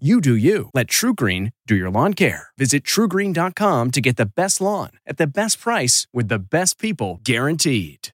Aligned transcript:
You 0.00 0.20
do 0.20 0.34
you. 0.34 0.70
Let 0.74 0.88
TruGreen 0.88 1.52
do 1.68 1.76
your 1.76 1.88
lawn 1.88 2.14
care. 2.14 2.48
Visit 2.58 2.82
trugreen.com 2.82 3.92
to 3.92 4.00
get 4.00 4.16
the 4.16 4.26
best 4.26 4.60
lawn 4.60 4.90
at 5.06 5.18
the 5.18 5.26
best 5.28 5.60
price 5.60 6.08
with 6.12 6.26
the 6.26 6.40
best 6.40 6.80
people 6.80 7.20
guaranteed. 7.22 8.08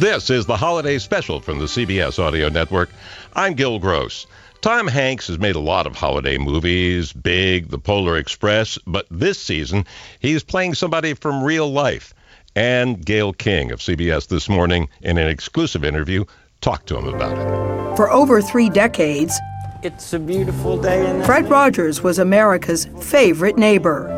This 0.00 0.30
is 0.30 0.46
the 0.46 0.56
holiday 0.56 0.98
special 0.98 1.38
from 1.40 1.60
the 1.60 1.66
CBS 1.66 2.18
Audio 2.18 2.48
Network. 2.48 2.90
I'm 3.36 3.54
Gil 3.54 3.78
Gross. 3.78 4.26
Tom 4.62 4.88
Hanks 4.88 5.28
has 5.28 5.38
made 5.38 5.54
a 5.54 5.60
lot 5.60 5.86
of 5.86 5.94
holiday 5.94 6.38
movies, 6.38 7.12
Big, 7.12 7.68
The 7.68 7.78
Polar 7.78 8.16
Express, 8.16 8.78
but 8.84 9.06
this 9.12 9.40
season 9.40 9.86
he's 10.18 10.42
playing 10.42 10.74
somebody 10.74 11.14
from 11.14 11.44
real 11.44 11.70
life. 11.70 12.12
And 12.56 13.06
Gayle 13.06 13.32
King 13.32 13.70
of 13.70 13.78
CBS 13.78 14.26
This 14.26 14.48
Morning, 14.48 14.88
in 15.02 15.18
an 15.18 15.28
exclusive 15.28 15.84
interview, 15.84 16.24
talked 16.60 16.86
to 16.88 16.96
him 16.98 17.06
about 17.08 17.36
it. 17.38 17.96
For 17.96 18.10
over 18.10 18.40
three 18.42 18.68
decades, 18.68 19.38
It's 19.82 20.12
a 20.12 20.18
beautiful 20.18 20.76
day 20.80 21.08
in 21.08 21.22
Fred 21.22 21.48
Rogers 21.48 22.02
was 22.02 22.18
America's 22.18 22.86
favorite 23.00 23.56
neighbor. 23.56 24.08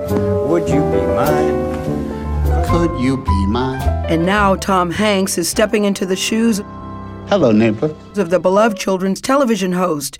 Would 0.49 0.69
you 0.69 0.81
be 0.91 1.03
mine? 1.07 2.67
Could 2.69 2.99
you 3.01 3.19
be 3.19 3.47
mine? 3.47 3.81
And 4.09 4.25
now 4.25 4.57
Tom 4.57 4.91
Hanks 4.91 5.37
is 5.39 5.49
stepping 5.49 5.85
into 5.85 6.07
the 6.07 6.17
shoes 6.17 6.63
Hello, 7.29 7.53
neighbor. 7.53 7.95
of 8.17 8.31
the 8.31 8.39
beloved 8.41 8.77
children's 8.79 9.21
television 9.21 9.73
host 9.73 10.19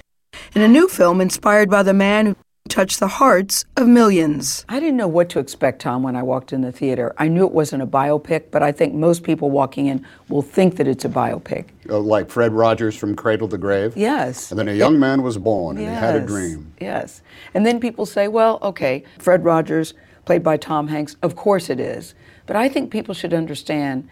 in 0.55 0.63
a 0.63 0.69
new 0.69 0.89
film 0.89 1.21
inspired 1.21 1.71
by 1.71 1.83
the 1.83 1.95
man 1.95 2.37
who 2.71 2.75
touched 2.75 3.01
the 3.01 3.09
hearts 3.09 3.65
of 3.77 3.89
millions. 3.89 4.65
I 4.69 4.81
didn't 4.81 4.97
know 4.97 5.09
what 5.09 5.29
to 5.31 5.39
expect, 5.39 5.83
Tom, 5.83 6.03
when 6.03 6.17
I 6.17 6.23
walked 6.23 6.53
in 6.53 6.61
the 6.61 6.73
theater. 6.73 7.13
I 7.19 7.29
knew 7.29 7.45
it 7.45 7.53
wasn't 7.53 7.83
a 7.83 7.87
biopic, 7.87 8.45
but 8.51 8.63
I 8.63 8.73
think 8.73 8.95
most 8.95 9.23
people 9.23 9.51
walking 9.51 9.87
in 9.87 10.07
will 10.29 10.43
think 10.43 10.77
that 10.77 10.87
it's 10.87 11.05
a 11.05 11.09
biopic. 11.09 11.67
Uh, 11.89 11.99
like 11.99 12.31
Fred 12.31 12.53
Rogers 12.53 12.97
from 12.97 13.17
Cradle 13.17 13.49
to 13.49 13.59
Grave. 13.59 13.97
Yes. 13.97 14.51
And 14.51 14.59
then 14.59 14.69
a 14.69 14.75
young 14.75 14.99
man 14.99 15.23
was 15.23 15.37
born 15.37 15.79
and 15.79 15.87
he 15.87 15.93
had 15.93 16.15
a 16.17 16.25
dream. 16.25 16.73
Yes. 16.81 17.23
And 17.55 17.67
then 17.67 17.81
people 17.81 18.07
say, 18.07 18.29
well, 18.29 18.59
okay, 18.63 19.05
Fred 19.19 19.45
Rogers, 19.45 19.95
played 20.25 20.43
by 20.43 20.57
Tom 20.57 20.87
Hanks, 20.89 21.17
of 21.23 21.35
course 21.35 21.71
it 21.71 21.81
is. 21.81 22.15
But 22.47 22.57
I 22.57 22.69
think 22.69 22.91
people 22.91 23.15
should 23.15 23.35
understand 23.35 24.09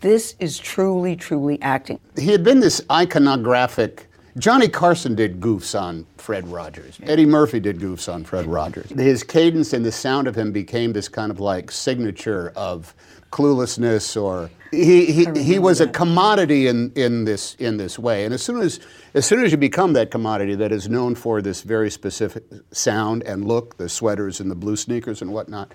this 0.00 0.36
is 0.38 0.58
truly, 0.58 1.16
truly 1.16 1.60
acting. 1.60 1.98
He 2.16 2.30
had 2.30 2.44
been 2.44 2.60
this 2.60 2.80
iconographic. 2.82 4.04
Johnny 4.38 4.68
Carson 4.68 5.14
did 5.14 5.40
goofs 5.40 5.78
on 5.78 6.06
Fred 6.16 6.46
Rogers. 6.46 6.98
Eddie 7.02 7.26
Murphy 7.26 7.58
did 7.58 7.78
goofs 7.80 8.12
on 8.12 8.24
Fred 8.24 8.46
Rogers. 8.46 8.90
His 8.90 9.24
cadence 9.24 9.72
and 9.72 9.84
the 9.84 9.90
sound 9.90 10.28
of 10.28 10.36
him 10.36 10.52
became 10.52 10.92
this 10.92 11.08
kind 11.08 11.30
of 11.30 11.40
like 11.40 11.70
signature 11.72 12.52
of 12.54 12.94
cluelessness 13.32 14.20
or 14.20 14.48
he, 14.70 15.06
he, 15.06 15.26
he 15.42 15.58
was 15.58 15.80
a 15.80 15.86
commodity 15.86 16.66
in, 16.66 16.92
in 16.94 17.24
this 17.24 17.54
in 17.56 17.78
this 17.78 17.98
way. 17.98 18.24
And 18.24 18.34
as 18.34 18.42
soon 18.42 18.60
as 18.60 18.80
as 19.14 19.26
soon 19.26 19.44
as 19.44 19.50
you 19.50 19.58
become 19.58 19.94
that 19.94 20.10
commodity 20.10 20.54
that 20.56 20.72
is 20.72 20.88
known 20.88 21.14
for 21.14 21.42
this 21.42 21.62
very 21.62 21.90
specific 21.90 22.44
sound 22.70 23.22
and 23.24 23.46
look, 23.46 23.76
the 23.76 23.88
sweaters 23.88 24.40
and 24.40 24.50
the 24.50 24.54
blue 24.54 24.76
sneakers 24.76 25.22
and 25.22 25.32
whatnot, 25.32 25.72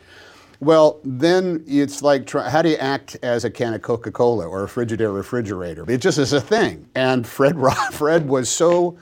well, 0.63 0.99
then 1.03 1.63
it's 1.67 2.01
like, 2.01 2.25
try, 2.25 2.49
how 2.49 2.61
do 2.61 2.69
you 2.69 2.77
act 2.77 3.17
as 3.21 3.45
a 3.45 3.49
can 3.49 3.73
of 3.73 3.81
Coca 3.81 4.11
Cola 4.11 4.47
or 4.47 4.63
a 4.63 4.67
Frigidaire 4.67 5.13
refrigerator? 5.13 5.89
It 5.89 5.99
just 6.01 6.17
is 6.17 6.33
a 6.33 6.41
thing. 6.41 6.87
And 6.95 7.27
Fred, 7.27 7.55
Fred 7.91 8.27
was 8.27 8.49
so 8.49 8.97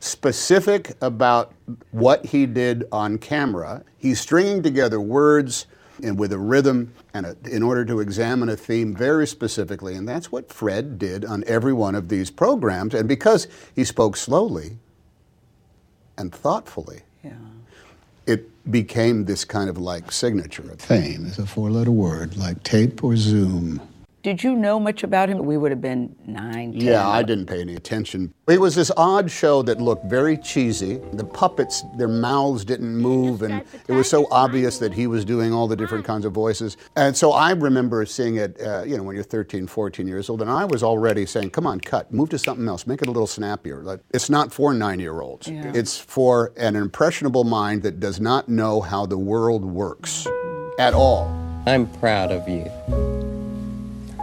specific 0.00 0.92
about 1.00 1.52
what 1.90 2.26
he 2.26 2.46
did 2.46 2.84
on 2.90 3.18
camera. 3.18 3.84
He's 3.98 4.20
stringing 4.20 4.62
together 4.62 5.00
words 5.00 5.66
and 6.02 6.18
with 6.18 6.32
a 6.32 6.38
rhythm 6.38 6.92
and 7.14 7.26
a, 7.26 7.36
in 7.44 7.62
order 7.62 7.84
to 7.84 8.00
examine 8.00 8.48
a 8.48 8.56
theme 8.56 8.94
very 8.94 9.26
specifically. 9.26 9.94
And 9.94 10.08
that's 10.08 10.32
what 10.32 10.52
Fred 10.52 10.98
did 10.98 11.24
on 11.24 11.44
every 11.46 11.72
one 11.72 11.94
of 11.94 12.08
these 12.08 12.30
programs. 12.30 12.94
And 12.94 13.08
because 13.08 13.46
he 13.74 13.84
spoke 13.84 14.16
slowly 14.16 14.78
and 16.18 16.32
thoughtfully. 16.34 17.02
It 18.26 18.48
became 18.70 19.24
this 19.24 19.44
kind 19.44 19.68
of 19.68 19.78
like 19.78 20.12
signature. 20.12 20.70
of 20.70 20.80
Fame 20.80 21.26
is 21.26 21.38
a 21.38 21.46
four 21.46 21.70
letter 21.70 21.90
word 21.90 22.36
like 22.36 22.62
tape 22.62 23.02
or 23.02 23.16
zoom. 23.16 23.80
Did 24.22 24.44
you 24.44 24.54
know 24.54 24.78
much 24.78 25.02
about 25.02 25.28
him? 25.28 25.38
We 25.38 25.56
would 25.56 25.72
have 25.72 25.80
been 25.80 26.14
nine, 26.24 26.74
10. 26.74 26.80
Yeah, 26.80 27.08
I 27.08 27.24
didn't 27.24 27.46
pay 27.46 27.60
any 27.60 27.74
attention. 27.74 28.32
It 28.48 28.60
was 28.60 28.76
this 28.76 28.92
odd 28.96 29.28
show 29.28 29.62
that 29.62 29.80
looked 29.80 30.04
very 30.04 30.36
cheesy. 30.36 31.00
The 31.14 31.24
puppets, 31.24 31.82
their 31.96 32.06
mouths 32.06 32.64
didn't 32.64 32.96
move, 32.96 33.42
and 33.42 33.64
it 33.88 33.92
was 33.92 34.08
so 34.08 34.28
obvious 34.30 34.78
that 34.78 34.92
he 34.92 35.08
was 35.08 35.24
doing 35.24 35.52
all 35.52 35.66
the 35.66 35.74
different 35.74 36.04
kinds 36.04 36.24
of 36.24 36.32
voices. 36.32 36.76
And 36.94 37.16
so 37.16 37.32
I 37.32 37.50
remember 37.50 38.06
seeing 38.06 38.36
it, 38.36 38.60
uh, 38.60 38.84
you 38.84 38.96
know, 38.96 39.02
when 39.02 39.16
you're 39.16 39.24
13, 39.24 39.66
14 39.66 40.06
years 40.06 40.30
old, 40.30 40.40
and 40.40 40.50
I 40.50 40.66
was 40.66 40.84
already 40.84 41.26
saying, 41.26 41.50
come 41.50 41.66
on, 41.66 41.80
cut, 41.80 42.12
move 42.12 42.28
to 42.30 42.38
something 42.38 42.68
else, 42.68 42.86
make 42.86 43.02
it 43.02 43.08
a 43.08 43.10
little 43.10 43.26
snappier. 43.26 43.82
Like, 43.82 44.00
it's 44.14 44.30
not 44.30 44.52
for 44.52 44.72
nine 44.72 45.00
year 45.00 45.20
olds, 45.20 45.48
Yeah. 45.48 45.72
it's 45.74 45.98
for 45.98 46.52
an 46.56 46.76
impressionable 46.76 47.42
mind 47.42 47.82
that 47.82 47.98
does 47.98 48.20
not 48.20 48.48
know 48.48 48.80
how 48.82 49.04
the 49.04 49.18
world 49.18 49.64
works 49.64 50.28
at 50.78 50.94
all. 50.94 51.26
I'm 51.66 51.88
proud 51.94 52.30
of 52.30 52.48
you. 52.48 53.31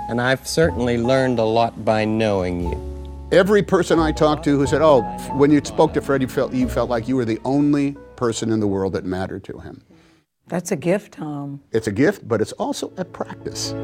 And 0.09 0.20
I've 0.20 0.47
certainly 0.47 0.97
learned 0.97 1.38
a 1.38 1.44
lot 1.44 1.86
by 1.86 2.03
knowing 2.03 2.64
you. 2.64 3.30
Every 3.31 3.62
person 3.62 4.00
I 4.00 4.12
talked 4.12 4.44
to 4.46 4.58
who 4.58 4.66
said, 4.66 4.81
"Oh, 4.81 5.03
when 5.38 5.52
you 5.52 5.62
spoke 5.64 5.94
to 5.94 6.02
Fred, 6.02 6.24
you 6.24 6.28
felt 6.28 6.52
you 6.52 6.68
felt 6.68 6.90
like 6.90 7.08
you 7.08 7.16
were 7.16 7.25
the 7.25 7.40
only 7.46 7.96
person 8.16 8.52
in 8.52 8.59
the 8.59 8.66
world 8.66 8.94
that 8.94 9.06
mattered 9.06 9.44
to 9.44 9.59
him." 9.59 9.81
That's 10.47 10.72
a 10.72 10.75
gift, 10.75 11.14
Tom. 11.14 11.59
It's 11.72 11.86
a 11.86 11.92
gift, 11.92 12.28
but 12.28 12.42
it's 12.42 12.53
also 12.53 12.92
a 12.97 13.06
practice. 13.06 13.75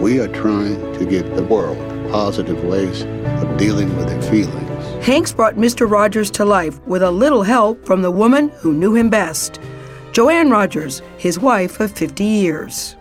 We 0.00 0.20
are 0.20 0.28
trying 0.28 0.78
to 0.98 1.04
give 1.04 1.34
the 1.34 1.42
world 1.42 1.76
positive 2.12 2.62
ways 2.62 3.02
of 3.42 3.56
dealing 3.56 3.96
with 3.96 4.06
their 4.06 4.22
feelings. 4.22 5.04
Hanks 5.04 5.32
brought 5.32 5.56
Mr. 5.56 5.90
Rogers 5.90 6.30
to 6.30 6.44
life 6.44 6.80
with 6.86 7.02
a 7.02 7.10
little 7.10 7.42
help 7.42 7.84
from 7.84 8.02
the 8.02 8.10
woman 8.12 8.52
who 8.60 8.72
knew 8.72 8.94
him 8.94 9.10
best, 9.10 9.58
Joanne 10.12 10.48
Rogers, 10.48 11.02
his 11.16 11.40
wife 11.40 11.80
of 11.80 11.90
50 11.90 12.22
years. 12.22 12.94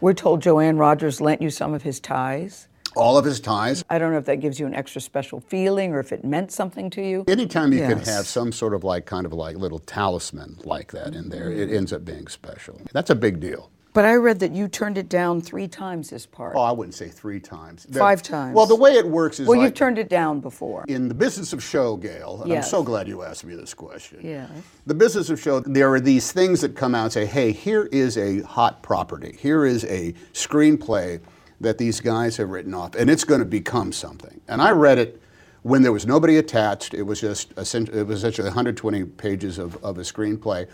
We're 0.00 0.12
told 0.12 0.42
Joanne 0.42 0.76
Rogers 0.76 1.20
lent 1.20 1.40
you 1.40 1.48
some 1.48 1.72
of 1.72 1.82
his 1.82 2.00
ties. 2.00 2.68
All 2.94 3.16
of 3.16 3.24
his 3.24 3.40
ties. 3.40 3.84
I 3.90 3.98
don't 3.98 4.12
know 4.12 4.18
if 4.18 4.24
that 4.26 4.40
gives 4.40 4.58
you 4.60 4.66
an 4.66 4.74
extra 4.74 5.00
special 5.00 5.40
feeling 5.40 5.92
or 5.92 6.00
if 6.00 6.12
it 6.12 6.24
meant 6.24 6.52
something 6.52 6.90
to 6.90 7.02
you. 7.02 7.24
Anytime 7.28 7.72
you 7.72 7.80
can 7.80 7.98
have 8.00 8.26
some 8.26 8.52
sort 8.52 8.74
of 8.74 8.84
like 8.84 9.06
kind 9.06 9.26
of 9.26 9.32
like 9.32 9.56
little 9.56 9.78
talisman 9.80 10.58
like 10.64 10.92
that 10.92 11.14
in 11.14 11.28
there, 11.28 11.50
it 11.50 11.70
ends 11.70 11.92
up 11.92 12.04
being 12.04 12.26
special. 12.26 12.80
That's 12.92 13.10
a 13.10 13.14
big 13.14 13.40
deal. 13.40 13.70
But 13.96 14.04
I 14.04 14.16
read 14.16 14.40
that 14.40 14.52
you 14.52 14.68
turned 14.68 14.98
it 14.98 15.08
down 15.08 15.40
three 15.40 15.66
times 15.66 16.10
this 16.10 16.26
part. 16.26 16.52
Oh, 16.54 16.60
I 16.60 16.70
wouldn't 16.70 16.94
say 16.94 17.08
three 17.08 17.40
times. 17.40 17.84
The- 17.84 17.98
Five 17.98 18.22
times. 18.22 18.54
Well, 18.54 18.66
the 18.66 18.76
way 18.76 18.92
it 18.92 19.08
works 19.08 19.40
is 19.40 19.48
well, 19.48 19.58
like 19.58 19.68
you've 19.68 19.74
turned 19.74 19.96
it 19.96 20.10
down 20.10 20.40
before. 20.40 20.84
in 20.86 21.08
the 21.08 21.14
business 21.14 21.54
of 21.54 21.62
show, 21.62 21.96
Gayle. 21.96 22.42
And 22.42 22.50
Yes. 22.50 22.66
I'm 22.66 22.70
so 22.70 22.82
glad 22.82 23.08
you 23.08 23.22
asked 23.22 23.46
me 23.46 23.54
this 23.54 23.72
question. 23.72 24.18
Yes. 24.22 24.50
The 24.84 24.92
business 24.92 25.30
of 25.30 25.40
show, 25.40 25.60
there 25.60 25.90
are 25.94 25.98
these 25.98 26.30
things 26.30 26.60
that 26.60 26.76
come 26.76 26.94
out 26.94 27.04
and 27.04 27.12
say, 27.14 27.24
hey, 27.24 27.52
here 27.52 27.88
is 27.90 28.18
a 28.18 28.42
hot 28.42 28.82
property. 28.82 29.34
Here 29.40 29.64
is 29.64 29.86
a 29.86 30.12
screenplay 30.34 31.18
that 31.62 31.78
these 31.78 31.98
guys 31.98 32.36
have 32.36 32.50
written 32.50 32.74
off, 32.74 32.96
and 32.96 33.08
it's 33.08 33.24
going 33.24 33.40
to 33.40 33.46
become 33.46 33.92
something. 33.92 34.42
And 34.46 34.60
I 34.60 34.72
read 34.72 34.98
it 34.98 35.22
when 35.62 35.80
there 35.80 35.92
was 35.92 36.04
nobody 36.04 36.36
attached. 36.36 36.92
It 36.92 37.04
was 37.04 37.18
just, 37.18 37.52
it 37.52 38.06
was 38.06 38.18
essentially 38.18 38.44
120 38.46 39.04
pages 39.04 39.56
of, 39.56 39.82
of 39.82 39.96
a 39.96 40.02
screenplay. 40.02 40.68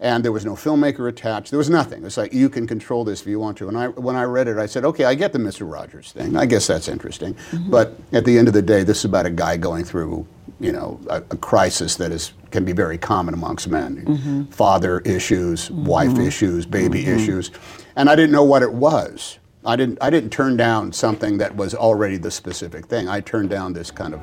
And 0.00 0.24
there 0.24 0.32
was 0.32 0.44
no 0.44 0.54
filmmaker 0.54 1.08
attached. 1.08 1.50
There 1.50 1.58
was 1.58 1.70
nothing. 1.70 2.04
It's 2.04 2.16
like 2.16 2.32
you 2.32 2.48
can 2.48 2.66
control 2.66 3.04
this 3.04 3.22
if 3.22 3.26
you 3.26 3.40
want 3.40 3.56
to. 3.58 3.68
And 3.68 3.78
I, 3.78 3.88
when 3.88 4.14
I 4.14 4.24
read 4.24 4.46
it, 4.46 4.58
I 4.58 4.66
said, 4.66 4.84
okay, 4.84 5.04
I 5.04 5.14
get 5.14 5.32
the 5.32 5.38
Mr. 5.38 5.70
Rogers 5.70 6.12
thing. 6.12 6.36
I 6.36 6.44
guess 6.44 6.66
that's 6.66 6.88
interesting. 6.88 7.34
Mm-hmm. 7.34 7.70
But 7.70 7.98
at 8.12 8.24
the 8.24 8.38
end 8.38 8.48
of 8.48 8.54
the 8.54 8.62
day, 8.62 8.82
this 8.82 8.98
is 8.98 9.04
about 9.06 9.26
a 9.26 9.30
guy 9.30 9.56
going 9.56 9.84
through 9.84 10.26
you 10.58 10.72
know, 10.72 10.98
a, 11.08 11.16
a 11.16 11.36
crisis 11.36 11.96
that 11.96 12.12
is 12.12 12.32
can 12.50 12.64
be 12.64 12.72
very 12.72 12.96
common 12.96 13.34
amongst 13.34 13.68
men. 13.68 14.04
Mm-hmm. 14.04 14.44
Father 14.44 15.00
issues, 15.00 15.68
mm-hmm. 15.68 15.84
wife 15.84 16.18
issues, 16.18 16.64
baby 16.64 17.06
issues, 17.06 17.50
and 17.96 18.08
I 18.08 18.16
didn't 18.16 18.32
know 18.32 18.44
what 18.44 18.62
it 18.62 18.72
was. 18.72 19.38
I 19.64 19.76
didn't. 19.76 19.98
I 20.00 20.10
didn't 20.10 20.30
turn 20.30 20.56
down 20.56 20.92
something 20.92 21.38
that 21.38 21.56
was 21.56 21.74
already 21.74 22.16
the 22.16 22.30
specific 22.30 22.86
thing. 22.86 23.08
I 23.08 23.20
turned 23.20 23.50
down 23.50 23.72
this 23.72 23.90
kind 23.90 24.14
of 24.14 24.20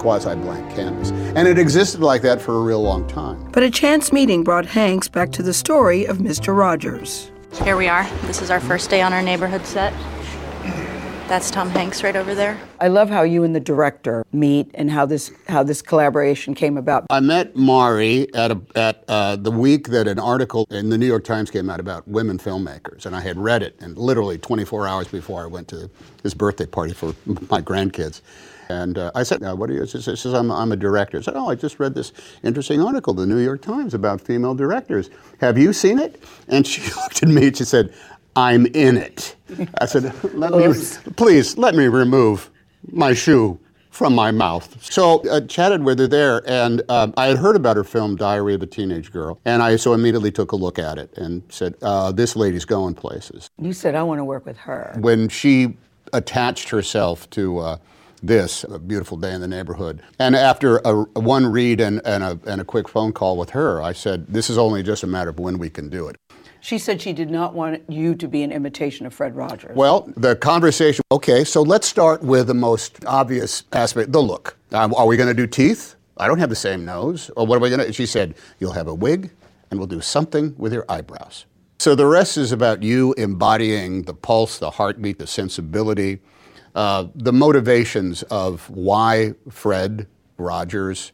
quasi 0.00 0.34
blank 0.34 0.74
canvas, 0.74 1.10
and 1.10 1.46
it 1.46 1.58
existed 1.58 2.00
like 2.00 2.22
that 2.22 2.40
for 2.40 2.56
a 2.56 2.60
real 2.62 2.82
long 2.82 3.06
time. 3.06 3.50
But 3.52 3.62
a 3.62 3.70
chance 3.70 4.12
meeting 4.12 4.42
brought 4.42 4.66
Hanks 4.66 5.08
back 5.08 5.30
to 5.32 5.42
the 5.42 5.52
story 5.52 6.06
of 6.06 6.18
Mr. 6.18 6.56
Rogers. 6.56 7.30
Here 7.62 7.76
we 7.76 7.86
are. 7.86 8.08
This 8.22 8.40
is 8.42 8.50
our 8.50 8.60
first 8.60 8.90
day 8.90 9.02
on 9.02 9.12
our 9.12 9.22
neighborhood 9.22 9.66
set. 9.66 9.92
That's 11.30 11.48
Tom 11.48 11.70
Hanks 11.70 12.02
right 12.02 12.16
over 12.16 12.34
there. 12.34 12.58
I 12.80 12.88
love 12.88 13.08
how 13.08 13.22
you 13.22 13.44
and 13.44 13.54
the 13.54 13.60
director 13.60 14.26
meet 14.32 14.68
and 14.74 14.90
how 14.90 15.06
this 15.06 15.30
how 15.46 15.62
this 15.62 15.80
collaboration 15.80 16.56
came 16.56 16.76
about. 16.76 17.06
I 17.08 17.20
met 17.20 17.54
Mari 17.54 18.34
at 18.34 18.50
a, 18.50 18.60
at 18.74 19.04
uh, 19.06 19.36
the 19.36 19.52
week 19.52 19.88
that 19.90 20.08
an 20.08 20.18
article 20.18 20.66
in 20.70 20.88
the 20.88 20.98
New 20.98 21.06
York 21.06 21.22
Times 21.22 21.48
came 21.48 21.70
out 21.70 21.78
about 21.78 22.08
women 22.08 22.38
filmmakers, 22.38 23.06
and 23.06 23.14
I 23.14 23.20
had 23.20 23.38
read 23.38 23.62
it, 23.62 23.76
and 23.80 23.96
literally 23.96 24.38
24 24.38 24.88
hours 24.88 25.06
before 25.06 25.44
I 25.44 25.46
went 25.46 25.68
to 25.68 25.88
his 26.24 26.34
birthday 26.34 26.66
party 26.66 26.94
for 26.94 27.14
my 27.48 27.62
grandkids. 27.62 28.22
And 28.70 28.98
uh, 28.98 29.10
I 29.14 29.22
said, 29.24 29.40
"What 29.42 29.68
are 29.70 29.72
you?" 29.72 29.86
She 29.86 30.00
says, 30.00 30.26
I'm, 30.26 30.50
"I'm 30.50 30.72
a 30.72 30.76
director." 30.76 31.18
I 31.18 31.22
said, 31.22 31.34
"Oh, 31.36 31.48
I 31.48 31.54
just 31.54 31.80
read 31.80 31.94
this 31.94 32.12
interesting 32.42 32.80
article, 32.80 33.14
the 33.14 33.26
New 33.26 33.38
York 33.38 33.62
Times, 33.62 33.94
about 33.94 34.20
female 34.20 34.54
directors. 34.54 35.10
Have 35.40 35.58
you 35.58 35.72
seen 35.72 35.98
it?" 35.98 36.22
And 36.48 36.66
she 36.66 36.82
looked 36.96 37.22
at 37.22 37.28
me 37.28 37.48
and 37.48 37.56
she 37.56 37.64
said, 37.64 37.92
I'm 38.36 38.66
in 38.66 38.96
it. 38.96 39.36
I 39.80 39.86
said, 39.86 40.14
let 40.34 40.52
me, 40.52 40.72
please 41.16 41.58
let 41.58 41.74
me 41.74 41.88
remove 41.88 42.50
my 42.92 43.12
shoe 43.12 43.58
from 43.90 44.14
my 44.14 44.30
mouth. 44.30 44.82
So 44.82 45.20
I 45.24 45.36
uh, 45.36 45.40
chatted 45.42 45.82
with 45.82 45.98
her 45.98 46.06
there, 46.06 46.42
and 46.46 46.80
uh, 46.88 47.10
I 47.16 47.26
had 47.26 47.38
heard 47.38 47.56
about 47.56 47.76
her 47.76 47.84
film 47.84 48.16
Diary 48.16 48.54
of 48.54 48.62
a 48.62 48.66
Teenage 48.66 49.12
Girl, 49.12 49.40
and 49.44 49.62
I 49.62 49.76
so 49.76 49.94
immediately 49.94 50.30
took 50.30 50.52
a 50.52 50.56
look 50.56 50.78
at 50.78 50.96
it 50.96 51.12
and 51.18 51.42
said, 51.48 51.74
uh, 51.82 52.12
"This 52.12 52.36
lady's 52.36 52.64
going 52.64 52.94
places." 52.94 53.50
You 53.60 53.72
said, 53.72 53.96
"I 53.96 54.02
want 54.04 54.20
to 54.20 54.24
work 54.24 54.46
with 54.46 54.56
her." 54.58 54.96
When 55.00 55.28
she 55.28 55.76
attached 56.12 56.68
herself 56.68 57.28
to 57.30 57.58
uh, 57.58 57.76
this, 58.22 58.64
a 58.64 58.78
beautiful 58.78 59.16
day 59.16 59.32
in 59.32 59.40
the 59.40 59.48
neighborhood, 59.48 60.02
and 60.18 60.36
after 60.36 60.78
a, 60.78 61.04
one 61.18 61.46
read 61.46 61.80
and, 61.80 62.00
and, 62.04 62.22
a, 62.22 62.38
and 62.46 62.60
a 62.60 62.64
quick 62.64 62.88
phone 62.88 63.12
call 63.12 63.36
with 63.36 63.50
her, 63.50 63.82
I 63.82 63.92
said, 63.92 64.26
"This 64.28 64.50
is 64.50 64.58
only 64.58 64.82
just 64.82 65.02
a 65.02 65.06
matter 65.06 65.30
of 65.30 65.38
when 65.38 65.58
we 65.58 65.70
can 65.70 65.88
do 65.88 66.08
it." 66.08 66.16
She 66.60 66.78
said 66.78 67.00
she 67.00 67.14
did 67.14 67.30
not 67.30 67.54
want 67.54 67.82
you 67.88 68.14
to 68.14 68.28
be 68.28 68.42
an 68.42 68.52
imitation 68.52 69.06
of 69.06 69.14
Fred 69.14 69.34
Rogers. 69.34 69.74
Well, 69.74 70.12
the 70.16 70.36
conversation, 70.36 71.02
okay, 71.10 71.42
so 71.42 71.62
let's 71.62 71.86
start 71.86 72.22
with 72.22 72.48
the 72.48 72.54
most 72.54 73.02
obvious 73.06 73.64
aspect 73.72 74.12
the 74.12 74.20
look. 74.20 74.56
Um, 74.72 74.94
are 74.94 75.06
we 75.06 75.16
going 75.16 75.28
to 75.28 75.34
do 75.34 75.46
teeth? 75.46 75.96
I 76.18 76.28
don't 76.28 76.38
have 76.38 76.50
the 76.50 76.56
same 76.56 76.84
nose. 76.84 77.30
Or 77.34 77.46
what 77.46 77.56
are 77.56 77.60
we 77.60 77.70
going 77.70 77.86
to? 77.86 77.92
She 77.92 78.04
said, 78.04 78.34
You'll 78.58 78.72
have 78.72 78.88
a 78.88 78.94
wig 78.94 79.30
and 79.70 79.80
we'll 79.80 79.86
do 79.86 80.00
something 80.00 80.54
with 80.58 80.72
your 80.72 80.84
eyebrows. 80.88 81.46
So 81.78 81.94
the 81.94 82.06
rest 82.06 82.36
is 82.36 82.52
about 82.52 82.82
you 82.82 83.14
embodying 83.16 84.02
the 84.02 84.12
pulse, 84.12 84.58
the 84.58 84.70
heartbeat, 84.70 85.18
the 85.18 85.26
sensibility, 85.26 86.20
uh, 86.74 87.06
the 87.14 87.32
motivations 87.32 88.22
of 88.24 88.68
why 88.70 89.34
Fred 89.50 90.06
Rogers 90.38 91.12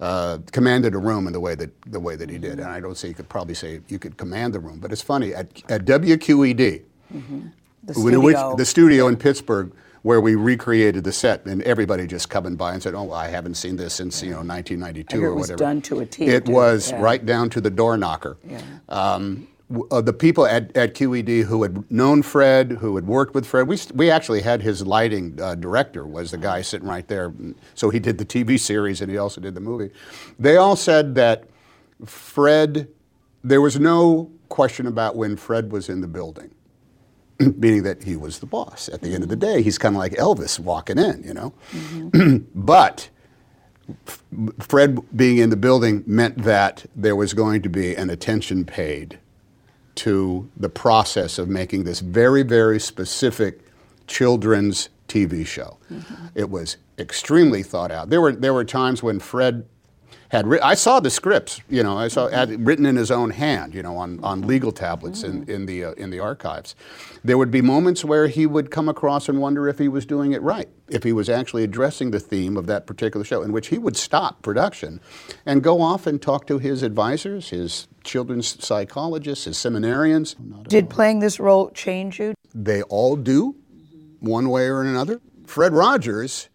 uh, 0.00 0.38
commanded 0.52 0.94
a 0.94 0.98
room 0.98 1.26
in 1.26 1.32
the 1.32 1.40
way 1.40 1.54
that 1.54 1.70
the 1.90 2.00
way 2.00 2.16
that 2.16 2.30
he 2.30 2.38
did. 2.38 2.60
And 2.60 2.68
I 2.68 2.80
don't 2.80 2.96
say 2.96 3.08
you 3.08 3.14
could 3.14 3.28
probably 3.28 3.54
say 3.54 3.80
you 3.88 3.98
could 3.98 4.16
command 4.16 4.54
the 4.54 4.60
room, 4.60 4.78
but 4.78 4.92
it's 4.92 5.02
funny 5.02 5.34
at, 5.34 5.48
at 5.70 5.84
WQED, 5.84 6.82
mm-hmm. 7.12 7.40
the, 7.82 7.94
studio. 7.94 8.20
Which, 8.20 8.36
the 8.56 8.64
studio 8.64 9.08
in 9.08 9.16
Pittsburgh, 9.16 9.72
where 10.02 10.20
we 10.20 10.36
recreated 10.36 11.02
the 11.02 11.12
set, 11.12 11.44
and 11.46 11.62
everybody 11.62 12.06
just 12.06 12.30
coming 12.30 12.54
by 12.54 12.74
and 12.74 12.82
said, 12.82 12.94
"Oh, 12.94 13.12
I 13.12 13.26
haven't 13.26 13.54
seen 13.54 13.76
this 13.76 13.94
since 13.94 14.22
you 14.22 14.30
know 14.30 14.36
1992 14.36 15.22
or 15.22 15.34
whatever." 15.34 15.38
It 15.38 15.40
was 15.40 15.58
done 15.58 15.82
to 15.82 16.00
a 16.00 16.06
T. 16.06 16.26
It 16.26 16.48
was 16.48 16.92
yeah. 16.92 17.00
right 17.02 17.24
down 17.24 17.50
to 17.50 17.60
the 17.60 17.70
door 17.70 17.96
knocker. 17.96 18.38
Yeah. 18.44 18.62
Um, 18.88 19.48
uh, 19.90 20.00
the 20.00 20.12
people 20.12 20.46
at, 20.46 20.74
at 20.76 20.94
QED 20.94 21.44
who 21.44 21.62
had 21.62 21.90
known 21.90 22.22
Fred, 22.22 22.72
who 22.72 22.96
had 22.96 23.06
worked 23.06 23.34
with 23.34 23.46
Fred, 23.46 23.68
we, 23.68 23.78
we 23.94 24.10
actually 24.10 24.40
had 24.40 24.62
his 24.62 24.86
lighting 24.86 25.38
uh, 25.40 25.54
director 25.54 26.06
was 26.06 26.30
the 26.30 26.38
guy 26.38 26.62
sitting 26.62 26.88
right 26.88 27.06
there. 27.06 27.32
So 27.74 27.90
he 27.90 27.98
did 27.98 28.18
the 28.18 28.24
TV 28.24 28.58
series 28.58 29.00
and 29.00 29.10
he 29.10 29.18
also 29.18 29.40
did 29.40 29.54
the 29.54 29.60
movie. 29.60 29.90
They 30.38 30.56
all 30.56 30.76
said 30.76 31.14
that 31.16 31.44
Fred, 32.04 32.88
there 33.44 33.60
was 33.60 33.78
no 33.78 34.30
question 34.48 34.86
about 34.86 35.16
when 35.16 35.36
Fred 35.36 35.70
was 35.70 35.90
in 35.90 36.00
the 36.00 36.08
building, 36.08 36.50
meaning 37.38 37.82
that 37.82 38.04
he 38.04 38.16
was 38.16 38.38
the 38.38 38.46
boss. 38.46 38.88
At 38.88 39.02
the 39.02 39.12
end 39.12 39.22
of 39.22 39.28
the 39.28 39.36
day, 39.36 39.60
he's 39.60 39.76
kind 39.76 39.94
of 39.94 39.98
like 39.98 40.12
Elvis 40.12 40.58
walking 40.58 40.98
in, 40.98 41.22
you 41.22 41.34
know. 41.34 41.52
Mm-hmm. 41.72 42.36
but 42.54 43.10
Fred 44.60 44.98
being 45.14 45.36
in 45.36 45.50
the 45.50 45.56
building 45.56 46.04
meant 46.06 46.38
that 46.44 46.86
there 46.96 47.16
was 47.16 47.34
going 47.34 47.60
to 47.62 47.68
be 47.68 47.94
an 47.94 48.08
attention 48.08 48.64
paid 48.64 49.18
to 49.98 50.48
the 50.56 50.68
process 50.68 51.38
of 51.38 51.48
making 51.48 51.84
this 51.84 52.00
very, 52.00 52.42
very 52.42 52.78
specific 52.78 53.60
children's 54.06 54.90
TV 55.08 55.44
show. 55.44 55.76
Mm-hmm. 55.92 56.26
It 56.36 56.50
was 56.50 56.76
extremely 56.98 57.62
thought 57.62 57.90
out. 57.90 58.10
There 58.10 58.20
were 58.20 58.32
there 58.32 58.54
were 58.54 58.64
times 58.64 59.02
when 59.02 59.18
Fred 59.18 59.66
had 60.30 60.46
ri- 60.46 60.60
I 60.60 60.74
saw 60.74 61.00
the 61.00 61.10
scripts, 61.10 61.60
you 61.70 61.82
know, 61.82 61.96
I 61.96 62.08
saw 62.08 62.28
had 62.28 62.66
written 62.66 62.84
in 62.84 62.96
his 62.96 63.10
own 63.10 63.30
hand, 63.30 63.74
you 63.74 63.82
know, 63.82 63.96
on, 63.96 64.22
on 64.22 64.42
legal 64.42 64.72
tablets 64.72 65.22
in, 65.22 65.48
in 65.48 65.66
the 65.66 65.84
uh, 65.84 65.92
in 65.92 66.10
the 66.10 66.20
archives. 66.20 66.74
There 67.24 67.38
would 67.38 67.50
be 67.50 67.62
moments 67.62 68.04
where 68.04 68.28
he 68.28 68.46
would 68.46 68.70
come 68.70 68.88
across 68.88 69.28
and 69.28 69.40
wonder 69.40 69.68
if 69.68 69.78
he 69.78 69.88
was 69.88 70.04
doing 70.04 70.32
it 70.32 70.42
right, 70.42 70.68
if 70.88 71.02
he 71.02 71.12
was 71.12 71.28
actually 71.28 71.64
addressing 71.64 72.10
the 72.10 72.20
theme 72.20 72.56
of 72.56 72.66
that 72.66 72.86
particular 72.86 73.24
show, 73.24 73.42
in 73.42 73.52
which 73.52 73.68
he 73.68 73.78
would 73.78 73.96
stop 73.96 74.42
production 74.42 75.00
and 75.46 75.62
go 75.62 75.80
off 75.80 76.06
and 76.06 76.20
talk 76.20 76.46
to 76.46 76.58
his 76.58 76.82
advisors, 76.82 77.48
his 77.48 77.88
children's 78.04 78.62
psychologists, 78.62 79.46
his 79.46 79.56
seminarians. 79.56 80.36
Did 80.68 80.90
playing 80.90 81.20
this 81.20 81.40
role 81.40 81.70
change 81.70 82.20
you? 82.20 82.34
They 82.54 82.82
all 82.82 83.16
do, 83.16 83.56
one 84.20 84.50
way 84.50 84.66
or 84.66 84.82
another. 84.82 85.20
Fred 85.46 85.72
Rogers, 85.72 86.50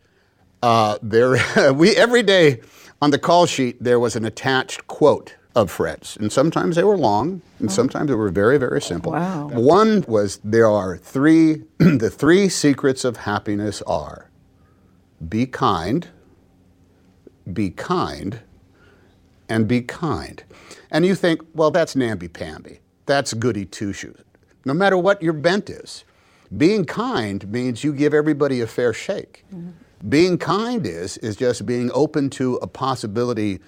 uh, 0.61 0.99
there 1.01 1.37
we 1.73 1.95
every 1.95 2.21
day 2.21 2.61
on 3.03 3.11
the 3.11 3.19
call 3.19 3.45
sheet, 3.45 3.83
there 3.83 3.99
was 3.99 4.15
an 4.15 4.23
attached 4.23 4.87
quote 4.87 5.35
of 5.55 5.69
Fred's, 5.69 6.15
and 6.15 6.31
sometimes 6.31 6.77
they 6.77 6.85
were 6.85 6.97
long, 6.97 7.41
and 7.59 7.69
oh. 7.69 7.73
sometimes 7.73 8.07
they 8.07 8.15
were 8.15 8.29
very, 8.29 8.57
very 8.57 8.81
simple. 8.81 9.11
Wow. 9.11 9.49
One 9.49 10.05
was 10.07 10.39
there 10.41 10.71
are 10.71 10.95
three, 10.95 11.63
the 11.79 12.09
three 12.09 12.47
secrets 12.47 13.03
of 13.03 13.17
happiness 13.17 13.81
are 13.81 14.29
be 15.27 15.45
kind, 15.45 16.07
be 17.51 17.71
kind, 17.71 18.39
and 19.49 19.67
be 19.67 19.81
kind. 19.81 20.41
And 20.89 21.05
you 21.05 21.13
think, 21.13 21.41
well, 21.53 21.71
that's 21.71 21.97
namby-pamby. 21.97 22.79
That's 23.05 23.33
goody 23.33 23.65
two-shoes. 23.65 24.21
No 24.63 24.73
matter 24.73 24.97
what 24.97 25.21
your 25.21 25.33
bent 25.33 25.69
is, 25.69 26.05
being 26.55 26.85
kind 26.85 27.51
means 27.51 27.83
you 27.83 27.91
give 27.91 28.13
everybody 28.13 28.61
a 28.61 28.67
fair 28.67 28.93
shake. 28.93 29.43
Mm-hmm. 29.53 29.71
Being 30.09 30.37
kind 30.37 30.85
is 30.85 31.17
is 31.19 31.37
just 31.37 31.65
being 31.65 31.89
open 31.93 32.29
to 32.31 32.55
a 32.55 32.67
possibility 32.67 33.61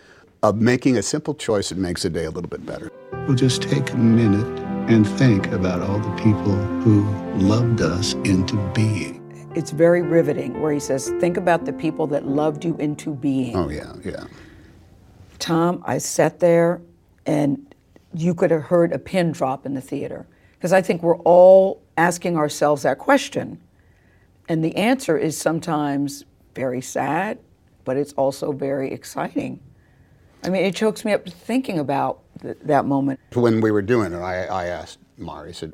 of 0.44 0.60
making 0.60 0.98
a 0.98 1.02
simple 1.02 1.34
choice 1.34 1.70
that 1.70 1.78
makes 1.78 2.04
a 2.04 2.10
day 2.10 2.26
a 2.26 2.30
little 2.30 2.50
bit 2.50 2.66
better. 2.66 2.92
We'll 3.26 3.38
just 3.38 3.62
take 3.62 3.92
a 3.92 3.98
minute 3.98 4.46
and 4.90 5.08
think 5.08 5.48
about 5.54 5.82
all 5.82 5.98
the 5.98 6.12
people 6.22 6.54
who 6.82 7.10
loved 7.38 7.80
us 7.80 8.16
into 8.26 8.58
being. 8.74 9.22
It's 9.56 9.72
very 9.72 10.02
riveting 10.02 10.60
where 10.60 10.74
he 10.74 10.80
says, 10.80 11.10
Think 11.22 11.38
about 11.38 11.64
the 11.64 11.72
people 11.72 12.06
that 12.08 12.28
loved 12.28 12.66
you 12.66 12.76
into 12.80 13.16
being. 13.16 13.56
Oh, 13.56 13.70
yeah, 13.70 13.94
yeah. 14.04 14.26
Tom, 15.40 15.82
I 15.86 16.00
sat 16.00 16.42
there 16.42 16.82
and 17.26 17.74
you 18.14 18.34
could 18.34 18.52
have 18.52 18.64
heard 18.64 18.92
a 18.92 19.00
pin 19.00 19.32
drop 19.32 19.66
in 19.66 19.74
the 19.74 19.82
theater 19.82 20.28
because 20.58 20.74
I 20.74 20.82
think 20.82 21.02
we're 21.02 21.20
all 21.20 21.82
asking 21.96 22.36
ourselves 22.36 22.84
that 22.84 22.98
question. 22.98 23.58
And 24.48 24.64
the 24.64 24.76
answer 24.76 25.18
is 25.18 25.38
sometimes 25.38 26.26
very 26.54 26.82
sad, 26.82 27.40
but 27.84 27.98
it's 27.98 28.14
also 28.14 28.52
very 28.52 28.92
exciting. 28.92 29.60
I 30.44 30.50
mean, 30.50 30.64
it 30.64 30.76
chokes 30.76 31.04
me 31.04 31.14
up 31.14 31.28
thinking 31.28 31.80
about 31.80 32.20
th- 32.42 32.58
that 32.64 32.86
moment. 32.86 33.20
When 33.34 33.62
we 33.62 33.72
were 33.72 33.82
doing 33.82 34.14
it, 34.14 34.20
I, 34.20 34.46
I 34.46 34.66
asked 34.68 35.00
Mari, 35.18 35.54
said, 35.54 35.74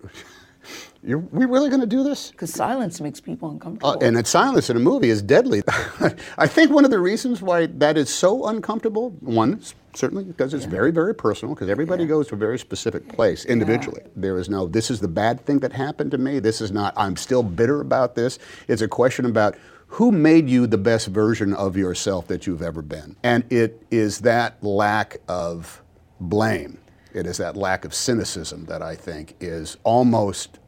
are 1.09 1.17
we 1.17 1.45
really 1.45 1.69
going 1.69 1.81
to 1.81 1.87
do 1.87 2.03
this? 2.03 2.29
Because 2.29 2.53
silence 2.53 3.01
makes 3.01 3.19
people 3.19 3.49
uncomfortable. 3.49 3.91
Uh, 3.91 3.97
and 4.01 4.27
silence 4.27 4.69
in 4.69 4.77
a 4.77 4.79
movie 4.79 5.09
is 5.09 5.21
deadly. 5.21 5.63
I 6.37 6.45
think 6.47 6.71
one 6.71 6.85
of 6.85 6.91
the 6.91 6.99
reasons 6.99 7.41
why 7.41 7.65
that 7.65 7.97
is 7.97 8.09
so 8.09 8.47
uncomfortable, 8.47 9.09
one, 9.21 9.61
certainly 9.95 10.23
because 10.23 10.53
it's 10.53 10.65
yeah. 10.65 10.69
very, 10.69 10.91
very 10.91 11.15
personal, 11.15 11.55
because 11.55 11.69
everybody 11.69 12.03
yeah. 12.03 12.09
goes 12.09 12.27
to 12.27 12.35
a 12.35 12.37
very 12.37 12.59
specific 12.59 13.07
place 13.07 13.45
individually. 13.45 14.01
Yeah. 14.03 14.11
There 14.15 14.37
is 14.37 14.47
no, 14.47 14.67
this 14.67 14.91
is 14.91 14.99
the 14.99 15.07
bad 15.07 15.43
thing 15.45 15.59
that 15.59 15.73
happened 15.73 16.11
to 16.11 16.19
me. 16.19 16.39
This 16.39 16.61
is 16.61 16.71
not, 16.71 16.93
I'm 16.95 17.15
still 17.15 17.41
bitter 17.41 17.81
about 17.81 18.13
this. 18.13 18.37
It's 18.67 18.83
a 18.83 18.87
question 18.87 19.25
about 19.25 19.55
who 19.87 20.11
made 20.11 20.47
you 20.47 20.67
the 20.67 20.77
best 20.77 21.07
version 21.07 21.53
of 21.53 21.75
yourself 21.75 22.27
that 22.27 22.47
you've 22.47 22.61
ever 22.61 22.81
been? 22.81 23.15
And 23.23 23.43
it 23.51 23.85
is 23.91 24.19
that 24.19 24.63
lack 24.63 25.17
of 25.27 25.81
blame. 26.19 26.77
It 27.13 27.25
is 27.25 27.37
that 27.37 27.57
lack 27.57 27.83
of 27.83 27.93
cynicism 27.93 28.65
that 28.65 28.81
I 28.81 28.95
think 28.95 29.35
is 29.41 29.75
almost 29.83 30.59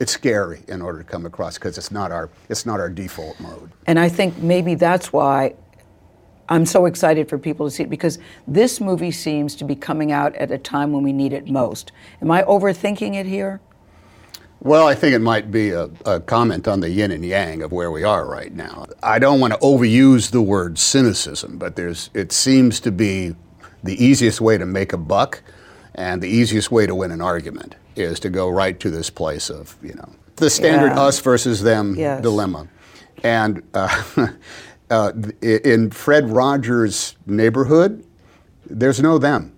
it's 0.00 0.12
scary 0.12 0.62
in 0.68 0.80
order 0.80 0.98
to 0.98 1.04
come 1.04 1.26
across 1.26 1.58
because 1.58 1.76
it's 1.76 1.90
not 1.90 2.12
our 2.12 2.30
it's 2.48 2.64
not 2.64 2.80
our 2.80 2.88
default 2.88 3.38
mode. 3.40 3.70
And 3.86 3.98
I 3.98 4.08
think 4.08 4.38
maybe 4.38 4.74
that's 4.74 5.12
why 5.12 5.54
I'm 6.48 6.64
so 6.64 6.86
excited 6.86 7.28
for 7.28 7.38
people 7.38 7.66
to 7.66 7.70
see 7.70 7.82
it 7.82 7.90
because 7.90 8.18
this 8.46 8.80
movie 8.80 9.10
seems 9.10 9.54
to 9.56 9.64
be 9.64 9.74
coming 9.74 10.12
out 10.12 10.34
at 10.36 10.50
a 10.50 10.58
time 10.58 10.92
when 10.92 11.02
we 11.02 11.12
need 11.12 11.32
it 11.32 11.48
most. 11.48 11.92
Am 12.22 12.30
I 12.30 12.42
overthinking 12.42 13.14
it 13.14 13.26
here? 13.26 13.60
Well, 14.60 14.88
I 14.88 14.94
think 14.96 15.14
it 15.14 15.20
might 15.20 15.52
be 15.52 15.70
a, 15.70 15.88
a, 16.04 16.18
comment 16.18 16.66
on 16.66 16.80
the 16.80 16.90
yin 16.90 17.12
and 17.12 17.24
yang 17.24 17.62
of 17.62 17.70
where 17.70 17.92
we 17.92 18.02
are 18.02 18.26
right 18.26 18.52
now. 18.52 18.86
I 19.04 19.20
don't 19.20 19.38
want 19.38 19.52
to 19.52 19.58
overuse 19.60 20.32
the 20.32 20.42
word 20.42 20.78
cynicism, 20.78 21.58
but 21.58 21.76
there's 21.76 22.10
it 22.14 22.32
seems 22.32 22.80
to 22.80 22.90
be 22.90 23.36
the 23.84 24.02
easiest 24.02 24.40
way 24.40 24.58
to 24.58 24.66
make 24.66 24.92
a 24.92 24.96
buck 24.96 25.42
and 25.94 26.20
the 26.20 26.28
easiest 26.28 26.72
way 26.72 26.86
to 26.86 26.94
win 26.94 27.12
an 27.12 27.20
argument 27.20 27.76
is 27.98 28.20
to 28.20 28.30
go 28.30 28.48
right 28.48 28.78
to 28.80 28.90
this 28.90 29.10
place 29.10 29.50
of, 29.50 29.76
you 29.82 29.94
know, 29.94 30.08
the 30.36 30.48
standard 30.50 30.92
Yeah. 30.94 31.02
us 31.02 31.20
versus 31.20 31.62
them 31.62 31.94
Yes. 31.96 32.22
dilemma. 32.22 32.68
And 33.22 33.62
uh, 33.74 34.02
uh, 34.90 35.12
in 35.42 35.90
Fred 35.90 36.30
Rogers' 36.30 37.16
neighborhood, 37.26 38.04
there's 38.68 39.00
no 39.00 39.18
them. 39.18 39.52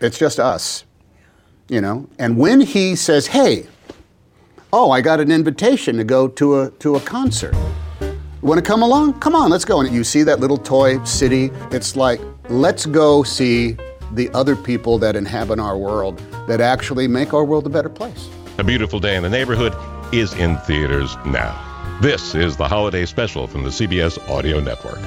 It's 0.00 0.18
just 0.18 0.38
us, 0.38 0.84
you 1.68 1.80
know. 1.80 2.08
And 2.18 2.38
when 2.38 2.60
he 2.60 2.94
says, 2.96 3.26
"Hey, 3.26 3.66
oh, 4.72 4.90
I 4.92 5.00
got 5.00 5.20
an 5.20 5.30
invitation 5.32 5.96
to 5.96 6.04
go 6.04 6.28
to 6.28 6.60
a 6.60 6.70
to 6.70 6.94
a 6.96 7.00
concert. 7.00 7.54
Want 8.40 8.58
to 8.58 8.62
come 8.62 8.82
along? 8.82 9.18
Come 9.20 9.34
on, 9.34 9.50
let's 9.50 9.64
go." 9.64 9.80
And 9.80 9.92
you 9.92 10.04
see 10.04 10.22
that 10.22 10.38
little 10.38 10.56
toy 10.56 11.02
city. 11.04 11.50
It's 11.72 11.96
like, 11.96 12.20
let's 12.48 12.86
go 12.86 13.24
see 13.24 13.76
the 14.12 14.30
other 14.34 14.56
people 14.56 14.98
that 14.98 15.16
inhabit 15.16 15.58
our 15.58 15.76
world 15.76 16.18
that 16.46 16.60
actually 16.60 17.08
make 17.08 17.34
our 17.34 17.44
world 17.44 17.66
a 17.66 17.70
better 17.70 17.88
place. 17.88 18.28
A 18.58 18.64
Beautiful 18.64 19.00
Day 19.00 19.16
in 19.16 19.22
the 19.22 19.28
Neighborhood 19.28 19.74
is 20.12 20.32
in 20.34 20.56
theaters 20.58 21.16
now. 21.26 21.64
This 22.00 22.34
is 22.34 22.56
the 22.56 22.68
holiday 22.68 23.06
special 23.06 23.46
from 23.46 23.64
the 23.64 23.70
CBS 23.70 24.18
Audio 24.28 24.60
Network. 24.60 25.00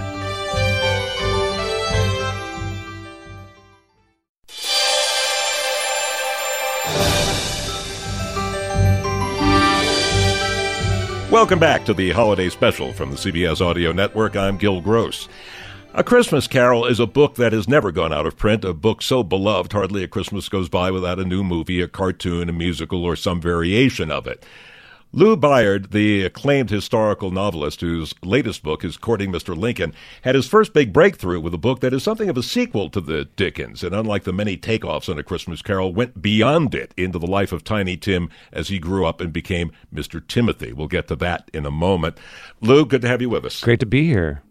Welcome 11.31 11.59
back 11.59 11.85
to 11.85 11.93
the 11.93 12.11
holiday 12.11 12.49
special 12.49 12.91
from 12.91 13.11
the 13.11 13.15
CBS 13.15 13.61
Audio 13.61 13.93
Network. 13.93 14.35
I'm 14.35 14.57
Gil 14.57 14.81
Gross. 14.81 15.29
A 15.93 16.05
Christmas 16.05 16.47
Carol 16.47 16.85
is 16.85 17.01
a 17.01 17.05
book 17.05 17.35
that 17.35 17.51
has 17.51 17.67
never 17.67 17.91
gone 17.91 18.13
out 18.13 18.25
of 18.25 18.37
print, 18.37 18.63
a 18.63 18.73
book 18.73 19.01
so 19.01 19.23
beloved 19.23 19.73
hardly 19.73 20.05
a 20.05 20.07
Christmas 20.07 20.47
goes 20.47 20.69
by 20.69 20.89
without 20.89 21.19
a 21.19 21.25
new 21.25 21.43
movie, 21.43 21.81
a 21.81 21.87
cartoon, 21.89 22.47
a 22.47 22.53
musical, 22.53 23.03
or 23.03 23.17
some 23.17 23.41
variation 23.41 24.09
of 24.09 24.25
it. 24.25 24.45
Lou 25.11 25.35
Bayard, 25.35 25.91
the 25.91 26.23
acclaimed 26.23 26.69
historical 26.69 27.29
novelist 27.29 27.81
whose 27.81 28.15
latest 28.23 28.63
book 28.63 28.85
is 28.85 28.95
Courting 28.95 29.33
Mr. 29.33 29.55
Lincoln, 29.55 29.93
had 30.21 30.35
his 30.35 30.47
first 30.47 30.71
big 30.71 30.93
breakthrough 30.93 31.41
with 31.41 31.53
a 31.53 31.57
book 31.57 31.81
that 31.81 31.93
is 31.93 32.03
something 32.03 32.29
of 32.29 32.37
a 32.37 32.43
sequel 32.43 32.89
to 32.89 33.01
the 33.01 33.25
Dickens, 33.25 33.83
and 33.83 33.93
unlike 33.93 34.23
the 34.23 34.31
many 34.31 34.55
takeoffs 34.55 35.09
on 35.09 35.19
A 35.19 35.23
Christmas 35.23 35.61
Carol, 35.61 35.93
went 35.93 36.21
beyond 36.21 36.73
it 36.73 36.93
into 36.95 37.19
the 37.19 37.27
life 37.27 37.51
of 37.51 37.65
Tiny 37.65 37.97
Tim 37.97 38.29
as 38.53 38.69
he 38.69 38.79
grew 38.79 39.05
up 39.05 39.19
and 39.19 39.33
became 39.33 39.73
Mr. 39.93 40.25
Timothy. 40.25 40.71
We'll 40.71 40.87
get 40.87 41.09
to 41.09 41.17
that 41.17 41.51
in 41.53 41.65
a 41.65 41.71
moment. 41.71 42.17
Lou, 42.61 42.85
good 42.85 43.01
to 43.01 43.09
have 43.09 43.21
you 43.21 43.29
with 43.29 43.43
us. 43.43 43.59
Great 43.59 43.81
to 43.81 43.85
be 43.85 44.05
here. 44.05 44.41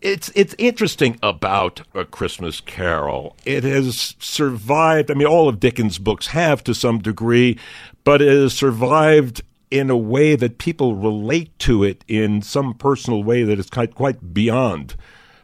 It's 0.00 0.30
it's 0.34 0.54
interesting 0.56 1.18
about 1.22 1.82
a 1.94 2.06
Christmas 2.06 2.60
Carol. 2.60 3.36
It 3.44 3.64
has 3.64 4.16
survived. 4.18 5.10
I 5.10 5.14
mean, 5.14 5.26
all 5.26 5.48
of 5.48 5.60
Dickens' 5.60 5.98
books 5.98 6.28
have 6.28 6.64
to 6.64 6.74
some 6.74 7.00
degree, 7.00 7.58
but 8.02 8.22
it 8.22 8.28
has 8.28 8.54
survived 8.54 9.42
in 9.70 9.90
a 9.90 9.96
way 9.96 10.36
that 10.36 10.58
people 10.58 10.96
relate 10.96 11.56
to 11.60 11.84
it 11.84 12.04
in 12.08 12.42
some 12.42 12.74
personal 12.74 13.22
way 13.22 13.44
that 13.44 13.58
is 13.58 13.68
quite 13.68 13.94
quite 13.94 14.32
beyond 14.32 14.96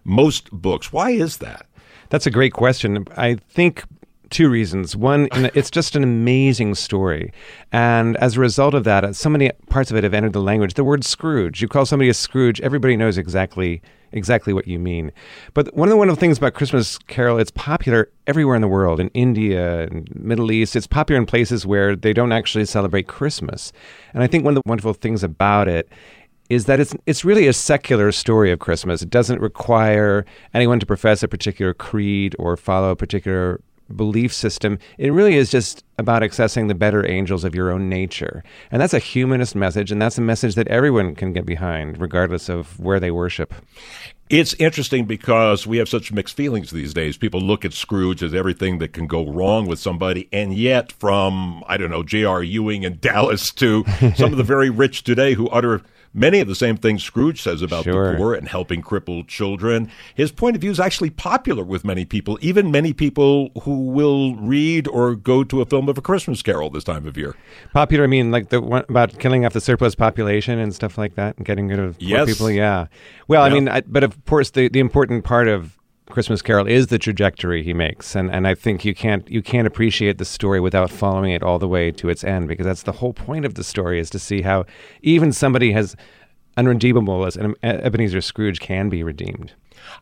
most 0.05 0.51
books. 0.51 0.93
Why 0.93 1.11
is 1.11 1.37
that? 1.39 1.67
That's 2.09 2.27
a 2.27 2.31
great 2.31 2.53
question. 2.53 3.07
I 3.17 3.35
think 3.35 3.85
two 4.31 4.49
reasons. 4.49 4.97
One, 4.97 5.29
it's 5.33 5.71
just 5.71 5.97
an 5.97 6.03
amazing 6.03 6.75
story. 6.75 7.33
And 7.73 8.17
as 8.19 8.37
a 8.37 8.41
result 8.41 8.75
of 8.75 8.85
that, 8.85 9.17
so 9.17 9.29
many 9.29 9.51
parts 9.69 9.91
of 9.91 9.97
it 9.97 10.05
have 10.05 10.15
entered 10.15 10.33
the 10.33 10.41
language. 10.41 10.75
The 10.75 10.85
word 10.85 11.05
Scrooge, 11.05 11.63
you 11.63 11.69
call 11.69 11.87
somebody 11.87 12.09
a 12.09 12.15
Scrooge, 12.15 12.61
everybody 12.61 12.97
knows 12.97 13.19
exactly 13.19 13.83
exactly 14.13 14.53
what 14.53 14.67
you 14.67 14.79
mean. 14.79 15.13
But 15.53 15.75
one 15.75 15.89
of 15.89 15.91
the 15.91 15.97
wonderful 15.97 16.19
things 16.19 16.39
about 16.39 16.55
Christmas 16.55 16.97
Carol, 16.97 17.39
it's 17.39 17.51
popular 17.51 18.11
everywhere 18.27 18.57
in 18.57 18.63
the 18.63 18.69
world, 18.69 19.01
in 19.01 19.09
India, 19.09 19.85
in 19.85 20.07
Middle 20.15 20.51
East. 20.53 20.77
It's 20.77 20.87
popular 20.87 21.21
in 21.21 21.27
places 21.27 21.67
where 21.67 21.95
they 21.97 22.13
don't 22.13 22.33
actually 22.33 22.65
celebrate 22.65 23.09
Christmas. 23.09 23.73
And 24.15 24.23
I 24.23 24.27
think 24.27 24.45
one 24.45 24.57
of 24.57 24.63
the 24.63 24.69
wonderful 24.69 24.95
things 24.95 25.23
about 25.23 25.69
it 25.69 25.89
is 26.49 26.67
that 26.67 26.79
it's 26.79 26.95
it's 27.07 27.25
really 27.25 27.47
a 27.49 27.53
secular 27.53 28.13
story 28.13 28.53
of 28.53 28.59
Christmas. 28.59 29.03
It 29.03 29.11
doesn't 29.11 29.41
require 29.41 30.25
anyone 30.55 30.81
to 30.81 30.87
profess 30.87 31.23
a 31.23 31.29
particular 31.29 31.75
creed 31.75 32.37
or 32.39 32.57
follow 32.57 32.91
a 32.91 32.97
particular 32.97 33.61
belief 33.95 34.33
system. 34.33 34.79
It 34.99 35.13
really 35.13 35.37
is 35.37 35.51
just 35.51 35.85
about 35.99 36.23
accessing 36.23 36.69
the 36.69 36.75
better 36.75 37.09
angels 37.09 37.45
of 37.45 37.55
your 37.55 37.71
own 37.71 37.89
nature. 37.89 38.43
And 38.71 38.81
that's 38.81 38.95
a 38.95 38.99
humanist 38.99 39.55
message 39.55 39.93
and 39.93 40.01
that's 40.01 40.19
a 40.19 40.23
message 40.23 40.55
that 40.57 40.69
everyone 40.69 41.15
can 41.15 41.33
get 41.33 41.47
behind 41.47 42.01
regardless 42.01 42.49
of 42.49 42.79
where 42.79 43.01
they 43.01 43.11
worship. 43.11 43.55
It's 44.29 44.55
interesting 44.55 45.05
because 45.05 45.69
we 45.69 45.77
have 45.79 45.89
such 45.89 46.11
mixed 46.11 46.37
feelings 46.37 46.73
these 46.73 46.93
days. 46.93 47.17
People 47.17 47.41
look 47.41 47.65
at 47.65 47.73
Scrooge 47.73 48.25
as 48.25 48.35
everything 48.35 48.79
that 48.79 48.93
can 48.93 49.07
go 49.07 49.25
wrong 49.25 49.69
with 49.69 49.79
somebody, 49.79 50.29
and 50.33 50.53
yet, 50.53 50.91
from, 50.91 51.63
I 51.69 51.77
don't 51.77 51.91
know, 51.91 52.03
J.R. 52.03 52.43
Ewing 52.43 52.85
and 52.85 53.01
Dallas 53.01 53.53
to 53.53 53.85
some 54.17 54.33
of 54.33 54.37
the 54.37 54.43
very 54.43 54.69
rich 54.69 55.05
today 55.05 55.35
who 55.35 55.49
utter 55.51 55.83
many 56.15 56.41
of 56.41 56.49
the 56.49 56.55
same 56.55 56.77
things 56.77 57.03
Scrooge 57.03 57.41
says 57.43 57.63
about 57.63 57.85
Sure. 57.85 58.13
the 58.13 58.17
poor 58.19 58.35
and 58.35 58.49
helping 58.49 58.83
crippled 58.83 59.29
children. 59.29 59.91
His 60.15 60.33
point 60.33 60.57
of 60.57 60.61
view 60.63 60.71
is 60.71 60.81
actually 60.81 61.11
popular 61.11 61.65
with 61.65 61.85
many 61.85 62.05
people, 62.05 62.39
even 62.41 62.71
many 62.71 62.93
people 62.93 63.51
who 63.63 63.87
will 63.91 64.35
read 64.37 64.89
or 64.89 65.15
go 65.15 65.45
to 65.45 65.61
a 65.61 65.67
film 65.67 65.89
of 65.89 65.99
A 65.99 66.03
Christmas 66.03 66.43
Carol 66.43 66.71
this 66.71 66.85
time 66.85 67.07
of 67.07 67.17
year. 67.17 67.35
Popular, 67.73 68.05
I 68.05 68.07
mean, 68.07 68.31
like 68.31 68.49
the 68.49 68.61
one 68.61 68.85
about 68.89 69.19
killing 69.19 69.45
off 69.45 69.53
the 69.53 69.61
surplus 69.61 69.95
population 69.95 70.59
and 70.59 70.75
stuff 70.75 70.97
like 70.99 71.15
that, 71.17 71.37
and 71.37 71.47
getting 71.47 71.69
rid 71.69 71.79
of 71.79 71.99
poor 71.99 72.09
Yes. 72.09 72.29
people. 72.29 72.51
Yeah. 72.51 72.87
Well, 73.29 73.43
I 73.43 73.51
mean, 73.51 73.69
I, 73.69 73.81
but 73.83 74.05
of 74.05 74.25
course, 74.27 74.51
the, 74.51 74.69
the 74.69 74.81
important 74.81 75.25
part 75.25 75.49
of 75.49 75.77
Christmas 76.09 76.41
Carol 76.41 76.69
is 76.69 76.87
the 76.87 76.99
trajectory 76.99 77.63
he 77.63 77.75
makes, 77.75 78.15
and, 78.15 78.31
and 78.31 78.47
I 78.47 78.55
think 78.55 78.85
you 78.85 78.95
can't 78.95 79.29
you 79.29 79.43
can't 79.43 79.67
appreciate 79.67 80.19
the 80.19 80.25
story 80.25 80.61
without 80.61 80.91
following 80.91 81.33
it 81.33 81.43
all 81.43 81.59
the 81.59 81.69
way 81.69 81.91
to 81.93 82.09
its 82.09 82.23
end, 82.23 82.49
because 82.49 82.65
that's 82.65 82.85
the 82.85 82.93
whole 82.93 83.13
point 83.13 83.45
of 83.45 83.55
the 83.55 83.65
story 83.65 83.99
is 83.99 84.09
to 84.11 84.19
see 84.19 84.43
how 84.43 84.65
even 85.03 85.33
somebody 85.33 85.75
as 85.75 85.97
unredeemable 86.57 87.27
as 87.27 87.37
Ebenezer 87.63 88.21
Scrooge 88.21 88.61
can 88.61 88.89
be 88.89 89.03
redeemed. 89.03 89.53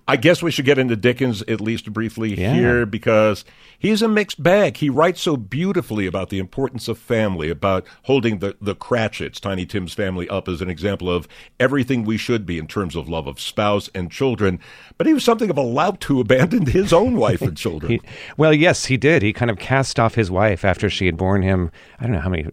I 0.07 0.17
guess 0.17 0.43
we 0.43 0.51
should 0.51 0.65
get 0.65 0.79
into 0.79 0.97
Dickens 0.97 1.43
at 1.43 1.61
least 1.61 1.93
briefly 1.93 2.39
Yeah. 2.39 2.55
here 2.55 2.87
because 2.87 3.45
he's 3.79 4.03
a 4.03 4.09
mixed 4.09 4.43
bag. 4.43 4.77
He 4.79 4.89
writes 4.91 5.21
so 5.21 5.37
beautifully 5.37 6.07
about 6.07 6.31
the 6.31 6.39
importance 6.39 6.89
of 6.89 6.99
family, 6.99 7.51
about 7.51 7.87
holding 8.05 8.39
the, 8.39 8.57
the 8.61 8.75
Cratchits, 8.75 9.41
Tiny 9.41 9.67
Tim's 9.67 9.95
family, 9.95 10.29
up 10.29 10.49
as 10.49 10.61
an 10.61 10.69
example 10.71 11.11
of 11.11 11.27
everything 11.59 12.05
we 12.05 12.17
should 12.17 12.45
be 12.47 12.59
in 12.59 12.67
terms 12.67 12.97
of 12.97 13.09
love 13.09 13.27
of 13.27 13.41
spouse 13.41 13.89
and 13.95 14.11
children. 14.11 14.59
But 14.99 15.07
he 15.07 15.15
was 15.15 15.25
something 15.25 15.51
of 15.51 15.59
a 15.59 15.63
lout 15.63 16.03
who 16.05 16.21
abandoned 16.21 16.69
his 16.69 16.93
own 16.93 17.17
wife 17.17 17.43
and 17.43 17.57
children. 17.65 17.93
He, 17.93 18.01
well, 18.37 18.53
yes, 18.53 18.87
he 18.87 18.97
did. 18.97 19.23
He 19.23 19.33
kind 19.33 19.51
of 19.51 19.59
cast 19.59 19.99
off 20.01 20.15
his 20.15 20.31
wife 20.31 20.65
after 20.65 20.89
she 20.91 21.07
had 21.07 21.17
borne 21.17 21.43
him. 21.43 21.71
I 21.99 22.05
don't 22.05 22.13
know 22.13 22.21
how 22.21 22.29
many, 22.31 22.47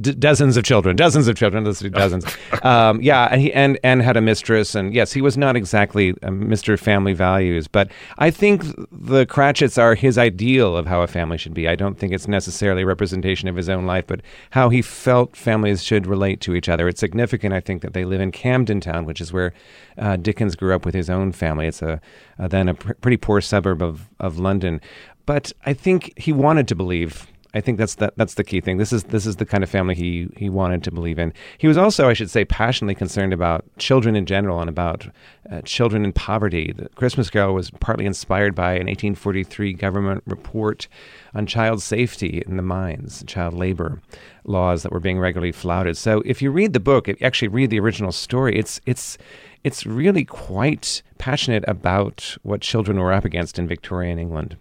d- 0.00 0.12
dozens 0.12 0.56
of 0.56 0.64
children, 0.64 0.96
dozens 0.96 1.28
of 1.28 1.36
children, 1.36 1.64
dozens. 1.64 2.24
um, 2.62 3.00
yeah, 3.02 3.28
and 3.30 3.40
he 3.40 3.52
and 3.52 3.78
and 3.84 4.02
had 4.02 4.16
a 4.16 4.20
mistress, 4.20 4.74
and 4.74 4.94
yes, 4.94 5.12
he 5.12 5.20
was 5.20 5.36
not 5.36 5.56
exactly 5.56 6.14
a 6.22 6.30
Family 6.76 7.12
Values, 7.12 7.68
but 7.68 7.90
I 8.18 8.30
think 8.30 8.64
the 8.90 9.26
Cratchits 9.26 9.78
are 9.78 9.94
his 9.94 10.18
ideal 10.18 10.76
of 10.76 10.86
how 10.86 11.02
a 11.02 11.06
family 11.06 11.38
should 11.38 11.54
be. 11.54 11.68
I 11.68 11.74
don't 11.74 11.98
think 11.98 12.12
it's 12.12 12.28
necessarily 12.28 12.82
a 12.82 12.86
representation 12.86 13.48
of 13.48 13.56
his 13.56 13.68
own 13.68 13.86
life, 13.86 14.06
but 14.06 14.20
how 14.50 14.68
he 14.68 14.82
felt 14.82 15.36
families 15.36 15.82
should 15.82 16.06
relate 16.06 16.40
to 16.42 16.54
each 16.54 16.68
other. 16.68 16.88
It's 16.88 17.00
significant, 17.00 17.54
I 17.54 17.60
think, 17.60 17.82
that 17.82 17.92
they 17.92 18.04
live 18.04 18.20
in 18.20 18.32
Camden 18.32 18.80
Town, 18.80 19.04
which 19.04 19.20
is 19.20 19.32
where 19.32 19.52
uh, 19.98 20.16
Dickens 20.16 20.56
grew 20.56 20.74
up 20.74 20.84
with 20.84 20.94
his 20.94 21.10
own 21.10 21.32
family. 21.32 21.66
It's 21.66 21.82
a, 21.82 22.00
a 22.38 22.48
then 22.48 22.68
a 22.68 22.74
pr- 22.74 22.94
pretty 22.94 23.16
poor 23.16 23.40
suburb 23.40 23.82
of 23.82 24.08
of 24.20 24.38
London, 24.38 24.80
but 25.26 25.52
I 25.66 25.74
think 25.74 26.12
he 26.18 26.32
wanted 26.32 26.68
to 26.68 26.74
believe. 26.74 27.26
I 27.54 27.60
think 27.60 27.78
that's 27.78 27.94
the, 27.94 28.12
that's 28.16 28.34
the 28.34 28.42
key 28.42 28.60
thing. 28.60 28.78
This 28.78 28.92
is 28.92 29.04
this 29.04 29.26
is 29.26 29.36
the 29.36 29.46
kind 29.46 29.62
of 29.62 29.70
family 29.70 29.94
he 29.94 30.28
he 30.36 30.50
wanted 30.50 30.82
to 30.84 30.90
believe 30.90 31.20
in. 31.20 31.32
He 31.56 31.68
was 31.68 31.78
also, 31.78 32.08
I 32.08 32.12
should 32.12 32.30
say, 32.30 32.44
passionately 32.44 32.96
concerned 32.96 33.32
about 33.32 33.64
children 33.78 34.16
in 34.16 34.26
general 34.26 34.60
and 34.60 34.68
about 34.68 35.06
uh, 35.48 35.62
children 35.62 36.04
in 36.04 36.12
poverty. 36.12 36.72
The 36.72 36.88
Christmas 36.90 37.30
Carol 37.30 37.54
was 37.54 37.70
partly 37.70 38.06
inspired 38.06 38.56
by 38.56 38.72
an 38.72 38.86
1843 38.86 39.72
government 39.74 40.24
report 40.26 40.88
on 41.32 41.46
child 41.46 41.80
safety 41.80 42.42
in 42.44 42.56
the 42.56 42.62
mines, 42.62 43.22
child 43.26 43.54
labor 43.54 44.02
laws 44.44 44.82
that 44.82 44.92
were 44.92 45.00
being 45.00 45.20
regularly 45.20 45.52
flouted. 45.52 45.96
So 45.96 46.22
if 46.26 46.42
you 46.42 46.50
read 46.50 46.72
the 46.72 46.80
book, 46.80 47.08
if 47.08 47.20
you 47.20 47.26
actually 47.26 47.48
read 47.48 47.70
the 47.70 47.78
original 47.78 48.12
story, 48.12 48.58
it's 48.58 48.80
it's 48.84 49.16
it's 49.62 49.86
really 49.86 50.24
quite 50.24 51.02
passionate 51.18 51.64
about 51.68 52.36
what 52.42 52.60
children 52.60 52.98
were 52.98 53.12
up 53.12 53.24
against 53.24 53.60
in 53.60 53.68
Victorian 53.68 54.18
England. 54.18 54.56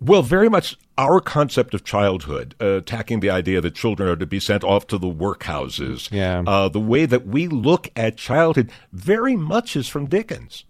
Well, 0.00 0.22
very 0.22 0.48
much 0.48 0.76
our 0.96 1.20
concept 1.20 1.74
of 1.74 1.84
childhood, 1.84 2.54
uh, 2.60 2.76
attacking 2.76 3.20
the 3.20 3.30
idea 3.30 3.60
that 3.60 3.74
children 3.74 4.08
are 4.08 4.16
to 4.16 4.26
be 4.26 4.40
sent 4.40 4.64
off 4.64 4.86
to 4.88 4.98
the 4.98 5.08
workhouses. 5.08 6.10
Yeah. 6.10 6.42
Uh, 6.46 6.68
the 6.68 6.80
way 6.80 7.06
that 7.06 7.26
we 7.26 7.48
look 7.48 7.88
at 7.96 8.16
childhood 8.16 8.70
very 8.92 9.36
much 9.36 9.76
is 9.76 9.88
from 9.88 10.06
Dickens. 10.06 10.64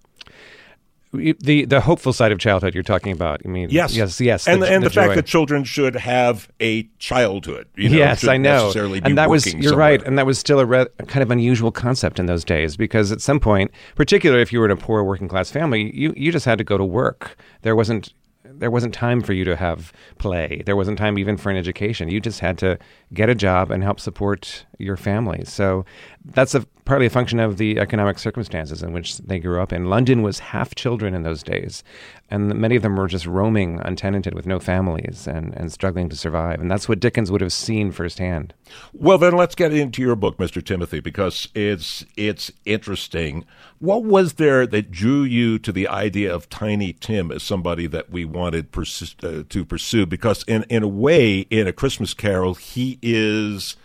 The 1.13 1.65
the 1.65 1.81
hopeful 1.81 2.13
side 2.13 2.31
of 2.31 2.39
childhood 2.39 2.73
you're 2.73 2.85
talking 2.85 3.11
about. 3.11 3.41
I 3.45 3.49
mean, 3.49 3.69
Yes, 3.69 3.97
yes, 3.97 4.21
yes, 4.21 4.47
and 4.47 4.63
and 4.63 4.85
the, 4.85 4.91
fact 4.91 5.17
that 5.17 5.27
children 5.27 5.65
should 5.65 5.97
have 5.97 6.49
a 6.61 6.85
childhood. 7.01 7.67
You 7.75 7.89
know, 7.89 7.97
yes, 7.97 8.29
I 8.29 8.37
know. 8.37 8.71
And 8.77 9.19
that 9.19 9.29
was 9.29 9.53
you're 9.53 9.71
somewhere. 9.71 9.77
right, 9.77 10.03
and 10.05 10.17
that 10.19 10.27
was 10.27 10.39
still 10.39 10.61
a 10.61 10.65
re- 10.65 10.87
kind 11.09 11.25
of 11.25 11.33
unusual 11.33 11.73
concept 11.73 12.21
in 12.21 12.27
those 12.27 12.45
days 12.45 12.77
because 12.77 13.11
at 13.11 13.21
some 13.21 13.41
point, 13.41 13.73
particularly 13.97 14.41
if 14.41 14.53
you 14.53 14.61
were 14.61 14.67
in 14.67 14.71
a 14.71 14.77
poor 14.77 15.03
working 15.03 15.27
class 15.27 15.51
family, 15.51 15.93
you 15.97 16.15
you 16.17 16.31
just 16.31 16.45
had 16.45 16.59
to 16.59 16.65
go 16.65 16.79
to 16.79 16.85
work. 16.85 17.37
There 17.63 17.75
wasn't 17.75 18.13
there 18.61 18.71
wasn't 18.71 18.95
time 18.95 19.23
for 19.23 19.33
you 19.33 19.45
to 19.45 19.57
have 19.57 19.93
play. 20.19 20.63
There 20.65 20.77
wasn't 20.77 20.99
time 20.99 21.19
even 21.19 21.37
for 21.37 21.51
an 21.51 21.57
education. 21.57 22.09
You 22.09 22.21
just 22.21 22.41
had 22.41 22.59
to 22.59 22.79
get 23.13 23.29
a 23.29 23.35
job 23.35 23.71
and 23.71 23.83
help 23.83 23.99
support 23.99 24.67
your 24.79 24.97
family. 24.97 25.45
So 25.45 25.85
that's 26.25 26.55
a 26.55 26.65
partly 26.91 27.07
a 27.07 27.11
function 27.11 27.39
of 27.39 27.57
the 27.57 27.79
economic 27.79 28.19
circumstances 28.19 28.83
in 28.83 28.93
which 28.93 29.19
they 29.19 29.39
grew 29.39 29.61
up 29.63 29.73
in. 29.73 29.85
London 29.85 30.23
was 30.23 30.41
half 30.41 30.75
children 30.75 31.15
in 31.15 31.23
those 31.23 31.41
days, 31.41 31.85
and 32.29 32.53
many 32.53 32.75
of 32.75 32.83
them 32.83 32.97
were 32.97 33.07
just 33.07 33.27
roaming 33.27 33.79
untenanted 33.85 34.35
with 34.35 34.45
no 34.45 34.59
families 34.59 35.29
and, 35.29 35.55
and 35.55 35.71
struggling 35.71 36.09
to 36.09 36.17
survive. 36.17 36.61
And 36.61 36.69
that's 36.69 36.89
what 36.89 36.99
Dickens 36.99 37.31
would 37.31 37.43
have 37.43 37.53
seen 37.53 37.93
firsthand. 37.93 38.55
Well, 38.93 39.19
then 39.19 39.37
let's 39.37 39.55
get 39.55 39.73
into 39.73 40.03
your 40.03 40.17
book, 40.17 40.37
Mr. 40.39 40.61
Timothy, 40.65 40.99
because 40.99 41.47
it's 41.55 42.05
it's 42.17 42.51
interesting. 42.65 43.45
What 43.79 44.03
was 44.03 44.33
there 44.33 44.67
that 44.67 44.91
drew 44.91 45.23
you 45.23 45.61
to 45.61 45.71
the 45.71 45.87
idea 45.87 46.35
of 46.35 46.51
Tiny 46.51 46.93
Tim 46.93 47.31
as 47.31 47.45
somebody 47.45 47.87
that 47.87 48.11
we 48.11 48.25
wanted 48.25 48.73
persist, 48.73 49.25
uh, 49.25 49.45
to 49.49 49.65
pursue? 49.65 50.07
Because 50.07 50.43
in 50.49 50.65
in 50.65 50.83
a 50.83 50.89
way, 50.89 51.43
in 51.51 51.69
A 51.69 51.73
Christmas 51.73 52.15
Carol, 52.15 52.55
he 52.55 52.99
is 53.01 53.77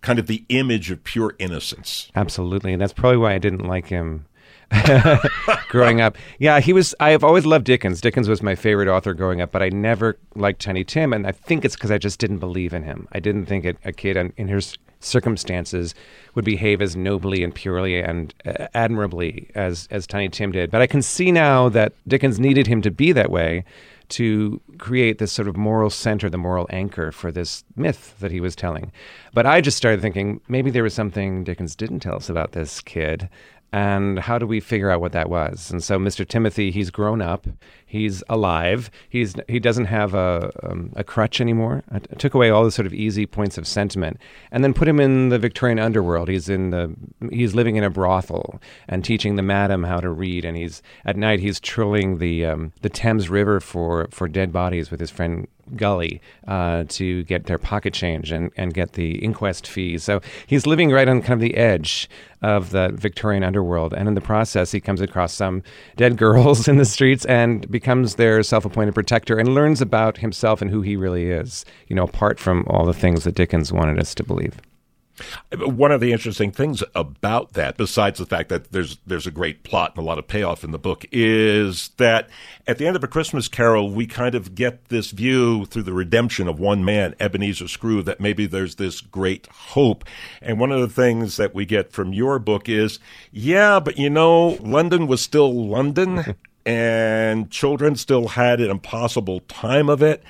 kind 0.00 0.18
of 0.18 0.26
the 0.26 0.44
image 0.48 0.90
of 0.90 1.02
pure 1.04 1.34
innocence. 1.38 2.10
Absolutely, 2.14 2.72
and 2.72 2.80
that's 2.80 2.92
probably 2.92 3.18
why 3.18 3.34
I 3.34 3.38
didn't 3.38 3.66
like 3.66 3.88
him 3.88 4.26
growing 5.68 6.00
up. 6.00 6.16
Yeah, 6.38 6.60
he 6.60 6.72
was. 6.72 6.94
I've 7.00 7.24
always 7.24 7.46
loved 7.46 7.64
Dickens. 7.64 8.00
Dickens 8.00 8.28
was 8.28 8.42
my 8.42 8.54
favorite 8.54 8.88
author 8.88 9.14
growing 9.14 9.40
up, 9.40 9.50
but 9.50 9.62
I 9.62 9.70
never 9.70 10.18
liked 10.34 10.60
Tiny 10.60 10.84
Tim, 10.84 11.12
and 11.12 11.26
I 11.26 11.32
think 11.32 11.64
it's 11.64 11.74
because 11.74 11.90
I 11.90 11.98
just 11.98 12.18
didn't 12.18 12.38
believe 12.38 12.74
in 12.74 12.82
him. 12.82 13.08
I 13.12 13.20
didn't 13.20 13.46
think 13.46 13.64
a, 13.64 13.92
kid 13.92 14.16
in, 14.16 14.32
in 14.36 14.48
his 14.48 14.76
circumstances 15.00 15.94
would 16.34 16.44
behave 16.44 16.82
as 16.82 16.96
nobly 16.96 17.42
and 17.42 17.54
purely 17.54 18.00
and 18.00 18.34
uh, 18.44 18.66
admirably 18.74 19.50
as 19.54 19.88
as 19.90 20.06
Tiny 20.06 20.28
Tim 20.28 20.52
did. 20.52 20.70
But 20.70 20.82
I 20.82 20.86
can 20.86 21.02
see 21.02 21.32
now 21.32 21.68
that 21.70 21.92
Dickens 22.06 22.38
needed 22.38 22.66
him 22.66 22.82
to 22.82 22.90
be 22.90 23.12
that 23.12 23.30
way 23.30 23.64
to 24.10 24.60
create 24.78 25.18
this 25.18 25.32
sort 25.32 25.48
of 25.48 25.56
moral 25.56 25.90
center, 25.90 26.30
the 26.30 26.38
moral 26.38 26.66
anchor 26.70 27.12
for 27.12 27.30
this 27.30 27.64
myth 27.76 28.14
that 28.20 28.30
he 28.30 28.40
was 28.40 28.56
telling. 28.56 28.92
But 29.34 29.46
I 29.46 29.60
just 29.60 29.76
started 29.76 30.00
thinking 30.00 30.40
maybe 30.48 30.70
there 30.70 30.82
was 30.82 30.94
something 30.94 31.44
Dickens 31.44 31.76
didn't 31.76 32.00
tell 32.00 32.16
us 32.16 32.28
about 32.28 32.52
this 32.52 32.80
kid 32.80 33.28
and 33.72 34.18
how 34.18 34.38
do 34.38 34.46
we 34.46 34.60
figure 34.60 34.90
out 34.90 35.00
what 35.00 35.12
that 35.12 35.28
was? 35.28 35.70
And 35.70 35.84
so, 35.84 35.98
Mr. 35.98 36.26
Timothy, 36.26 36.70
he's 36.70 36.90
grown 36.90 37.20
up, 37.20 37.46
he's 37.84 38.22
alive, 38.28 38.90
he's 39.08 39.34
he 39.46 39.60
doesn't 39.60 39.86
have 39.86 40.14
a 40.14 40.50
um, 40.62 40.92
a 40.96 41.04
crutch 41.04 41.40
anymore. 41.40 41.82
I, 41.90 41.96
I 41.96 42.14
took 42.16 42.34
away 42.34 42.48
all 42.48 42.64
the 42.64 42.70
sort 42.70 42.86
of 42.86 42.94
easy 42.94 43.26
points 43.26 43.58
of 43.58 43.66
sentiment, 43.66 44.18
and 44.50 44.64
then 44.64 44.72
put 44.72 44.88
him 44.88 45.00
in 45.00 45.28
the 45.28 45.38
Victorian 45.38 45.78
underworld. 45.78 46.28
He's 46.28 46.48
in 46.48 46.70
the 46.70 46.94
he's 47.30 47.54
living 47.54 47.76
in 47.76 47.84
a 47.84 47.90
brothel 47.90 48.60
and 48.88 49.04
teaching 49.04 49.36
the 49.36 49.42
madam 49.42 49.84
how 49.84 50.00
to 50.00 50.10
read, 50.10 50.44
and 50.44 50.56
he's 50.56 50.82
at 51.04 51.16
night 51.16 51.40
he's 51.40 51.60
trilling 51.60 52.18
the 52.18 52.46
um, 52.46 52.72
the 52.80 52.88
Thames 52.88 53.28
River 53.28 53.60
for 53.60 54.08
for 54.10 54.28
dead 54.28 54.52
bodies 54.52 54.90
with 54.90 55.00
his 55.00 55.10
friend 55.10 55.46
Gully 55.76 56.20
uh, 56.46 56.84
to 56.88 57.24
get 57.24 57.46
their 57.46 57.58
pocket 57.58 57.94
change 57.94 58.32
and, 58.32 58.50
and 58.56 58.74
get 58.74 58.92
the 58.92 59.18
inquest 59.18 59.66
fees. 59.66 60.04
So 60.04 60.20
he's 60.46 60.66
living 60.66 60.90
right 60.90 61.08
on 61.08 61.22
kind 61.22 61.34
of 61.34 61.40
the 61.40 61.56
edge 61.56 62.08
of 62.42 62.70
the 62.70 62.90
Victorian 62.94 63.42
underworld. 63.42 63.92
And 63.92 64.08
in 64.08 64.14
the 64.14 64.20
process, 64.20 64.70
he 64.70 64.80
comes 64.80 65.00
across 65.00 65.32
some 65.32 65.62
dead 65.96 66.16
girls 66.16 66.68
in 66.68 66.76
the 66.76 66.84
streets 66.84 67.24
and 67.24 67.68
becomes 67.70 68.14
their 68.14 68.42
self 68.42 68.64
appointed 68.64 68.94
protector 68.94 69.38
and 69.38 69.54
learns 69.54 69.80
about 69.80 70.18
himself 70.18 70.62
and 70.62 70.70
who 70.70 70.82
he 70.82 70.96
really 70.96 71.30
is, 71.30 71.64
you 71.88 71.96
know, 71.96 72.04
apart 72.04 72.38
from 72.38 72.64
all 72.68 72.84
the 72.84 72.94
things 72.94 73.24
that 73.24 73.34
Dickens 73.34 73.72
wanted 73.72 73.98
us 73.98 74.14
to 74.14 74.24
believe. 74.24 74.60
One 75.56 75.92
of 75.92 76.00
the 76.00 76.12
interesting 76.12 76.52
things 76.52 76.82
about 76.94 77.52
that, 77.54 77.76
besides 77.76 78.18
the 78.18 78.26
fact 78.26 78.48
that 78.48 78.72
there's 78.72 78.98
there's 79.06 79.26
a 79.26 79.30
great 79.30 79.62
plot 79.62 79.92
and 79.96 80.04
a 80.04 80.06
lot 80.06 80.18
of 80.18 80.28
payoff 80.28 80.64
in 80.64 80.70
the 80.70 80.78
book, 80.78 81.04
is 81.12 81.90
that 81.96 82.28
at 82.66 82.78
the 82.78 82.86
end 82.86 82.96
of 82.96 83.04
a 83.04 83.08
Christmas 83.08 83.48
Carol, 83.48 83.90
we 83.90 84.06
kind 84.06 84.34
of 84.34 84.54
get 84.54 84.88
this 84.88 85.10
view 85.10 85.64
through 85.66 85.84
the 85.84 85.92
redemption 85.92 86.48
of 86.48 86.60
one 86.60 86.84
man, 86.84 87.14
Ebenezer 87.20 87.68
Scrooge, 87.68 88.04
that 88.04 88.20
maybe 88.20 88.46
there's 88.46 88.76
this 88.76 89.00
great 89.00 89.46
hope. 89.48 90.04
And 90.42 90.60
one 90.60 90.72
of 90.72 90.80
the 90.80 90.88
things 90.88 91.36
that 91.36 91.54
we 91.54 91.64
get 91.64 91.92
from 91.92 92.12
your 92.12 92.38
book 92.38 92.68
is, 92.68 92.98
yeah, 93.32 93.80
but 93.80 93.98
you 93.98 94.10
know, 94.10 94.58
London 94.60 95.06
was 95.06 95.20
still 95.20 95.52
London, 95.66 96.36
and 96.66 97.50
children 97.50 97.96
still 97.96 98.28
had 98.28 98.60
an 98.60 98.70
impossible 98.70 99.40
time 99.48 99.88
of 99.88 100.02
it, 100.02 100.22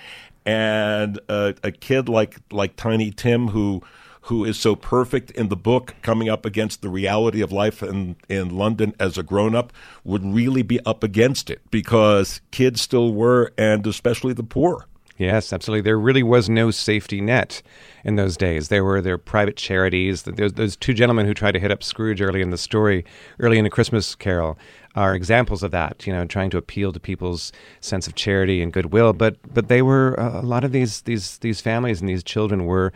and 0.46 1.18
a, 1.29 1.55
a 1.62 1.72
kid 1.72 2.09
like 2.09 2.38
like 2.51 2.77
Tiny 2.77 3.11
Tim 3.11 3.48
who 3.48 3.83
who 4.29 4.45
is 4.45 4.59
so 4.59 4.77
perfect 4.77 5.31
in 5.33 5.49
the 5.49 5.57
book 5.57 5.95
coming 6.03 6.29
up 6.29 6.45
against 6.45 6.83
the 6.83 6.88
reality 6.88 7.41
of 7.41 7.51
life 7.51 7.83
in, 7.83 8.14
in 8.29 8.51
London 8.51 8.95
as 9.01 9.17
a 9.17 9.23
grown 9.23 9.55
up 9.55 9.73
would 10.05 10.25
really 10.25 10.62
be 10.62 10.79
up 10.85 11.03
against 11.03 11.49
it 11.49 11.61
because 11.71 12.43
kids 12.51 12.81
still 12.81 13.14
were, 13.14 13.53
and 13.57 13.87
especially 13.87 14.35
the 14.35 14.43
poor. 14.43 14.87
Yes, 15.17 15.53
absolutely. 15.53 15.81
There 15.81 15.99
really 15.99 16.23
was 16.23 16.49
no 16.49 16.71
safety 16.71 17.21
net 17.21 17.61
in 18.05 18.17
those 18.17 18.37
days. 18.37 18.69
There 18.69 18.85
were 18.85 19.01
their 19.01 19.19
private 19.19 19.57
charities. 19.57 20.23
Those, 20.23 20.53
those 20.53 20.77
two 20.77 20.95
gentlemen 20.95 21.27
who 21.27 21.35
tried 21.35 21.53
to 21.53 21.59
hit 21.59 21.73
up 21.73 21.83
Scrooge 21.83 22.23
early 22.23 22.41
in 22.41 22.51
the 22.51 22.59
story, 22.59 23.05
early 23.41 23.59
in 23.59 23.67
A 23.67 23.71
Christmas 23.71 24.14
Carol, 24.14 24.57
are 24.95 25.14
examples 25.14 25.64
of 25.64 25.73
that. 25.73 26.07
You 26.07 26.12
know, 26.12 26.25
trying 26.25 26.51
to 26.51 26.57
appeal 26.57 26.93
to 26.93 27.01
people's 27.01 27.51
sense 27.81 28.07
of 28.07 28.14
charity 28.14 28.62
and 28.62 28.73
goodwill. 28.73 29.12
But 29.12 29.38
but 29.53 29.67
they 29.67 29.83
were 29.83 30.19
uh, 30.21 30.41
a 30.41 30.47
lot 30.47 30.62
of 30.62 30.71
these 30.71 31.01
these 31.03 31.38
these 31.38 31.61
families 31.61 32.01
and 32.01 32.09
these 32.09 32.23
children 32.23 32.64
were 32.64 32.93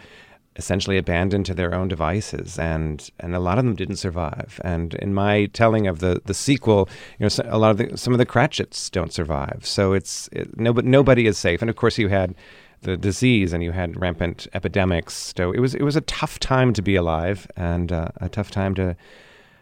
essentially 0.57 0.99
abandoned 0.99 1.47
to 1.47 1.55
their 1.55 1.75
own 1.75 1.88
devices, 1.88 2.59
and 2.59 3.11
and 3.21 3.35
a 3.35 3.41
lot 3.41 3.59
of 3.59 3.65
them 3.65 3.75
didn't 3.75 3.97
survive. 3.97 4.61
And 4.65 4.95
in 4.95 5.15
my 5.15 5.47
telling 5.47 5.87
of 5.87 6.01
the 6.01 6.21
the 6.25 6.35
sequel, 6.35 6.88
you 7.19 7.27
know, 7.27 7.45
a 7.45 7.59
lot 7.59 7.71
of 7.71 7.79
the, 7.79 7.97
some 7.97 8.12
of 8.12 8.19
the 8.19 8.27
Cratchits 8.27 8.91
don't 8.91 9.12
survive. 9.12 9.61
So 9.65 9.93
it's 9.93 10.29
it, 10.33 10.59
nobody 10.59 10.88
nobody 10.88 11.27
is 11.27 11.38
safe. 11.38 11.62
And 11.62 11.71
of 11.71 11.77
course, 11.77 11.99
you 11.99 12.09
had 12.09 12.35
the 12.83 12.97
disease 12.97 13.53
and 13.53 13.62
you 13.62 13.73
had 13.73 14.01
rampant 14.01 14.47
epidemics. 14.55 15.33
So 15.37 15.53
it 15.53 15.61
was 15.61 15.75
it 15.75 15.83
was 15.83 15.97
a 15.97 16.03
tough 16.03 16.38
time 16.38 16.73
to 16.75 16.83
be 16.83 16.97
alive 16.97 17.47
and 17.57 17.93
uh, 17.93 18.09
a 18.17 18.29
tough 18.29 18.51
time 18.51 18.75
to 18.75 18.97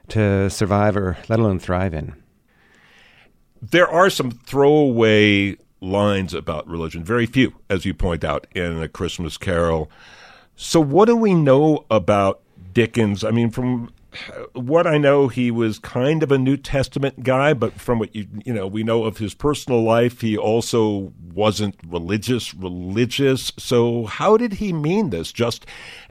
to 0.08 0.50
survive 0.50 0.96
or 0.96 1.16
let 1.28 1.38
alone 1.38 1.58
thrive 1.58 1.94
in. 1.94 2.14
There 3.62 3.88
are 3.88 4.10
some 4.10 4.30
throwaway 4.30 5.56
lines 5.80 6.34
about 6.34 6.66
religion, 6.66 7.04
very 7.04 7.26
few, 7.26 7.54
as 7.68 7.84
you 7.84 7.94
point 7.94 8.24
out 8.24 8.46
in 8.54 8.82
a 8.82 8.88
Christmas 8.88 9.36
Carol. 9.36 9.90
So, 10.62 10.78
what 10.78 11.06
do 11.06 11.16
we 11.16 11.32
know 11.32 11.86
about 11.90 12.42
Dickens? 12.74 13.24
I 13.24 13.30
mean, 13.30 13.48
from 13.48 13.88
what 14.52 14.86
I 14.86 14.98
know, 14.98 15.28
he 15.28 15.50
was 15.50 15.78
kind 15.78 16.22
of 16.22 16.30
a 16.30 16.36
New 16.36 16.58
Testament 16.58 17.22
guy, 17.22 17.54
but 17.54 17.80
from 17.80 17.98
what 17.98 18.14
you 18.14 18.26
you 18.44 18.52
know, 18.52 18.66
we 18.66 18.82
know 18.82 19.04
of 19.04 19.16
his 19.16 19.32
personal 19.32 19.82
life, 19.82 20.20
he 20.20 20.36
also 20.36 21.14
wasn't 21.32 21.76
religious. 21.88 22.52
Religious. 22.52 23.52
So, 23.56 24.04
how 24.04 24.36
did 24.36 24.52
he 24.54 24.74
mean 24.74 25.08
this? 25.08 25.32
Just 25.32 25.64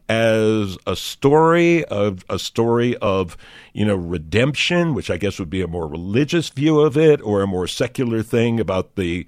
as 0.10 0.80
a 0.88 0.96
story 0.96 1.86
of 1.86 2.26
a 2.28 2.40
story 2.40 2.98
of 2.98 3.38
you 3.74 3.86
know 3.86 3.96
redemption, 3.96 4.96
which 4.96 5.12
I 5.12 5.18
guess 5.18 5.38
would 5.38 5.52
be 5.52 5.62
a 5.62 5.68
more 5.68 5.88
religious 5.88 6.50
view 6.50 6.80
of 6.80 6.98
it, 6.98 7.22
or 7.22 7.44
a 7.44 7.48
more 7.48 7.68
secular 7.68 8.24
thing 8.24 8.60
about 8.60 8.96
the 8.96 9.28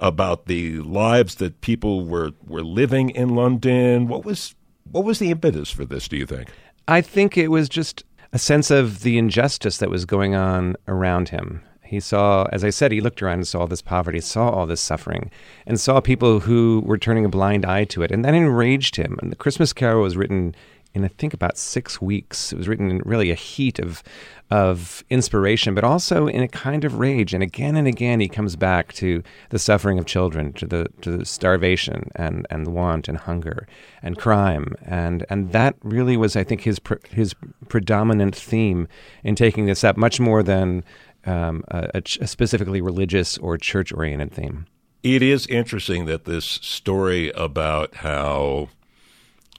about 0.00 0.46
the 0.46 0.80
lives 0.80 1.36
that 1.36 1.60
people 1.60 2.04
were 2.04 2.32
were 2.46 2.62
living 2.62 3.10
in 3.10 3.30
London. 3.30 4.08
What 4.08 4.24
was 4.24 4.54
what 4.90 5.04
was 5.04 5.18
the 5.18 5.30
impetus 5.30 5.70
for 5.70 5.84
this? 5.84 6.08
Do 6.08 6.16
you 6.16 6.26
think? 6.26 6.50
I 6.88 7.00
think 7.00 7.36
it 7.36 7.48
was 7.48 7.68
just 7.68 8.04
a 8.32 8.38
sense 8.38 8.70
of 8.70 9.02
the 9.02 9.18
injustice 9.18 9.78
that 9.78 9.90
was 9.90 10.04
going 10.04 10.34
on 10.34 10.76
around 10.86 11.30
him. 11.30 11.62
He 11.82 12.00
saw, 12.00 12.48
as 12.52 12.64
I 12.64 12.70
said, 12.70 12.90
he 12.90 13.00
looked 13.00 13.22
around 13.22 13.38
and 13.38 13.46
saw 13.46 13.60
all 13.60 13.66
this 13.66 13.82
poverty, 13.82 14.20
saw 14.20 14.50
all 14.50 14.66
this 14.66 14.80
suffering, 14.80 15.30
and 15.66 15.78
saw 15.78 16.00
people 16.00 16.40
who 16.40 16.82
were 16.84 16.98
turning 16.98 17.24
a 17.24 17.28
blind 17.28 17.64
eye 17.64 17.84
to 17.84 18.02
it. 18.02 18.10
And 18.10 18.24
that 18.24 18.34
enraged 18.34 18.96
him. 18.96 19.18
And 19.22 19.30
the 19.30 19.36
Christmas 19.36 19.72
Carol 19.72 20.02
was 20.02 20.16
written 20.16 20.54
in, 20.96 21.04
I 21.04 21.08
think, 21.08 21.34
about 21.34 21.58
six 21.58 22.00
weeks. 22.00 22.52
It 22.52 22.56
was 22.56 22.66
written 22.66 22.90
in 22.90 22.98
really 23.04 23.30
a 23.30 23.34
heat 23.34 23.78
of 23.78 24.02
of 24.50 25.04
inspiration, 25.10 25.74
but 25.74 25.82
also 25.82 26.28
in 26.28 26.40
a 26.40 26.46
kind 26.46 26.84
of 26.84 27.00
rage. 27.00 27.34
And 27.34 27.42
again 27.42 27.76
and 27.76 27.88
again, 27.88 28.20
he 28.20 28.28
comes 28.28 28.54
back 28.54 28.92
to 28.94 29.22
the 29.50 29.58
suffering 29.58 29.98
of 29.98 30.06
children, 30.06 30.52
to 30.54 30.66
the 30.66 30.86
to 31.02 31.16
the 31.16 31.24
starvation 31.24 32.10
and 32.16 32.46
and 32.50 32.68
want 32.68 33.08
and 33.08 33.18
hunger 33.18 33.68
and 34.02 34.18
crime, 34.18 34.74
and 34.82 35.26
and 35.28 35.52
that 35.52 35.76
really 35.82 36.16
was, 36.16 36.34
I 36.36 36.44
think, 36.44 36.62
his 36.62 36.80
his 37.10 37.34
predominant 37.68 38.34
theme 38.34 38.88
in 39.22 39.34
taking 39.34 39.66
this 39.66 39.84
up, 39.84 39.96
much 39.96 40.18
more 40.18 40.42
than 40.42 40.84
um, 41.26 41.64
a, 41.68 42.02
a 42.20 42.26
specifically 42.26 42.80
religious 42.80 43.36
or 43.38 43.58
church 43.58 43.92
oriented 43.92 44.32
theme. 44.32 44.66
It 45.02 45.22
is 45.22 45.46
interesting 45.46 46.06
that 46.06 46.24
this 46.24 46.44
story 46.44 47.30
about 47.30 47.96
how 47.96 48.70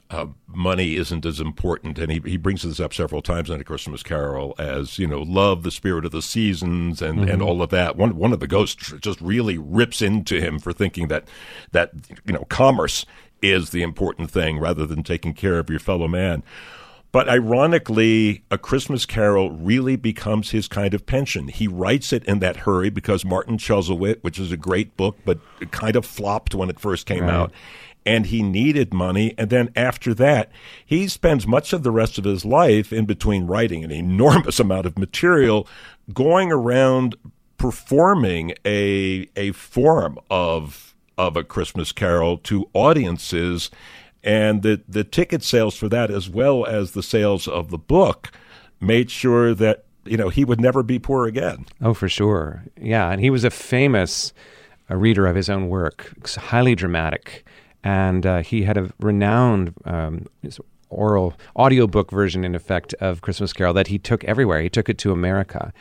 uh, 0.10 0.28
money 0.48 0.96
isn't 0.96 1.26
as 1.26 1.40
important, 1.40 2.00
and 2.00 2.12
he, 2.12 2.22
he 2.26 2.38
brings 2.38 2.64
this 2.64 2.80
up 2.80 2.94
several 2.94 3.22
times 3.22 3.50
in 3.50 3.60
A 3.60 3.64
Christmas 3.64 4.04
Carol 4.04 4.56
as 4.58 4.98
you 4.98 5.08
know, 5.08 5.22
love, 5.22 5.64
the 5.64 5.72
spirit 5.72 6.06
of 6.06 6.12
the 6.12 6.22
seasons, 6.22 7.02
and, 7.02 7.20
mm-hmm. 7.20 7.30
and 7.30 7.42
all 7.42 7.62
of 7.62 7.70
that. 7.72 7.98
One 7.98 8.16
one 8.16 8.34
of 8.34 8.40
the 8.40 8.48
ghosts 8.48 8.94
just 9.02 9.20
really 9.22 9.58
rips 9.58 10.02
into 10.02 10.40
him 10.40 10.60
for 10.60 10.72
thinking 10.72 11.08
that 11.10 11.28
that 11.72 11.92
you 12.26 12.34
know 12.34 12.46
commerce 12.50 13.06
is 13.42 13.70
the 13.70 13.84
important 13.84 14.32
thing 14.32 14.60
rather 14.60 14.86
than 14.86 15.04
taking 15.04 15.34
care 15.34 15.60
of 15.60 15.70
your 15.70 15.80
fellow 15.80 16.08
man. 16.08 16.44
But 17.12 17.30
ironically, 17.30 18.44
A 18.52 18.58
Christmas 18.58 19.06
Carol 19.06 19.52
really 19.52 19.96
becomes 19.96 20.52
his 20.52 20.68
kind 20.68 20.94
of 20.94 21.06
pension. 21.06 21.48
He 21.48 21.68
writes 21.68 22.12
it 22.12 22.24
in 22.26 22.40
that 22.40 22.58
hurry 22.58 22.90
because 22.90 23.24
Martin 23.24 23.58
Chuzzlewit, 23.58 24.18
which 24.22 24.38
is 24.38 24.52
a 24.52 24.58
great 24.58 24.98
book, 24.98 25.18
but 25.26 25.40
it 25.62 25.72
kind 25.72 25.96
of 25.96 26.06
flopped 26.06 26.54
when 26.54 26.70
it 26.70 26.80
first 26.80 27.06
came 27.06 27.24
Right. 27.24 27.34
out, 27.34 27.52
and 28.08 28.28
he 28.28 28.42
needed 28.42 28.94
money. 28.94 29.36
And 29.38 29.50
then 29.50 29.70
after 29.76 30.14
that, 30.14 30.50
he 30.84 31.10
spends 31.10 31.46
much 31.46 31.74
of 31.74 31.84
the 31.84 31.92
rest 31.92 32.18
of 32.18 32.24
his 32.24 32.46
life 32.46 32.94
in 32.94 33.06
between 33.06 33.46
writing 33.46 33.84
an 33.84 33.92
enormous 33.92 34.60
amount 34.62 34.86
of 34.88 34.98
material, 34.98 35.68
going 36.14 36.52
around 36.52 37.16
performing 37.58 38.54
a 38.66 39.28
a 39.36 39.52
form 39.52 40.18
of 40.32 40.96
of 41.18 41.36
a 41.36 41.44
Christmas 41.44 41.92
Carol 41.92 42.38
to 42.38 42.70
audiences, 42.74 43.70
and 44.24 44.64
the 44.64 44.82
the 44.88 45.04
ticket 45.04 45.44
sales 45.44 45.76
for 45.76 45.90
that, 45.90 46.10
as 46.10 46.30
well 46.30 46.66
as 46.66 46.92
the 46.92 47.04
sales 47.04 47.46
of 47.46 47.72
the 47.72 47.78
book, 47.78 48.32
made 48.80 49.12
sure 49.12 49.54
that 49.54 49.84
you 50.06 50.16
know 50.16 50.30
he 50.30 50.46
would 50.46 50.62
never 50.62 50.82
be 50.82 50.98
poor 50.98 51.28
again. 51.28 51.66
Oh, 51.82 51.94
for 51.94 52.08
sure. 52.08 52.64
Yeah, 52.80 53.12
and 53.12 53.20
he 53.20 53.30
was 53.30 53.44
a 53.44 53.50
famous 53.50 54.32
uh, 54.90 54.96
reader 54.96 55.28
of 55.28 55.36
his 55.36 55.50
own 55.50 55.68
work, 55.68 56.14
highly 56.38 56.74
dramatic, 56.74 57.46
and 57.84 58.26
uh, 58.26 58.42
he 58.42 58.64
had 58.64 58.78
a 58.78 58.92
renowned 59.00 59.74
um, 59.86 60.26
oral 60.90 61.34
audiobook 61.56 62.12
version, 62.12 62.44
in 62.44 62.56
effect, 62.56 62.94
of 62.96 63.22
Christmas 63.22 63.54
Carol 63.54 63.74
that 63.74 63.88
he 63.88 64.00
took 64.00 64.24
everywhere. 64.24 64.62
He 64.62 64.70
took 64.70 64.90
it 64.90 64.98
to 65.00 65.12
America. 65.12 65.74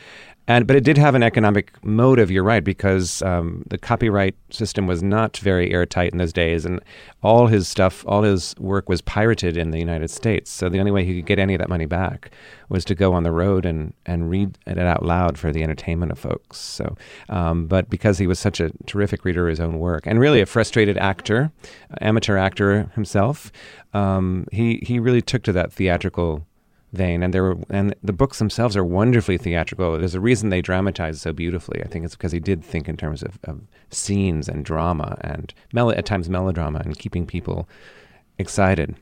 And, 0.48 0.66
but 0.66 0.76
it 0.76 0.85
did 0.85 0.96
have 0.96 1.16
an 1.16 1.24
economic 1.24 1.72
motive, 1.85 2.30
you're 2.30 2.44
right, 2.44 2.62
because 2.62 3.20
um, 3.22 3.64
the 3.68 3.78
copyright 3.78 4.37
system 4.50 4.87
was 4.87 5.02
not 5.02 5.37
very 5.38 5.72
airtight 5.72 6.12
in 6.12 6.18
those 6.18 6.32
days, 6.32 6.64
and 6.64 6.80
all 7.22 7.48
his 7.48 7.66
stuff, 7.66 8.04
all 8.06 8.22
his 8.22 8.54
work 8.59 8.88
was 8.88 9.02
pirated 9.02 9.56
in 9.56 9.72
the 9.72 9.80
United 9.80 10.09
States. 10.09 10.50
So 10.50 10.68
the 10.68 10.78
only 10.78 10.92
way 10.92 11.04
he 11.04 11.16
could 11.16 11.26
get 11.26 11.40
any 11.40 11.54
of 11.54 11.59
that 11.59 11.68
money 11.68 11.87
back 11.87 12.30
was 12.68 12.85
to 12.85 12.94
go 12.94 13.12
on 13.12 13.24
the 13.24 13.32
road 13.32 13.66
and, 13.66 13.92
and 14.04 14.30
read 14.30 14.56
it 14.66 14.78
out 14.78 15.04
loud 15.04 15.37
for 15.37 15.50
the 15.50 15.64
entertainment 15.64 16.12
of 16.12 16.18
folks. 16.18 16.59
So, 16.59 16.96
um, 17.28 17.66
but 17.66 17.90
because 17.90 18.18
he 18.18 18.28
was 18.28 18.38
such 18.38 18.61
a 18.61 18.70
terrific 18.87 19.24
reader 19.24 19.46
of 19.46 19.50
his 19.50 19.61
own 19.61 19.80
work, 19.80 20.06
and 20.06 20.20
really 20.20 20.40
a 20.40 20.46
frustrated 20.46 20.96
actor, 20.96 21.50
amateur 22.00 22.37
actor 22.37 22.90
himself, 22.94 23.50
um, 23.94 24.46
he 24.52 24.80
he 24.82 25.00
really 25.00 25.22
took 25.22 25.42
to 25.44 25.52
that 25.52 25.72
theatrical 25.72 26.46
vein 26.96 27.22
and 27.22 27.32
there 27.35 27.42
were 27.42 27.56
and 27.70 27.94
the 28.02 28.12
books 28.12 28.38
themselves 28.38 28.76
are 28.76 28.85
wonderfully 28.85 29.37
theatrical 29.37 29.98
there's 29.98 30.14
a 30.14 30.20
reason 30.20 30.48
they 30.50 30.62
dramatize 30.62 31.20
so 31.20 31.32
beautifully 31.32 31.82
i 31.82 31.87
think 31.87 32.04
it's 32.04 32.16
because 32.16 32.32
he 32.32 32.40
did 32.40 32.64
think 32.64 32.88
in 32.88 32.96
terms 32.96 33.22
of, 33.22 33.38
of 33.44 33.61
scenes 33.90 34.48
and 34.48 34.64
drama 34.64 35.16
and 35.20 35.54
mel- 35.72 35.90
at 35.90 36.06
times 36.06 36.28
melodrama 36.28 36.80
and 36.85 36.98
keeping 36.98 37.26
people 37.26 37.68
excited 38.38 38.96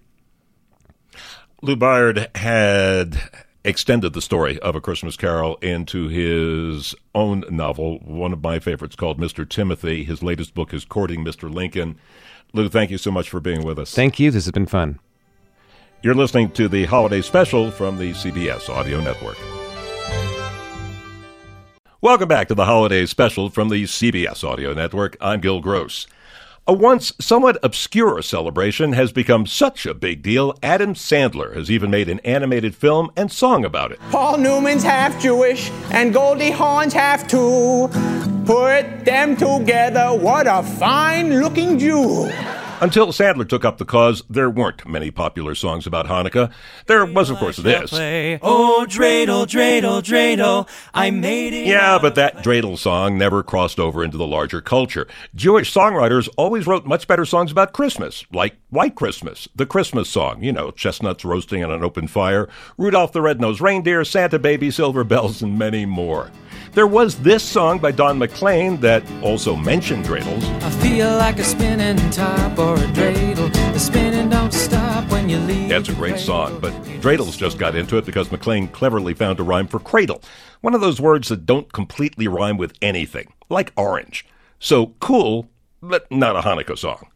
Lou 1.62 1.76
Bayard 1.76 2.28
had 2.34 3.18
extended 3.64 4.12
the 4.12 4.20
story 4.20 4.58
of 4.58 4.74
A 4.76 4.80
Christmas 4.80 5.16
Carol 5.16 5.56
into 5.62 6.08
his 6.08 6.94
own 7.14 7.44
novel, 7.48 7.98
one 8.00 8.34
of 8.34 8.42
my 8.42 8.58
favorites 8.58 8.96
called 8.96 9.18
Mr. 9.18 9.48
Timothy. 9.48 10.04
His 10.04 10.22
latest 10.22 10.52
book 10.52 10.74
is 10.74 10.84
Courting 10.84 11.24
Mr. 11.24 11.50
Lincoln. 11.50 11.96
Lou, 12.52 12.68
thank 12.68 12.90
you 12.90 12.98
so 12.98 13.10
much 13.10 13.30
for 13.30 13.40
being 13.40 13.64
with 13.64 13.78
us. 13.78 13.94
thank 13.94 14.20
you 14.20 14.30
this 14.30 14.44
has 14.44 14.52
been 14.52 14.66
fun 14.66 14.98
You're 16.04 16.14
listening 16.14 16.50
to 16.50 16.68
the 16.68 16.84
holiday 16.84 17.22
special 17.22 17.70
from 17.70 17.96
the 17.96 18.10
CBS 18.10 18.68
Audio 18.68 19.00
Network. 19.00 19.38
Welcome 22.02 22.28
back 22.28 22.48
to 22.48 22.54
the 22.54 22.66
holiday 22.66 23.06
special 23.06 23.48
from 23.48 23.70
the 23.70 23.84
CBS 23.84 24.44
Audio 24.44 24.74
Network. 24.74 25.16
I'm 25.18 25.40
Gil 25.40 25.60
Gross. 25.62 26.06
A 26.66 26.74
once 26.74 27.14
somewhat 27.18 27.56
obscure 27.62 28.20
celebration 28.20 28.92
has 28.92 29.12
become 29.12 29.46
such 29.46 29.86
a 29.86 29.94
big 29.94 30.20
deal, 30.20 30.54
Adam 30.62 30.92
Sandler 30.92 31.56
has 31.56 31.70
even 31.70 31.90
made 31.90 32.10
an 32.10 32.20
animated 32.20 32.74
film 32.74 33.10
and 33.16 33.32
song 33.32 33.64
about 33.64 33.90
it. 33.90 33.98
Paul 34.10 34.36
Newman's 34.36 34.82
half 34.82 35.18
Jewish 35.22 35.70
and 35.90 36.12
Goldie 36.12 36.50
Hawn's 36.50 36.92
half 36.92 37.26
too. 37.26 37.88
Put 38.44 39.06
them 39.06 39.36
together, 39.38 40.14
what 40.14 40.46
a 40.46 40.62
fine 40.62 41.40
looking 41.40 41.78
Jew. 41.78 42.30
Until 42.80 43.06
Sandler 43.08 43.48
took 43.48 43.64
up 43.64 43.78
the 43.78 43.84
cause, 43.84 44.22
there 44.28 44.50
weren't 44.50 44.86
many 44.86 45.10
popular 45.10 45.54
songs 45.54 45.86
about 45.86 46.06
Hanukkah. 46.06 46.52
There 46.86 47.06
was, 47.06 47.30
of 47.30 47.38
course, 47.38 47.56
this. 47.56 47.92
Oh, 47.94 48.84
dreidel, 48.86 49.46
dreidel, 49.46 50.02
dreidel, 50.02 50.68
I 50.92 51.10
made 51.10 51.54
it. 51.54 51.66
Yeah, 51.66 51.98
but 51.98 52.14
that 52.16 52.38
dreidel 52.38 52.76
song 52.76 53.16
never 53.16 53.42
crossed 53.42 53.80
over 53.80 54.04
into 54.04 54.18
the 54.18 54.26
larger 54.26 54.60
culture. 54.60 55.06
Jewish 55.34 55.72
songwriters 55.72 56.28
always 56.36 56.66
wrote 56.66 56.84
much 56.84 57.08
better 57.08 57.24
songs 57.24 57.50
about 57.50 57.72
Christmas, 57.72 58.24
like 58.32 58.56
White 58.68 58.96
Christmas, 58.96 59.48
the 59.54 59.66
Christmas 59.66 60.10
song, 60.10 60.42
you 60.42 60.52
know, 60.52 60.70
chestnuts 60.70 61.24
roasting 61.24 61.64
on 61.64 61.70
an 61.70 61.82
open 61.82 62.06
fire, 62.06 62.48
Rudolph 62.76 63.12
the 63.12 63.22
Red-Nosed 63.22 63.60
Reindeer, 63.62 64.04
Santa 64.04 64.38
Baby, 64.38 64.70
Silver 64.70 65.04
Bells, 65.04 65.40
and 65.42 65.58
many 65.58 65.86
more. 65.86 66.30
There 66.74 66.88
was 66.88 67.14
this 67.20 67.44
song 67.44 67.78
by 67.78 67.92
Don 67.92 68.18
McLean 68.18 68.78
that 68.78 69.04
also 69.22 69.54
mentioned 69.54 70.06
dreidels. 70.06 70.42
I 70.60 70.70
feel 70.70 71.08
like 71.18 71.38
a 71.38 71.44
spinning 71.44 72.10
top 72.10 72.58
or 72.58 72.74
a 72.74 72.86
dreidel. 72.88 73.52
The 73.72 73.78
spinning 73.78 74.28
don't 74.28 74.52
stop 74.52 75.08
when 75.08 75.28
you 75.28 75.38
leave. 75.38 75.68
That's 75.68 75.88
a 75.88 75.94
great 75.94 76.18
song, 76.18 76.58
but 76.58 76.72
Dreidels 77.00 77.38
just 77.38 77.58
got 77.58 77.76
into 77.76 77.96
it 77.96 78.04
because 78.04 78.32
McLean 78.32 78.66
cleverly 78.66 79.14
found 79.14 79.38
a 79.38 79.44
rhyme 79.44 79.68
for 79.68 79.78
cradle, 79.78 80.20
one 80.62 80.74
of 80.74 80.80
those 80.80 81.00
words 81.00 81.28
that 81.28 81.46
don't 81.46 81.72
completely 81.72 82.26
rhyme 82.26 82.56
with 82.56 82.72
anything, 82.82 83.32
like 83.48 83.72
orange. 83.76 84.26
So 84.58 84.94
cool, 84.98 85.48
but 85.80 86.10
not 86.10 86.34
a 86.34 86.40
Hanukkah 86.40 86.76
song. 86.76 87.06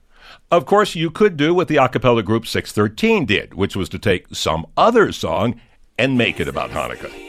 Of 0.52 0.66
course, 0.66 0.94
you 0.94 1.10
could 1.10 1.36
do 1.36 1.52
what 1.52 1.66
the 1.66 1.78
a 1.78 1.88
cappella 1.88 2.22
group 2.22 2.46
613 2.46 3.26
did, 3.26 3.54
which 3.54 3.74
was 3.74 3.88
to 3.88 3.98
take 3.98 4.26
some 4.32 4.66
other 4.76 5.10
song 5.10 5.60
and 5.98 6.16
make 6.16 6.38
it 6.38 6.46
about 6.46 6.70
Hanukkah. 6.70 7.27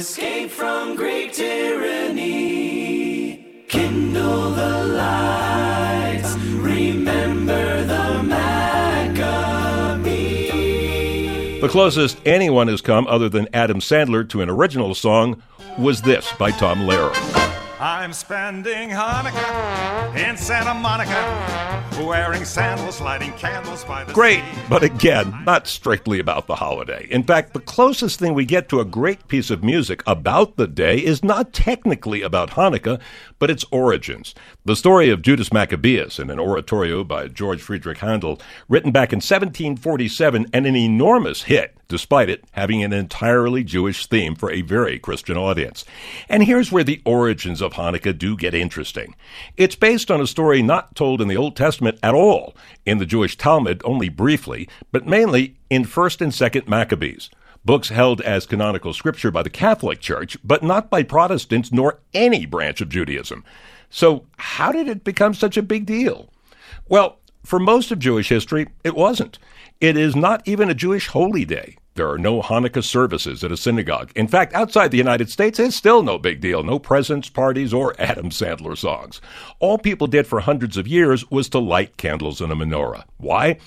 Escape 0.00 0.50
from 0.50 0.96
Greek 0.96 1.30
tyranny. 1.30 2.56
Kindle 3.68 4.50
the 4.52 4.84
lights. 4.86 6.36
Remember 6.36 7.84
the 7.84 8.22
Maccabee. 8.22 9.20
The 11.60 11.68
closest 11.68 12.16
anyone 12.24 12.68
has 12.68 12.80
come, 12.80 13.06
other 13.08 13.28
than 13.28 13.46
Adam 13.52 13.80
Sandler, 13.80 14.26
to 14.30 14.40
an 14.40 14.48
original 14.48 14.94
song 14.94 15.42
was 15.78 16.00
this 16.00 16.32
by 16.38 16.50
Tom 16.50 16.78
Lehrer. 16.88 17.12
I'm 17.78 18.14
spending 18.14 18.88
Hanukkah 18.88 20.16
in 20.16 20.38
Santa 20.38 20.72
Monica, 20.72 21.12
wearing 22.06 22.44
sandals, 22.44 23.00
lighting 23.00 23.32
candles 23.32 23.84
by 23.84 24.04
the 24.04 24.12
Great, 24.12 24.40
sea. 24.40 24.60
but 24.68 24.82
again, 24.82 25.42
not 25.44 25.66
strictly 25.66 26.18
about 26.18 26.46
the 26.46 26.56
holiday. 26.56 27.06
In 27.10 27.22
fact, 27.22 27.52
the 27.52 27.60
closest 27.60 28.18
thing 28.18 28.34
we 28.34 28.44
get 28.44 28.68
to 28.68 28.80
a 28.80 28.84
great 28.84 29.28
piece 29.28 29.50
of 29.50 29.64
music 29.64 30.02
about 30.06 30.56
the 30.56 30.66
day 30.66 30.98
is 30.98 31.24
not 31.24 31.52
technically 31.52 32.22
about 32.22 32.50
Hanukkah, 32.50 33.00
but 33.38 33.50
its 33.50 33.64
origins. 33.70 34.34
The 34.64 34.76
story 34.76 35.10
of 35.10 35.22
Judas 35.22 35.52
Maccabeus 35.52 36.18
in 36.18 36.30
an 36.30 36.38
oratorio 36.38 37.04
by 37.04 37.28
George 37.28 37.60
Friedrich 37.62 37.98
Handel, 37.98 38.40
written 38.68 38.92
back 38.92 39.12
in 39.12 39.16
1747 39.16 40.46
and 40.52 40.66
an 40.66 40.76
enormous 40.76 41.42
hit, 41.44 41.76
despite 41.88 42.30
it 42.30 42.44
having 42.52 42.82
an 42.82 42.92
entirely 42.92 43.64
Jewish 43.64 44.06
theme 44.06 44.34
for 44.34 44.50
a 44.50 44.62
very 44.62 44.98
Christian 44.98 45.36
audience. 45.36 45.84
And 46.28 46.44
here's 46.44 46.70
where 46.70 46.84
the 46.84 47.02
origins 47.04 47.60
of 47.60 47.72
Hanukkah 47.72 48.16
do 48.16 48.36
get 48.36 48.54
interesting. 48.54 49.16
It's 49.56 49.74
based 49.74 50.10
on 50.10 50.20
a 50.20 50.26
story 50.26 50.62
not 50.62 50.94
told 50.94 51.20
in 51.20 51.28
the 51.28 51.36
Old 51.36 51.56
Testament 51.56 51.89
at 52.02 52.14
all, 52.14 52.54
in 52.84 52.98
the 52.98 53.06
Jewish 53.06 53.36
Talmud 53.36 53.82
only 53.84 54.08
briefly, 54.08 54.68
but 54.92 55.06
mainly 55.06 55.56
in 55.68 55.84
1st 55.84 56.20
and 56.20 56.32
2nd 56.32 56.68
Maccabees. 56.68 57.30
Books 57.64 57.90
held 57.90 58.20
as 58.22 58.46
canonical 58.46 58.92
scripture 58.92 59.30
by 59.30 59.42
the 59.42 59.50
Catholic 59.50 60.00
Church, 60.00 60.36
but 60.42 60.62
not 60.62 60.88
by 60.88 61.02
Protestants 61.02 61.70
nor 61.70 62.00
any 62.14 62.46
branch 62.46 62.80
of 62.80 62.88
Judaism. 62.88 63.44
So, 63.90 64.24
how 64.38 64.72
did 64.72 64.88
it 64.88 65.04
become 65.04 65.34
such 65.34 65.56
a 65.56 65.62
big 65.62 65.84
deal? 65.84 66.30
Well, 66.88 67.18
for 67.44 67.58
most 67.58 67.90
of 67.90 67.98
Jewish 67.98 68.28
history, 68.28 68.68
it 68.84 68.94
wasn't. 68.94 69.38
It 69.80 69.96
is 69.96 70.16
not 70.16 70.46
even 70.46 70.70
a 70.70 70.74
Jewish 70.74 71.08
holy 71.08 71.44
day. 71.44 71.76
There 71.94 72.08
are 72.08 72.18
no 72.18 72.40
Hanukkah 72.40 72.84
services 72.84 73.42
at 73.42 73.52
a 73.52 73.56
synagogue. 73.56 74.12
In 74.14 74.28
fact, 74.28 74.54
outside 74.54 74.90
the 74.90 74.96
United 74.96 75.30
States, 75.30 75.58
it's 75.58 75.76
still 75.76 76.02
no 76.02 76.18
big 76.18 76.40
deal. 76.40 76.62
No 76.62 76.78
presents, 76.78 77.28
parties, 77.28 77.74
or 77.74 77.94
Adam 78.00 78.30
Sandler 78.30 78.76
songs. 78.78 79.20
All 79.58 79.78
people 79.78 80.06
did 80.06 80.26
for 80.26 80.40
hundreds 80.40 80.76
of 80.76 80.86
years 80.86 81.28
was 81.30 81.48
to 81.50 81.58
light 81.58 81.96
candles 81.96 82.40
in 82.40 82.50
a 82.50 82.56
menorah. 82.56 83.04
Why? 83.16 83.58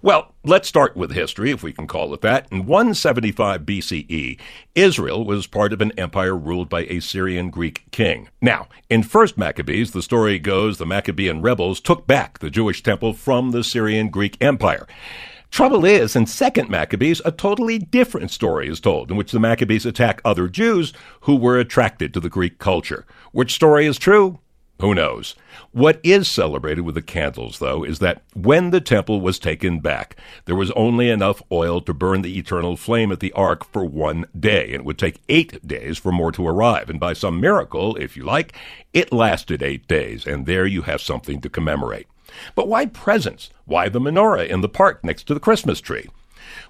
Well, 0.00 0.32
let's 0.44 0.68
start 0.68 0.96
with 0.96 1.10
history, 1.10 1.50
if 1.50 1.64
we 1.64 1.72
can 1.72 1.88
call 1.88 2.14
it 2.14 2.20
that. 2.20 2.46
In 2.52 2.66
175 2.66 3.62
BCE, 3.62 4.38
Israel 4.76 5.24
was 5.24 5.48
part 5.48 5.72
of 5.72 5.80
an 5.80 5.90
empire 5.98 6.36
ruled 6.36 6.68
by 6.68 6.82
a 6.82 7.00
Syrian 7.00 7.50
Greek 7.50 7.82
king. 7.90 8.28
Now, 8.40 8.68
in 8.88 9.02
1st 9.02 9.36
Maccabees, 9.36 9.90
the 9.90 10.02
story 10.02 10.38
goes 10.38 10.78
the 10.78 10.86
Maccabean 10.86 11.42
rebels 11.42 11.80
took 11.80 12.06
back 12.06 12.38
the 12.38 12.48
Jewish 12.48 12.80
temple 12.80 13.12
from 13.12 13.50
the 13.50 13.64
Syrian 13.64 14.08
Greek 14.08 14.36
Empire. 14.40 14.86
Trouble 15.50 15.84
is, 15.84 16.14
in 16.14 16.24
2nd 16.26 16.68
Maccabees, 16.68 17.20
a 17.24 17.32
totally 17.32 17.78
different 17.78 18.30
story 18.30 18.68
is 18.68 18.80
told, 18.80 19.10
in 19.10 19.16
which 19.16 19.32
the 19.32 19.40
Maccabees 19.40 19.86
attack 19.86 20.20
other 20.24 20.48
Jews 20.48 20.92
who 21.22 21.36
were 21.36 21.58
attracted 21.58 22.14
to 22.14 22.20
the 22.20 22.28
Greek 22.28 22.58
culture. 22.58 23.06
Which 23.32 23.54
story 23.54 23.86
is 23.86 23.98
true? 23.98 24.40
Who 24.80 24.94
knows? 24.94 25.34
What 25.72 25.98
is 26.04 26.28
celebrated 26.28 26.82
with 26.82 26.94
the 26.94 27.02
candles, 27.02 27.58
though, 27.58 27.82
is 27.82 27.98
that 27.98 28.22
when 28.34 28.70
the 28.70 28.80
temple 28.80 29.20
was 29.20 29.40
taken 29.40 29.80
back, 29.80 30.16
there 30.44 30.54
was 30.54 30.70
only 30.72 31.10
enough 31.10 31.42
oil 31.50 31.80
to 31.80 31.92
burn 31.92 32.22
the 32.22 32.38
eternal 32.38 32.76
flame 32.76 33.10
at 33.10 33.18
the 33.18 33.32
ark 33.32 33.64
for 33.64 33.84
one 33.84 34.26
day, 34.38 34.66
and 34.66 34.76
it 34.76 34.84
would 34.84 34.98
take 34.98 35.20
eight 35.28 35.66
days 35.66 35.98
for 35.98 36.12
more 36.12 36.30
to 36.30 36.46
arrive. 36.46 36.88
And 36.88 37.00
by 37.00 37.12
some 37.12 37.40
miracle, 37.40 37.96
if 37.96 38.16
you 38.16 38.22
like, 38.22 38.54
it 38.92 39.12
lasted 39.12 39.64
eight 39.64 39.88
days, 39.88 40.24
and 40.26 40.46
there 40.46 40.66
you 40.66 40.82
have 40.82 41.00
something 41.00 41.40
to 41.40 41.48
commemorate. 41.48 42.06
But 42.54 42.68
why 42.68 42.86
presents? 42.86 43.50
Why 43.64 43.88
the 43.88 44.00
menorah 44.00 44.48
in 44.48 44.60
the 44.60 44.68
park 44.68 45.04
next 45.04 45.24
to 45.24 45.34
the 45.34 45.40
Christmas 45.40 45.80
tree? 45.80 46.08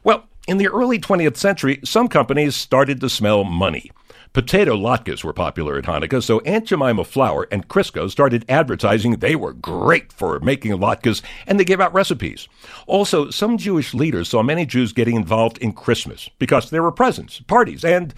Well, 0.03 0.25
in 0.47 0.59
the 0.59 0.69
early 0.69 0.99
20th 0.99 1.37
century, 1.37 1.81
some 1.85 2.09
companies 2.09 2.57
started 2.57 3.01
to 3.01 3.11
smell 3.11 3.45
money. 3.45 3.91
Potato 4.33 4.77
latkes 4.77 5.25
were 5.25 5.33
popular 5.33 5.79
at 5.79 5.85
Hanukkah, 5.85 6.23
so 6.23 6.41
Aunt 6.41 6.67
Jemima 6.67 7.05
Flour 7.05 7.49
and 7.51 7.69
Crisco 7.69 8.11
started 8.11 8.45
advertising 8.49 9.17
they 9.17 9.35
were 9.35 9.53
great 9.53 10.13
for 10.13 10.39
making 10.41 10.73
latkes, 10.73 11.23
and 11.47 11.59
they 11.59 11.65
gave 11.65 11.81
out 11.81 11.95
recipes. 11.95 12.49
Also, 12.87 13.31
some 13.31 13.57
Jewish 13.57 13.95
leaders 13.95 14.29
saw 14.29 14.43
many 14.43 14.67
Jews 14.67 14.93
getting 14.93 15.17
involved 15.17 15.59
in 15.59 15.73
Christmas 15.73 16.29
because 16.39 16.71
there 16.71 16.83
were 16.83 16.93
presents, 16.93 17.41
parties, 17.41 17.85
and 17.85 18.15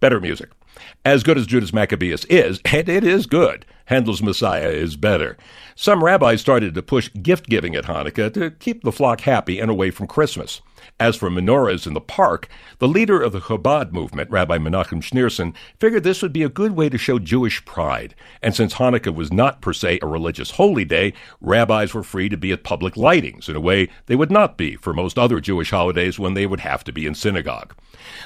better 0.00 0.20
music. 0.20 0.50
As 1.04 1.22
good 1.22 1.38
as 1.38 1.46
Judas 1.46 1.72
Maccabeus 1.72 2.24
is, 2.26 2.60
and 2.64 2.88
it 2.88 3.04
is 3.04 3.26
good, 3.26 3.64
Handel's 3.86 4.22
Messiah 4.22 4.68
is 4.68 4.96
better. 4.96 5.36
Some 5.74 6.04
rabbis 6.04 6.40
started 6.40 6.74
to 6.74 6.82
push 6.82 7.10
gift 7.22 7.46
giving 7.46 7.74
at 7.74 7.84
Hanukkah 7.84 8.32
to 8.34 8.50
keep 8.50 8.82
the 8.82 8.92
flock 8.92 9.22
happy 9.22 9.58
and 9.58 9.70
away 9.70 9.90
from 9.90 10.06
Christmas. 10.06 10.60
As 11.00 11.14
for 11.14 11.30
menorahs 11.30 11.86
in 11.86 11.94
the 11.94 12.00
park, 12.00 12.48
the 12.80 12.88
leader 12.88 13.22
of 13.22 13.30
the 13.30 13.38
Chabad 13.40 13.92
movement, 13.92 14.30
Rabbi 14.32 14.58
Menachem 14.58 15.00
Schneerson, 15.00 15.54
figured 15.78 16.02
this 16.02 16.22
would 16.22 16.32
be 16.32 16.42
a 16.42 16.48
good 16.48 16.72
way 16.72 16.88
to 16.88 16.98
show 16.98 17.20
Jewish 17.20 17.64
pride. 17.64 18.16
And 18.42 18.52
since 18.52 18.74
Hanukkah 18.74 19.14
was 19.14 19.32
not 19.32 19.60
per 19.60 19.72
se 19.72 20.00
a 20.02 20.08
religious 20.08 20.50
holy 20.50 20.84
day, 20.84 21.12
rabbis 21.40 21.94
were 21.94 22.02
free 22.02 22.28
to 22.28 22.36
be 22.36 22.50
at 22.50 22.64
public 22.64 22.94
lightings 22.94 23.48
in 23.48 23.54
a 23.54 23.60
way 23.60 23.88
they 24.06 24.16
would 24.16 24.32
not 24.32 24.56
be 24.56 24.74
for 24.74 24.92
most 24.92 25.20
other 25.20 25.38
Jewish 25.38 25.70
holidays 25.70 26.18
when 26.18 26.34
they 26.34 26.46
would 26.46 26.60
have 26.60 26.82
to 26.82 26.92
be 26.92 27.06
in 27.06 27.14
synagogue. 27.14 27.76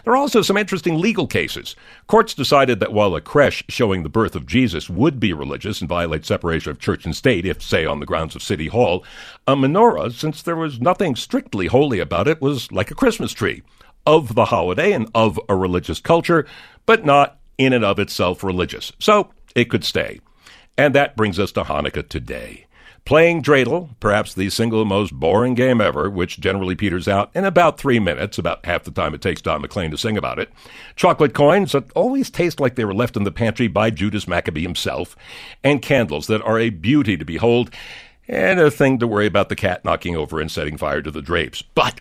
There 0.05 0.15
are 0.15 0.17
also 0.17 0.41
some 0.41 0.57
interesting 0.57 0.99
legal 0.99 1.27
cases. 1.27 1.77
Courts 2.07 2.33
decided 2.33 2.81
that 2.81 2.93
while 2.93 3.15
a 3.15 3.21
creche 3.21 3.65
showing 3.69 4.03
the 4.03 4.09
birth 4.09 4.35
of 4.35 4.47
Jesus 4.47 4.89
would 4.89 5.21
be 5.21 5.35
religious 5.35 5.81
and 5.81 5.89
violate 5.89 6.25
separation 6.25 6.71
of 6.71 6.79
church 6.79 7.05
and 7.05 7.15
state, 7.15 7.45
if, 7.45 7.63
say, 7.63 7.85
on 7.85 8.01
the 8.01 8.07
grounds 8.07 8.35
of 8.35 8.43
City 8.43 8.69
Hall, 8.69 9.05
a 9.47 9.55
menorah, 9.55 10.13
since 10.13 10.43
there 10.43 10.57
was 10.57 10.81
nothing 10.81 11.17
strictly 11.17 11.67
holy 11.67 11.99
about 11.99 12.29
it, 12.29 12.41
was 12.41 12.62
like 12.71 12.91
a 12.91 12.95
Christmas 12.95 13.33
tree, 13.33 13.63
of 14.07 14.35
the 14.35 14.47
holiday 14.47 14.93
and 14.93 15.09
of 15.15 15.41
a 15.49 15.57
religious 15.57 16.01
culture, 16.01 16.47
but 16.87 17.05
not 17.05 17.39
in 17.59 17.73
and 17.73 17.85
of 17.85 17.99
itself 17.99 18.45
religious. 18.45 18.93
So 18.99 19.31
it 19.55 19.71
could 19.71 19.85
stay. 19.85 20.21
And 20.77 20.95
that 20.95 21.17
brings 21.17 21.39
us 21.39 21.53
to 21.53 21.65
Hanukkah 21.65 22.09
today. 22.09 22.67
Playing 23.05 23.43
dreidel, 23.43 23.91
perhaps 23.99 24.33
the 24.33 24.49
single 24.49 24.85
most 24.85 25.13
boring 25.13 25.55
game 25.55 25.81
ever, 25.81 26.09
which 26.09 26.39
generally 26.39 26.77
peters 26.77 27.09
out 27.09 27.33
in 27.35 27.45
about 27.45 27.77
three 27.77 27.99
minutes, 27.99 28.39
about 28.39 28.65
half 28.65 28.85
the 28.85 28.93
time 28.93 29.13
it 29.13 29.21
takes 29.21 29.43
Don 29.43 29.61
McLean 29.61 29.91
to 29.91 29.99
sing 29.99 30.17
about 30.17 30.39
it. 30.39 30.51
Chocolate 30.95 31.35
coins 31.35 31.73
that 31.73 31.91
always 31.97 32.31
taste 32.31 32.61
like 32.61 32.77
they 32.77 32.85
were 32.85 32.95
left 32.95 33.17
in 33.17 33.25
the 33.25 33.33
pantry 33.33 33.67
by 33.67 33.91
Judas 33.91 34.29
Maccabee 34.29 34.63
himself. 34.63 35.17
And 35.65 35.83
candles 35.83 36.29
that 36.29 36.43
are 36.43 36.61
a 36.61 36.71
beauty 36.71 37.17
to 37.17 37.25
behold, 37.25 37.71
and 38.29 38.61
a 38.61 38.71
thing 38.71 39.01
to 39.01 39.09
worry 39.09 39.27
about 39.27 39.49
the 39.49 39.57
cat 39.57 39.85
knocking 39.85 40.17
over 40.17 40.41
and 40.41 40.51
setting 40.51 40.77
fire 40.77 41.03
to 41.03 41.11
the 41.11 41.23
drapes. 41.23 41.61
But 41.61 42.01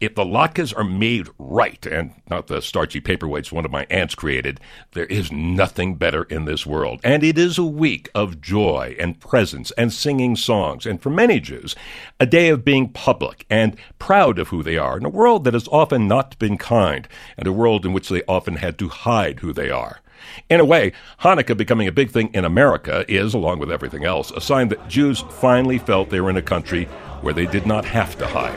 if 0.00 0.14
the 0.14 0.24
latkes 0.24 0.76
are 0.76 0.84
made 0.84 1.28
right, 1.38 1.84
and 1.86 2.12
not 2.28 2.48
the 2.48 2.60
starchy 2.60 3.00
paperweights 3.00 3.50
one 3.50 3.64
of 3.64 3.70
my 3.70 3.86
aunts 3.88 4.14
created, 4.14 4.60
there 4.92 5.06
is 5.06 5.32
nothing 5.32 5.94
better 5.94 6.24
in 6.24 6.44
this 6.44 6.66
world. 6.66 7.00
And 7.02 7.22
it 7.24 7.38
is 7.38 7.56
a 7.56 7.64
week 7.64 8.10
of 8.14 8.40
joy 8.40 8.94
and 8.98 9.18
presence 9.18 9.70
and 9.72 9.92
singing 9.92 10.36
songs, 10.36 10.84
and 10.84 11.00
for 11.00 11.10
many 11.10 11.40
Jews, 11.40 11.74
a 12.20 12.26
day 12.26 12.48
of 12.48 12.64
being 12.64 12.90
public 12.90 13.46
and 13.48 13.76
proud 13.98 14.38
of 14.38 14.48
who 14.48 14.62
they 14.62 14.76
are 14.76 14.98
in 14.98 15.04
a 15.04 15.10
world 15.10 15.44
that 15.44 15.54
has 15.54 15.68
often 15.68 16.06
not 16.06 16.38
been 16.38 16.58
kind, 16.58 17.08
and 17.38 17.46
a 17.46 17.52
world 17.52 17.86
in 17.86 17.92
which 17.92 18.08
they 18.08 18.22
often 18.28 18.56
had 18.56 18.78
to 18.78 18.88
hide 18.88 19.40
who 19.40 19.52
they 19.52 19.70
are. 19.70 20.00
In 20.48 20.60
a 20.60 20.64
way, 20.64 20.92
Hanukkah 21.20 21.56
becoming 21.56 21.88
a 21.88 21.92
big 21.92 22.10
thing 22.10 22.30
in 22.32 22.44
America 22.44 23.04
is, 23.08 23.34
along 23.34 23.58
with 23.58 23.70
everything 23.70 24.04
else, 24.04 24.30
a 24.30 24.40
sign 24.40 24.68
that 24.68 24.88
Jews 24.88 25.20
finally 25.40 25.78
felt 25.78 26.10
they 26.10 26.20
were 26.20 26.30
in 26.30 26.36
a 26.36 26.42
country 26.42 26.84
where 27.22 27.34
they 27.34 27.46
did 27.46 27.66
not 27.66 27.84
have 27.84 28.16
to 28.18 28.26
hide. 28.26 28.56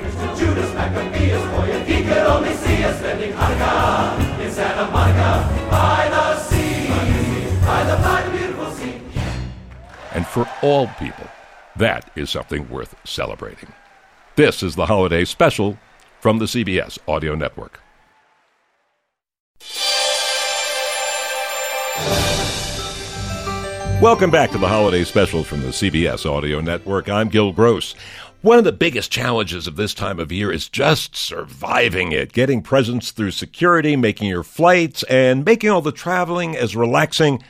And 10.12 10.28
for 10.28 10.50
all 10.62 10.88
people, 11.00 11.28
that 11.76 12.12
is 12.16 12.30
something 12.30 12.70
worth 12.70 12.96
celebrating. 13.06 13.72
This 14.36 14.64
is 14.64 14.76
the 14.76 14.86
holiday 14.86 15.26
special 15.26 15.78
from 16.20 16.40
the 16.40 16.46
CBS 16.46 16.98
Audio 17.08 17.36
Network. 17.36 17.80
Welcome 24.02 24.32
back 24.32 24.52
to 24.52 24.58
the 24.58 24.68
holiday 24.70 25.04
special 25.04 25.44
from 25.44 25.60
the 25.62 25.68
CBS 25.68 26.26
Audio 26.26 26.62
Network. 26.62 27.10
I'm 27.10 27.28
Gil 27.28 27.52
Gross. 27.52 27.96
One 28.42 28.58
of 28.58 28.64
the 28.64 28.72
biggest 28.72 29.12
challenges 29.12 29.68
of 29.68 29.76
this 29.76 29.94
time 29.94 30.18
of 30.18 30.32
year 30.32 30.50
is 30.50 30.70
just 30.70 31.18
surviving 31.18 32.14
it, 32.14 32.32
getting 32.32 32.62
presents 32.62 33.12
through 33.12 33.32
security, 33.32 33.98
making 33.98 34.30
your 34.30 34.44
flights, 34.44 35.04
and 35.04 35.44
making 35.44 35.70
all 35.70 35.82
the 35.82 35.92
traveling 35.92 36.56
as 36.56 36.78
relaxing. 36.78 37.44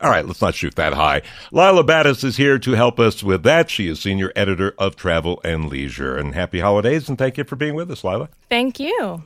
All 0.00 0.10
right, 0.10 0.26
let's 0.26 0.42
not 0.42 0.56
shoot 0.56 0.74
that 0.74 0.94
high. 0.94 1.22
Lila 1.52 1.84
Battis 1.84 2.24
is 2.24 2.36
here 2.36 2.58
to 2.58 2.72
help 2.72 2.98
us 2.98 3.22
with 3.22 3.44
that. 3.44 3.70
She 3.70 3.86
is 3.86 4.00
senior 4.00 4.32
editor 4.34 4.74
of 4.78 4.96
Travel 4.96 5.40
and 5.44 5.68
Leisure. 5.68 6.16
And 6.16 6.34
happy 6.34 6.58
holidays, 6.58 7.08
and 7.08 7.16
thank 7.16 7.38
you 7.38 7.44
for 7.44 7.54
being 7.54 7.76
with 7.76 7.88
us, 7.92 8.02
Lila. 8.02 8.28
Thank 8.48 8.80
you. 8.80 9.22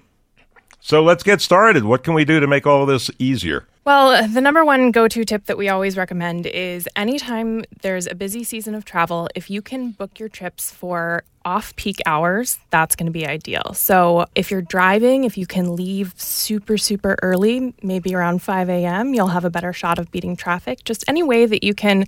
So 0.87 1.03
let's 1.03 1.25
get 1.25 1.40
started. 1.40 1.83
What 1.83 2.05
can 2.05 2.14
we 2.14 2.25
do 2.25 2.38
to 2.38 2.46
make 2.46 2.64
all 2.64 2.87
this 2.87 3.11
easier? 3.18 3.66
Well, 3.85 4.29
the 4.29 4.40
number 4.40 4.64
one 4.64 4.92
go 4.92 5.09
to 5.09 5.25
tip 5.25 5.46
that 5.46 5.59
we 5.59 5.68
always 5.68 5.96
recommend 5.96 6.46
is 6.46 6.88
anytime 6.94 7.64
there's 7.83 8.07
a 8.07 8.14
busy 8.14 8.44
season 8.44 8.77
of 8.77 8.85
travel, 8.85 9.29
if 9.35 9.51
you 9.51 9.62
can 9.62 9.90
book 9.90 10.20
your 10.20 10.29
trips 10.29 10.70
for 10.70 11.25
off 11.44 11.75
peak 11.75 11.96
hours, 12.07 12.61
that's 12.70 12.94
going 12.94 13.07
to 13.07 13.12
be 13.12 13.27
ideal. 13.27 13.75
So 13.75 14.27
if 14.37 14.53
you're 14.53 14.62
driving, 14.62 15.25
if 15.25 15.37
you 15.37 15.44
can 15.44 15.75
leave 15.75 16.14
super, 16.16 16.79
super 16.79 17.16
early, 17.20 17.75
maybe 17.83 18.14
around 18.14 18.42
5 18.42 18.68
a.m., 18.68 19.12
you'll 19.12 19.27
have 19.27 19.44
a 19.44 19.51
better 19.51 19.72
shot 19.72 19.99
of 19.99 20.12
beating 20.12 20.37
traffic. 20.37 20.85
Just 20.85 21.05
any 21.09 21.25
way 21.25 21.46
that 21.46 21.64
you 21.64 21.75
can 21.75 22.05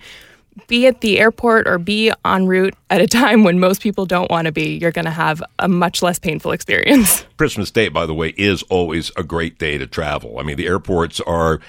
be 0.66 0.86
at 0.86 1.00
the 1.00 1.18
airport 1.18 1.68
or 1.68 1.78
be 1.78 2.12
en 2.24 2.46
route 2.46 2.74
at 2.90 3.00
a 3.00 3.06
time 3.06 3.44
when 3.44 3.60
most 3.60 3.82
people 3.82 4.06
don't 4.06 4.30
want 4.30 4.46
to 4.46 4.52
be, 4.52 4.76
you're 4.78 4.92
going 4.92 5.04
to 5.04 5.10
have 5.10 5.42
a 5.58 5.68
much 5.68 6.02
less 6.02 6.18
painful 6.18 6.52
experience. 6.52 7.24
Christmas 7.38 7.70
Day, 7.70 7.88
by 7.88 8.06
the 8.06 8.14
way, 8.14 8.34
is 8.36 8.62
always 8.64 9.10
a 9.16 9.22
great 9.22 9.58
day 9.58 9.78
to 9.78 9.86
travel. 9.86 10.38
I 10.38 10.42
mean, 10.42 10.56
the 10.56 10.66
airports 10.66 11.20
are 11.20 11.60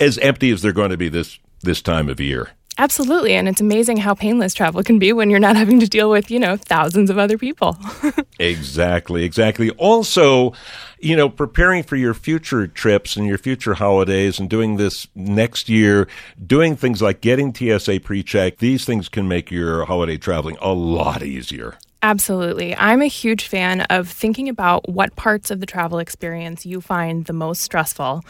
as 0.00 0.18
empty 0.18 0.50
as 0.50 0.62
they're 0.62 0.72
going 0.72 0.90
to 0.90 0.96
be 0.96 1.08
this 1.08 1.38
this 1.62 1.82
time 1.82 2.08
of 2.08 2.20
year. 2.20 2.50
Absolutely. 2.78 3.34
And 3.34 3.48
it's 3.48 3.60
amazing 3.60 3.96
how 3.96 4.14
painless 4.14 4.54
travel 4.54 4.84
can 4.84 5.00
be 5.00 5.12
when 5.12 5.30
you're 5.30 5.40
not 5.40 5.56
having 5.56 5.80
to 5.80 5.88
deal 5.88 6.10
with, 6.10 6.30
you 6.30 6.38
know, 6.38 6.56
thousands 6.56 7.10
of 7.10 7.18
other 7.18 7.36
people. 7.36 7.76
exactly, 8.38 9.24
exactly. 9.24 9.70
Also, 9.70 10.52
you 11.00 11.16
know, 11.16 11.28
preparing 11.28 11.82
for 11.82 11.96
your 11.96 12.14
future 12.14 12.68
trips 12.68 13.16
and 13.16 13.26
your 13.26 13.36
future 13.36 13.74
holidays 13.74 14.38
and 14.38 14.48
doing 14.48 14.76
this 14.76 15.08
next 15.16 15.68
year, 15.68 16.06
doing 16.46 16.76
things 16.76 17.02
like 17.02 17.20
getting 17.20 17.52
TSA 17.52 18.00
pre 18.00 18.22
check, 18.22 18.58
these 18.58 18.84
things 18.84 19.08
can 19.08 19.26
make 19.26 19.50
your 19.50 19.84
holiday 19.84 20.16
traveling 20.16 20.56
a 20.60 20.72
lot 20.72 21.24
easier. 21.24 21.76
Absolutely. 22.00 22.76
I'm 22.76 23.02
a 23.02 23.06
huge 23.06 23.48
fan 23.48 23.80
of 23.82 24.08
thinking 24.08 24.48
about 24.48 24.88
what 24.88 25.16
parts 25.16 25.50
of 25.50 25.58
the 25.58 25.66
travel 25.66 25.98
experience 25.98 26.64
you 26.64 26.80
find 26.80 27.24
the 27.24 27.32
most 27.32 27.60
stressful 27.60 28.22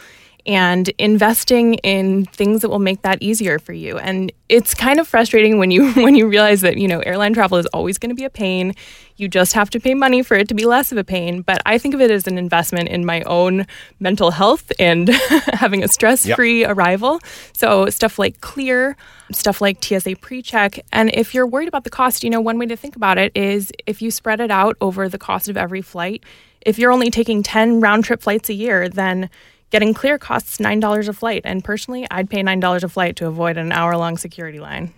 and 0.45 0.89
investing 0.97 1.75
in 1.75 2.25
things 2.25 2.61
that 2.61 2.69
will 2.69 2.79
make 2.79 3.01
that 3.01 3.21
easier 3.21 3.59
for 3.59 3.73
you. 3.73 3.97
And 3.97 4.31
it's 4.47 4.73
kind 4.73 4.99
of 4.99 5.07
frustrating 5.07 5.59
when 5.59 5.71
you 5.71 5.91
when 6.03 6.15
you 6.15 6.27
realize 6.27 6.61
that, 6.61 6.77
you 6.77 6.87
know, 6.87 6.99
airline 7.01 7.33
travel 7.33 7.57
is 7.57 7.65
always 7.67 7.97
going 7.97 8.09
to 8.09 8.15
be 8.15 8.23
a 8.23 8.29
pain. 8.29 8.73
You 9.17 9.27
just 9.27 9.53
have 9.53 9.69
to 9.71 9.79
pay 9.79 9.93
money 9.93 10.23
for 10.23 10.35
it 10.35 10.47
to 10.47 10.53
be 10.53 10.65
less 10.65 10.91
of 10.91 10.97
a 10.97 11.03
pain, 11.03 11.41
but 11.41 11.61
I 11.65 11.77
think 11.77 11.93
of 11.93 12.01
it 12.01 12.09
as 12.09 12.25
an 12.25 12.37
investment 12.37 12.87
in 12.87 13.05
my 13.05 13.21
own 13.23 13.67
mental 13.99 14.31
health 14.31 14.71
and 14.79 15.09
having 15.53 15.83
a 15.83 15.89
stress-free 15.89 16.61
yep. 16.61 16.75
arrival. 16.75 17.19
So, 17.53 17.89
stuff 17.89 18.17
like 18.17 18.39
Clear, 18.39 18.95
stuff 19.31 19.59
like 19.59 19.83
TSA 19.83 20.15
pre-check, 20.21 20.79
and 20.93 21.09
if 21.13 21.33
you're 21.33 21.45
worried 21.45 21.67
about 21.67 21.83
the 21.83 21.89
cost, 21.89 22.23
you 22.23 22.29
know, 22.29 22.39
one 22.39 22.57
way 22.57 22.65
to 22.67 22.77
think 22.77 22.95
about 22.95 23.17
it 23.17 23.33
is 23.35 23.71
if 23.85 24.01
you 24.01 24.09
spread 24.09 24.39
it 24.39 24.51
out 24.51 24.77
over 24.79 25.09
the 25.09 25.17
cost 25.17 25.49
of 25.49 25.57
every 25.57 25.81
flight, 25.81 26.23
if 26.61 26.77
you're 26.77 26.91
only 26.91 27.09
taking 27.09 27.43
10 27.43 27.81
round 27.81 28.03
trip 28.03 28.21
flights 28.21 28.49
a 28.49 28.53
year, 28.53 28.89
then 28.89 29.29
Getting 29.71 29.93
clear 29.93 30.17
costs 30.17 30.57
$9 30.57 31.07
a 31.07 31.13
flight, 31.13 31.41
and 31.45 31.63
personally, 31.63 32.07
I'd 32.09 32.27
pay 32.27 32.41
$9 32.41 32.83
a 32.83 32.89
flight 32.89 33.15
to 33.17 33.27
avoid 33.27 33.55
an 33.55 33.71
hour 33.71 33.95
long 33.97 34.17
security 34.17 34.59
line. 34.59 34.93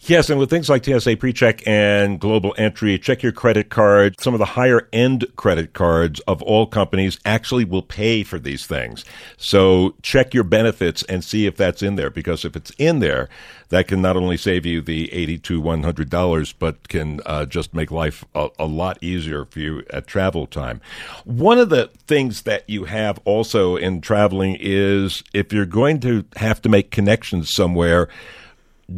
Yes, 0.00 0.30
and 0.30 0.38
with 0.38 0.50
things 0.50 0.68
like 0.68 0.84
TSA 0.84 1.16
PreCheck 1.16 1.62
and 1.66 2.18
Global 2.18 2.54
Entry, 2.58 2.98
check 2.98 3.22
your 3.22 3.32
credit 3.32 3.70
card. 3.70 4.20
Some 4.20 4.34
of 4.34 4.38
the 4.38 4.44
higher 4.44 4.88
end 4.92 5.26
credit 5.36 5.74
cards 5.74 6.20
of 6.20 6.42
all 6.42 6.66
companies 6.66 7.18
actually 7.24 7.64
will 7.64 7.82
pay 7.82 8.22
for 8.22 8.38
these 8.38 8.66
things. 8.66 9.04
So 9.36 9.94
check 10.02 10.34
your 10.34 10.44
benefits 10.44 11.02
and 11.04 11.22
see 11.22 11.46
if 11.46 11.56
that's 11.56 11.82
in 11.82 11.96
there, 11.96 12.10
because 12.10 12.44
if 12.44 12.56
it's 12.56 12.70
in 12.78 12.98
there, 12.98 13.28
that 13.68 13.88
can 13.88 14.02
not 14.02 14.16
only 14.16 14.36
save 14.36 14.66
you 14.66 14.80
the 14.80 15.12
eighty 15.12 15.38
to 15.38 15.60
one 15.60 15.82
hundred 15.82 16.10
dollars, 16.10 16.52
but 16.52 16.88
can 16.88 17.20
uh, 17.24 17.46
just 17.46 17.72
make 17.72 17.90
life 17.90 18.24
a, 18.34 18.48
a 18.58 18.66
lot 18.66 18.98
easier 19.00 19.44
for 19.44 19.60
you 19.60 19.84
at 19.90 20.06
travel 20.06 20.46
time. 20.46 20.80
One 21.24 21.58
of 21.58 21.68
the 21.70 21.90
things 22.06 22.42
that 22.42 22.68
you 22.68 22.84
have 22.84 23.18
also 23.24 23.76
in 23.76 24.00
traveling 24.00 24.56
is 24.60 25.22
if 25.32 25.52
you're 25.52 25.64
going 25.64 26.00
to 26.00 26.24
have 26.36 26.60
to 26.62 26.68
make 26.68 26.90
connections 26.90 27.52
somewhere 27.52 28.08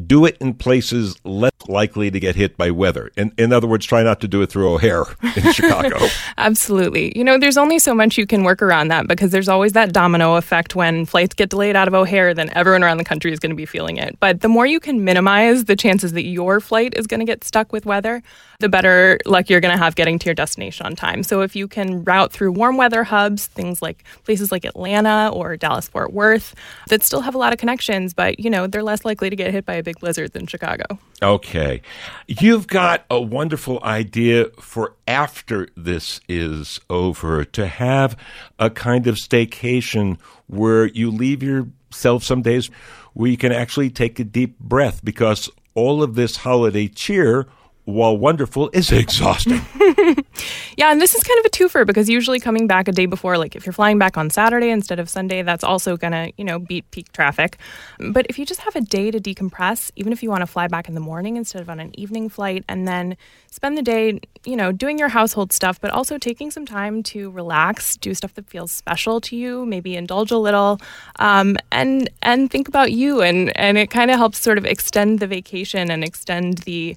do 0.06 0.24
it 0.24 0.36
in 0.40 0.54
places 0.54 1.16
less 1.24 1.52
likely 1.68 2.10
to 2.10 2.20
get 2.20 2.36
hit 2.36 2.56
by 2.56 2.70
weather. 2.70 3.10
In, 3.16 3.32
in 3.38 3.52
other 3.52 3.66
words, 3.66 3.86
try 3.86 4.02
not 4.02 4.20
to 4.20 4.28
do 4.28 4.42
it 4.42 4.50
through 4.50 4.72
O'Hare 4.72 5.04
in 5.36 5.52
Chicago. 5.52 5.98
Absolutely. 6.38 7.16
You 7.16 7.24
know, 7.24 7.38
there's 7.38 7.56
only 7.56 7.78
so 7.78 7.94
much 7.94 8.18
you 8.18 8.26
can 8.26 8.44
work 8.44 8.62
around 8.62 8.88
that 8.88 9.06
because 9.08 9.30
there's 9.30 9.48
always 9.48 9.72
that 9.72 9.92
domino 9.92 10.36
effect 10.36 10.74
when 10.74 11.06
flights 11.06 11.34
get 11.34 11.50
delayed 11.50 11.76
out 11.76 11.88
of 11.88 11.94
O'Hare, 11.94 12.34
then 12.34 12.50
everyone 12.54 12.82
around 12.82 12.98
the 12.98 13.04
country 13.04 13.32
is 13.32 13.38
going 13.38 13.50
to 13.50 13.56
be 13.56 13.66
feeling 13.66 13.96
it. 13.96 14.18
But 14.20 14.40
the 14.40 14.48
more 14.48 14.66
you 14.66 14.80
can 14.80 15.04
minimize 15.04 15.64
the 15.64 15.76
chances 15.76 16.12
that 16.12 16.24
your 16.24 16.60
flight 16.60 16.94
is 16.96 17.06
going 17.06 17.20
to 17.20 17.26
get 17.26 17.44
stuck 17.44 17.72
with 17.72 17.86
weather, 17.86 18.22
the 18.60 18.68
better 18.68 19.18
luck 19.26 19.50
you're 19.50 19.60
going 19.60 19.76
to 19.76 19.82
have 19.82 19.94
getting 19.94 20.18
to 20.18 20.26
your 20.26 20.34
destination 20.34 20.86
on 20.86 20.96
time. 20.96 21.22
So 21.22 21.42
if 21.42 21.54
you 21.54 21.68
can 21.68 22.04
route 22.04 22.32
through 22.32 22.52
warm 22.52 22.76
weather 22.76 23.04
hubs, 23.04 23.46
things 23.46 23.82
like 23.82 24.04
places 24.24 24.50
like 24.50 24.64
Atlanta 24.64 25.30
or 25.32 25.56
Dallas 25.56 25.88
Fort 25.88 26.12
Worth 26.12 26.54
that 26.88 27.02
still 27.02 27.20
have 27.20 27.34
a 27.34 27.38
lot 27.38 27.52
of 27.52 27.58
connections, 27.58 28.14
but 28.14 28.40
you 28.40 28.50
know, 28.50 28.66
they're 28.66 28.82
less 28.82 29.04
likely 29.04 29.30
to 29.30 29.36
get 29.36 29.52
hit 29.52 29.64
by 29.64 29.73
a 29.74 29.82
big 29.82 29.98
blizzard 30.00 30.32
than 30.32 30.46
Chicago. 30.46 30.84
Okay. 31.22 31.82
You've 32.26 32.66
got 32.66 33.04
a 33.10 33.20
wonderful 33.20 33.82
idea 33.82 34.46
for 34.60 34.94
after 35.06 35.68
this 35.76 36.20
is 36.28 36.80
over 36.88 37.44
to 37.44 37.66
have 37.66 38.16
a 38.58 38.70
kind 38.70 39.06
of 39.06 39.16
staycation 39.16 40.18
where 40.46 40.87
you 40.87 41.10
leave 41.10 41.42
yourself 41.42 42.24
some 42.24 42.42
days 42.42 42.70
where 43.14 43.30
you 43.30 43.37
can 43.37 43.52
actually 43.52 43.90
take 43.90 44.18
a 44.18 44.24
deep 44.24 44.58
breath 44.58 45.04
because 45.04 45.50
all 45.74 46.02
of 46.02 46.14
this 46.14 46.37
holiday 46.37 46.88
cheer 46.88 47.46
while 47.84 48.16
wonderful, 48.16 48.70
is 48.72 48.90
exhausting. 48.90 49.60
yeah, 50.76 50.90
and 50.90 51.00
this 51.00 51.14
is 51.14 51.22
kind 51.22 51.38
of 51.40 51.44
a 51.44 51.50
twofer 51.50 51.86
because 51.86 52.08
usually 52.08 52.40
coming 52.40 52.66
back 52.66 52.88
a 52.88 52.92
day 52.92 53.04
before, 53.04 53.36
like 53.36 53.54
if 53.54 53.66
you're 53.66 53.74
flying 53.74 53.98
back 53.98 54.16
on 54.16 54.30
Saturday 54.30 54.70
instead 54.70 54.98
of 54.98 55.08
Sunday, 55.10 55.42
that's 55.42 55.62
also 55.62 55.96
gonna, 55.96 56.30
you 56.38 56.44
know, 56.44 56.58
beat 56.58 56.90
peak 56.90 57.12
traffic. 57.12 57.58
But 57.98 58.26
if 58.30 58.38
you 58.38 58.46
just 58.46 58.60
have 58.60 58.74
a 58.74 58.80
day 58.80 59.10
to 59.10 59.20
decompress, 59.20 59.90
even 59.96 60.12
if 60.12 60.22
you 60.22 60.30
want 60.30 60.40
to 60.40 60.46
fly 60.46 60.66
back 60.66 60.88
in 60.88 60.94
the 60.94 61.00
morning 61.00 61.36
instead 61.36 61.60
of 61.60 61.68
on 61.68 61.78
an 61.78 61.98
evening 61.98 62.30
flight, 62.30 62.64
and 62.68 62.88
then 62.88 63.18
spend 63.50 63.76
the 63.76 63.82
day, 63.82 64.18
you 64.44 64.56
know, 64.56 64.72
doing 64.72 64.98
your 64.98 65.08
household 65.08 65.52
stuff, 65.52 65.78
but 65.78 65.90
also 65.90 66.16
taking 66.16 66.50
some 66.50 66.64
time 66.64 67.02
to 67.02 67.30
relax, 67.30 67.96
do 67.98 68.14
stuff 68.14 68.32
that 68.34 68.48
feels 68.48 68.72
special 68.72 69.20
to 69.20 69.36
you, 69.36 69.66
maybe 69.66 69.94
indulge 69.94 70.30
a 70.30 70.38
little, 70.38 70.80
um, 71.18 71.56
and 71.70 72.08
and 72.22 72.50
think 72.50 72.66
about 72.66 72.92
you, 72.92 73.20
and 73.20 73.54
and 73.58 73.76
it 73.76 73.90
kind 73.90 74.10
of 74.10 74.16
helps 74.16 74.38
sort 74.40 74.56
of 74.56 74.64
extend 74.64 75.20
the 75.20 75.26
vacation 75.26 75.90
and 75.90 76.02
extend 76.02 76.58
the 76.58 76.96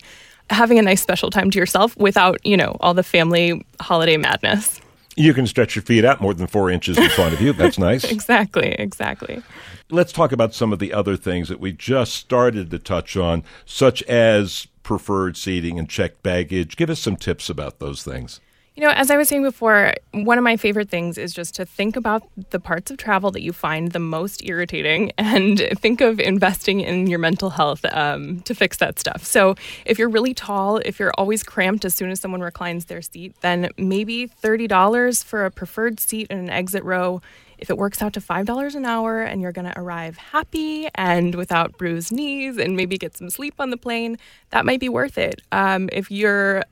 having 0.50 0.80
a 0.80 0.82
nice 0.82 1.02
special 1.02 1.30
time 1.30 1.52
to 1.52 1.60
yourself 1.60 1.96
without, 1.98 2.44
you 2.46 2.58
know, 2.58 2.78
all 2.80 2.94
the 2.94 3.04
family 3.04 3.66
holiday 3.80 4.18
madness. 4.18 4.82
You 5.16 5.34
can 5.34 5.48
stretch 5.48 5.76
your 5.76 5.84
feet 5.84 6.06
out 6.06 6.22
more 6.22 6.34
than 6.34 6.46
four 6.46 6.70
inches 6.70 6.98
in 6.98 7.10
front 7.10 7.34
of 7.34 7.42
you. 7.42 7.52
That's 7.54 7.80
nice. 7.80 8.04
exactly, 8.12 8.74
exactly. 8.74 9.42
Let's 9.90 10.12
talk 10.12 10.32
about 10.32 10.54
some 10.54 10.72
of 10.72 10.80
the 10.80 10.94
other 10.94 11.18
things 11.18 11.50
that 11.50 11.60
we 11.60 11.72
just 11.72 12.14
started 12.14 12.70
to 12.70 12.80
touch 12.80 13.18
on, 13.18 13.44
such 13.66 14.04
as 14.04 14.68
preferred 14.84 15.36
seating 15.36 15.80
and 15.80 15.90
checked 15.90 16.22
baggage. 16.22 16.78
Give 16.78 16.90
us 16.90 17.00
some 17.00 17.16
tips 17.16 17.50
about 17.50 17.80
those 17.80 18.04
things. 18.04 18.40
You 18.78 18.84
know, 18.84 18.92
as 18.92 19.10
I 19.10 19.18
was 19.18 19.28
saying 19.28 19.42
before, 19.42 19.96
one 20.12 20.38
of 20.38 20.44
my 20.44 20.56
favorite 20.56 20.88
things 20.88 21.18
is 21.18 21.34
just 21.34 21.56
to 21.56 21.66
think 21.66 21.96
about 21.96 22.22
the 22.52 22.60
parts 22.60 22.92
of 22.92 22.98
travel 22.98 23.32
that 23.32 23.42
you 23.42 23.52
find 23.52 23.92
the 23.92 23.98
most 23.98 24.46
irritating 24.46 25.12
and 25.18 25.68
think 25.80 26.00
of 26.00 26.20
investing 26.20 26.82
in 26.82 27.08
your 27.08 27.18
mental 27.18 27.50
health 27.50 27.84
um, 27.86 28.42
to 28.42 28.54
fix 28.54 28.78
that 28.78 29.00
stuff. 29.00 29.26
So, 29.26 29.56
if 29.88 29.98
you're 29.98 30.10
really 30.10 30.36
tall, 30.36 30.78
if 30.86 31.00
you're 31.00 31.12
always 31.18 31.42
cramped 31.42 31.86
as 31.86 31.96
soon 31.96 32.12
as 32.12 32.20
someone 32.20 32.42
reclines 32.42 32.86
their 32.86 33.02
seat, 33.02 33.34
then 33.42 33.72
maybe 33.80 34.28
$30 34.28 35.24
for 35.24 35.46
a 35.46 35.50
preferred 35.50 36.00
seat 36.00 36.28
in 36.30 36.38
an 36.38 36.52
exit 36.52 36.84
row. 36.84 37.20
If 37.58 37.72
it 37.72 37.80
works 37.80 38.04
out 38.04 38.13
to 38.13 38.22
$5 38.22 38.76
an 38.76 38.86
hour 38.86 39.24
and 39.24 39.42
you're 39.42 39.52
going 39.52 39.66
to 39.66 39.80
arrive 39.80 40.18
happy 40.18 40.88
and 40.94 41.34
without 41.34 41.76
bruised 41.80 42.12
knees 42.12 42.60
and 42.60 42.78
maybe 42.78 43.00
get 43.00 43.18
some 43.18 43.32
sleep 43.32 43.56
on 43.58 43.72
the 43.72 43.78
plane, 43.78 44.20
that 44.52 44.63
might 44.63 44.80
be 44.80 44.90
worth 44.90 45.18
it. 45.18 45.42
Um, 45.52 45.90
if 45.92 46.12
you're 46.12 46.63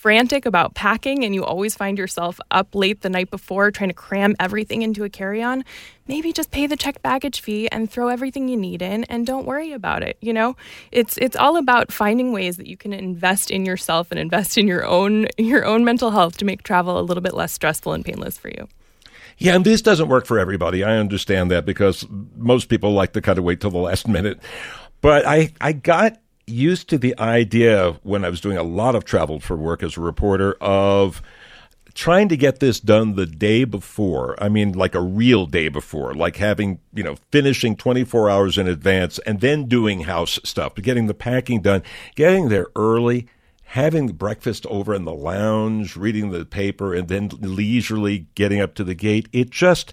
frantic 0.00 0.46
about 0.46 0.74
packing 0.74 1.26
and 1.26 1.34
you 1.34 1.44
always 1.44 1.74
find 1.74 1.98
yourself 1.98 2.40
up 2.50 2.74
late 2.74 3.02
the 3.02 3.10
night 3.10 3.30
before 3.30 3.70
trying 3.70 3.90
to 3.90 3.94
cram 3.94 4.34
everything 4.40 4.80
into 4.80 5.04
a 5.04 5.10
carry 5.10 5.42
on, 5.42 5.62
maybe 6.08 6.32
just 6.32 6.50
pay 6.50 6.66
the 6.66 6.74
checked 6.74 7.02
baggage 7.02 7.42
fee 7.42 7.68
and 7.68 7.90
throw 7.90 8.08
everything 8.08 8.48
you 8.48 8.56
need 8.56 8.80
in 8.80 9.04
and 9.04 9.26
don't 9.26 9.44
worry 9.44 9.72
about 9.72 10.02
it. 10.02 10.16
You 10.22 10.32
know, 10.32 10.56
it's 10.90 11.18
it's 11.18 11.36
all 11.36 11.58
about 11.58 11.92
finding 11.92 12.32
ways 12.32 12.56
that 12.56 12.66
you 12.66 12.78
can 12.78 12.94
invest 12.94 13.50
in 13.50 13.66
yourself 13.66 14.10
and 14.10 14.18
invest 14.18 14.56
in 14.56 14.66
your 14.66 14.86
own 14.86 15.26
your 15.36 15.66
own 15.66 15.84
mental 15.84 16.10
health 16.10 16.38
to 16.38 16.46
make 16.46 16.62
travel 16.62 16.98
a 16.98 17.02
little 17.02 17.20
bit 17.20 17.34
less 17.34 17.52
stressful 17.52 17.92
and 17.92 18.02
painless 18.02 18.38
for 18.38 18.48
you. 18.48 18.68
Yeah, 19.36 19.54
and 19.54 19.66
this 19.66 19.82
doesn't 19.82 20.08
work 20.08 20.24
for 20.24 20.38
everybody. 20.38 20.82
I 20.82 20.96
understand 20.96 21.50
that 21.50 21.66
because 21.66 22.06
most 22.36 22.70
people 22.70 22.92
like 22.92 23.12
to 23.12 23.20
kind 23.20 23.36
of 23.36 23.44
wait 23.44 23.60
till 23.60 23.70
the 23.70 23.78
last 23.78 24.08
minute. 24.08 24.40
But 25.02 25.26
I, 25.26 25.52
I 25.60 25.72
got 25.72 26.18
used 26.50 26.88
to 26.88 26.98
the 26.98 27.18
idea 27.18 27.92
when 28.02 28.24
I 28.24 28.28
was 28.28 28.40
doing 28.40 28.56
a 28.56 28.62
lot 28.62 28.94
of 28.94 29.04
travel 29.04 29.40
for 29.40 29.56
work 29.56 29.82
as 29.82 29.96
a 29.96 30.00
reporter 30.00 30.54
of 30.60 31.22
trying 31.94 32.28
to 32.28 32.36
get 32.36 32.60
this 32.60 32.80
done 32.80 33.14
the 33.14 33.26
day 33.26 33.64
before. 33.64 34.40
I 34.42 34.48
mean, 34.48 34.72
like 34.72 34.94
a 34.94 35.00
real 35.00 35.46
day 35.46 35.68
before, 35.68 36.14
like 36.14 36.36
having, 36.36 36.80
you 36.94 37.02
know, 37.02 37.16
finishing 37.30 37.76
24 37.76 38.30
hours 38.30 38.58
in 38.58 38.68
advance 38.68 39.18
and 39.20 39.40
then 39.40 39.66
doing 39.66 40.02
house 40.02 40.38
stuff, 40.44 40.74
getting 40.76 41.06
the 41.06 41.14
packing 41.14 41.62
done, 41.62 41.82
getting 42.14 42.48
there 42.48 42.68
early, 42.76 43.26
having 43.64 44.08
breakfast 44.08 44.66
over 44.66 44.94
in 44.94 45.04
the 45.04 45.12
lounge, 45.12 45.96
reading 45.96 46.30
the 46.30 46.44
paper, 46.44 46.92
and 46.92 47.08
then 47.08 47.28
leisurely 47.40 48.26
getting 48.34 48.60
up 48.60 48.74
to 48.74 48.82
the 48.82 48.94
gate. 48.96 49.28
It 49.32 49.50
just, 49.50 49.92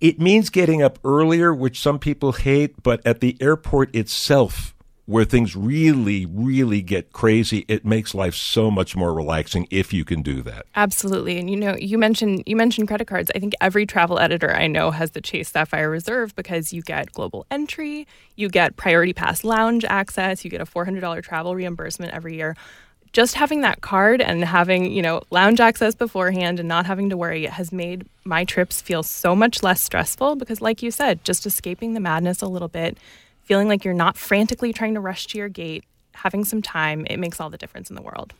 it 0.00 0.20
means 0.20 0.48
getting 0.48 0.80
up 0.80 0.98
earlier, 1.04 1.52
which 1.52 1.80
some 1.80 1.98
people 1.98 2.32
hate, 2.32 2.82
but 2.82 3.04
at 3.04 3.20
the 3.20 3.36
airport 3.40 3.94
itself, 3.94 4.75
where 5.06 5.24
things 5.24 5.54
really, 5.54 6.26
really 6.26 6.82
get 6.82 7.12
crazy, 7.12 7.64
it 7.68 7.84
makes 7.84 8.12
life 8.12 8.34
so 8.34 8.70
much 8.72 8.96
more 8.96 9.14
relaxing 9.14 9.68
if 9.70 9.92
you 9.92 10.04
can 10.04 10.20
do 10.20 10.42
that. 10.42 10.66
Absolutely. 10.74 11.38
And 11.38 11.48
you 11.48 11.56
know, 11.56 11.76
you 11.76 11.96
mentioned 11.96 12.42
you 12.44 12.56
mentioned 12.56 12.88
credit 12.88 13.06
cards. 13.06 13.30
I 13.34 13.38
think 13.38 13.54
every 13.60 13.86
travel 13.86 14.18
editor 14.18 14.52
I 14.52 14.66
know 14.66 14.90
has 14.90 15.12
the 15.12 15.20
Chase 15.20 15.50
Sapphire 15.50 15.88
Reserve 15.88 16.34
because 16.34 16.72
you 16.72 16.82
get 16.82 17.12
global 17.12 17.46
entry, 17.52 18.06
you 18.34 18.48
get 18.48 18.76
priority 18.76 19.12
pass 19.12 19.44
lounge 19.44 19.84
access, 19.84 20.44
you 20.44 20.50
get 20.50 20.60
a 20.60 20.66
$400 20.66 21.22
travel 21.22 21.54
reimbursement 21.54 22.12
every 22.12 22.34
year. 22.34 22.56
Just 23.12 23.36
having 23.36 23.62
that 23.62 23.80
card 23.80 24.20
and 24.20 24.44
having, 24.44 24.90
you 24.90 25.00
know, 25.00 25.22
lounge 25.30 25.60
access 25.60 25.94
beforehand 25.94 26.58
and 26.58 26.68
not 26.68 26.84
having 26.84 27.08
to 27.10 27.16
worry 27.16 27.46
has 27.46 27.72
made 27.72 28.06
my 28.24 28.44
trips 28.44 28.82
feel 28.82 29.02
so 29.02 29.34
much 29.34 29.62
less 29.62 29.80
stressful 29.80 30.34
because 30.34 30.60
like 30.60 30.82
you 30.82 30.90
said, 30.90 31.24
just 31.24 31.46
escaping 31.46 31.94
the 31.94 32.00
madness 32.00 32.42
a 32.42 32.48
little 32.48 32.68
bit 32.68 32.98
feeling 33.46 33.68
like 33.68 33.84
you're 33.84 33.94
not 33.94 34.16
frantically 34.16 34.72
trying 34.72 34.94
to 34.94 35.00
rush 35.00 35.26
to 35.28 35.38
your 35.38 35.48
gate, 35.48 35.84
having 36.14 36.44
some 36.44 36.60
time, 36.60 37.06
it 37.08 37.18
makes 37.18 37.40
all 37.40 37.48
the 37.48 37.58
difference 37.58 37.88
in 37.88 37.96
the 37.96 38.02
world. 38.02 38.34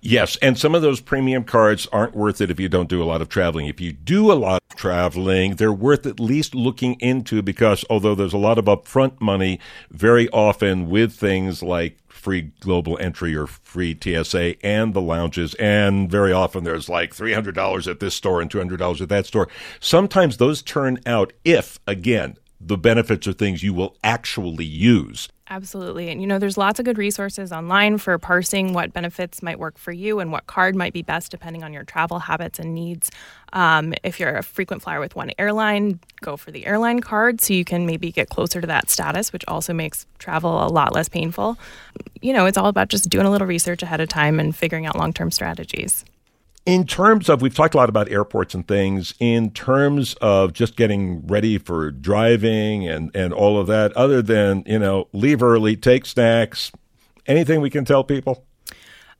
Yes, 0.00 0.36
and 0.36 0.56
some 0.56 0.74
of 0.74 0.82
those 0.82 1.00
premium 1.00 1.44
cards 1.44 1.86
aren't 1.92 2.14
worth 2.14 2.40
it 2.40 2.50
if 2.50 2.60
you 2.60 2.68
don't 2.68 2.88
do 2.88 3.02
a 3.02 3.04
lot 3.04 3.20
of 3.20 3.28
traveling. 3.28 3.66
If 3.66 3.80
you 3.80 3.92
do 3.92 4.32
a 4.32 4.34
lot 4.34 4.62
of 4.70 4.76
traveling, 4.76 5.56
they're 5.56 5.72
worth 5.72 6.06
at 6.06 6.20
least 6.20 6.54
looking 6.54 6.94
into 7.00 7.42
because 7.42 7.84
although 7.90 8.14
there's 8.14 8.32
a 8.32 8.38
lot 8.38 8.58
of 8.58 8.66
upfront 8.66 9.20
money, 9.20 9.58
very 9.90 10.28
often 10.30 10.88
with 10.88 11.12
things 11.12 11.62
like 11.62 11.98
free 12.08 12.52
global 12.60 12.98
entry 12.98 13.34
or 13.34 13.46
free 13.46 13.98
TSA 14.00 14.64
and 14.64 14.94
the 14.94 15.02
lounges, 15.02 15.54
and 15.54 16.10
very 16.10 16.32
often 16.32 16.64
there's 16.64 16.88
like 16.88 17.14
$300 17.14 17.90
at 17.90 18.00
this 18.00 18.14
store 18.14 18.40
and 18.40 18.50
$200 18.50 19.00
at 19.00 19.08
that 19.08 19.26
store. 19.26 19.48
Sometimes 19.80 20.36
those 20.36 20.62
turn 20.62 21.00
out 21.04 21.32
if, 21.44 21.78
again, 21.86 22.36
the 22.60 22.76
benefits 22.76 23.26
are 23.26 23.32
things 23.32 23.62
you 23.62 23.72
will 23.72 23.96
actually 24.02 24.64
use. 24.64 25.28
Absolutely. 25.50 26.10
And 26.10 26.20
you 26.20 26.26
know, 26.26 26.38
there's 26.38 26.58
lots 26.58 26.78
of 26.78 26.84
good 26.84 26.98
resources 26.98 27.52
online 27.52 27.96
for 27.96 28.18
parsing 28.18 28.74
what 28.74 28.92
benefits 28.92 29.42
might 29.42 29.58
work 29.58 29.78
for 29.78 29.92
you 29.92 30.20
and 30.20 30.30
what 30.30 30.46
card 30.46 30.76
might 30.76 30.92
be 30.92 31.00
best 31.00 31.30
depending 31.30 31.62
on 31.62 31.72
your 31.72 31.84
travel 31.84 32.18
habits 32.18 32.58
and 32.58 32.74
needs. 32.74 33.10
Um, 33.54 33.94
if 34.02 34.20
you're 34.20 34.36
a 34.36 34.42
frequent 34.42 34.82
flyer 34.82 35.00
with 35.00 35.16
one 35.16 35.30
airline, 35.38 36.00
go 36.20 36.36
for 36.36 36.50
the 36.50 36.66
airline 36.66 37.00
card 37.00 37.40
so 37.40 37.54
you 37.54 37.64
can 37.64 37.86
maybe 37.86 38.12
get 38.12 38.28
closer 38.28 38.60
to 38.60 38.66
that 38.66 38.90
status, 38.90 39.32
which 39.32 39.44
also 39.48 39.72
makes 39.72 40.06
travel 40.18 40.66
a 40.66 40.68
lot 40.68 40.94
less 40.94 41.08
painful. 41.08 41.56
You 42.20 42.34
know, 42.34 42.44
it's 42.44 42.58
all 42.58 42.66
about 42.66 42.88
just 42.88 43.08
doing 43.08 43.24
a 43.24 43.30
little 43.30 43.46
research 43.46 43.82
ahead 43.82 44.00
of 44.00 44.08
time 44.08 44.38
and 44.38 44.54
figuring 44.54 44.84
out 44.84 44.96
long 44.96 45.14
term 45.14 45.30
strategies. 45.30 46.04
In 46.66 46.86
terms 46.86 47.28
of, 47.28 47.40
we've 47.40 47.54
talked 47.54 47.74
a 47.74 47.76
lot 47.78 47.88
about 47.88 48.10
airports 48.10 48.54
and 48.54 48.66
things, 48.68 49.14
in 49.18 49.50
terms 49.52 50.14
of 50.20 50.52
just 50.52 50.76
getting 50.76 51.26
ready 51.26 51.58
for 51.58 51.90
driving 51.90 52.86
and, 52.86 53.10
and 53.14 53.32
all 53.32 53.58
of 53.58 53.66
that, 53.68 53.92
other 53.96 54.20
than, 54.20 54.62
you 54.66 54.78
know, 54.78 55.08
leave 55.12 55.42
early, 55.42 55.76
take 55.76 56.04
snacks, 56.04 56.70
anything 57.26 57.60
we 57.60 57.70
can 57.70 57.84
tell 57.84 58.04
people? 58.04 58.44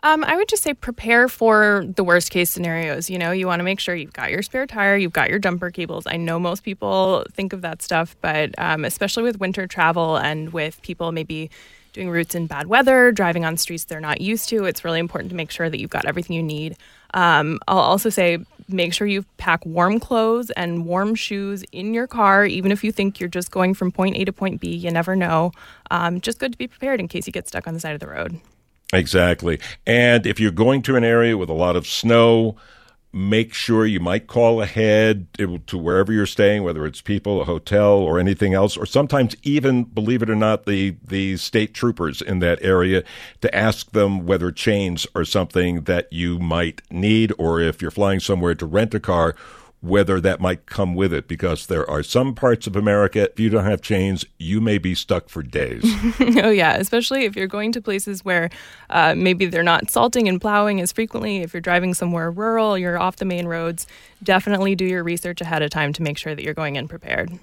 Um, 0.05 0.22
I 0.22 0.36
would 0.36 0.49
just 0.49 0.62
say 0.62 0.74
prepare 0.74 1.26
for 1.26 1.84
the 1.97 2.05
worst 2.05 2.30
case 2.30 2.51
scenarios. 2.51 3.11
You 3.11 3.18
know, 3.18 3.32
you 3.32 3.49
want 3.49 3.59
to 3.61 3.64
make 3.64 3.80
sure 3.80 3.97
you've 3.97 4.12
got 4.12 4.30
your 4.30 4.43
spare 4.43 4.66
tire, 4.66 4.97
you've 4.97 5.12
got 5.12 5.28
your 5.28 5.41
jumper 5.41 5.70
cables. 5.72 6.05
I 6.07 6.16
know 6.16 6.39
most 6.39 6.62
people 6.62 7.24
think 7.32 7.53
of 7.53 7.62
that 7.62 7.82
stuff, 7.82 8.16
but 8.20 8.55
um, 8.59 8.84
especially 8.84 9.24
with 9.24 9.41
winter 9.41 9.66
travel 9.66 10.16
and 10.16 10.53
with 10.53 10.80
people 10.82 11.11
maybe 11.11 11.51
doing 11.95 12.11
routes 12.11 12.36
in 12.36 12.47
bad 12.47 12.68
weather, 12.68 13.11
driving 13.11 13.45
on 13.45 13.57
streets 13.57 13.84
they're 13.84 13.99
not 13.99 14.20
used 14.20 14.49
to, 14.51 14.66
it's 14.66 14.84
really 14.84 15.01
important 15.01 15.30
to 15.30 15.36
make 15.36 15.51
sure 15.51 15.68
that 15.68 15.80
you've 15.80 15.91
got 15.91 16.05
everything 16.05 16.36
you 16.36 16.43
need. 16.45 16.76
Um, 17.15 17.59
I'll 17.69 17.79
also 17.79 18.11
say 18.11 18.39
make 18.69 18.93
sure 18.93 19.07
you 19.07 19.25
pack 19.39 19.65
warm 19.65 19.99
clothes 19.99 20.51
and 20.51 20.85
warm 20.85 21.15
shoes 21.15 21.65
in 21.73 21.95
your 21.95 22.07
car, 22.07 22.45
even 22.45 22.71
if 22.71 22.85
you 22.85 22.93
think 22.93 23.19
you're 23.19 23.29
just 23.29 23.51
going 23.51 23.75
from 23.75 23.91
point 23.91 24.17
A 24.17 24.25
to 24.25 24.33
point 24.33 24.61
B. 24.61 24.75
You 24.75 24.91
never 24.91 25.17
know. 25.17 25.53
Um, 25.91 26.21
just 26.21 26.39
good 26.39 26.53
to 26.53 26.59
be 26.59 26.69
prepared 26.69 27.01
in 27.01 27.09
case 27.09 27.27
you 27.27 27.33
get 27.33 27.49
stuck 27.49 27.67
on 27.67 27.75
the 27.75 27.81
side 27.81 27.95
of 27.95 28.01
the 28.01 28.09
road. 28.09 28.41
Exactly. 28.93 29.61
And 29.87 30.27
if 30.27 30.41
you're 30.41 30.51
going 30.51 30.83
to 30.83 30.97
an 30.97 31.05
area 31.05 31.37
with 31.37 31.49
a 31.49 31.55
lot 31.55 31.77
of 31.77 31.87
snow, 31.87 32.57
make 33.13 33.55
sure 33.55 33.87
you 33.87 34.01
might 34.01 34.27
call 34.27 34.61
ahead 34.61 35.27
to 35.67 35.79
wherever 35.79 36.13
you're 36.13 36.27
staying, 36.27 36.63
whether 36.63 36.85
it's 36.85 37.01
people, 37.01 37.41
a 37.41 37.45
hotel, 37.45 37.93
or 37.93 38.19
anything 38.19 38.53
else, 38.53 38.77
or 38.77 38.85
sometimes 38.85 39.35
even, 39.43 39.85
believe 39.85 40.23
it 40.23 40.29
or 40.29 40.37
not, 40.37 40.67
the, 40.67 40.97
the 41.03 41.37
state 41.39 41.73
troopers 41.73 42.21
in 42.21 42.41
that 42.41 42.63
area 42.63 43.03
to 43.41 43.55
ask 43.55 43.93
them 43.93 44.27
whether 44.27 44.53
chains 44.53 45.07
are 45.15 45.25
something 45.25 45.83
that 45.83 46.13
you 46.13 46.39
might 46.39 46.83
need, 46.91 47.33
or 47.39 47.61
if 47.61 47.81
you're 47.81 47.91
flying 47.91 48.21
somewhere 48.21 48.55
to 48.55 48.67
rent 48.67 48.95
a 48.95 49.01
car, 49.01 49.35
whether 49.81 50.20
that 50.20 50.41
might 50.41 50.66
come 50.66 50.95
with 50.95 51.12
it 51.12 51.29
because 51.29 51.66
there 51.66 51.89
are 51.89 52.03
some 52.03 52.35
parts 52.35 52.66
of 52.66 52.74
America, 52.74 53.31
if 53.31 53.39
you 53.39 53.49
don't 53.49 53.64
have 53.64 53.81
chains, 53.81 54.24
you 54.39 54.61
may 54.61 54.79
be 54.79 54.95
stuck 54.95 55.29
for 55.29 55.43
days. 55.43 55.85
oh, 56.20 56.51
yeah, 56.51 56.76
especially 56.76 57.24
if 57.24 57.37
you're 57.37 57.47
going 57.47 57.70
to 57.72 57.81
places 57.81 58.24
where 58.24 58.51
uh, 58.91 59.14
maybe 59.14 59.47
they're 59.47 59.62
not 59.62 59.91
salting 59.91 60.29
and 60.29 60.41
plowing 60.41 60.81
as 60.81 60.91
frequently. 60.91 61.39
If 61.39 61.55
you're 61.55 61.61
driving 61.61 61.95
somewhere 61.95 62.31
rural, 62.31 62.76
you're 62.76 62.99
off 62.99 63.16
the 63.16 63.24
main 63.24 63.47
roads, 63.47 63.87
definitely 64.22 64.74
do 64.74 64.85
your 64.85 65.05
research 65.05 65.41
ahead 65.41 65.62
of 65.62 65.70
time 65.70 65.93
to 65.93 66.03
make 66.03 66.18
sure 66.18 66.35
that 66.35 66.43
you're 66.43 66.55
going 66.55 66.76
in 66.76 66.89
prepared. 66.89 67.39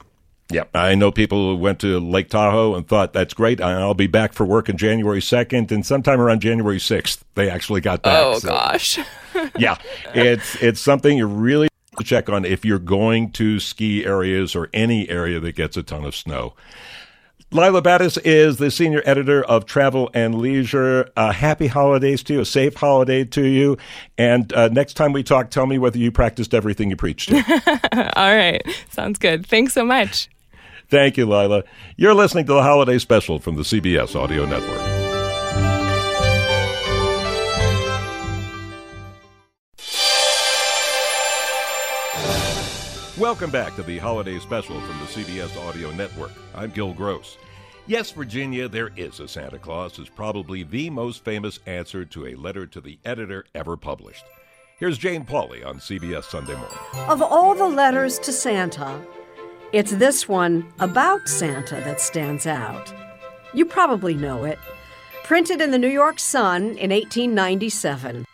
Yeah, 0.52 0.66
I 0.76 0.94
know 0.94 1.12
people 1.12 1.56
who 1.56 1.56
went 1.56 1.80
to 1.80 2.00
Lake 2.00 2.30
Tahoe 2.30 2.76
and 2.76 2.88
thought 2.88 3.14
that's 3.14 3.34
great. 3.34 3.60
I'll 3.60 3.96
be 3.96 4.06
back 4.06 4.34
for 4.34 4.46
work 4.46 4.70
on 4.70 4.78
January 4.78 5.20
2nd, 5.20 5.72
and 5.72 5.84
sometime 5.84 6.22
around 6.22 6.42
January 6.42 6.78
6th, 6.78 7.22
they 7.34 7.50
actually 7.50 7.82
got 7.82 8.04
back. 8.04 8.24
Oh 8.24 8.38
so, 8.38 8.50
gosh. 8.50 9.00
yeah, 9.58 9.78
it's 10.14 10.62
it's 10.62 10.80
something 10.80 11.18
you 11.18 11.26
really 11.26 11.68
check 12.04 12.30
on 12.30 12.46
if 12.46 12.66
you're 12.66 12.80
going 12.80 13.32
to 13.32 13.60
ski 13.60 14.06
areas 14.06 14.56
or 14.56 14.70
any 14.74 15.10
area 15.10 15.40
that 15.40 15.56
gets 15.56 15.78
a 15.78 15.84
ton 15.84 16.06
of 16.06 16.16
snow. 16.16 16.54
Lila 17.52 17.82
Battis 17.82 18.18
is 18.26 18.58
the 18.58 18.72
senior 18.72 19.02
editor 19.06 19.44
of 19.44 19.66
Travel 19.66 20.10
and 20.14 20.36
Leisure. 20.36 21.10
Uh, 21.16 21.32
happy 21.32 21.68
holidays 21.68 22.24
to 22.24 22.34
you, 22.34 22.40
a 22.42 22.46
safe 22.46 22.76
holiday 22.76 23.24
to 23.24 23.46
you. 23.46 23.78
And 24.18 24.52
uh, 24.52 24.68
next 24.70 24.96
time 24.96 25.14
we 25.14 25.24
talk, 25.24 25.52
tell 25.52 25.66
me 25.66 25.78
whether 25.78 25.98
you 25.98 26.12
practiced 26.12 26.54
everything 26.54 26.90
you 26.90 26.96
preached. 26.96 27.32
All 27.34 28.36
right. 28.36 28.62
Sounds 28.90 29.20
good. 29.20 29.46
Thanks 29.46 29.74
so 29.74 29.86
much. 29.86 30.28
Thank 30.90 31.18
you, 31.18 31.26
Lila. 31.26 31.64
You're 31.98 32.14
listening 32.14 32.46
to 32.48 32.54
the 32.54 32.64
holiday 32.64 32.98
special 33.00 33.40
from 33.40 33.56
the 33.56 33.64
CBS 33.64 34.16
Audio 34.16 34.46
Network. 34.46 34.95
Welcome 43.18 43.50
back 43.50 43.78
to 43.78 43.84
the 43.84 43.98
holiday 43.98 44.40
special 44.40 44.78
from 44.82 45.00
the 45.00 45.06
CBS 45.06 45.56
Audio 45.66 45.90
Network. 45.92 46.34
I'm 46.54 46.70
Gil 46.70 46.92
Gross. 46.92 47.38
Yes, 47.88 48.12
Virginia, 48.12 48.68
there 48.68 48.92
is 48.98 49.22
a 49.22 49.28
Santa 49.30 49.58
Claus 49.58 49.98
is 50.00 50.10
probably 50.10 50.64
the 50.64 50.90
most 50.90 51.24
famous 51.24 51.62
answer 51.66 52.04
to 52.04 52.28
a 52.28 52.36
letter 52.36 52.66
to 52.66 52.82
the 52.82 53.00
editor 53.06 53.46
ever 53.56 53.78
published. 53.78 54.26
Here's 54.80 54.98
Jane 54.98 55.24
Pauley 55.24 55.66
on 55.66 55.80
CBS 55.80 56.26
Sunday 56.26 56.56
Morning. 56.56 56.78
Of 57.08 57.22
all 57.22 57.56
the 57.56 57.70
letters 57.70 58.20
to 58.20 58.34
Santa, 58.34 59.00
it's 59.72 59.92
this 59.92 60.28
one 60.28 60.70
about 60.80 61.30
Santa 61.30 61.76
that 61.76 62.02
stands 62.02 62.46
out. 62.46 62.94
You 63.54 63.66
probably 63.66 64.16
know 64.16 64.44
it. 64.44 64.60
Printed 65.24 65.62
in 65.62 65.72
the 65.72 65.78
New 65.78 65.88
York 65.88 66.20
Sun 66.20 66.64
in 66.64 66.92
1897. 66.92 68.26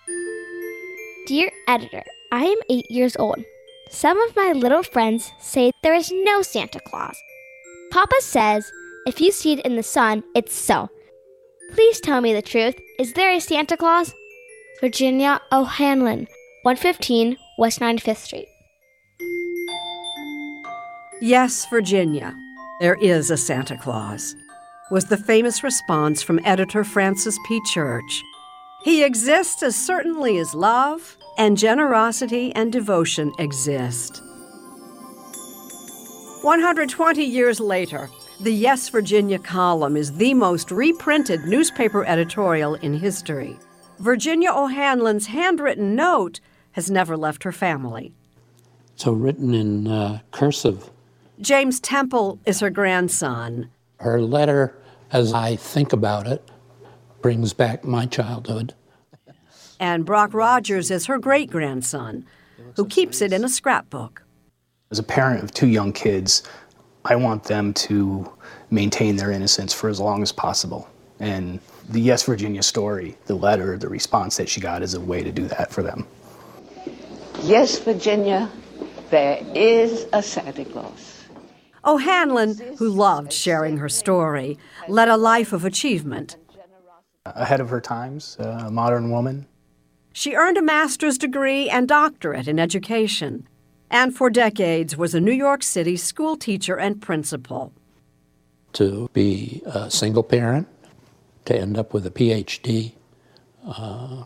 Dear 1.28 1.52
editor, 1.68 2.04
I 2.32 2.46
am 2.46 2.58
eight 2.68 2.90
years 2.90 3.16
old. 3.18 3.46
Some 3.92 4.22
of 4.22 4.36
my 4.38 4.54
little 4.54 4.84
friends 4.84 5.34
say 5.38 5.72
there 5.84 5.94
is 5.94 6.14
no 6.14 6.42
Santa 6.42 6.80
Claus. 6.80 7.18
Papa 7.92 8.16
says 8.22 8.72
if 9.06 9.20
you 9.20 9.34
see 9.34 9.52
it 9.52 9.66
in 9.66 9.76
the 9.76 9.84
sun, 9.84 10.24
it's 10.34 10.56
so. 10.56 10.90
Please 11.74 12.00
tell 12.00 12.22
me 12.22 12.34
the 12.34 12.42
truth. 12.42 12.76
Is 12.98 13.12
there 13.14 13.32
a 13.32 13.42
Santa 13.42 13.76
Claus? 13.76 14.14
Virginia 14.80 15.42
O'Hanlon, 15.52 16.28
115 16.64 17.38
West 17.58 17.82
95th 17.82 18.18
Street. 18.18 18.48
Yes, 21.20 21.66
Virginia, 21.70 22.34
there 22.80 22.98
is 23.02 23.30
a 23.30 23.38
Santa 23.38 23.78
Claus, 23.78 24.36
was 24.90 25.06
the 25.06 25.18
famous 25.18 25.64
response 25.64 26.24
from 26.24 26.40
editor 26.46 26.86
Francis 26.86 27.38
P. 27.46 27.60
Church. 27.74 28.24
He 28.84 29.04
exists 29.04 29.62
as 29.62 29.76
certainly 29.76 30.38
as 30.38 30.56
love, 30.56 31.18
and 31.42 31.58
generosity 31.58 32.54
and 32.54 32.72
devotion 32.72 33.34
exist. 33.40 34.22
120 36.44 37.24
years 37.24 37.60
later, 37.60 38.12
the 38.42 38.54
Yes 38.54 38.90
Virginia 38.90 39.40
column 39.40 39.98
is 39.98 40.14
the 40.14 40.36
most 40.36 40.70
reprinted 40.70 41.46
newspaper 41.46 42.06
editorial 42.06 42.76
in 42.76 42.94
history. 42.94 43.58
Virginia 43.98 44.52
O'Hanlon's 44.52 45.26
handwritten 45.26 45.96
note 45.96 46.40
has 46.74 46.92
never 46.92 47.18
left 47.18 47.42
her 47.42 47.52
family. 47.52 48.14
So, 48.96 49.12
written 49.12 49.56
in 49.56 49.88
uh, 49.88 50.20
cursive. 50.30 50.92
James 51.40 51.80
Temple 51.80 52.38
is 52.46 52.60
her 52.60 52.70
grandson. 52.70 53.72
Her 53.98 54.22
letter, 54.22 54.76
as 55.12 55.34
I 55.34 55.56
think 55.56 55.92
about 55.92 56.28
it, 56.28 56.48
brings 57.24 57.52
back 57.54 57.84
my 57.84 58.06
childhood 58.06 58.76
and 59.82 60.06
Brock 60.06 60.34
Rogers 60.34 60.92
is 60.92 61.08
her 61.08 61.18
great 61.18 61.50
grandson, 61.50 62.24
who 62.76 62.86
keeps 62.86 63.20
it 63.20 63.34
in 63.34 63.44
a 63.44 63.50
scrapbook. 63.50 64.24
As 64.92 65.00
a 65.00 65.04
parent 65.04 65.44
of 65.44 65.52
two 65.52 65.68
young 65.68 65.92
kids, 65.92 66.44
I 67.04 67.16
want 67.16 67.44
them 67.44 67.74
to 67.74 68.32
maintain 68.70 69.16
their 69.16 69.32
innocence 69.32 69.74
for 69.74 69.90
as 69.90 70.00
long 70.00 70.22
as 70.22 70.32
possible. 70.32 70.88
And 71.20 71.60
the 71.90 72.00
Yes 72.00 72.24
Virginia 72.24 72.62
story, 72.62 73.18
the 73.26 73.34
letter, 73.34 73.76
the 73.76 73.90
response 73.90 74.38
that 74.38 74.48
she 74.48 74.62
got 74.62 74.84
is 74.84 74.94
a 74.94 75.02
way 75.02 75.24
to 75.24 75.32
do 75.32 75.48
that 75.48 75.72
for 75.72 75.82
them. 75.82 76.06
Yes, 77.42 77.80
Virginia, 77.80 78.52
there 79.10 79.44
is 79.56 80.06
a 80.14 80.22
Santa 80.22 80.64
Claus. 80.64 81.24
Oh, 81.84 81.96
O'Hanlon, 81.96 82.56
who 82.78 82.88
loved 82.88 83.34
sharing 83.34 83.78
her 83.78 83.90
story, 83.90 84.60
led 84.88 85.10
a 85.10 85.18
life 85.18 85.52
of 85.52 85.66
achievement. 85.66 86.38
Ahead 87.26 87.60
of 87.60 87.70
her 87.70 87.82
times, 87.82 88.38
a 88.40 88.70
modern 88.70 89.10
woman, 89.10 89.48
she 90.14 90.36
earned 90.36 90.58
a 90.58 90.62
master's 90.62 91.18
degree 91.18 91.70
and 91.70 91.88
doctorate 91.88 92.48
in 92.48 92.60
education, 92.60 93.48
and 93.90 94.16
for 94.16 94.30
decades 94.30 94.98
was 94.98 95.14
a 95.14 95.22
New 95.22 95.32
York 95.32 95.64
City 95.64 95.98
school 95.98 96.36
teacher 96.38 96.78
and 96.78 97.02
principal. 97.02 97.74
To 98.74 99.10
be 99.14 99.62
a 99.66 99.92
single 99.92 100.24
parent, 100.24 100.68
to 101.46 101.56
end 101.56 101.78
up 101.78 101.94
with 101.94 102.06
a 102.06 102.12
PhD, 102.12 102.94
uh, 103.66 104.24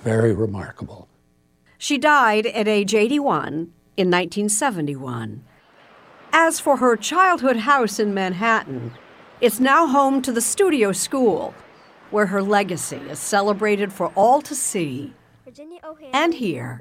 very 0.00 0.34
remarkable. 0.34 1.08
She 1.78 1.98
died 1.98 2.46
at 2.46 2.68
age 2.68 2.94
81 2.94 3.72
in 3.96 4.10
1971. 4.10 5.44
As 6.32 6.60
for 6.60 6.78
her 6.78 6.96
childhood 6.96 7.58
house 7.58 7.98
in 7.98 8.14
Manhattan, 8.14 8.92
it's 9.40 9.60
now 9.60 9.86
home 9.86 10.22
to 10.22 10.32
the 10.32 10.40
Studio 10.40 10.92
School, 10.92 11.54
where 12.12 12.26
her 12.26 12.42
legacy 12.42 13.00
is 13.08 13.18
celebrated 13.18 13.92
for 13.92 14.12
all 14.14 14.40
to 14.42 14.54
see 14.54 15.12
and 16.12 16.34
hear. 16.34 16.78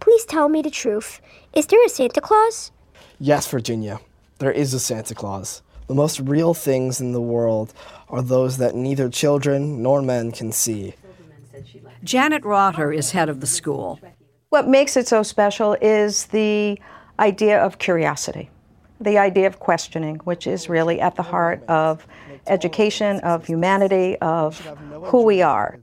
Please 0.00 0.24
tell 0.24 0.48
me 0.48 0.62
the 0.62 0.70
truth. 0.70 1.20
Is 1.52 1.66
there 1.66 1.84
a 1.84 1.88
Santa 1.88 2.20
Claus? 2.20 2.72
Yes, 3.18 3.46
Virginia. 3.46 4.00
There 4.38 4.50
is 4.50 4.72
a 4.72 4.80
Santa 4.80 5.14
Claus. 5.14 5.62
The 5.86 5.94
most 5.94 6.20
real 6.20 6.54
things 6.54 7.00
in 7.00 7.12
the 7.12 7.20
world 7.20 7.74
are 8.08 8.22
those 8.22 8.56
that 8.58 8.74
neither 8.74 9.10
children 9.10 9.82
nor 9.82 10.00
men 10.00 10.32
can 10.32 10.52
see. 10.52 10.94
Janet 12.02 12.44
Rotter 12.44 12.92
is 12.92 13.10
head 13.10 13.28
of 13.28 13.40
the 13.40 13.46
school. 13.46 14.00
What 14.48 14.66
makes 14.66 14.96
it 14.96 15.06
so 15.06 15.22
special 15.22 15.76
is 15.82 16.26
the 16.26 16.78
idea 17.18 17.62
of 17.62 17.78
curiosity, 17.78 18.48
the 19.00 19.18
idea 19.18 19.46
of 19.46 19.58
questioning, 19.60 20.16
which 20.24 20.46
is 20.46 20.68
really 20.68 21.00
at 21.00 21.16
the 21.16 21.22
heart 21.22 21.62
of 21.68 22.06
education, 22.46 23.20
of 23.20 23.46
humanity, 23.46 24.16
of 24.18 24.58
who 25.04 25.22
we 25.22 25.42
are. 25.42 25.78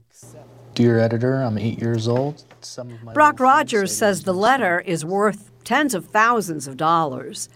Dear 0.74 1.00
editor, 1.00 1.36
I'm 1.36 1.58
eight 1.58 1.80
years 1.80 2.06
old. 2.06 2.44
Some 2.60 2.92
of 2.92 3.02
my 3.02 3.12
Brock 3.12 3.40
Rogers 3.40 3.96
says 3.96 4.22
the 4.22 4.34
letter 4.34 4.80
is 4.80 5.04
worth 5.04 5.50
tens 5.64 5.94
of 5.94 6.06
thousands 6.06 6.68
of 6.68 6.76
dollars, 6.76 7.48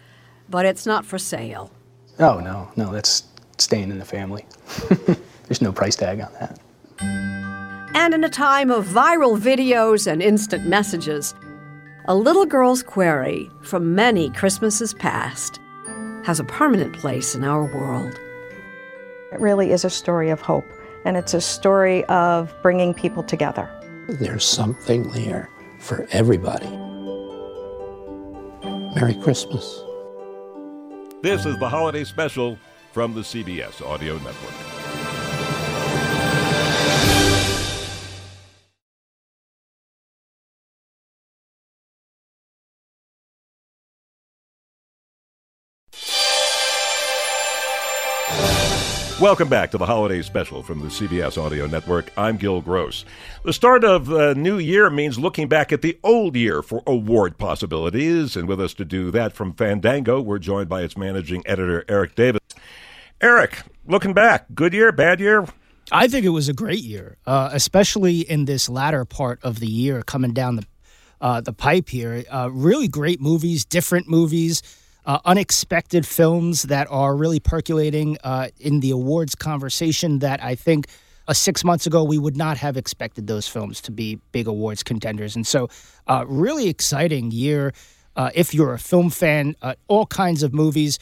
but 0.48 0.66
it's 0.66 0.86
not 0.86 1.04
for 1.04 1.18
sale. 1.18 1.70
Oh, 2.18 2.40
no, 2.40 2.70
no, 2.76 2.92
that's 2.92 3.24
staying 3.58 3.90
in 3.90 3.98
the 3.98 4.04
family. 4.04 4.44
There's 5.46 5.62
no 5.62 5.72
price 5.72 5.96
tag 5.96 6.20
on 6.20 6.32
that. 6.34 6.58
And 7.94 8.14
in 8.14 8.24
a 8.24 8.28
time 8.28 8.70
of 8.70 8.86
viral 8.86 9.38
videos 9.38 10.10
and 10.10 10.22
instant 10.22 10.66
messages, 10.66 11.34
a 12.06 12.14
little 12.14 12.46
girl's 12.46 12.82
query 12.82 13.48
from 13.62 13.94
many 13.94 14.30
Christmases 14.30 14.94
past 14.94 15.60
has 16.24 16.40
a 16.40 16.44
permanent 16.44 16.94
place 16.94 17.34
in 17.34 17.44
our 17.44 17.64
world. 17.64 18.18
It 19.32 19.40
really 19.40 19.72
is 19.72 19.84
a 19.84 19.90
story 19.90 20.28
of 20.28 20.42
hope, 20.42 20.66
and 21.06 21.16
it's 21.16 21.32
a 21.32 21.40
story 21.40 22.04
of 22.04 22.54
bringing 22.62 22.92
people 22.92 23.22
together. 23.22 23.66
There's 24.08 24.44
something 24.44 25.10
there 25.12 25.48
for 25.80 26.06
everybody. 26.10 26.68
Merry 28.94 29.14
Christmas. 29.14 29.82
This 31.22 31.46
is 31.46 31.58
the 31.58 31.68
holiday 31.68 32.04
special 32.04 32.58
from 32.92 33.14
the 33.14 33.22
CBS 33.22 33.80
Audio 33.80 34.18
Network. 34.18 34.71
Welcome 49.22 49.48
back 49.48 49.70
to 49.70 49.78
the 49.78 49.86
holiday 49.86 50.20
special 50.20 50.64
from 50.64 50.80
the 50.80 50.88
CBS 50.88 51.40
Audio 51.40 51.68
Network. 51.68 52.10
I'm 52.16 52.36
Gil 52.38 52.60
Gross. 52.60 53.04
The 53.44 53.52
start 53.52 53.84
of 53.84 54.06
the 54.06 54.34
new 54.34 54.58
year 54.58 54.90
means 54.90 55.16
looking 55.16 55.46
back 55.46 55.70
at 55.70 55.80
the 55.80 55.96
old 56.02 56.34
year 56.34 56.60
for 56.60 56.82
award 56.88 57.38
possibilities. 57.38 58.34
And 58.34 58.48
with 58.48 58.60
us 58.60 58.74
to 58.74 58.84
do 58.84 59.12
that 59.12 59.32
from 59.32 59.52
Fandango, 59.52 60.20
we're 60.20 60.40
joined 60.40 60.68
by 60.68 60.82
its 60.82 60.96
managing 60.96 61.44
editor, 61.46 61.84
Eric 61.88 62.16
Davis. 62.16 62.40
Eric, 63.20 63.62
looking 63.86 64.12
back, 64.12 64.46
good 64.56 64.74
year, 64.74 64.90
bad 64.90 65.20
year? 65.20 65.46
I 65.92 66.08
think 66.08 66.26
it 66.26 66.30
was 66.30 66.48
a 66.48 66.52
great 66.52 66.82
year, 66.82 67.16
uh, 67.24 67.50
especially 67.52 68.22
in 68.22 68.46
this 68.46 68.68
latter 68.68 69.04
part 69.04 69.38
of 69.44 69.60
the 69.60 69.68
year 69.68 70.02
coming 70.02 70.32
down 70.32 70.56
the 70.56 70.66
uh, 71.20 71.40
the 71.40 71.52
pipe 71.52 71.88
here. 71.88 72.24
Uh, 72.28 72.50
really 72.50 72.88
great 72.88 73.20
movies, 73.20 73.64
different 73.64 74.08
movies 74.08 74.64
uh, 75.04 75.18
unexpected 75.24 76.06
films 76.06 76.62
that 76.62 76.86
are 76.90 77.16
really 77.16 77.40
percolating 77.40 78.16
uh, 78.24 78.48
in 78.58 78.80
the 78.80 78.90
awards 78.90 79.34
conversation 79.34 80.20
that 80.20 80.42
I 80.42 80.54
think 80.54 80.86
uh, 81.28 81.32
six 81.32 81.64
months 81.64 81.86
ago 81.86 82.04
we 82.04 82.18
would 82.18 82.36
not 82.36 82.56
have 82.58 82.76
expected 82.76 83.26
those 83.26 83.48
films 83.48 83.80
to 83.82 83.92
be 83.92 84.20
big 84.32 84.46
awards 84.46 84.82
contenders. 84.82 85.36
And 85.36 85.46
so, 85.46 85.68
uh, 86.06 86.24
really 86.28 86.68
exciting 86.68 87.30
year 87.30 87.72
uh, 88.16 88.30
if 88.34 88.52
you're 88.52 88.74
a 88.74 88.78
film 88.78 89.10
fan, 89.10 89.56
uh, 89.62 89.74
all 89.88 90.06
kinds 90.06 90.42
of 90.42 90.52
movies. 90.52 90.98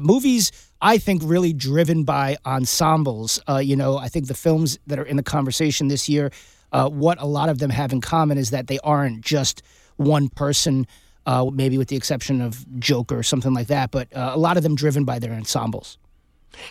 movies, 0.00 0.50
I 0.80 0.98
think, 0.98 1.22
really 1.24 1.52
driven 1.52 2.04
by 2.04 2.36
ensembles. 2.44 3.40
you 3.60 3.76
know, 3.76 3.98
I 3.98 4.08
think 4.08 4.26
the 4.26 4.34
films 4.34 4.78
that 4.86 4.98
are 4.98 5.04
in 5.04 5.16
the 5.16 5.22
conversation 5.22 5.88
this 5.88 6.08
year, 6.08 6.30
what 6.72 7.20
a 7.20 7.26
lot 7.26 7.48
of 7.48 7.58
them 7.58 7.70
have 7.70 7.92
in 7.92 8.00
common 8.00 8.38
is 8.38 8.50
that 8.50 8.66
they 8.66 8.78
aren't 8.82 9.20
just 9.20 9.62
one 9.96 10.28
person 10.28 10.86
uh, 11.26 11.50
maybe 11.52 11.76
with 11.76 11.88
the 11.88 11.96
exception 11.96 12.40
of 12.40 12.64
Joker 12.78 13.18
or 13.18 13.22
something 13.22 13.52
like 13.52 13.66
that. 13.66 13.90
But 13.90 14.14
uh, 14.16 14.32
a 14.34 14.38
lot 14.38 14.56
of 14.56 14.62
them 14.62 14.74
driven 14.74 15.04
by 15.04 15.18
their 15.18 15.32
ensembles. 15.32 15.98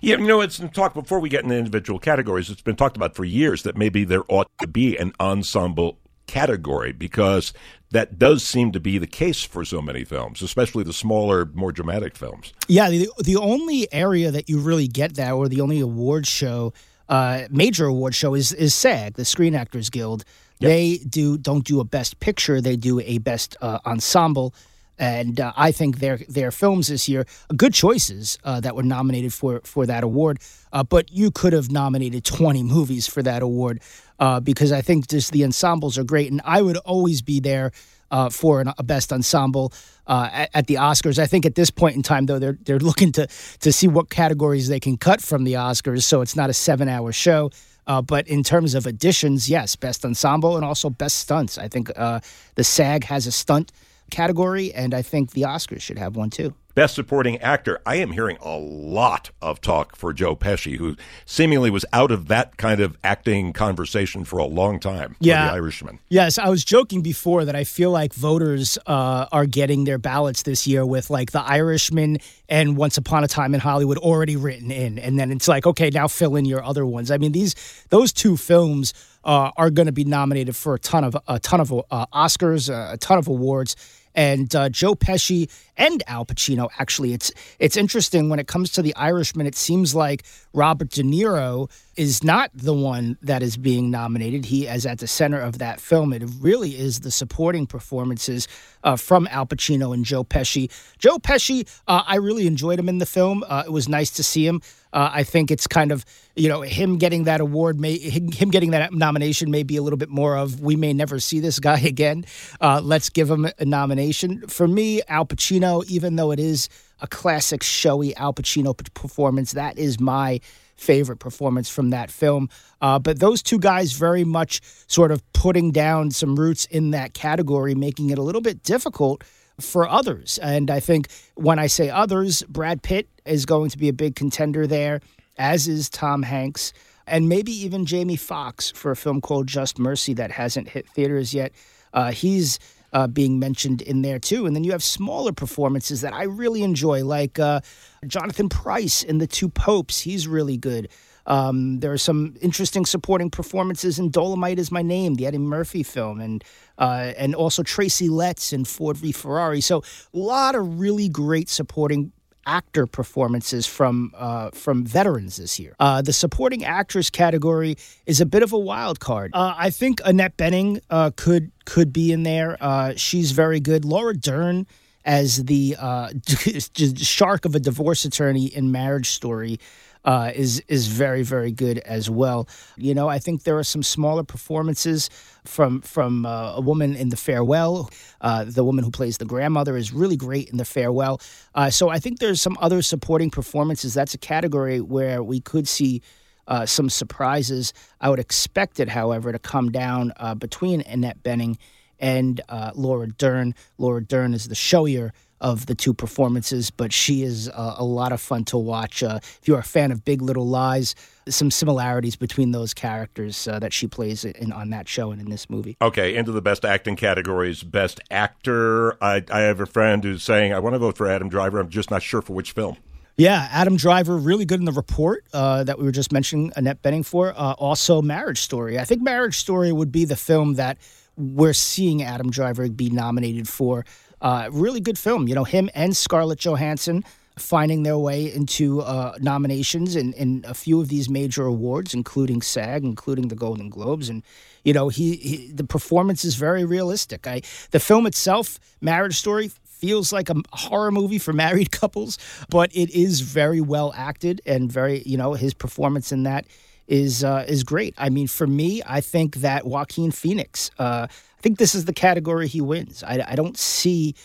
Yeah, 0.01 0.18
you 0.18 0.26
know, 0.26 0.41
it's 0.41 0.60
talked 0.74 0.95
before 0.95 1.20
we 1.20 1.30
get 1.30 1.43
into 1.43 1.56
individual 1.56 1.99
categories. 1.99 2.49
It's 2.49 2.62
been 2.62 2.76
talked 2.76 2.97
about 2.97 3.16
for 3.16 3.24
years 3.24 3.64
that 3.64 3.78
maybe 3.78 4.03
there 4.03 4.24
ought 4.30 4.49
to 4.60 4.68
be 4.68 4.97
an 4.97 5.14
ensemble 5.20 5.99
category 6.28 6.91
because 6.91 7.53
that 7.91 8.18
does 8.18 8.43
seem 8.43 8.72
to 8.72 8.80
be 8.80 8.97
the 8.97 9.08
case 9.08 9.43
for 9.43 9.64
so 9.64 9.82
many 9.82 10.03
films, 10.03 10.41
especially 10.41 10.84
the 10.84 10.93
smaller, 10.93 11.45
more 11.53 11.72
dramatic 11.72 12.16
films. 12.16 12.53
Yeah, 12.68 12.89
the 12.89 13.10
the 13.24 13.38
only 13.38 13.91
area 13.93 14.32
that 14.32 14.49
you 14.49 14.60
really 14.60 14.88
get 14.88 15.16
that, 15.16 15.32
or 15.34 15.47
the 15.47 15.62
only 15.62 15.80
award 15.80 16.26
show, 16.26 16.74
uh, 17.10 17.43
major 17.49 17.86
award 17.86 18.16
show, 18.16 18.34
is 18.34 18.51
is 18.53 18.74
SAG, 18.74 19.14
the 19.14 19.26
Screen 19.26 19.56
Actors 19.56 19.89
Guild. 19.89 20.26
They 20.60 20.97
do 20.97 21.38
don't 21.38 21.66
do 21.66 21.80
a 21.80 21.84
best 21.84 22.20
picture; 22.20 22.62
they 22.62 22.76
do 22.76 22.99
a 22.99 23.18
best 23.20 23.58
uh, 23.62 23.80
ensemble. 23.86 24.53
And 24.97 25.41
uh, 25.41 25.51
I 25.58 25.74
think 25.74 25.99
their 25.99 26.18
their 26.30 26.51
films 26.51 26.88
this 26.88 27.10
year 27.10 27.26
good 27.56 27.74
choices 27.74 28.39
uh, 28.45 28.62
that 28.62 28.76
were 28.76 28.84
nominated 28.84 29.34
for 29.34 29.62
for 29.66 29.86
that 29.86 30.03
award. 30.03 30.39
Uh, 30.72 30.84
but 30.84 31.12
you 31.12 31.32
could 31.32 31.53
have 31.53 31.70
nominated 31.70 32.24
twenty 32.24 32.64
movies 32.64 33.08
for 33.08 33.22
that 33.24 33.41
award 33.41 33.82
uh, 34.20 34.39
because 34.39 34.72
I 34.72 34.82
think 34.82 35.08
just 35.08 35.32
the 35.32 35.43
ensembles 35.43 35.97
are 35.97 36.06
great, 36.06 36.32
and 36.32 36.41
I 36.45 36.62
would 36.62 36.78
always 36.78 37.22
be 37.22 37.39
there 37.41 37.72
uh, 38.12 38.30
for 38.30 38.62
an, 38.62 38.72
a 38.78 38.84
best 38.84 39.12
ensemble 39.12 39.74
uh, 40.08 40.30
at, 40.32 40.49
at, 40.53 40.68
the 40.68 40.76
Oscars. 40.76 41.20
I 41.20 41.26
think 41.26 41.45
at 41.45 41.56
this 41.56 41.72
point 41.72 41.95
in 41.95 42.03
time, 42.03 42.26
though, 42.26 42.39
they're 42.39 42.58
they're 42.64 42.80
looking 42.91 43.12
to 43.14 43.28
to 43.60 43.72
see 43.72 43.88
what 43.88 44.10
categories 44.10 44.68
they 44.68 44.80
can 44.80 44.97
cut 44.97 45.22
from 45.22 45.43
the 45.43 45.53
Oscars, 45.53 46.03
so 46.03 46.22
it's 46.22 46.36
not 46.36 46.49
a 46.49 46.53
seven 46.53 46.88
hour 46.88 47.12
show. 47.12 47.51
Uh, 47.88 48.01
but 48.01 48.27
in 48.27 48.43
terms 48.43 48.73
of 48.75 48.86
additions, 48.86 49.49
yes, 49.49 49.75
best 49.75 50.03
ensemble 50.03 50.55
and 50.55 50.65
also 50.65 50.89
best 50.89 51.19
stunts. 51.19 51.57
I 51.57 51.67
think 51.67 51.91
uh, 51.95 52.19
the 52.55 52.63
SAG 52.63 53.03
has 53.05 53.27
a 53.27 53.31
stunt 53.31 53.71
category, 54.09 54.73
and 54.73 54.93
I 54.93 55.01
think 55.01 55.31
the 55.31 55.43
Oscars 55.43 55.81
should 55.81 55.99
have 55.99 56.15
one 56.15 56.29
too. 56.29 56.53
Best 56.76 56.93
Supporting 56.93 57.38
Actor. 57.38 57.80
I 57.86 57.95
am 57.95 58.11
hearing 58.11 58.38
a 58.41 58.57
lot 58.57 59.32
of 59.41 59.61
talk 59.61 59.95
for 59.95 60.11
Joe 60.11 60.36
Pesci, 60.36 60.76
who 60.76 60.97
seemingly 61.26 61.69
was 61.69 61.86
out 61.93 62.11
of 62.11 62.28
that 62.28 62.57
kind 62.57 62.82
of 62.82 62.97
acting 63.01 63.53
conversation 63.53 64.26
for 64.26 64.39
a 64.39 64.45
long 64.45 64.82
time. 64.82 65.15
Yeah, 65.21 65.47
The 65.47 65.53
Irishman. 65.53 65.99
Yes, 66.09 66.38
I 66.38 66.49
was 66.49 66.65
joking 66.65 67.01
before 67.01 67.45
that 67.45 67.55
I 67.55 67.63
feel 67.63 67.91
like 67.91 68.13
voters 68.13 68.78
uh, 68.88 69.28
are 69.32 69.45
getting 69.45 69.86
their 69.86 69.97
ballots 69.97 70.43
this 70.43 70.67
year 70.67 70.86
with 70.86 71.09
like 71.09 71.32
The 71.32 71.41
Irishman 71.41 72.17
and 72.49 72.76
Once 72.76 72.97
Upon 72.97 73.23
a 73.23 73.28
Time 73.30 73.53
in 73.53 73.61
Hollywood 73.61 73.97
already 73.97 74.36
written 74.36 74.69
in, 74.69 74.99
and 74.99 75.17
then 75.17 75.32
it's 75.32 75.47
like, 75.47 75.65
okay, 75.65 75.89
now 75.89 76.09
fill 76.09 76.36
in 76.36 76.43
your 76.43 76.61
other 76.61 76.86
ones. 76.86 77.09
I 77.09 77.17
mean, 77.17 77.32
these 77.32 77.55
those 77.89 78.11
two 78.11 78.38
films. 78.38 78.93
Uh, 79.23 79.49
are 79.57 79.71
going 79.71 79.88
to 79.88 79.91
be 79.91 80.03
nominated 80.03 80.55
for 80.55 80.76
a 80.76 80.80
ton 80.80 81.03
of 81.03 81.17
a 81.28 81.39
ton 81.39 81.59
of 81.59 81.73
uh, 81.73 82.05
Oscars, 82.13 82.69
uh, 82.69 82.93
a 82.93 82.97
ton 82.97 83.17
of 83.17 83.28
awards, 83.28 83.76
and 84.16 84.55
uh, 84.55 84.70
Joe 84.70 84.95
Pesci 84.95 85.51
and 85.78 86.01
Al 86.07 86.26
Pacino. 86.26 86.70
Actually, 86.80 87.13
it's 87.13 87.32
it's 87.59 87.78
interesting 87.78 88.30
when 88.30 88.39
it 88.39 88.47
comes 88.47 88.72
to 88.72 88.82
the 88.82 88.95
Irishman. 88.95 89.45
It 89.45 89.55
seems 89.55 89.93
like 89.93 90.24
Robert 90.53 90.89
De 90.89 91.03
Niro 91.03 91.70
is 91.95 92.24
not 92.24 92.51
the 92.53 92.74
one 92.74 93.18
that 93.22 93.43
is 93.43 93.57
being 93.57 93.91
nominated. 93.91 94.45
He 94.45 94.68
is 94.68 94.86
at 94.86 94.99
the 94.99 95.07
center 95.07 95.39
of 95.39 95.59
that 95.59 95.80
film. 95.80 96.13
It 96.13 96.24
really 96.39 96.72
is 96.72 97.01
the 97.01 97.11
supporting 97.11 97.68
performances 97.68 98.47
uh, 98.84 98.95
from 98.95 99.28
Al 99.32 99.45
Pacino 99.45 99.93
and 99.93 100.05
Joe 100.05 100.24
Pesci. 100.24 100.72
Joe 100.97 101.18
Pesci, 101.18 101.68
uh, 101.88 102.03
I 102.05 102.16
really 102.18 102.47
enjoyed 102.47 102.80
him 102.80 102.89
in 102.89 102.97
the 102.97 103.05
film. 103.05 103.43
Uh, 103.47 103.63
it 103.66 103.72
was 103.72 103.88
nice 103.88 104.09
to 104.11 104.24
see 104.24 104.45
him. 104.45 104.61
Uh, 104.93 105.09
I 105.13 105.24
think 105.24 105.51
it's 105.51 105.68
kind 105.68 105.91
of 105.91 106.05
you 106.36 106.49
know 106.49 106.61
him 106.61 106.97
getting 106.97 107.23
that 107.25 107.41
award, 107.41 107.79
may 107.79 107.97
him 107.97 108.49
getting 108.49 108.71
that 108.71 108.93
nomination 108.93 109.51
may 109.51 109.63
be 109.63 109.77
a 109.77 109.81
little 109.81 109.97
bit 109.97 110.09
more 110.09 110.38
of 110.38 110.59
we 110.59 110.75
may 110.75 110.93
never 110.93 111.19
see 111.19 111.39
this 111.39 111.59
guy 111.59 111.79
again. 111.83 112.25
Uh, 112.61 112.81
let's 112.83 113.09
give 113.09 113.29
him 113.29 113.47
a 113.57 113.65
nomination. 113.65 114.47
For 114.47 114.67
me, 114.67 115.01
Al 115.07 115.25
Pacino, 115.25 115.86
even 115.86 116.15
though 116.15 116.31
it 116.31 116.39
is 116.39 116.69
a 117.01 117.07
classic 117.07 117.63
showy 117.63 118.15
Al 118.15 118.33
Pacino 118.33 118.75
performance, 118.93 119.53
that 119.53 119.77
is 119.77 119.99
my 119.99 120.39
favorite 120.75 121.19
performance 121.19 121.69
from 121.69 121.89
that 121.91 122.11
film. 122.11 122.49
Uh, 122.81 122.99
but 122.99 123.19
those 123.19 123.41
two 123.41 123.59
guys 123.59 123.93
very 123.93 124.23
much 124.23 124.61
sort 124.88 125.11
of 125.11 125.21
putting 125.33 125.71
down 125.71 126.11
some 126.11 126.36
roots 126.36 126.65
in 126.65 126.91
that 126.91 127.13
category, 127.13 127.75
making 127.75 128.09
it 128.09 128.17
a 128.17 128.21
little 128.21 128.41
bit 128.41 128.61
difficult 128.63 129.23
for 129.59 129.88
others. 129.88 130.38
And 130.39 130.69
I 130.69 130.79
think 130.79 131.07
when 131.36 131.59
I 131.59 131.67
say 131.67 131.89
others, 131.89 132.43
Brad 132.43 132.83
Pitt 132.83 133.07
is 133.25 133.45
going 133.45 133.69
to 133.69 133.77
be 133.77 133.88
a 133.88 133.93
big 133.93 134.15
contender 134.15 134.67
there, 134.67 134.99
as 135.38 135.67
is 135.67 135.89
Tom 135.89 136.23
Hanks, 136.23 136.73
and 137.07 137.29
maybe 137.29 137.51
even 137.51 137.86
Jamie 137.86 138.15
Foxx 138.15 138.71
for 138.71 138.91
a 138.91 138.95
film 138.95 139.21
called 139.21 139.47
Just 139.47 139.77
Mercy 139.77 140.13
that 140.15 140.31
hasn't 140.31 140.69
hit 140.69 140.88
theaters 140.89 141.33
yet. 141.33 141.51
Uh, 141.93 142.11
he's 142.11 142.59
uh, 142.93 143.07
being 143.07 143.39
mentioned 143.39 143.81
in 143.81 144.01
there 144.01 144.19
too. 144.19 144.45
And 144.45 144.55
then 144.55 144.63
you 144.63 144.71
have 144.71 144.83
smaller 144.83 145.33
performances 145.33 146.01
that 146.01 146.13
I 146.13 146.23
really 146.23 146.63
enjoy, 146.63 147.03
like 147.03 147.38
uh, 147.38 147.59
Jonathan 148.07 148.49
Pryce 148.49 149.03
in 149.03 149.17
The 149.17 149.27
Two 149.27 149.49
Popes. 149.49 149.99
He's 149.99 150.27
really 150.27 150.57
good. 150.57 150.89
Um, 151.27 151.79
there 151.79 151.91
are 151.91 151.97
some 151.97 152.36
interesting 152.41 152.86
supporting 152.86 153.29
performances 153.29 153.99
in 153.99 154.11
Dolomite 154.11 154.59
is 154.59 154.71
My 154.71 154.81
Name, 154.81 155.15
the 155.15 155.25
Eddie 155.25 155.39
Murphy 155.39 155.83
film, 155.83 156.21
and 156.21 156.43
uh, 156.77 157.13
and 157.17 157.33
also 157.33 157.63
Tracy 157.63 158.09
Letts 158.09 158.53
in 158.53 158.63
Ford 158.63 158.95
v 158.97 159.11
Ferrari. 159.11 159.61
So 159.61 159.79
a 160.13 160.17
lot 160.17 160.55
of 160.55 160.79
really 160.79 161.09
great 161.09 161.49
supporting 161.49 162.11
actor 162.46 162.86
performances 162.86 163.66
from 163.66 164.12
uh, 164.16 164.52
from 164.52 164.86
veterans 164.86 165.38
this 165.38 165.60
year. 165.60 165.76
Uh, 165.80 166.02
the 166.02 166.14
supporting 166.14 166.64
actress 166.64 167.10
category 167.10 167.76
is 168.06 168.22
a 168.22 168.26
bit 168.26 168.43
of 168.43 168.54
a 168.54 168.60
wild 168.60 169.00
card. 169.00 169.32
Uh, 169.34 169.54
I 169.58 169.70
think 169.70 170.02
Annette 170.06 170.38
Bening 170.38 170.82
uh, 170.89 171.12
could 171.16 171.52
could 171.66 171.91
be 171.91 172.12
in 172.12 172.24
there. 172.24 172.58
Uh, 172.60 172.93
she's 172.96 173.32
very 173.32 173.60
good. 173.60 173.86
Laura 173.86 174.16
Dern 174.16 174.68
as 175.06 175.46
the 175.46 175.76
uh, 175.80 176.10
shark 176.98 177.46
of 177.46 177.56
a 177.56 177.60
divorce 177.60 178.06
attorney 178.06 178.46
in 178.48 178.72
Marriage 178.72 179.10
Story 179.10 179.60
uh, 180.06 180.32
is 180.34 180.64
is 180.68 180.88
very 180.88 181.24
very 181.24 181.51
good 181.51 181.80
as 181.80 182.10
well. 182.10 182.47
You 182.78 182.93
know, 182.93 183.10
I 183.10 183.20
think 183.20 183.43
there 183.43 183.58
are 183.58 183.64
some 183.64 183.84
smaller 183.84 184.24
performances 184.24 185.10
from 185.43 185.82
from 185.82 186.26
uh, 186.26 186.56
a 186.56 186.62
woman 186.62 186.95
in 186.95 187.10
The 187.10 187.18
Farewell. 187.18 187.89
Uh, 188.22 188.45
the 188.45 188.64
woman 188.64 188.84
who 188.84 188.91
plays 188.91 189.18
the 189.18 189.26
grandmother 189.26 189.76
is 189.76 189.91
really 189.91 190.16
great 190.16 190.49
in 190.49 190.58
The 190.58 190.66
Farewell. 190.66 191.20
Uh, 191.53 191.70
so 191.70 191.89
I 191.89 191.99
think 191.99 192.20
there's 192.20 192.41
some 192.41 192.58
other 192.62 192.82
supporting 192.82 193.32
performances. 193.32 193.93
That's 193.93 194.14
a 194.14 194.20
category 194.20 194.80
where 194.80 195.22
we 195.22 195.41
could 195.41 195.68
see. 195.68 196.01
Uh, 196.47 196.64
some 196.64 196.91
surprises. 196.91 197.74
I 197.99 198.12
would 198.12 198.20
expect 198.20 198.80
it, 198.80 198.88
however, 198.88 199.32
to 199.32 199.39
come 199.39 199.72
down 199.72 200.14
uh, 200.18 200.36
between 200.36 200.82
Annette 200.82 201.24
Bening 201.24 201.58
and 201.99 202.39
Laura 202.76 203.08
Dern. 203.08 203.56
Laura 203.80 204.03
Dern 204.03 204.36
is 204.36 204.47
the 204.47 204.53
showier 204.53 205.10
of 205.41 205.65
the 205.65 205.75
two 205.75 205.93
performances, 205.93 206.71
but 206.71 206.93
she 206.93 207.23
is 207.23 207.49
uh, 207.49 207.75
a 207.77 207.83
lot 207.83 208.11
of 208.11 208.21
fun 208.21 208.43
to 208.45 208.57
watch. 208.57 209.03
Uh, 209.03 209.19
if 209.21 209.41
you're 209.45 209.59
a 209.59 209.63
fan 209.63 209.91
of 209.91 210.05
Big 210.05 210.21
Little 210.21 210.47
Lies, 210.47 210.95
some 211.27 211.51
similarities 211.51 212.15
between 212.15 212.51
those 212.51 212.73
characters 212.73 213.47
uh, 213.47 213.59
that 213.59 213.73
she 213.73 213.88
plays 213.88 214.25
in, 214.25 214.51
on 214.51 214.69
that 214.69 214.88
show 214.88 215.11
and 215.11 215.21
in 215.21 215.29
this 215.29 215.49
movie. 215.49 215.77
Okay, 215.81 216.15
into 216.15 216.31
the 216.31 216.41
best 216.41 216.63
acting 216.63 216.95
categories. 216.95 217.63
Best 217.63 217.99
actor. 218.09 219.01
I, 219.03 219.23
I 219.31 219.41
have 219.41 219.59
a 219.59 219.65
friend 219.65 220.03
who's 220.03 220.23
saying, 220.23 220.53
I 220.53 220.59
want 220.59 220.73
to 220.73 220.79
vote 220.79 220.97
for 220.97 221.07
Adam 221.07 221.29
Driver. 221.29 221.59
I'm 221.59 221.69
just 221.69 221.91
not 221.91 222.01
sure 222.01 222.21
for 222.21 222.33
which 222.33 222.51
film. 222.51 222.77
Yeah, 223.17 223.47
Adam 223.51 223.77
Driver, 223.77 224.17
really 224.17 224.43
good 224.43 224.59
in 224.59 224.65
the 224.65 224.73
report 224.73 225.25
uh, 225.33 225.63
that 225.63 225.77
we 225.77 225.86
were 225.86 225.93
just 225.93 226.11
mentioning 226.11 226.51
Annette 226.57 226.81
Bening 226.81 227.05
for. 227.05 227.33
Uh, 227.36 227.53
also, 227.53 228.01
Marriage 228.01 228.41
Story. 228.41 228.77
I 228.77 228.83
think 228.83 229.01
Marriage 229.01 229.38
Story 229.38 229.71
would 229.71 229.91
be 229.91 230.03
the 230.03 230.17
film 230.17 230.55
that 230.55 230.77
we're 231.15 231.53
seeing 231.53 232.03
Adam 232.03 232.29
Driver 232.29 232.67
be 232.69 232.89
nominated 232.89 233.47
for. 233.47 233.86
Uh, 234.22 234.49
really 234.51 234.80
good 234.80 234.97
film. 234.97 235.28
You 235.28 235.36
know, 235.36 235.43
him 235.43 235.70
and 235.76 235.95
Scarlett 235.95 236.39
Johansson 236.39 237.03
finding 237.38 237.84
their 237.84 237.97
way 237.97 238.34
into 238.34 238.82
uh, 238.82 239.18
nominations 239.20 239.95
in, 239.95 240.13
in 240.13 240.45
a 240.47 240.53
few 240.53 240.80
of 240.80 240.88
these 240.88 241.09
major 241.09 241.45
awards, 241.45 241.93
including 241.93 242.41
SAG, 242.41 242.84
including 242.84 243.28
the 243.28 243.36
Golden 243.36 243.70
Globes, 243.70 244.09
and 244.09 244.24
you 244.63 244.74
know 244.74 244.89
he, 244.89 245.16
he 245.18 245.51
the 245.51 245.63
performance 245.63 246.24
is 246.24 246.36
very 246.36 246.66
realistic. 246.66 247.28
I 247.28 247.41
the 247.72 247.80
film 247.80 248.05
itself, 248.05 248.59
Marriage 248.82 249.18
Story, 249.18 249.51
feels 249.63 250.13
like 250.13 250.30
a 250.30 250.36
horror 250.53 250.91
movie 250.91 251.20
for 251.20 251.34
married 251.45 251.72
couples, 251.72 252.18
but 252.49 252.74
it 252.76 252.89
is 252.91 253.22
very 253.22 253.61
well 253.61 253.93
acted 253.95 254.41
and 254.45 254.72
very 254.72 255.03
you 255.05 255.18
know 255.18 255.34
his 255.34 255.53
performance 255.53 256.11
in 256.11 256.24
that 256.24 256.45
is 256.88 257.24
uh, 257.24 257.45
is 257.47 257.63
great. 257.63 257.93
I 257.97 258.09
mean, 258.09 258.28
for 258.28 258.47
me, 258.47 258.82
I 258.86 259.01
think 259.01 259.38
that 259.38 259.66
Joaquin 259.66 260.11
Phoenix. 260.11 260.72
Uh, 260.80 261.07
I 261.38 261.41
think 261.41 261.57
this 261.57 261.75
is 261.75 261.86
the 261.86 261.93
category 261.93 262.47
he 262.47 262.61
wins. 262.61 263.03
I, 263.03 263.23
I 263.27 263.36
don't 263.36 263.57
see 263.57 264.15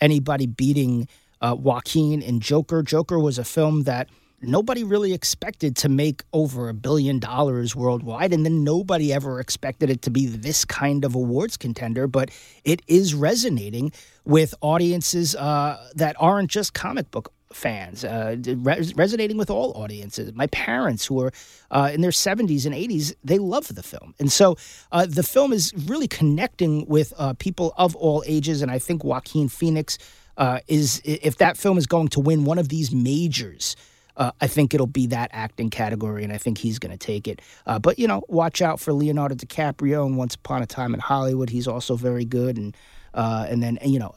anybody 0.00 0.46
beating 0.46 1.08
uh, 1.40 1.56
Joaquin 1.58 2.22
in 2.22 2.40
Joker. 2.40 2.82
Joker 2.82 3.18
was 3.18 3.38
a 3.38 3.44
film 3.44 3.84
that 3.84 4.08
nobody 4.40 4.84
really 4.84 5.12
expected 5.12 5.76
to 5.76 5.88
make 5.88 6.22
over 6.32 6.68
a 6.68 6.74
billion 6.74 7.18
dollars 7.18 7.74
worldwide, 7.74 8.32
and 8.32 8.44
then 8.44 8.62
nobody 8.64 9.12
ever 9.12 9.40
expected 9.40 9.90
it 9.90 10.02
to 10.02 10.10
be 10.10 10.26
this 10.26 10.64
kind 10.64 11.04
of 11.04 11.14
awards 11.14 11.56
contender. 11.56 12.06
But 12.06 12.30
it 12.64 12.82
is 12.86 13.14
resonating 13.14 13.92
with 14.24 14.54
audiences 14.60 15.34
uh, 15.34 15.88
that 15.94 16.16
aren't 16.18 16.50
just 16.50 16.74
comic 16.74 17.10
book 17.10 17.32
fans, 17.52 18.04
uh, 18.04 18.36
res- 18.46 18.94
resonating 18.94 19.36
with 19.36 19.50
all 19.50 19.72
audiences. 19.72 20.32
My 20.34 20.46
parents, 20.48 21.06
who 21.06 21.22
are 21.22 21.32
uh, 21.70 21.90
in 21.92 22.00
their 22.00 22.10
70s 22.10 22.66
and 22.66 22.74
80s, 22.74 23.14
they 23.24 23.38
love 23.38 23.74
the 23.74 23.82
film. 23.82 24.14
And 24.18 24.30
so 24.30 24.56
uh, 24.92 25.06
the 25.06 25.22
film 25.22 25.52
is 25.52 25.72
really 25.86 26.08
connecting 26.08 26.86
with 26.86 27.12
uh, 27.16 27.34
people 27.34 27.74
of 27.76 27.96
all 27.96 28.22
ages. 28.26 28.62
And 28.62 28.70
I 28.70 28.78
think 28.78 29.04
Joaquin 29.04 29.48
Phoenix 29.48 29.98
uh, 30.36 30.60
is, 30.68 31.00
if 31.04 31.38
that 31.38 31.56
film 31.56 31.78
is 31.78 31.86
going 31.86 32.08
to 32.08 32.20
win 32.20 32.44
one 32.44 32.58
of 32.58 32.68
these 32.68 32.92
majors, 32.92 33.76
uh, 34.16 34.32
I 34.40 34.48
think 34.48 34.74
it'll 34.74 34.86
be 34.88 35.06
that 35.08 35.30
acting 35.32 35.70
category, 35.70 36.24
and 36.24 36.32
I 36.32 36.38
think 36.38 36.58
he's 36.58 36.80
going 36.80 36.90
to 36.90 36.98
take 36.98 37.28
it. 37.28 37.40
But 37.64 38.00
you 38.00 38.08
know, 38.08 38.24
watch 38.26 38.60
out 38.60 38.80
for 38.80 38.92
Leonardo 38.92 39.36
DiCaprio 39.36 40.04
and 40.04 40.16
Once 40.16 40.34
Upon 40.34 40.60
a 40.60 40.66
Time 40.66 40.92
in 40.92 40.98
Hollywood. 40.98 41.50
He's 41.50 41.68
also 41.68 41.94
very 41.94 42.24
good, 42.24 42.56
and 42.56 42.76
uh, 43.14 43.46
and 43.48 43.62
then 43.62 43.78
you 43.84 43.98
know 43.98 44.12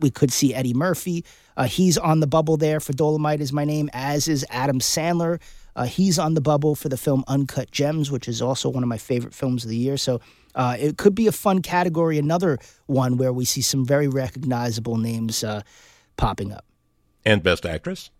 we 0.00 0.10
could 0.10 0.32
see 0.32 0.54
Eddie 0.54 0.74
Murphy. 0.74 1.24
Uh, 1.56 1.64
he's 1.64 1.96
on 1.98 2.20
the 2.20 2.26
bubble 2.26 2.56
there 2.56 2.80
for 2.80 2.92
Dolomite 2.92 3.40
is 3.40 3.52
my 3.52 3.64
name, 3.64 3.90
as 3.92 4.28
is 4.28 4.44
Adam 4.50 4.80
Sandler. 4.80 5.40
Uh, 5.76 5.84
he's 5.84 6.18
on 6.18 6.34
the 6.34 6.40
bubble 6.40 6.74
for 6.74 6.88
the 6.88 6.96
film 6.96 7.24
Uncut 7.26 7.70
Gems, 7.70 8.10
which 8.10 8.28
is 8.28 8.40
also 8.40 8.68
one 8.68 8.82
of 8.82 8.88
my 8.88 8.98
favorite 8.98 9.34
films 9.34 9.64
of 9.64 9.70
the 9.70 9.76
year. 9.76 9.96
So 9.96 10.20
uh, 10.54 10.76
it 10.78 10.98
could 10.98 11.14
be 11.14 11.26
a 11.26 11.32
fun 11.32 11.62
category, 11.62 12.18
another 12.18 12.58
one 12.86 13.16
where 13.16 13.32
we 13.32 13.44
see 13.44 13.60
some 13.60 13.84
very 13.84 14.06
recognizable 14.06 14.96
names 14.96 15.44
popping 16.16 16.52
up. 16.52 16.64
And 17.24 17.42
Best 17.42 17.66
Actress. 17.66 18.10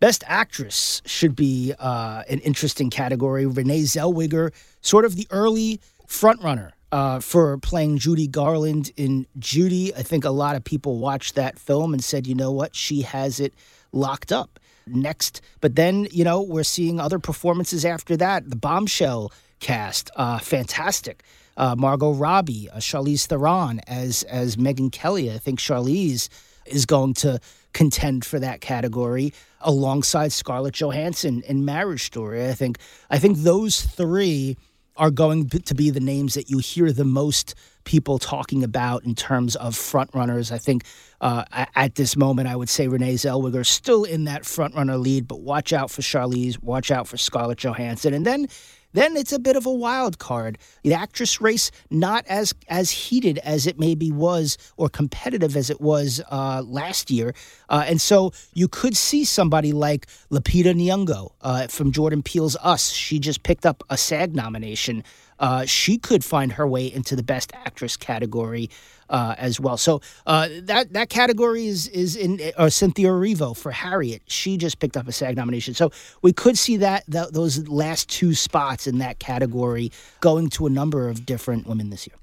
Best 0.00 0.24
Actress 0.26 1.02
should 1.06 1.34
be 1.34 1.72
uh, 1.78 2.22
an 2.28 2.38
interesting 2.40 2.90
category. 2.90 3.46
Renee 3.46 3.82
Zellweger, 3.82 4.52
sort 4.80 5.04
of 5.04 5.16
the 5.16 5.26
early 5.30 5.80
frontrunner 6.06 6.72
uh, 6.94 7.18
for 7.18 7.58
playing 7.58 7.98
Judy 7.98 8.28
Garland 8.28 8.92
in 8.96 9.26
Judy. 9.40 9.92
I 9.92 10.04
think 10.04 10.24
a 10.24 10.30
lot 10.30 10.54
of 10.54 10.62
people 10.62 10.98
watched 10.98 11.34
that 11.34 11.58
film 11.58 11.92
and 11.92 12.02
said, 12.04 12.24
you 12.24 12.36
know 12.36 12.52
what, 12.52 12.76
she 12.76 13.02
has 13.02 13.40
it 13.40 13.52
locked 13.90 14.30
up. 14.30 14.60
Next, 14.86 15.40
but 15.60 15.74
then 15.74 16.06
you 16.12 16.24
know 16.24 16.42
we're 16.42 16.62
seeing 16.62 17.00
other 17.00 17.18
performances 17.18 17.84
after 17.84 18.16
that. 18.18 18.48
The 18.48 18.54
Bombshell 18.54 19.32
cast, 19.58 20.10
uh, 20.14 20.38
fantastic. 20.38 21.24
Uh, 21.56 21.74
Margot 21.74 22.12
Robbie, 22.12 22.68
uh, 22.70 22.76
Charlize 22.76 23.26
Theron 23.26 23.80
as 23.88 24.24
as 24.24 24.56
Megyn 24.56 24.92
Kelly. 24.92 25.32
I 25.32 25.38
think 25.38 25.58
Charlize 25.58 26.28
is 26.66 26.84
going 26.84 27.14
to 27.14 27.40
contend 27.72 28.26
for 28.26 28.38
that 28.38 28.60
category 28.60 29.32
alongside 29.62 30.32
Scarlett 30.32 30.74
Johansson 30.74 31.42
in 31.48 31.64
Marriage 31.64 32.04
Story. 32.04 32.46
I 32.46 32.52
think 32.52 32.78
I 33.10 33.18
think 33.18 33.38
those 33.38 33.80
three 33.80 34.58
are 34.96 35.10
going 35.10 35.48
to 35.48 35.74
be 35.74 35.90
the 35.90 36.00
names 36.00 36.34
that 36.34 36.50
you 36.50 36.58
hear 36.58 36.92
the 36.92 37.04
most 37.04 37.54
people 37.84 38.18
talking 38.18 38.62
about 38.62 39.04
in 39.04 39.14
terms 39.14 39.56
of 39.56 39.74
frontrunners. 39.74 40.52
I 40.52 40.58
think 40.58 40.84
uh, 41.20 41.44
at 41.74 41.96
this 41.96 42.16
moment, 42.16 42.48
I 42.48 42.56
would 42.56 42.68
say 42.68 42.88
Renee 42.88 43.14
Zellweger 43.14 43.66
still 43.66 44.04
in 44.04 44.24
that 44.24 44.42
frontrunner 44.42 45.00
lead, 45.00 45.28
but 45.28 45.40
watch 45.40 45.72
out 45.72 45.90
for 45.90 46.02
Charlize, 46.02 46.62
watch 46.62 46.90
out 46.90 47.08
for 47.08 47.16
Scarlett 47.16 47.58
Johansson, 47.58 48.14
and 48.14 48.24
then 48.24 48.48
then 48.94 49.16
it's 49.16 49.32
a 49.32 49.38
bit 49.38 49.56
of 49.56 49.66
a 49.66 49.72
wild 49.72 50.18
card. 50.18 50.56
The 50.82 50.94
actress 50.94 51.40
race 51.40 51.70
not 51.90 52.24
as 52.26 52.54
as 52.68 52.90
heated 52.90 53.38
as 53.38 53.66
it 53.66 53.78
maybe 53.78 54.10
was 54.10 54.56
or 54.78 54.88
competitive 54.88 55.56
as 55.56 55.68
it 55.68 55.80
was 55.80 56.22
uh, 56.30 56.62
last 56.66 57.10
year, 57.10 57.34
uh, 57.68 57.84
and 57.86 58.00
so 58.00 58.32
you 58.54 58.68
could 58.68 58.96
see 58.96 59.24
somebody 59.24 59.72
like 59.72 60.06
Lupita 60.30 60.74
Nyong'o 60.74 61.32
uh, 61.42 61.66
from 61.66 61.92
Jordan 61.92 62.22
Peele's 62.22 62.56
Us. 62.62 62.90
She 62.90 63.18
just 63.18 63.42
picked 63.42 63.66
up 63.66 63.82
a 63.90 63.98
SAG 63.98 64.34
nomination. 64.34 65.04
Uh, 65.38 65.66
she 65.66 65.98
could 65.98 66.24
find 66.24 66.52
her 66.52 66.66
way 66.66 66.86
into 66.86 67.16
the 67.16 67.22
Best 67.22 67.52
Actress 67.54 67.96
category 67.96 68.70
uh, 69.08 69.34
as 69.38 69.60
well. 69.60 69.76
So 69.76 70.00
uh, 70.26 70.48
that 70.62 70.92
that 70.92 71.08
category 71.08 71.66
is 71.66 71.88
is 71.88 72.16
in 72.16 72.40
uh, 72.56 72.68
Cynthia 72.68 73.08
Erivo 73.08 73.56
for 73.56 73.72
Harriet. 73.72 74.22
She 74.26 74.56
just 74.56 74.78
picked 74.78 74.96
up 74.96 75.08
a 75.08 75.12
SAG 75.12 75.36
nomination, 75.36 75.74
so 75.74 75.90
we 76.22 76.32
could 76.32 76.58
see 76.58 76.76
that, 76.78 77.04
those 77.06 77.68
last 77.68 78.08
two 78.08 78.34
spots 78.34 78.86
in 78.86 78.98
that 78.98 79.18
category 79.18 79.90
going 80.20 80.50
to 80.50 80.66
a 80.66 80.70
number 80.70 81.08
of 81.08 81.26
different 81.26 81.66
women 81.66 81.90
this 81.90 82.06
year. 82.06 82.16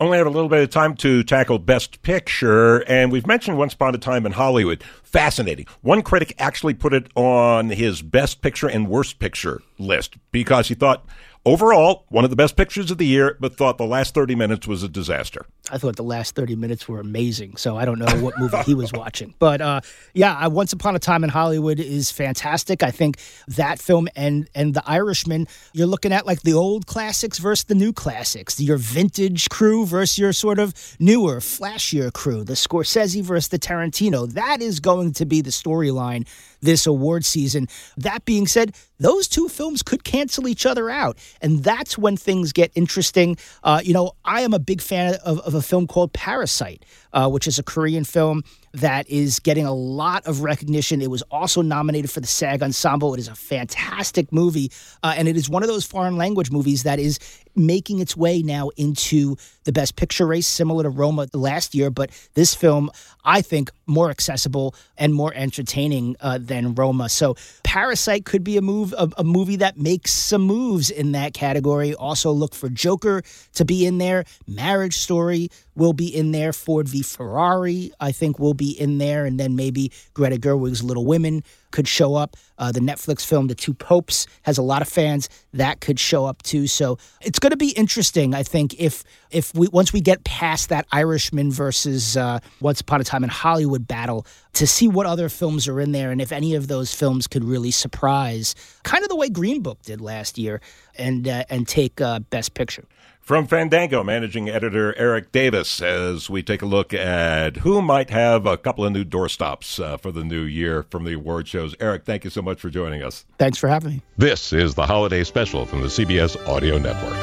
Only 0.00 0.18
have 0.18 0.26
a 0.26 0.30
little 0.30 0.48
bit 0.48 0.60
of 0.60 0.70
time 0.70 0.96
to 0.96 1.22
tackle 1.22 1.60
Best 1.60 2.02
Picture, 2.02 2.78
and 2.88 3.12
we've 3.12 3.28
mentioned 3.28 3.58
Once 3.58 3.74
Upon 3.74 3.94
a 3.94 3.98
Time 3.98 4.26
in 4.26 4.32
Hollywood. 4.32 4.82
Fascinating. 5.04 5.66
One 5.82 6.02
critic 6.02 6.34
actually 6.36 6.74
put 6.74 6.92
it 6.92 7.06
on 7.14 7.70
his 7.70 8.02
Best 8.02 8.42
Picture 8.42 8.66
and 8.66 8.88
Worst 8.88 9.20
Picture 9.20 9.62
list 9.78 10.16
because 10.32 10.66
he 10.66 10.74
thought 10.74 11.06
Overall, 11.46 12.06
one 12.08 12.24
of 12.24 12.30
the 12.30 12.36
best 12.36 12.56
pictures 12.56 12.90
of 12.90 12.96
the 12.96 13.04
year, 13.04 13.36
but 13.38 13.54
thought 13.54 13.76
the 13.76 13.84
last 13.84 14.14
30 14.14 14.34
minutes 14.34 14.66
was 14.66 14.82
a 14.82 14.88
disaster. 14.88 15.44
I 15.70 15.76
thought 15.76 15.96
the 15.96 16.02
last 16.02 16.34
30 16.34 16.56
minutes 16.56 16.88
were 16.88 17.00
amazing, 17.00 17.58
so 17.58 17.76
I 17.76 17.84
don't 17.84 17.98
know 17.98 18.16
what 18.22 18.38
movie 18.38 18.56
he 18.64 18.72
was 18.74 18.92
watching. 18.94 19.34
But 19.38 19.60
uh, 19.60 19.82
yeah, 20.14 20.46
Once 20.46 20.72
Upon 20.72 20.96
a 20.96 20.98
Time 20.98 21.22
in 21.22 21.28
Hollywood 21.28 21.80
is 21.80 22.10
fantastic. 22.10 22.82
I 22.82 22.90
think 22.90 23.18
that 23.46 23.78
film 23.78 24.08
and, 24.16 24.48
and 24.54 24.72
The 24.72 24.82
Irishman, 24.88 25.46
you're 25.74 25.86
looking 25.86 26.14
at 26.14 26.24
like 26.24 26.40
the 26.42 26.54
old 26.54 26.86
classics 26.86 27.38
versus 27.38 27.64
the 27.64 27.74
new 27.74 27.92
classics, 27.92 28.58
your 28.58 28.78
vintage 28.78 29.50
crew 29.50 29.84
versus 29.84 30.16
your 30.16 30.32
sort 30.32 30.58
of 30.58 30.72
newer, 30.98 31.40
flashier 31.40 32.10
crew, 32.10 32.42
the 32.42 32.54
Scorsese 32.54 33.22
versus 33.22 33.48
the 33.48 33.58
Tarantino. 33.58 34.32
That 34.32 34.62
is 34.62 34.80
going 34.80 35.12
to 35.12 35.26
be 35.26 35.42
the 35.42 35.50
storyline 35.50 36.26
this 36.64 36.86
award 36.86 37.24
season. 37.24 37.68
That 37.96 38.24
being 38.24 38.46
said, 38.46 38.74
those 38.98 39.28
two 39.28 39.48
films 39.48 39.82
could 39.82 40.04
cancel 40.04 40.48
each 40.48 40.66
other 40.66 40.90
out. 40.90 41.18
And 41.40 41.62
that's 41.62 41.96
when 41.98 42.16
things 42.16 42.52
get 42.52 42.72
interesting. 42.74 43.36
Uh, 43.62 43.80
you 43.84 43.92
know, 43.92 44.12
I 44.24 44.40
am 44.42 44.52
a 44.52 44.58
big 44.58 44.80
fan 44.80 45.14
of, 45.24 45.40
of 45.40 45.54
a 45.54 45.62
film 45.62 45.86
called 45.86 46.12
Parasite, 46.12 46.84
uh, 47.12 47.28
which 47.28 47.46
is 47.46 47.58
a 47.58 47.62
Korean 47.62 48.04
film 48.04 48.42
that 48.74 49.08
is 49.08 49.38
getting 49.38 49.66
a 49.66 49.72
lot 49.72 50.26
of 50.26 50.42
recognition. 50.42 51.00
It 51.00 51.10
was 51.10 51.22
also 51.30 51.62
nominated 51.62 52.10
for 52.10 52.20
the 52.20 52.26
SAG 52.26 52.62
Ensemble. 52.62 53.14
It 53.14 53.20
is 53.20 53.28
a 53.28 53.34
fantastic 53.34 54.32
movie, 54.32 54.70
uh, 55.02 55.14
and 55.16 55.28
it 55.28 55.36
is 55.36 55.48
one 55.48 55.62
of 55.62 55.68
those 55.68 55.84
foreign 55.84 56.16
language 56.16 56.50
movies 56.50 56.82
that 56.82 56.98
is 56.98 57.18
making 57.56 58.00
its 58.00 58.16
way 58.16 58.42
now 58.42 58.70
into 58.76 59.36
the 59.62 59.72
Best 59.72 59.94
Picture 59.94 60.26
race, 60.26 60.46
similar 60.46 60.82
to 60.82 60.90
Roma 60.90 61.28
last 61.32 61.74
year. 61.74 61.88
But 61.88 62.10
this 62.34 62.52
film, 62.52 62.90
I 63.24 63.42
think, 63.42 63.70
more 63.86 64.10
accessible 64.10 64.74
and 64.98 65.14
more 65.14 65.32
entertaining 65.34 66.16
uh, 66.20 66.38
than 66.40 66.74
Roma. 66.74 67.08
So 67.08 67.36
Parasite 67.62 68.24
could 68.24 68.42
be 68.42 68.56
a 68.56 68.62
move, 68.62 68.92
a, 68.98 69.08
a 69.18 69.24
movie 69.24 69.56
that 69.56 69.78
makes 69.78 70.12
some 70.12 70.42
moves 70.42 70.90
in 70.90 71.12
that 71.12 71.32
category. 71.32 71.94
Also, 71.94 72.32
look 72.32 72.54
for 72.54 72.68
Joker 72.68 73.22
to 73.54 73.64
be 73.64 73.86
in 73.86 73.98
there. 73.98 74.24
Marriage 74.48 74.96
Story 74.96 75.48
will 75.76 75.92
be 75.92 76.06
in 76.06 76.32
there. 76.32 76.52
Ford 76.52 76.88
v 76.88 77.02
Ferrari, 77.02 77.92
I 78.00 78.12
think, 78.12 78.38
will 78.38 78.54
be 78.54 78.70
in 78.70 78.98
there, 78.98 79.24
and 79.24 79.38
then 79.38 79.56
maybe 79.56 79.92
Greta 80.12 80.36
Gerwig's 80.36 80.82
Little 80.82 81.06
Women 81.06 81.42
could 81.70 81.88
show 81.88 82.14
up. 82.14 82.36
Uh, 82.56 82.70
the 82.70 82.80
Netflix 82.80 83.26
film 83.26 83.48
The 83.48 83.54
Two 83.54 83.74
Popes 83.74 84.28
has 84.42 84.58
a 84.58 84.62
lot 84.62 84.80
of 84.80 84.88
fans 84.88 85.28
that 85.52 85.80
could 85.80 85.98
show 85.98 86.24
up 86.24 86.42
too. 86.42 86.68
So 86.68 86.98
it's 87.20 87.40
going 87.40 87.50
to 87.50 87.56
be 87.56 87.70
interesting, 87.70 88.34
I 88.34 88.44
think, 88.44 88.74
if 88.78 89.02
if 89.30 89.52
we 89.54 89.68
once 89.68 89.92
we 89.92 90.00
get 90.00 90.22
past 90.24 90.68
that 90.68 90.86
Irishman 90.92 91.50
versus 91.50 92.16
uh, 92.16 92.38
Once 92.60 92.80
Upon 92.80 93.00
a 93.00 93.04
Time 93.04 93.24
in 93.24 93.30
Hollywood 93.30 93.88
battle 93.88 94.26
to 94.52 94.66
see 94.68 94.86
what 94.86 95.06
other 95.06 95.28
films 95.28 95.66
are 95.66 95.80
in 95.80 95.90
there 95.90 96.12
and 96.12 96.20
if 96.20 96.30
any 96.30 96.54
of 96.54 96.68
those 96.68 96.94
films 96.94 97.26
could 97.26 97.42
really 97.42 97.72
surprise, 97.72 98.54
kind 98.84 99.02
of 99.02 99.08
the 99.08 99.16
way 99.16 99.28
Green 99.28 99.60
Book 99.60 99.82
did 99.82 100.00
last 100.00 100.38
year, 100.38 100.60
and 100.96 101.26
uh, 101.26 101.44
and 101.50 101.66
take 101.66 102.00
uh, 102.00 102.20
Best 102.20 102.54
Picture. 102.54 102.84
From 103.24 103.46
Fandango, 103.46 104.04
managing 104.04 104.50
editor 104.50 104.94
Eric 104.98 105.32
Davis, 105.32 105.80
as 105.80 106.28
we 106.28 106.42
take 106.42 106.60
a 106.60 106.66
look 106.66 106.92
at 106.92 107.56
who 107.56 107.80
might 107.80 108.10
have 108.10 108.44
a 108.44 108.58
couple 108.58 108.84
of 108.84 108.92
new 108.92 109.02
doorstops 109.02 109.82
uh, 109.82 109.96
for 109.96 110.12
the 110.12 110.22
new 110.22 110.42
year 110.42 110.82
from 110.90 111.04
the 111.04 111.14
award 111.14 111.48
shows. 111.48 111.74
Eric, 111.80 112.04
thank 112.04 112.24
you 112.24 112.28
so 112.28 112.42
much 112.42 112.60
for 112.60 112.68
joining 112.68 113.02
us. 113.02 113.24
Thanks 113.38 113.56
for 113.56 113.68
having 113.68 113.92
me. 113.92 114.02
This 114.18 114.52
is 114.52 114.74
the 114.74 114.84
holiday 114.84 115.24
special 115.24 115.64
from 115.64 115.80
the 115.80 115.86
CBS 115.86 116.36
Audio 116.46 116.76
Network. 116.76 117.16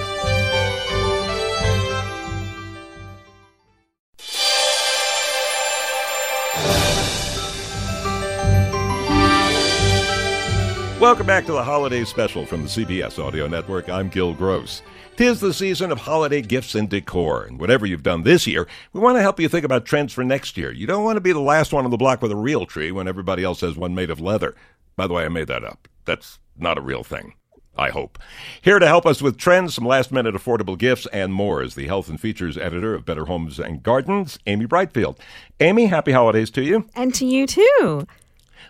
Welcome 11.00 11.28
back 11.28 11.46
to 11.46 11.52
the 11.52 11.64
holiday 11.64 12.04
special 12.06 12.48
from 12.48 12.64
the 12.64 12.68
CBS 12.68 13.24
Audio 13.24 13.48
Network. 13.48 13.88
I'm 13.88 14.10
Gil 14.10 14.34
Gross. 14.34 14.82
Tis 15.22 15.40
the 15.40 15.54
season 15.54 15.92
of 15.92 16.00
holiday 16.00 16.42
gifts 16.42 16.74
and 16.74 16.90
decor, 16.90 17.44
and 17.44 17.60
whatever 17.60 17.86
you've 17.86 18.02
done 18.02 18.24
this 18.24 18.48
year, 18.48 18.68
we 18.92 19.00
want 19.00 19.18
to 19.18 19.22
help 19.22 19.40
you 19.40 19.48
think 19.48 19.64
about 19.64 19.86
trends 19.86 20.12
for 20.12 20.24
next 20.24 20.58
year. 20.58 20.72
You 20.72 20.88
don't 20.88 21.04
want 21.04 21.18
to 21.18 21.22
be 21.22 21.32
the 21.32 21.40
last 21.40 21.72
one 21.72 21.86
on 21.86 21.92
the 21.92 21.96
block 21.96 22.24
with 22.24 22.32
a 22.32 22.36
real 22.36 22.66
tree 22.66 22.92
when 22.92 23.08
everybody 23.08 23.44
else 23.44 23.62
has 23.62 23.76
one 23.76 23.94
made 23.94 24.10
of 24.10 24.20
leather. 24.20 24.56
By 24.96 25.06
the 25.06 25.14
way, 25.14 25.24
I 25.24 25.30
made 25.30 25.46
that 25.46 25.64
up. 25.64 25.88
That's 26.06 26.40
not 26.58 26.80
a 26.80 26.82
real 26.82 27.04
thing. 27.04 27.36
I 27.78 27.90
hope. 27.90 28.18
Here 28.64 28.80
to 28.80 28.88
help 28.88 29.06
us 29.06 29.22
with 29.22 29.38
trends, 29.38 29.76
some 29.76 29.86
last 29.86 30.12
minute 30.12 30.34
affordable 30.34 30.76
gifts, 30.76 31.06
and 31.14 31.32
more 31.32 31.62
is 31.62 31.76
the 31.76 31.86
health 31.86 32.10
and 32.10 32.20
features 32.20 32.58
editor 32.58 32.96
of 32.96 33.06
Better 33.06 33.26
Homes 33.26 33.60
and 33.60 33.84
Gardens, 33.84 34.40
Amy 34.48 34.66
Brightfield. 34.66 35.20
Amy, 35.60 35.86
happy 35.86 36.14
holidays 36.14 36.50
to 36.50 36.64
you. 36.64 36.88
And 36.96 37.14
to 37.14 37.28
you 37.28 37.46
too. 37.46 38.08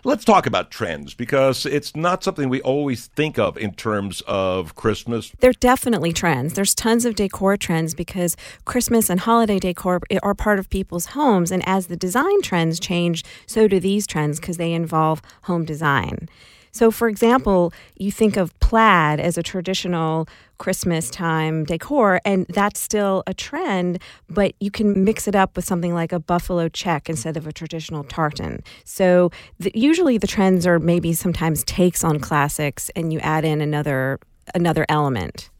Let's 0.04 0.24
talk 0.24 0.46
about 0.46 0.72
trends 0.72 1.14
because 1.14 1.64
it's 1.64 1.94
not 1.94 2.24
something 2.24 2.48
we 2.48 2.60
always 2.62 3.06
think 3.06 3.38
of 3.38 3.56
in 3.56 3.72
terms 3.74 4.20
of 4.26 4.74
Christmas. 4.74 5.30
They're 5.38 5.52
definitely 5.52 6.12
trends. 6.12 6.54
There's 6.54 6.74
tons 6.74 7.04
of 7.04 7.14
decor 7.14 7.56
trends 7.56 7.94
because 7.94 8.36
Christmas 8.64 9.08
and 9.08 9.20
holiday 9.20 9.60
decor 9.60 10.00
are 10.24 10.34
part 10.34 10.58
of 10.58 10.68
people's 10.70 11.06
homes. 11.06 11.52
And 11.52 11.62
as 11.68 11.86
the 11.86 11.94
design 11.94 12.42
trends 12.42 12.80
change, 12.80 13.24
so 13.46 13.68
do 13.68 13.78
these 13.78 14.08
trends 14.08 14.40
because 14.40 14.56
they 14.56 14.72
involve 14.72 15.22
home 15.44 15.64
design. 15.64 16.28
So, 16.72 16.90
for 16.90 17.06
example, 17.06 17.72
you 17.96 18.10
think 18.10 18.38
of 18.38 18.58
plaid 18.60 19.20
as 19.20 19.36
a 19.36 19.42
traditional 19.42 20.26
Christmas 20.56 21.10
time 21.10 21.64
decor, 21.64 22.20
and 22.24 22.46
that's 22.48 22.80
still 22.80 23.22
a 23.26 23.34
trend, 23.34 23.98
but 24.30 24.54
you 24.58 24.70
can 24.70 25.04
mix 25.04 25.28
it 25.28 25.36
up 25.36 25.54
with 25.54 25.66
something 25.66 25.92
like 25.92 26.12
a 26.12 26.18
buffalo 26.18 26.70
check 26.70 27.10
instead 27.10 27.36
of 27.36 27.46
a 27.46 27.52
traditional 27.52 28.04
tartan. 28.04 28.62
So, 28.84 29.30
the, 29.58 29.70
usually 29.74 30.16
the 30.16 30.26
trends 30.26 30.66
are 30.66 30.78
maybe 30.78 31.12
sometimes 31.12 31.62
takes 31.64 32.02
on 32.02 32.20
classics, 32.20 32.90
and 32.96 33.12
you 33.12 33.18
add 33.20 33.44
in 33.44 33.60
another 33.60 34.18
another 34.54 34.86
element. 34.88 35.50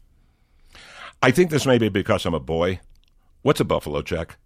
I 1.21 1.31
think 1.31 1.51
this 1.51 1.65
may 1.65 1.77
be 1.77 1.89
because 1.89 2.25
I'm 2.25 2.33
a 2.33 2.39
boy. 2.39 2.79
What's 3.43 3.59
a 3.59 3.65
buffalo 3.65 4.01
check? 4.01 4.37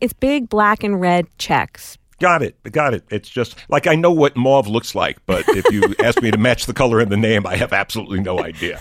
It's 0.00 0.12
big 0.12 0.48
black 0.48 0.84
and 0.84 1.00
red 1.00 1.26
checks. 1.36 1.98
Got 2.20 2.42
it. 2.42 2.62
Got 2.70 2.92
it. 2.92 3.04
It's 3.10 3.28
just 3.28 3.56
like 3.70 3.86
I 3.86 3.94
know 3.94 4.12
what 4.12 4.36
mauve 4.36 4.68
looks 4.68 4.94
like, 4.94 5.24
but 5.24 5.48
if 5.48 5.64
you 5.72 5.94
ask 6.04 6.20
me 6.22 6.30
to 6.30 6.38
match 6.38 6.66
the 6.66 6.74
color 6.74 7.00
and 7.00 7.10
the 7.10 7.16
name, 7.16 7.46
I 7.46 7.56
have 7.56 7.72
absolutely 7.72 8.20
no 8.20 8.40
idea. 8.40 8.78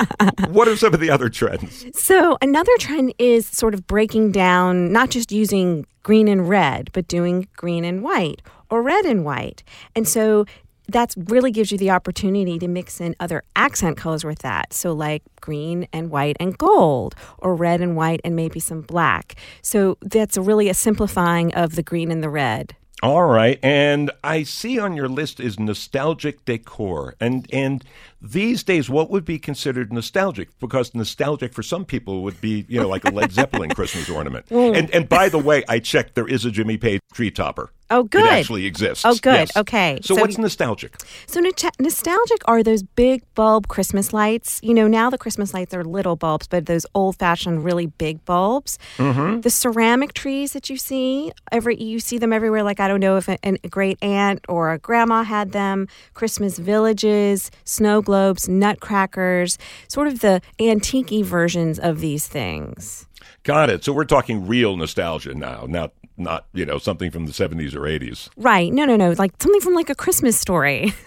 what 0.48 0.66
are 0.66 0.76
some 0.76 0.92
of 0.92 0.98
the 0.98 1.08
other 1.08 1.28
trends? 1.28 1.86
So, 1.94 2.36
another 2.42 2.72
trend 2.78 3.14
is 3.18 3.46
sort 3.46 3.74
of 3.74 3.86
breaking 3.86 4.32
down 4.32 4.92
not 4.92 5.10
just 5.10 5.30
using 5.30 5.86
green 6.02 6.26
and 6.26 6.48
red, 6.48 6.90
but 6.92 7.06
doing 7.06 7.46
green 7.56 7.84
and 7.84 8.02
white 8.02 8.42
or 8.70 8.82
red 8.82 9.04
and 9.04 9.24
white. 9.24 9.62
And 9.94 10.06
so, 10.06 10.44
that 10.88 11.14
really 11.16 11.52
gives 11.52 11.70
you 11.70 11.78
the 11.78 11.90
opportunity 11.90 12.58
to 12.58 12.66
mix 12.66 13.00
in 13.00 13.14
other 13.20 13.44
accent 13.54 13.96
colors 13.96 14.24
with 14.24 14.40
that. 14.40 14.72
So, 14.72 14.92
like 14.92 15.22
green 15.40 15.86
and 15.92 16.10
white 16.10 16.36
and 16.40 16.58
gold, 16.58 17.14
or 17.38 17.54
red 17.54 17.80
and 17.80 17.96
white 17.96 18.20
and 18.24 18.34
maybe 18.34 18.58
some 18.58 18.80
black. 18.80 19.36
So, 19.62 19.96
that's 20.02 20.36
really 20.36 20.68
a 20.68 20.74
simplifying 20.74 21.54
of 21.54 21.76
the 21.76 21.84
green 21.84 22.10
and 22.10 22.20
the 22.20 22.30
red. 22.30 22.74
All 23.02 23.24
right, 23.24 23.58
and 23.62 24.10
I 24.22 24.42
see 24.42 24.78
on 24.78 24.94
your 24.94 25.08
list 25.08 25.40
is 25.40 25.58
nostalgic 25.58 26.44
decor, 26.44 27.14
and 27.18 27.46
and 27.50 27.82
these 28.22 28.62
days, 28.62 28.90
what 28.90 29.10
would 29.10 29.24
be 29.24 29.38
considered 29.38 29.92
nostalgic? 29.92 30.48
Because 30.58 30.94
nostalgic 30.94 31.54
for 31.54 31.62
some 31.62 31.84
people 31.84 32.22
would 32.22 32.40
be, 32.40 32.66
you 32.68 32.80
know, 32.80 32.88
like 32.88 33.04
a 33.04 33.10
Led 33.10 33.32
Zeppelin 33.32 33.70
Christmas 33.70 34.08
ornament. 34.08 34.46
Mm. 34.60 34.76
And 34.76 34.90
and 34.90 35.08
by 35.08 35.28
the 35.28 35.38
way, 35.38 35.62
I 35.68 35.78
checked. 35.78 36.14
There 36.16 36.26
is 36.26 36.44
a 36.44 36.50
Jimmy 36.50 36.76
Page 36.76 37.00
tree 37.14 37.30
topper. 37.30 37.70
Oh, 37.90 38.04
good. 38.04 38.24
It 38.24 38.30
actually 38.30 38.66
exists. 38.66 39.04
Oh, 39.04 39.16
good. 39.16 39.48
Yes. 39.48 39.56
Okay. 39.56 39.98
So, 40.02 40.14
So 40.14 40.20
what's 40.20 40.38
nostalgic? 40.38 40.94
So 41.26 41.40
no- 41.40 41.50
nostalgic 41.80 42.38
are 42.44 42.62
those 42.62 42.84
big 42.84 43.22
bulb 43.34 43.66
Christmas 43.66 44.12
lights. 44.12 44.60
You 44.62 44.74
know, 44.74 44.86
now 44.86 45.10
the 45.10 45.18
Christmas 45.18 45.52
lights 45.52 45.74
are 45.74 45.82
little 45.84 46.14
bulbs, 46.14 46.46
but 46.46 46.66
those 46.66 46.86
old-fashioned, 46.94 47.64
really 47.64 47.86
big 47.86 48.24
bulbs. 48.24 48.78
Mm-hmm. 48.96 49.40
The 49.40 49.50
ceramic 49.50 50.12
trees 50.12 50.52
that 50.52 50.70
you 50.70 50.76
see, 50.76 51.32
every 51.50 51.82
you 51.82 51.98
see 51.98 52.18
them 52.18 52.32
everywhere. 52.32 52.62
Like 52.62 52.78
I 52.78 52.86
don't 52.86 53.00
know 53.00 53.16
if 53.16 53.28
a, 53.28 53.38
a 53.42 53.56
great 53.68 53.98
aunt 54.02 54.44
or 54.48 54.72
a 54.72 54.78
grandma 54.78 55.24
had 55.24 55.50
them. 55.50 55.88
Christmas 56.14 56.58
villages, 56.58 57.50
snow 57.64 58.02
globes, 58.10 58.48
nutcrackers, 58.48 59.56
sort 59.86 60.08
of 60.08 60.18
the 60.18 60.42
antique 60.58 61.24
versions 61.24 61.78
of 61.78 62.00
these 62.00 62.26
things. 62.26 63.06
Got 63.44 63.70
it. 63.70 63.84
So 63.84 63.92
we're 63.92 64.04
talking 64.04 64.48
real 64.48 64.76
nostalgia 64.76 65.32
now, 65.34 65.64
not 65.68 65.92
not 66.16 66.46
you 66.52 66.66
know 66.66 66.78
something 66.78 67.12
from 67.12 67.26
the 67.26 67.32
seventies 67.32 67.72
or 67.72 67.86
eighties. 67.86 68.28
Right? 68.36 68.72
No, 68.72 68.84
no, 68.84 68.96
no. 68.96 69.12
Like 69.12 69.32
something 69.40 69.60
from 69.60 69.74
like 69.74 69.90
a 69.90 69.94
Christmas 69.94 70.38
story. 70.38 70.92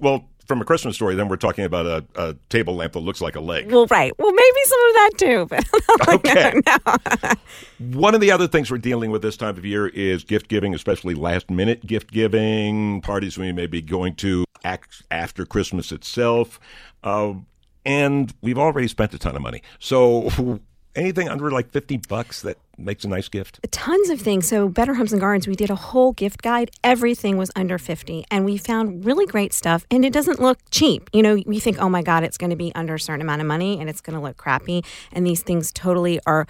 Well, 0.00 0.28
from 0.48 0.62
a 0.62 0.64
Christmas 0.64 0.96
story, 0.96 1.14
then 1.14 1.28
we're 1.28 1.36
talking 1.36 1.64
about 1.64 1.86
a, 1.86 2.04
a 2.16 2.34
table 2.48 2.74
lamp 2.74 2.94
that 2.94 3.00
looks 3.00 3.20
like 3.20 3.36
a 3.36 3.40
leg. 3.40 3.70
well, 3.70 3.86
right. 3.86 4.12
Well, 4.18 4.32
maybe 4.32 4.58
some 4.64 4.80
of 4.88 4.94
that 4.94 5.10
too. 5.18 5.46
But 5.46 6.08
Okay. 6.08 7.34
One 7.96 8.14
of 8.14 8.20
the 8.20 8.32
other 8.32 8.48
things 8.48 8.70
we're 8.70 8.78
dealing 8.78 9.10
with 9.10 9.22
this 9.22 9.36
time 9.36 9.56
of 9.56 9.64
year 9.64 9.86
is 9.88 10.24
gift 10.24 10.48
giving, 10.48 10.74
especially 10.74 11.14
last 11.14 11.50
minute 11.50 11.86
gift 11.86 12.10
giving, 12.10 13.02
parties 13.02 13.36
we 13.38 13.52
may 13.52 13.66
be 13.66 13.82
going 13.82 14.14
to 14.16 14.44
after 15.10 15.46
Christmas 15.46 15.92
itself. 15.92 16.58
Uh, 17.04 17.34
and 17.84 18.34
we've 18.42 18.58
already 18.58 18.88
spent 18.88 19.14
a 19.14 19.18
ton 19.18 19.36
of 19.36 19.42
money. 19.42 19.62
So 19.78 20.60
anything 20.94 21.28
under 21.28 21.50
like 21.50 21.70
50 21.70 21.98
bucks 22.08 22.42
that 22.42 22.58
makes 22.76 23.04
a 23.04 23.08
nice 23.08 23.28
gift? 23.28 23.60
tons 23.70 24.10
of 24.10 24.20
things. 24.20 24.48
So, 24.48 24.68
Better 24.68 24.94
Homes 24.94 25.12
and 25.12 25.20
Gardens, 25.20 25.46
we 25.46 25.54
did 25.54 25.70
a 25.70 25.74
whole 25.74 26.12
gift 26.12 26.42
guide. 26.42 26.70
Everything 26.82 27.36
was 27.36 27.50
under 27.56 27.78
50 27.78 28.24
and 28.30 28.44
we 28.44 28.56
found 28.56 29.04
really 29.04 29.26
great 29.26 29.52
stuff 29.52 29.86
and 29.90 30.04
it 30.04 30.12
doesn't 30.12 30.40
look 30.40 30.58
cheap. 30.70 31.10
You 31.12 31.22
know, 31.22 31.42
we 31.46 31.58
think, 31.58 31.78
"Oh 31.78 31.88
my 31.88 32.02
god, 32.02 32.24
it's 32.24 32.38
going 32.38 32.50
to 32.50 32.56
be 32.56 32.72
under 32.74 32.94
a 32.94 33.00
certain 33.00 33.22
amount 33.22 33.40
of 33.40 33.46
money 33.46 33.80
and 33.80 33.88
it's 33.88 34.00
going 34.00 34.16
to 34.16 34.22
look 34.22 34.36
crappy." 34.36 34.84
And 35.12 35.26
these 35.26 35.42
things 35.42 35.72
totally 35.72 36.20
are 36.26 36.46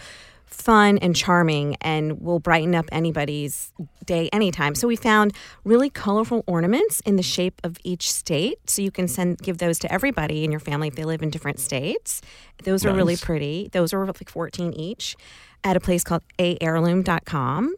fun 0.49 0.99
and 0.99 1.14
charming 1.14 1.76
and 1.80 2.20
will 2.20 2.40
brighten 2.40 2.74
up 2.74 2.86
anybody's 2.90 3.72
day 4.05 4.28
anytime. 4.32 4.74
So 4.74 4.88
we 4.88 4.96
found 4.96 5.32
really 5.64 5.90
colorful 5.90 6.44
ornaments 6.46 7.01
in 7.01 7.16
the 7.16 7.22
shape 7.22 7.61
of 7.64 7.76
each 7.84 8.12
state. 8.12 8.59
So 8.68 8.82
you 8.82 8.90
can 8.90 9.09
send 9.09 9.38
give 9.38 9.59
those 9.59 9.78
to 9.80 9.92
everybody 9.92 10.44
in 10.44 10.51
your 10.51 10.61
family 10.61 10.88
if 10.88 10.94
they 10.94 11.05
live 11.05 11.22
in 11.22 11.30
different 11.30 11.61
states. 11.61 12.20
Those 12.64 12.84
are 12.84 12.92
really 12.92 13.16
pretty. 13.16 13.68
Those 13.72 13.92
are 13.92 14.05
like 14.05 14.28
14 14.28 14.72
each 14.72 15.16
at 15.64 15.76
a 15.76 15.80
place 15.80 16.05
called 16.05 16.22
aheirloom.com. 16.38 17.74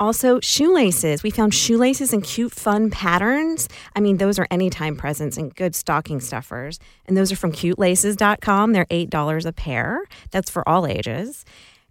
Also, 0.00 0.38
shoelaces. 0.40 1.24
We 1.24 1.30
found 1.30 1.52
shoelaces 1.52 2.12
and 2.12 2.22
cute, 2.22 2.52
fun 2.52 2.88
patterns. 2.88 3.68
I 3.96 4.00
mean, 4.00 4.18
those 4.18 4.38
are 4.38 4.46
anytime 4.48 4.94
presents 4.96 5.36
and 5.36 5.52
good 5.52 5.74
stocking 5.74 6.20
stuffers. 6.20 6.78
And 7.06 7.16
those 7.16 7.32
are 7.32 7.36
from 7.36 7.50
cutelaces.com. 7.50 8.72
They're 8.72 8.86
$8 8.86 9.44
a 9.44 9.52
pair. 9.52 10.04
That's 10.30 10.50
for 10.50 10.68
all 10.68 10.86
ages. 10.86 11.44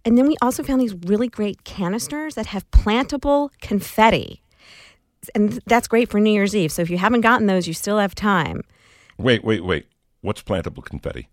And 0.08 0.16
then 0.16 0.26
we 0.26 0.36
also 0.40 0.62
found 0.62 0.80
these 0.80 0.94
really 1.04 1.28
great 1.28 1.64
canisters 1.64 2.34
that 2.36 2.46
have 2.46 2.68
plantable 2.70 3.50
confetti. 3.60 4.40
And 5.34 5.60
that's 5.66 5.86
great 5.86 6.08
for 6.08 6.18
New 6.18 6.30
Year's 6.30 6.56
Eve. 6.56 6.72
So 6.72 6.80
if 6.80 6.88
you 6.88 6.96
haven't 6.96 7.20
gotten 7.20 7.46
those, 7.46 7.68
you 7.68 7.74
still 7.74 7.98
have 7.98 8.14
time. 8.14 8.62
Wait, 9.18 9.44
wait, 9.44 9.62
wait. 9.66 9.84
What's 10.22 10.42
plantable 10.42 10.82
confetti? 10.82 11.28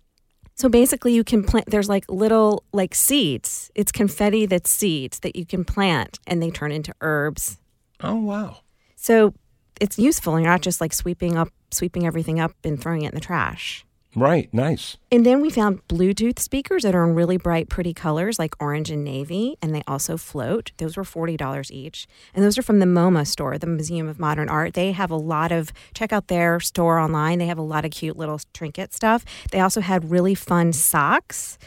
So 0.56 0.68
basically 0.68 1.14
you 1.14 1.24
can 1.24 1.42
plant 1.42 1.68
there's 1.70 1.88
like 1.88 2.04
little 2.10 2.66
like 2.74 2.94
seeds. 2.94 3.72
It's 3.76 3.94
confetti 3.94 4.46
that's 4.46 4.72
seeds 4.72 5.20
that 5.20 5.38
you 5.38 5.46
can 5.46 5.64
plant 5.64 6.20
and 6.28 6.44
they 6.44 6.52
turn 6.52 6.74
into 6.74 6.94
herbs. 7.00 7.62
Oh 8.02 8.16
wow. 8.16 8.58
So 8.98 9.34
it's 9.80 9.98
useful. 9.98 10.36
And 10.36 10.44
you're 10.44 10.52
not 10.52 10.62
just 10.62 10.82
like 10.82 10.92
sweeping 10.92 11.38
up 11.38 11.48
sweeping 11.72 12.06
everything 12.06 12.42
up 12.42 12.52
and 12.66 12.78
throwing 12.78 13.04
it 13.04 13.14
in 13.14 13.16
the 13.16 13.22
trash. 13.22 13.85
Right, 14.16 14.52
nice. 14.54 14.96
And 15.12 15.26
then 15.26 15.42
we 15.42 15.50
found 15.50 15.86
Bluetooth 15.90 16.40
speakers 16.40 16.84
that 16.84 16.96
are 16.96 17.04
in 17.04 17.16
really 17.16 17.36
bright, 17.36 17.68
pretty 17.68 17.94
colors 17.94 18.40
like 18.40 18.56
orange 18.62 18.90
and 18.90 19.04
navy, 19.04 19.58
and 19.62 19.76
they 19.76 19.84
also 19.88 20.16
float. 20.16 20.72
Those 20.78 20.96
were 20.96 21.04
$40 21.04 21.70
each. 21.70 22.08
And 22.34 22.44
those 22.44 22.58
are 22.58 22.62
from 22.62 22.80
the 22.80 22.86
MoMA 22.86 23.28
store, 23.28 23.58
the 23.58 23.68
Museum 23.68 24.08
of 24.08 24.18
Modern 24.18 24.48
Art. 24.48 24.74
They 24.74 24.94
have 24.94 25.12
a 25.12 25.18
lot 25.18 25.52
of, 25.52 25.74
check 25.94 26.14
out 26.14 26.28
their 26.28 26.62
store 26.62 26.98
online. 26.98 27.40
They 27.40 27.48
have 27.48 27.58
a 27.58 27.62
lot 27.64 27.84
of 27.84 27.92
cute 27.92 28.16
little 28.16 28.40
trinket 28.54 28.94
stuff. 28.94 29.26
They 29.52 29.60
also 29.60 29.82
had 29.82 30.10
really 30.10 30.36
fun 30.36 30.72
socks. 30.72 31.58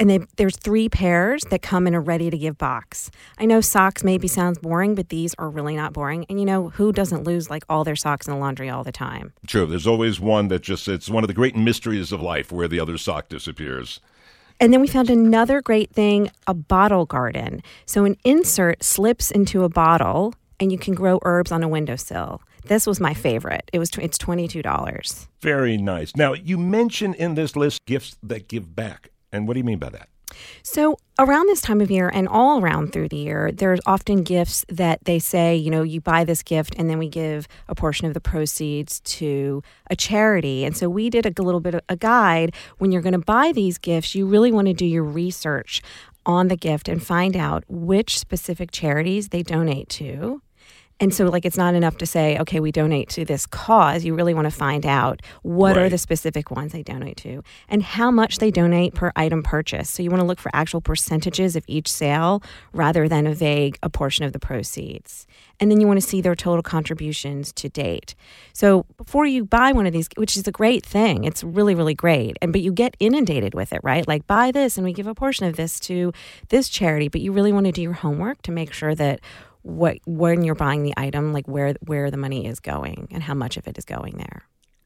And 0.00 0.08
they, 0.08 0.18
there's 0.36 0.56
three 0.56 0.88
pairs 0.88 1.44
that 1.50 1.60
come 1.60 1.86
in 1.86 1.94
a 1.94 2.00
ready 2.00 2.30
to 2.30 2.38
give 2.38 2.56
box. 2.56 3.10
I 3.38 3.44
know 3.44 3.60
socks 3.60 4.02
maybe 4.02 4.26
sounds 4.26 4.58
boring, 4.58 4.94
but 4.94 5.10
these 5.10 5.34
are 5.38 5.50
really 5.50 5.76
not 5.76 5.92
boring. 5.92 6.24
And 6.30 6.40
you 6.40 6.46
know, 6.46 6.70
who 6.70 6.90
doesn't 6.90 7.24
lose 7.24 7.50
like 7.50 7.64
all 7.68 7.84
their 7.84 7.96
socks 7.96 8.26
in 8.26 8.32
the 8.32 8.38
laundry 8.38 8.70
all 8.70 8.82
the 8.82 8.92
time? 8.92 9.34
True. 9.46 9.66
There's 9.66 9.86
always 9.86 10.18
one 10.18 10.48
that 10.48 10.62
just, 10.62 10.88
it's 10.88 11.10
one 11.10 11.22
of 11.22 11.28
the 11.28 11.34
great 11.34 11.54
mysteries 11.54 12.12
of 12.12 12.22
life 12.22 12.50
where 12.50 12.66
the 12.66 12.80
other 12.80 12.96
sock 12.96 13.28
disappears. 13.28 14.00
And 14.58 14.72
then 14.72 14.80
we 14.80 14.88
found 14.88 15.10
another 15.10 15.60
great 15.60 15.92
thing 15.92 16.30
a 16.46 16.54
bottle 16.54 17.04
garden. 17.04 17.62
So 17.84 18.04
an 18.04 18.16
insert 18.24 18.82
slips 18.82 19.30
into 19.30 19.64
a 19.64 19.68
bottle 19.68 20.34
and 20.58 20.72
you 20.72 20.78
can 20.78 20.94
grow 20.94 21.18
herbs 21.22 21.52
on 21.52 21.62
a 21.62 21.68
windowsill. 21.68 22.40
This 22.64 22.86
was 22.86 23.00
my 23.00 23.12
favorite. 23.12 23.70
It 23.72 23.78
was 23.78 23.90
it's 23.98 24.18
$22. 24.18 25.26
Very 25.40 25.76
nice. 25.76 26.16
Now, 26.16 26.32
you 26.34 26.56
mention 26.56 27.14
in 27.14 27.34
this 27.34 27.54
list 27.54 27.84
gifts 27.86 28.16
that 28.22 28.48
give 28.48 28.74
back. 28.74 29.10
And 29.32 29.46
what 29.46 29.54
do 29.54 29.60
you 29.60 29.64
mean 29.64 29.78
by 29.78 29.90
that? 29.90 30.08
So, 30.62 30.96
around 31.18 31.48
this 31.48 31.60
time 31.60 31.80
of 31.80 31.90
year 31.90 32.08
and 32.08 32.28
all 32.28 32.60
around 32.60 32.92
through 32.92 33.08
the 33.08 33.16
year, 33.16 33.50
there's 33.52 33.80
often 33.84 34.22
gifts 34.22 34.64
that 34.68 35.04
they 35.04 35.18
say, 35.18 35.56
you 35.56 35.70
know, 35.70 35.82
you 35.82 36.00
buy 36.00 36.24
this 36.24 36.42
gift 36.42 36.74
and 36.78 36.88
then 36.88 36.98
we 36.98 37.08
give 37.08 37.48
a 37.68 37.74
portion 37.74 38.06
of 38.06 38.14
the 38.14 38.20
proceeds 38.20 39.00
to 39.00 39.62
a 39.88 39.96
charity. 39.96 40.64
And 40.64 40.76
so, 40.76 40.88
we 40.88 41.10
did 41.10 41.26
a 41.26 41.42
little 41.42 41.60
bit 41.60 41.74
of 41.74 41.80
a 41.88 41.96
guide. 41.96 42.54
When 42.78 42.92
you're 42.92 43.02
going 43.02 43.12
to 43.12 43.18
buy 43.18 43.52
these 43.52 43.78
gifts, 43.78 44.14
you 44.14 44.26
really 44.26 44.52
want 44.52 44.68
to 44.68 44.74
do 44.74 44.86
your 44.86 45.04
research 45.04 45.82
on 46.26 46.48
the 46.48 46.56
gift 46.56 46.88
and 46.88 47.02
find 47.02 47.36
out 47.36 47.64
which 47.68 48.18
specific 48.18 48.70
charities 48.70 49.28
they 49.28 49.42
donate 49.42 49.88
to. 49.88 50.42
And 51.00 51.14
so, 51.14 51.24
like, 51.24 51.46
it's 51.46 51.56
not 51.56 51.74
enough 51.74 51.96
to 51.98 52.06
say, 52.06 52.38
okay, 52.38 52.60
we 52.60 52.70
donate 52.70 53.08
to 53.10 53.24
this 53.24 53.46
cause. 53.46 54.04
You 54.04 54.14
really 54.14 54.34
want 54.34 54.44
to 54.44 54.50
find 54.50 54.84
out 54.84 55.22
what 55.42 55.78
are 55.78 55.88
the 55.88 55.96
specific 55.96 56.50
ones 56.50 56.72
they 56.72 56.82
donate 56.82 57.16
to 57.18 57.42
and 57.70 57.82
how 57.82 58.10
much 58.10 58.36
they 58.36 58.50
donate 58.50 58.92
per 58.92 59.10
item 59.16 59.42
purchase. 59.42 59.88
So, 59.88 60.02
you 60.02 60.10
want 60.10 60.20
to 60.20 60.26
look 60.26 60.38
for 60.38 60.50
actual 60.52 60.82
percentages 60.82 61.56
of 61.56 61.64
each 61.66 61.90
sale 61.90 62.42
rather 62.74 63.08
than 63.08 63.26
a 63.26 63.34
vague 63.34 63.78
a 63.82 63.88
portion 63.88 64.26
of 64.26 64.34
the 64.34 64.38
proceeds. 64.38 65.26
And 65.58 65.70
then 65.70 65.80
you 65.80 65.86
want 65.86 66.00
to 66.00 66.06
see 66.06 66.20
their 66.20 66.34
total 66.34 66.62
contributions 66.62 67.52
to 67.54 67.70
date. 67.70 68.14
So, 68.52 68.84
before 68.98 69.24
you 69.24 69.46
buy 69.46 69.72
one 69.72 69.86
of 69.86 69.94
these, 69.94 70.08
which 70.16 70.36
is 70.36 70.46
a 70.46 70.52
great 70.52 70.84
thing, 70.84 71.24
it's 71.24 71.42
really, 71.42 71.74
really 71.74 71.94
great. 71.94 72.36
And 72.42 72.52
but 72.52 72.60
you 72.60 72.72
get 72.72 72.94
inundated 73.00 73.54
with 73.54 73.72
it, 73.72 73.80
right? 73.82 74.06
Like, 74.06 74.26
buy 74.26 74.50
this 74.50 74.76
and 74.76 74.84
we 74.84 74.92
give 74.92 75.06
a 75.06 75.14
portion 75.14 75.46
of 75.46 75.56
this 75.56 75.80
to 75.80 76.12
this 76.50 76.68
charity. 76.68 77.08
But 77.08 77.22
you 77.22 77.32
really 77.32 77.52
want 77.52 77.64
to 77.66 77.72
do 77.72 77.80
your 77.80 77.94
homework 77.94 78.42
to 78.42 78.52
make 78.52 78.74
sure 78.74 78.94
that 78.94 79.20
what 79.62 79.98
when 80.06 80.42
you're 80.42 80.54
buying 80.54 80.82
the 80.82 80.94
item 80.96 81.32
like 81.32 81.46
where 81.46 81.74
where 81.86 82.10
the 82.10 82.16
money 82.16 82.46
is 82.46 82.60
going 82.60 83.08
and 83.10 83.22
how 83.22 83.34
much 83.34 83.56
of 83.56 83.66
it 83.66 83.76
is 83.78 83.84
going 83.84 84.16
there 84.16 84.42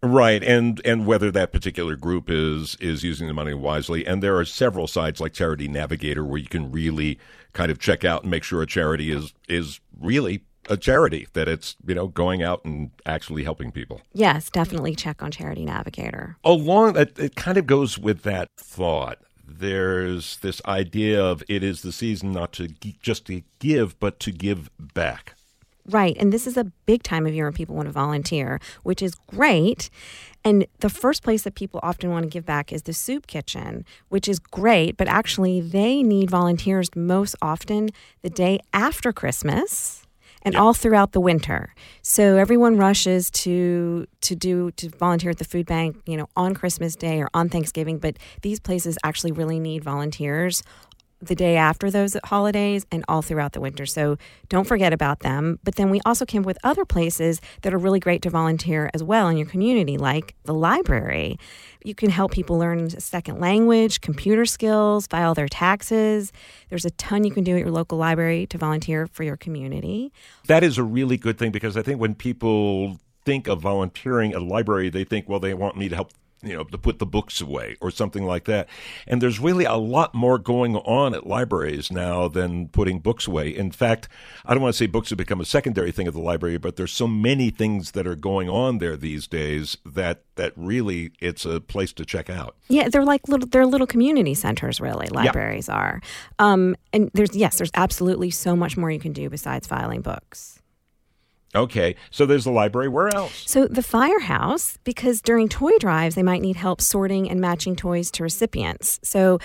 Right, 0.06 0.44
and 0.44 0.82
and 0.84 1.06
whether 1.06 1.30
that 1.30 1.50
particular 1.50 1.96
group 1.96 2.28
is 2.28 2.76
is 2.78 3.02
using 3.02 3.26
the 3.26 3.32
money 3.32 3.54
wisely, 3.54 4.06
and 4.06 4.22
there 4.22 4.36
are 4.36 4.44
several 4.44 4.86
sites 4.86 5.18
like 5.18 5.32
Charity 5.32 5.66
Navigator 5.66 6.22
where 6.22 6.36
you 6.36 6.46
can 6.46 6.70
really 6.70 7.18
kind 7.54 7.70
of 7.70 7.78
check 7.78 8.04
out 8.04 8.20
and 8.22 8.30
make 8.30 8.44
sure 8.44 8.60
a 8.60 8.66
charity 8.66 9.10
is 9.10 9.32
is 9.48 9.80
really 9.98 10.42
a 10.68 10.76
charity 10.76 11.26
that 11.32 11.48
it's 11.48 11.76
you 11.86 11.94
know 11.94 12.08
going 12.08 12.42
out 12.42 12.62
and 12.66 12.90
actually 13.06 13.44
helping 13.44 13.72
people. 13.72 14.02
yes 14.12 14.50
definitely 14.50 14.94
check 14.94 15.22
on 15.22 15.30
charity 15.30 15.64
navigator 15.64 16.36
Along 16.44 16.92
that, 16.94 17.18
it 17.18 17.34
kind 17.34 17.56
of 17.56 17.66
goes 17.66 17.98
with 17.98 18.22
that 18.22 18.50
thought. 18.58 19.18
There's 19.46 20.36
this 20.38 20.60
idea 20.66 21.22
of 21.22 21.42
it 21.48 21.62
is 21.62 21.82
the 21.82 21.92
season 21.92 22.32
not 22.32 22.52
to 22.54 22.68
g- 22.68 22.96
just 23.00 23.26
to 23.26 23.42
give, 23.58 23.98
but 24.00 24.18
to 24.20 24.30
give 24.32 24.70
back. 24.78 25.34
right 25.86 26.16
and 26.18 26.32
this 26.32 26.46
is 26.46 26.56
a 26.56 26.64
big 26.86 27.02
time 27.02 27.26
of 27.26 27.34
year 27.34 27.44
when 27.44 27.52
people 27.52 27.74
want 27.76 27.86
to 27.86 27.92
volunteer 27.92 28.58
which 28.84 29.02
is 29.02 29.14
great 29.26 29.90
and 30.42 30.66
the 30.80 30.88
first 30.88 31.22
place 31.22 31.42
that 31.42 31.54
people 31.54 31.78
often 31.82 32.08
want 32.10 32.22
to 32.22 32.30
give 32.30 32.46
back 32.46 32.72
is 32.72 32.82
the 32.84 32.94
soup 32.94 33.26
kitchen 33.26 33.84
which 34.08 34.26
is 34.26 34.38
great 34.38 34.96
but 34.96 35.06
actually 35.08 35.60
they 35.60 36.02
need 36.02 36.30
volunteers 36.30 36.88
most 36.96 37.36
often 37.42 37.90
the 38.22 38.30
day 38.30 38.58
after 38.72 39.12
christmas 39.12 40.03
and 40.44 40.56
all 40.56 40.74
throughout 40.74 41.12
the 41.12 41.20
winter. 41.20 41.74
So 42.02 42.36
everyone 42.36 42.76
rushes 42.76 43.30
to 43.30 44.06
to 44.22 44.34
do 44.34 44.70
to 44.72 44.88
volunteer 44.90 45.30
at 45.30 45.38
the 45.38 45.44
food 45.44 45.66
bank, 45.66 45.96
you 46.06 46.16
know, 46.16 46.28
on 46.36 46.54
Christmas 46.54 46.96
Day 46.96 47.20
or 47.20 47.28
on 47.34 47.48
Thanksgiving, 47.48 47.98
but 47.98 48.18
these 48.42 48.60
places 48.60 48.98
actually 49.04 49.32
really 49.32 49.58
need 49.58 49.82
volunteers 49.84 50.62
the 51.26 51.34
day 51.34 51.56
after 51.56 51.90
those 51.90 52.16
holidays 52.24 52.86
and 52.90 53.04
all 53.08 53.22
throughout 53.22 53.52
the 53.52 53.60
winter. 53.60 53.86
So 53.86 54.16
don't 54.48 54.66
forget 54.66 54.92
about 54.92 55.20
them. 55.20 55.58
But 55.64 55.76
then 55.76 55.90
we 55.90 56.00
also 56.04 56.24
came 56.24 56.42
with 56.42 56.58
other 56.64 56.84
places 56.84 57.40
that 57.62 57.74
are 57.74 57.78
really 57.78 58.00
great 58.00 58.22
to 58.22 58.30
volunteer 58.30 58.90
as 58.94 59.02
well 59.02 59.28
in 59.28 59.36
your 59.36 59.46
community, 59.46 59.96
like 59.96 60.34
the 60.44 60.54
library. 60.54 61.38
You 61.84 61.94
can 61.94 62.10
help 62.10 62.32
people 62.32 62.58
learn 62.58 62.80
a 62.80 63.00
second 63.00 63.40
language, 63.40 64.00
computer 64.00 64.46
skills, 64.46 65.06
file 65.06 65.34
their 65.34 65.48
taxes. 65.48 66.32
There's 66.70 66.84
a 66.84 66.90
ton 66.92 67.24
you 67.24 67.30
can 67.30 67.44
do 67.44 67.56
at 67.56 67.60
your 67.60 67.70
local 67.70 67.98
library 67.98 68.46
to 68.46 68.58
volunteer 68.58 69.06
for 69.06 69.22
your 69.22 69.36
community. 69.36 70.12
That 70.46 70.64
is 70.64 70.78
a 70.78 70.82
really 70.82 71.16
good 71.16 71.38
thing 71.38 71.50
because 71.50 71.76
I 71.76 71.82
think 71.82 72.00
when 72.00 72.14
people 72.14 72.98
think 73.24 73.48
of 73.48 73.60
volunteering 73.60 74.32
at 74.32 74.40
a 74.40 74.44
library, 74.44 74.90
they 74.90 75.04
think, 75.04 75.28
well, 75.28 75.40
they 75.40 75.54
want 75.54 75.76
me 75.76 75.88
to 75.88 75.94
help, 75.94 76.10
you 76.44 76.54
know, 76.54 76.64
to 76.64 76.78
put 76.78 76.98
the 76.98 77.06
books 77.06 77.40
away 77.40 77.76
or 77.80 77.90
something 77.90 78.24
like 78.24 78.44
that. 78.44 78.68
And 79.06 79.20
there's 79.20 79.40
really 79.40 79.64
a 79.64 79.74
lot 79.74 80.14
more 80.14 80.38
going 80.38 80.76
on 80.76 81.14
at 81.14 81.26
libraries 81.26 81.90
now 81.90 82.28
than 82.28 82.68
putting 82.68 82.98
books 82.98 83.26
away. 83.26 83.48
In 83.48 83.70
fact, 83.70 84.08
I 84.44 84.54
don't 84.54 84.62
want 84.62 84.74
to 84.74 84.78
say 84.78 84.86
books 84.86 85.10
have 85.10 85.18
become 85.18 85.40
a 85.40 85.44
secondary 85.44 85.92
thing 85.92 86.06
at 86.06 86.12
the 86.12 86.20
library, 86.20 86.58
but 86.58 86.76
there's 86.76 86.92
so 86.92 87.06
many 87.06 87.50
things 87.50 87.92
that 87.92 88.06
are 88.06 88.16
going 88.16 88.48
on 88.48 88.78
there 88.78 88.96
these 88.96 89.26
days 89.26 89.76
that 89.84 90.22
that 90.36 90.52
really 90.56 91.12
it's 91.20 91.44
a 91.44 91.60
place 91.60 91.92
to 91.92 92.04
check 92.04 92.28
out. 92.28 92.56
Yeah, 92.68 92.88
they're 92.88 93.04
like 93.04 93.28
little 93.28 93.48
they're 93.48 93.66
little 93.66 93.86
community 93.86 94.34
centers 94.34 94.80
really. 94.80 95.06
Libraries 95.08 95.68
are. 95.68 96.00
Um, 96.38 96.76
and 96.92 97.10
there's 97.14 97.36
yes, 97.36 97.58
there's 97.58 97.70
absolutely 97.74 98.30
so 98.30 98.56
much 98.56 98.76
more 98.76 98.90
you 98.90 99.00
can 99.00 99.12
do 99.12 99.30
besides 99.30 99.66
filing 99.66 100.00
books. 100.00 100.60
Okay, 101.54 101.94
so 102.10 102.26
there's 102.26 102.44
the 102.44 102.50
library. 102.50 102.88
Where 102.88 103.14
else? 103.14 103.44
So 103.46 103.66
the 103.66 103.82
firehouse, 103.82 104.76
because 104.82 105.22
during 105.22 105.48
toy 105.48 105.78
drives 105.78 106.16
they 106.16 106.22
might 106.22 106.42
need 106.42 106.56
help 106.56 106.80
sorting 106.80 107.30
and 107.30 107.40
matching 107.40 107.76
toys 107.76 108.10
to 108.12 108.24
recipients. 108.24 108.98
So 109.04 109.38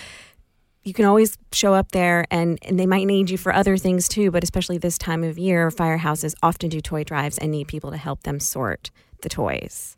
you 0.83 0.93
can 0.93 1.05
always 1.05 1.37
show 1.51 1.73
up 1.73 1.91
there 1.91 2.25
and, 2.31 2.57
and 2.63 2.79
they 2.79 2.87
might 2.87 3.05
need 3.05 3.29
you 3.29 3.37
for 3.37 3.53
other 3.53 3.77
things 3.77 4.07
too, 4.07 4.31
but 4.31 4.43
especially 4.43 4.77
this 4.79 4.97
time 4.97 5.23
of 5.23 5.37
year, 5.37 5.69
firehouses 5.69 6.33
often 6.41 6.69
do 6.69 6.81
toy 6.81 7.03
drives 7.03 7.37
and 7.37 7.51
need 7.51 7.67
people 7.67 7.91
to 7.91 7.97
help 7.97 8.23
them 8.23 8.39
sort 8.39 8.89
the 9.21 9.29
toys. 9.29 9.95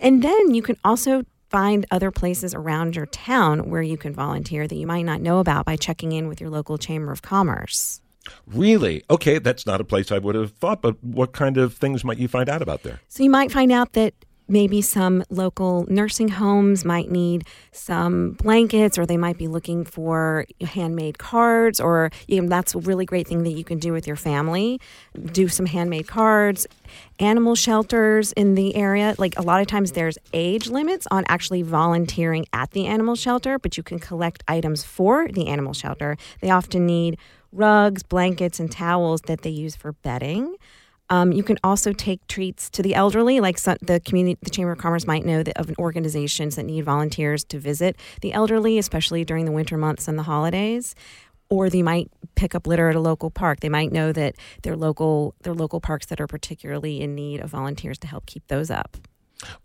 And 0.00 0.22
then 0.22 0.54
you 0.54 0.62
can 0.62 0.76
also 0.84 1.24
find 1.48 1.86
other 1.90 2.10
places 2.10 2.54
around 2.54 2.96
your 2.96 3.06
town 3.06 3.70
where 3.70 3.82
you 3.82 3.96
can 3.96 4.12
volunteer 4.12 4.66
that 4.66 4.74
you 4.74 4.86
might 4.86 5.02
not 5.02 5.20
know 5.20 5.38
about 5.38 5.64
by 5.64 5.76
checking 5.76 6.10
in 6.10 6.26
with 6.26 6.40
your 6.40 6.50
local 6.50 6.78
chamber 6.78 7.12
of 7.12 7.22
commerce. 7.22 8.01
Really? 8.46 9.02
Okay, 9.10 9.38
that's 9.38 9.66
not 9.66 9.80
a 9.80 9.84
place 9.84 10.12
I 10.12 10.18
would 10.18 10.34
have 10.34 10.52
thought, 10.52 10.82
but 10.82 11.02
what 11.02 11.32
kind 11.32 11.56
of 11.56 11.74
things 11.74 12.04
might 12.04 12.18
you 12.18 12.28
find 12.28 12.48
out 12.48 12.62
about 12.62 12.82
there? 12.82 13.00
So 13.08 13.22
you 13.22 13.30
might 13.30 13.50
find 13.50 13.72
out 13.72 13.92
that 13.94 14.14
maybe 14.48 14.82
some 14.82 15.24
local 15.30 15.86
nursing 15.88 16.28
homes 16.28 16.84
might 16.84 17.10
need 17.10 17.46
some 17.70 18.32
blankets 18.32 18.98
or 18.98 19.06
they 19.06 19.16
might 19.16 19.38
be 19.38 19.48
looking 19.48 19.84
for 19.84 20.44
handmade 20.60 21.18
cards 21.18 21.80
or 21.80 22.10
you 22.28 22.40
know, 22.40 22.48
that's 22.48 22.74
a 22.74 22.78
really 22.78 23.06
great 23.06 23.26
thing 23.26 23.44
that 23.44 23.52
you 23.52 23.64
can 23.64 23.78
do 23.78 23.92
with 23.92 24.06
your 24.06 24.16
family 24.16 24.80
do 25.32 25.48
some 25.48 25.66
handmade 25.66 26.06
cards 26.06 26.66
animal 27.18 27.54
shelters 27.54 28.32
in 28.32 28.54
the 28.54 28.74
area 28.74 29.14
like 29.16 29.38
a 29.38 29.42
lot 29.42 29.60
of 29.60 29.66
times 29.66 29.92
there's 29.92 30.18
age 30.32 30.68
limits 30.68 31.06
on 31.10 31.24
actually 31.28 31.62
volunteering 31.62 32.44
at 32.52 32.72
the 32.72 32.86
animal 32.86 33.14
shelter 33.14 33.58
but 33.58 33.76
you 33.76 33.82
can 33.82 33.98
collect 33.98 34.42
items 34.48 34.82
for 34.82 35.28
the 35.28 35.46
animal 35.46 35.72
shelter 35.72 36.16
they 36.40 36.50
often 36.50 36.84
need 36.84 37.16
rugs 37.52 38.02
blankets 38.02 38.58
and 38.58 38.72
towels 38.72 39.20
that 39.22 39.42
they 39.42 39.50
use 39.50 39.76
for 39.76 39.92
bedding 39.92 40.56
um, 41.10 41.30
you 41.30 41.42
can 41.42 41.58
also 41.62 41.92
take 41.92 42.26
treats 42.26 42.70
to 42.70 42.82
the 42.82 42.94
elderly, 42.94 43.38
like 43.38 43.58
some, 43.58 43.76
the 43.82 44.00
community, 44.00 44.38
the 44.42 44.48
Chamber 44.48 44.72
of 44.72 44.78
Commerce 44.78 45.06
might 45.06 45.26
know 45.26 45.42
that 45.42 45.58
of 45.58 45.70
organizations 45.78 46.56
that 46.56 46.62
need 46.62 46.86
volunteers 46.86 47.44
to 47.44 47.58
visit 47.58 47.96
the 48.22 48.32
elderly, 48.32 48.78
especially 48.78 49.22
during 49.22 49.44
the 49.44 49.52
winter 49.52 49.76
months 49.76 50.08
and 50.08 50.18
the 50.18 50.22
holidays. 50.22 50.94
or 51.50 51.68
they 51.68 51.82
might 51.82 52.10
pick 52.34 52.54
up 52.54 52.66
litter 52.66 52.88
at 52.88 52.96
a 52.96 53.00
local 53.00 53.30
park. 53.30 53.60
They 53.60 53.68
might 53.68 53.92
know 53.92 54.10
that 54.12 54.36
their 54.62 54.74
local 54.74 55.34
their 55.42 55.52
local 55.52 55.80
parks 55.82 56.06
that 56.06 56.18
are 56.18 56.26
particularly 56.26 57.02
in 57.02 57.14
need 57.14 57.40
of 57.42 57.50
volunteers 57.50 57.98
to 57.98 58.06
help 58.06 58.24
keep 58.24 58.46
those 58.48 58.70
up. 58.70 58.96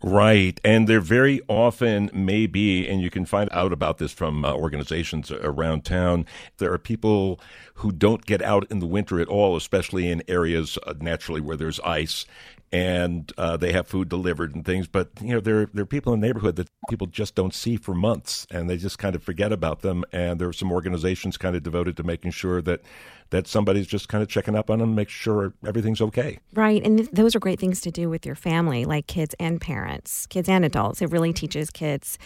Right. 0.02 0.60
And 0.64 0.88
there 0.88 1.00
very 1.00 1.40
often 1.48 2.10
may 2.12 2.46
be, 2.46 2.86
and 2.88 3.00
you 3.00 3.10
can 3.10 3.24
find 3.24 3.48
out 3.52 3.72
about 3.72 3.98
this 3.98 4.12
from 4.12 4.44
uh, 4.44 4.52
organizations 4.52 5.30
around 5.30 5.84
town, 5.84 6.26
there 6.58 6.72
are 6.72 6.78
people 6.78 7.40
who 7.74 7.92
don't 7.92 8.26
get 8.26 8.42
out 8.42 8.66
in 8.70 8.80
the 8.80 8.86
winter 8.86 9.20
at 9.20 9.28
all, 9.28 9.56
especially 9.56 10.10
in 10.10 10.22
areas 10.28 10.78
uh, 10.86 10.94
naturally 11.00 11.40
where 11.40 11.56
there's 11.56 11.80
ice. 11.80 12.26
And 12.70 13.32
uh, 13.38 13.56
they 13.56 13.72
have 13.72 13.88
food 13.88 14.10
delivered 14.10 14.54
and 14.54 14.62
things, 14.62 14.86
but 14.86 15.08
you 15.22 15.28
know 15.28 15.40
there 15.40 15.70
there 15.72 15.84
are 15.84 15.86
people 15.86 16.12
in 16.12 16.20
the 16.20 16.26
neighborhood 16.26 16.56
that 16.56 16.68
people 16.90 17.06
just 17.06 17.34
don't 17.34 17.54
see 17.54 17.78
for 17.78 17.94
months, 17.94 18.46
and 18.50 18.68
they 18.68 18.76
just 18.76 18.98
kind 18.98 19.16
of 19.16 19.22
forget 19.22 19.54
about 19.54 19.80
them. 19.80 20.04
And 20.12 20.38
there 20.38 20.48
are 20.48 20.52
some 20.52 20.70
organizations 20.70 21.38
kind 21.38 21.56
of 21.56 21.62
devoted 21.62 21.96
to 21.96 22.02
making 22.02 22.32
sure 22.32 22.60
that 22.60 22.82
that 23.30 23.46
somebody's 23.46 23.86
just 23.86 24.08
kind 24.08 24.22
of 24.22 24.28
checking 24.28 24.54
up 24.54 24.70
on 24.70 24.78
them, 24.78 24.94
make 24.94 25.08
sure 25.08 25.52
everything's 25.66 26.00
okay. 26.00 26.38
Right. 26.54 26.84
And 26.84 26.98
th- 26.98 27.10
those 27.10 27.36
are 27.36 27.40
great 27.40 27.60
things 27.60 27.80
to 27.82 27.90
do 27.90 28.08
with 28.08 28.24
your 28.24 28.34
family, 28.34 28.84
like 28.84 29.06
kids 29.06 29.34
and 29.38 29.60
parents, 29.60 30.26
kids 30.26 30.48
and 30.48 30.64
adults. 30.64 31.02
It 31.02 31.10
really 31.10 31.32
teaches 31.32 31.70
kids 31.70 32.18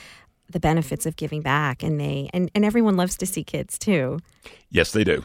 the 0.48 0.60
benefits 0.60 1.06
of 1.06 1.16
giving 1.16 1.40
back 1.40 1.82
and 1.82 1.98
they 1.98 2.28
and, 2.32 2.50
and 2.54 2.64
everyone 2.64 2.96
loves 2.96 3.16
to 3.16 3.26
see 3.26 3.42
kids 3.42 3.78
too. 3.78 4.18
Yes, 4.70 4.92
they 4.92 5.04
do. 5.04 5.24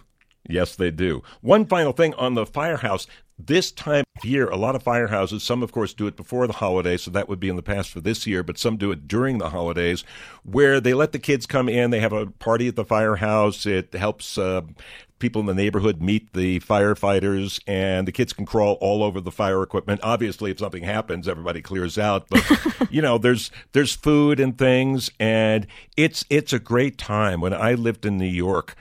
Yes, 0.49 0.75
they 0.75 0.91
do. 0.91 1.21
One 1.41 1.65
final 1.65 1.91
thing 1.91 2.13
on 2.13 2.36
the 2.36 2.45
firehouse. 2.45 3.07
This 3.40 3.72
time 3.72 4.04
of 4.18 4.26
year, 4.26 4.50
a 4.50 4.56
lot 4.56 4.76
of 4.76 4.84
firehouses, 4.84 5.42
some 5.42 5.62
of 5.62 5.72
course 5.72 5.94
do 5.94 6.08
it 6.08 6.16
before 6.16 6.48
the 6.48 6.54
holidays, 6.54 7.04
so 7.04 7.12
that 7.12 7.30
would 7.30 7.40
be 7.40 7.50
in 7.50 7.56
the 7.56 7.62
past 7.62 7.92
for 7.92 8.02
this 8.02 8.26
year, 8.26 8.42
but 8.42 8.58
some 8.58 8.78
do 8.78 8.92
it 8.92 9.08
during 9.08 9.38
the 9.38 9.50
holidays, 9.50 10.04
where 10.44 10.82
they 10.82 10.96
let 10.96 11.12
the 11.12 11.20
kids 11.20 11.46
come 11.46 11.70
in. 11.70 11.92
They 11.92 12.00
have 12.00 12.14
a 12.14 12.26
party 12.26 12.68
at 12.68 12.76
the 12.76 12.84
firehouse. 12.84 13.68
It 13.68 13.94
helps 13.94 14.40
uh, 14.40 14.62
people 15.20 15.40
in 15.40 15.46
the 15.46 15.54
neighborhood 15.54 16.02
meet 16.02 16.34
the 16.34 16.60
firefighters, 16.62 17.60
and 17.68 18.08
the 18.08 18.12
kids 18.12 18.34
can 18.34 18.48
crawl 18.48 18.74
all 18.82 19.04
over 19.04 19.22
the 19.22 19.32
fire 19.32 19.62
equipment. 19.62 20.00
Obviously, 20.04 20.50
if 20.50 20.58
something 20.58 20.84
happens, 20.84 21.28
everybody 21.28 21.62
clears 21.62 22.00
out. 22.00 22.28
But 22.30 22.44
you 22.90 23.04
know, 23.04 23.20
there's 23.20 23.52
there's 23.74 23.96
food 23.96 24.40
and 24.40 24.58
things, 24.58 25.12
and 25.20 25.68
it's 25.96 26.26
it's 26.32 26.54
a 26.54 26.60
great 26.60 26.98
time. 26.98 27.42
When 27.42 27.54
I 27.54 27.74
lived 27.74 28.06
in 28.06 28.18
New 28.18 28.26
York, 28.26 28.76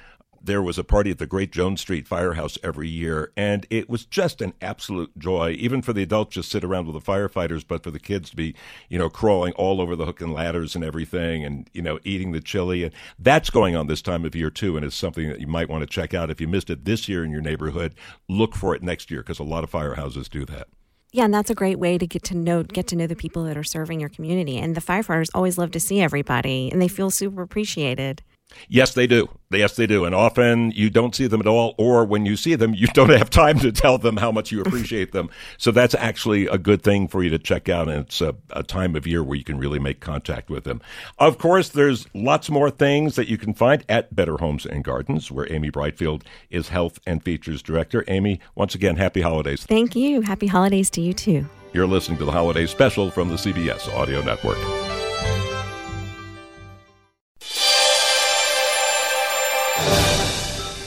there 0.47 0.63
was 0.63 0.79
a 0.79 0.85
party 0.85 1.11
at 1.11 1.19
the 1.19 1.27
Great 1.27 1.53
Jones 1.53 1.81
Street 1.81 2.09
Firehouse 2.09 2.57
every 2.63 2.89
year, 2.89 3.33
and 3.37 3.67
it 3.69 3.89
was 3.89 4.05
just 4.05 4.41
an 4.41 4.55
absolute 4.63 5.17
joy, 5.19 5.51
even 5.59 5.83
for 5.83 5.93
the 5.93 6.03
adults 6.03 6.35
just 6.35 6.51
sit 6.51 6.65
around 6.65 6.87
with 6.87 6.95
the 6.95 7.13
firefighters, 7.13 7.65
but 7.67 7.83
for 7.83 7.91
the 7.91 7.99
kids 7.99 8.31
to 8.31 8.37
be, 8.37 8.55
you 8.89 8.99
know, 8.99 9.11
crawling 9.11 9.53
all 9.55 9.81
over 9.81 9.95
the 9.95 10.07
hook 10.07 10.21
and 10.21 10.33
ladders 10.33 10.75
and 10.75 10.85
everything, 10.85 11.45
and 11.45 11.69
you 11.73 11.83
know, 11.83 11.99
eating 12.05 12.33
the 12.33 12.41
chili, 12.41 12.85
and 12.85 12.95
that's 13.19 13.51
going 13.51 13.77
on 13.77 13.87
this 13.87 14.03
time 14.03 14.25
of 14.25 14.35
year 14.35 14.51
too, 14.51 14.77
and 14.77 14.85
it's 14.85 14.97
something 14.97 15.29
that 15.29 15.41
you 15.41 15.47
might 15.47 15.69
want 15.69 15.83
to 15.83 15.87
check 15.87 16.15
out 16.15 16.31
if 16.31 16.41
you 16.41 16.49
missed 16.49 16.71
it 16.71 16.85
this 16.85 17.09
year 17.09 17.25
in 17.25 17.31
your 17.31 17.43
neighborhood. 17.43 17.95
Look 18.29 18.55
for 18.55 18.75
it 18.75 18.83
next 18.83 19.11
year 19.11 19.21
because 19.21 19.39
a 19.39 19.45
lot 19.45 19.65
of 19.65 19.71
firehouses 19.71 20.31
do 20.31 20.45
that. 20.47 20.69
Yeah, 21.13 21.25
and 21.25 21.33
that's 21.33 21.51
a 21.51 21.55
great 21.55 21.79
way 21.79 21.99
to 21.99 22.07
get 22.07 22.25
to 22.25 22.37
know 22.37 22.63
get 22.63 22.89
to 22.89 22.97
know 22.97 23.07
the 23.07 23.17
people 23.17 23.45
that 23.45 23.57
are 23.57 23.65
serving 23.65 24.01
your 24.01 24.09
community. 24.11 24.59
And 24.59 24.75
the 24.75 24.81
firefighters 24.81 25.31
always 25.35 25.57
love 25.57 25.71
to 25.73 25.81
see 25.81 26.01
everybody, 26.01 26.71
and 26.71 26.81
they 26.81 26.89
feel 26.89 27.11
super 27.11 27.43
appreciated. 27.43 28.23
Yes, 28.69 28.95
they 28.95 29.07
do. 29.07 29.29
Yes, 29.51 29.77
they 29.77 29.87
do. 29.87 30.05
And 30.05 30.15
often 30.15 30.71
you 30.73 30.91
don't 30.91 31.15
see 31.15 31.27
them 31.27 31.41
at 31.41 31.47
all, 31.47 31.75
or 31.79 32.05
when 32.05 32.27
you 32.27 32.37
see 32.37 32.55
them, 32.55 32.75
you 32.75 32.87
don't 32.89 33.11
have 33.11 33.31
time 33.31 33.59
to 33.61 33.73
tell 33.73 33.99
them 33.99 34.17
how 34.17 34.33
much 34.33 34.51
you 34.51 34.61
appreciate 34.61 35.13
them. 35.13 35.31
So 35.59 35.71
that's 35.71 35.95
actually 35.95 36.47
a 36.47 36.59
good 36.59 36.83
thing 36.83 37.09
for 37.09 37.23
you 37.23 37.31
to 37.31 37.39
check 37.39 37.69
out. 37.69 37.89
And 37.89 38.01
it's 38.01 38.21
a, 38.21 38.35
a, 38.51 38.63
time 38.63 38.97
of 38.97 39.07
year 39.07 39.23
where 39.23 39.37
you 39.37 39.45
can 39.45 39.59
really 39.59 39.79
make 39.79 40.01
contact 40.01 40.51
with 40.51 40.65
them. 40.65 40.81
Of 41.19 41.39
course, 41.39 41.69
there's 41.69 42.07
lots 42.15 42.51
more 42.51 42.71
things 42.71 43.15
that 43.17 43.29
you 43.29 43.39
can 43.39 43.55
find 43.55 43.85
at 43.89 44.15
Better 44.15 44.37
Homes 44.39 44.67
and 44.67 44.83
Gardens, 44.83 45.31
where 45.31 45.51
Amy 45.53 45.71
Brightfield 45.71 46.23
is 46.51 46.69
Health 46.69 46.99
and 47.07 47.23
Features 47.23 47.63
Director. 47.63 48.05
Amy, 48.09 48.41
once 48.55 48.75
again, 48.75 48.97
happy 48.97 49.21
holidays. 49.21 49.65
Thank 49.65 49.95
you. 49.95 50.23
Happy 50.23 50.47
holidays 50.47 50.91
to 50.91 51.01
you 51.01 51.13
too. 51.13 51.47
You're 51.73 51.87
listening 51.87 52.19
to 52.19 52.25
the 52.25 52.33
Holiday 52.33 52.67
Special 52.67 53.11
from 53.11 53.29
the 53.29 53.37
CBS 53.37 53.93
Audio 53.95 54.23
Network. 54.23 54.59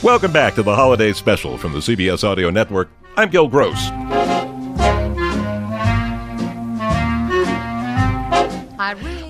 Welcome 0.02 0.32
back 0.32 0.54
to 0.54 0.62
the 0.62 0.74
holiday 0.74 1.12
special 1.12 1.58
from 1.58 1.72
the 1.74 1.78
CBS 1.80 2.24
Audio 2.24 2.48
Network. 2.48 2.88
I'm 3.18 3.28
Gil 3.28 3.48
Gross. 3.48 3.90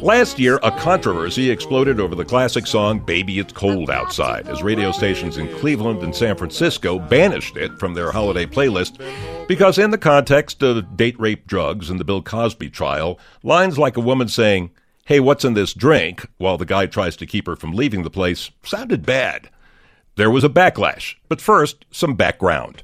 Last 0.01 0.39
year, 0.39 0.61
a 0.63 0.71
controversy 0.71 1.51
exploded 1.51 1.99
over 1.99 2.15
the 2.15 2.25
classic 2.25 2.69
song 2.69 3.01
Baby 3.01 3.41
It's 3.41 3.53
Cold 3.53 3.91
Outside 3.91 4.49
as 4.49 4.63
radio 4.63 4.93
stations 4.93 5.39
in 5.39 5.53
Cleveland 5.57 6.05
and 6.05 6.15
San 6.15 6.37
Francisco 6.37 7.01
banished 7.01 7.57
it 7.57 7.77
from 7.81 7.95
their 7.95 8.13
holiday 8.13 8.47
playlist 8.47 9.01
because, 9.49 9.77
in 9.77 9.91
the 9.91 9.99
context 9.99 10.63
of 10.63 10.97
date 10.97 11.19
rape 11.19 11.49
drugs 11.49 11.91
and 11.91 11.99
the 11.99 12.05
Bill 12.05 12.23
Cosby 12.23 12.71
trial, 12.71 13.19
lines 13.43 13.77
like 13.77 13.97
a 13.97 14.01
woman 14.01 14.29
saying, 14.29 14.71
Hey, 15.05 15.19
what's 15.19 15.45
in 15.45 15.55
this 15.55 15.75
drink? 15.75 16.29
while 16.39 16.57
the 16.57 16.65
guy 16.65 16.87
tries 16.87 17.17
to 17.17 17.27
keep 17.27 17.49
her 17.49 17.57
from 17.57 17.73
leaving 17.73 18.05
the 18.05 18.11
place 18.11 18.53
sounded 18.63 19.05
bad. 19.05 19.51
There 20.17 20.31
was 20.31 20.45
a 20.45 20.49
backlash, 20.49 21.17
but 21.29 21.41
first, 21.41 21.85
some 21.91 22.15
background. 22.15 22.83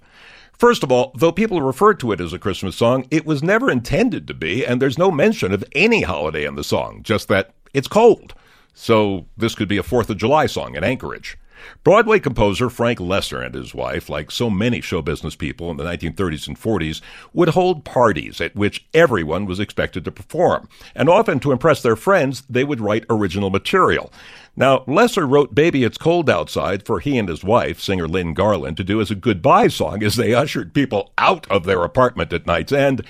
First 0.53 0.83
of 0.83 0.91
all, 0.91 1.13
though 1.17 1.33
people 1.33 1.61
refer 1.61 1.93
to 1.95 2.13
it 2.13 2.21
as 2.21 2.33
a 2.33 2.39
Christmas 2.39 2.77
song, 2.77 3.07
it 3.11 3.27
was 3.27 3.43
never 3.43 3.71
intended 3.71 4.27
to 4.29 4.35
be, 4.35 4.65
and 4.65 4.81
there's 4.81 4.97
no 4.97 5.11
mention 5.11 5.53
of 5.53 5.65
any 5.73 6.03
holiday 6.03 6.47
in 6.47 6.55
the 6.55 6.65
song, 6.65 7.03
just 7.03 7.29
that 7.29 7.53
it's 7.75 7.89
cold. 7.89 8.35
So 8.73 9.27
this 9.37 9.55
could 9.55 9.69
be 9.69 9.79
a 9.79 9.83
4th 9.83 10.09
of 10.09 10.17
July 10.17 10.47
song 10.47 10.75
in 10.75 10.85
Anchorage. 10.85 11.37
Broadway 11.85 12.19
composer 12.19 12.71
Frank 12.71 12.99
Loesser 12.99 13.45
and 13.45 13.55
his 13.55 13.75
wife, 13.75 14.09
like 14.09 14.31
so 14.31 14.51
many 14.51 14.81
show 14.81 15.03
business 15.03 15.37
people 15.37 15.71
in 15.71 15.77
the 15.77 15.85
1930s 15.85 16.49
and 16.49 16.59
40s, 16.59 17.01
would 17.33 17.51
hold 17.51 17.85
parties 17.85 18.41
at 18.41 18.57
which 18.57 18.87
everyone 18.93 19.47
was 19.47 19.61
expected 19.61 20.05
to 20.05 20.11
perform. 20.11 20.69
And 20.95 21.09
often, 21.09 21.41
to 21.41 21.53
impress 21.53 21.83
their 21.83 21.97
friends, 21.97 22.43
they 22.49 22.65
would 22.65 22.81
write 22.81 23.05
original 23.09 23.51
material. 23.51 24.13
Now, 24.57 24.79
Loesser 24.81 25.29
wrote 25.29 25.55
Baby 25.55 25.85
It's 25.85 25.99
Cold 25.99 26.31
Outside 26.31 26.87
for 26.87 27.01
he 27.01 27.19
and 27.19 27.29
his 27.29 27.45
wife, 27.45 27.81
singer 27.81 28.09
Lynn 28.09 28.33
Garland, 28.33 28.79
to 28.79 28.85
do 28.85 29.01
as 29.01 29.11
a 29.11 29.15
goodbye 29.15 29.69
song 29.69 30.03
as 30.03 30.17
they 30.17 30.35
ushered 30.35 30.73
people 30.73 31.13
out 31.19 31.51
of 31.51 31.65
their 31.65 31.85
apartment 31.85 32.33
at 32.33 32.47
night's 32.47 32.73
end. 32.73 33.03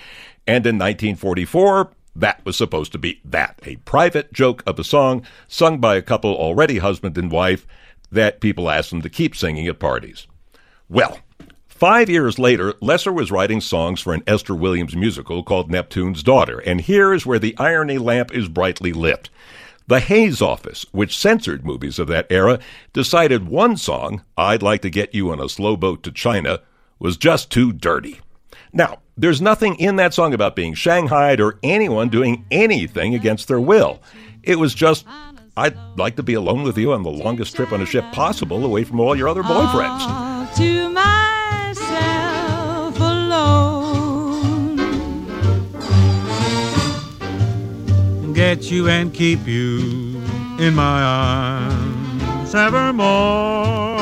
And 0.46 0.66
in 0.66 0.76
1944, 0.76 1.90
that 2.16 2.44
was 2.44 2.56
supposed 2.56 2.92
to 2.92 2.98
be 2.98 3.20
that, 3.24 3.60
a 3.64 3.76
private 3.76 4.32
joke 4.32 4.62
of 4.66 4.78
a 4.78 4.84
song 4.84 5.24
sung 5.48 5.78
by 5.78 5.96
a 5.96 6.02
couple 6.02 6.34
already 6.34 6.78
husband 6.78 7.18
and 7.18 7.30
wife 7.30 7.66
that 8.10 8.40
people 8.40 8.70
asked 8.70 8.90
them 8.90 9.02
to 9.02 9.10
keep 9.10 9.34
singing 9.36 9.66
at 9.66 9.78
parties. 9.78 10.26
Well, 10.88 11.18
five 11.66 12.08
years 12.08 12.38
later, 12.38 12.72
Loesser 12.74 13.12
was 13.12 13.30
writing 13.30 13.60
songs 13.60 14.00
for 14.00 14.14
an 14.14 14.22
Esther 14.26 14.54
Williams 14.54 14.96
musical 14.96 15.42
called 15.42 15.70
Neptune's 15.70 16.22
Daughter, 16.22 16.58
and 16.60 16.80
here 16.80 17.12
is 17.12 17.26
where 17.26 17.38
the 17.38 17.56
irony 17.58 17.98
lamp 17.98 18.34
is 18.34 18.48
brightly 18.48 18.92
lit. 18.92 19.28
The 19.88 20.00
Hays 20.00 20.42
Office, 20.42 20.84
which 20.90 21.16
censored 21.16 21.64
movies 21.64 21.98
of 21.98 22.08
that 22.08 22.26
era, 22.28 22.58
decided 22.92 23.48
one 23.48 23.76
song, 23.76 24.22
I'd 24.36 24.62
Like 24.62 24.82
to 24.82 24.90
Get 24.90 25.14
You 25.14 25.30
on 25.30 25.40
a 25.40 25.48
Slow 25.48 25.76
Boat 25.76 26.02
to 26.02 26.10
China, 26.10 26.60
was 26.98 27.16
just 27.16 27.50
too 27.50 27.72
dirty. 27.72 28.20
Now, 28.72 28.98
there's 29.16 29.40
nothing 29.40 29.76
in 29.76 29.96
that 29.96 30.12
song 30.12 30.34
about 30.34 30.56
being 30.56 30.74
shanghaied 30.74 31.40
or 31.40 31.58
anyone 31.62 32.08
doing 32.08 32.44
anything 32.50 33.14
against 33.14 33.48
their 33.48 33.60
will. 33.60 34.02
It 34.42 34.58
was 34.58 34.74
just 34.74 35.06
I'd 35.58 35.74
like 35.96 36.16
to 36.16 36.22
be 36.22 36.34
alone 36.34 36.64
with 36.64 36.76
you 36.76 36.92
on 36.92 37.02
the 37.02 37.10
longest 37.10 37.56
trip 37.56 37.72
on 37.72 37.80
a 37.80 37.86
ship 37.86 38.04
possible, 38.12 38.62
away 38.62 38.84
from 38.84 39.00
all 39.00 39.16
your 39.16 39.26
other 39.26 39.42
boyfriends. 39.42 40.00
All 40.00 40.46
to 40.56 40.90
myself 40.90 43.00
alone. 43.00 44.76
Get 48.34 48.70
you 48.70 48.90
and 48.90 49.14
keep 49.14 49.46
you 49.46 50.20
in 50.58 50.74
my 50.74 51.02
arms 51.02 52.54
evermore. 52.54 53.96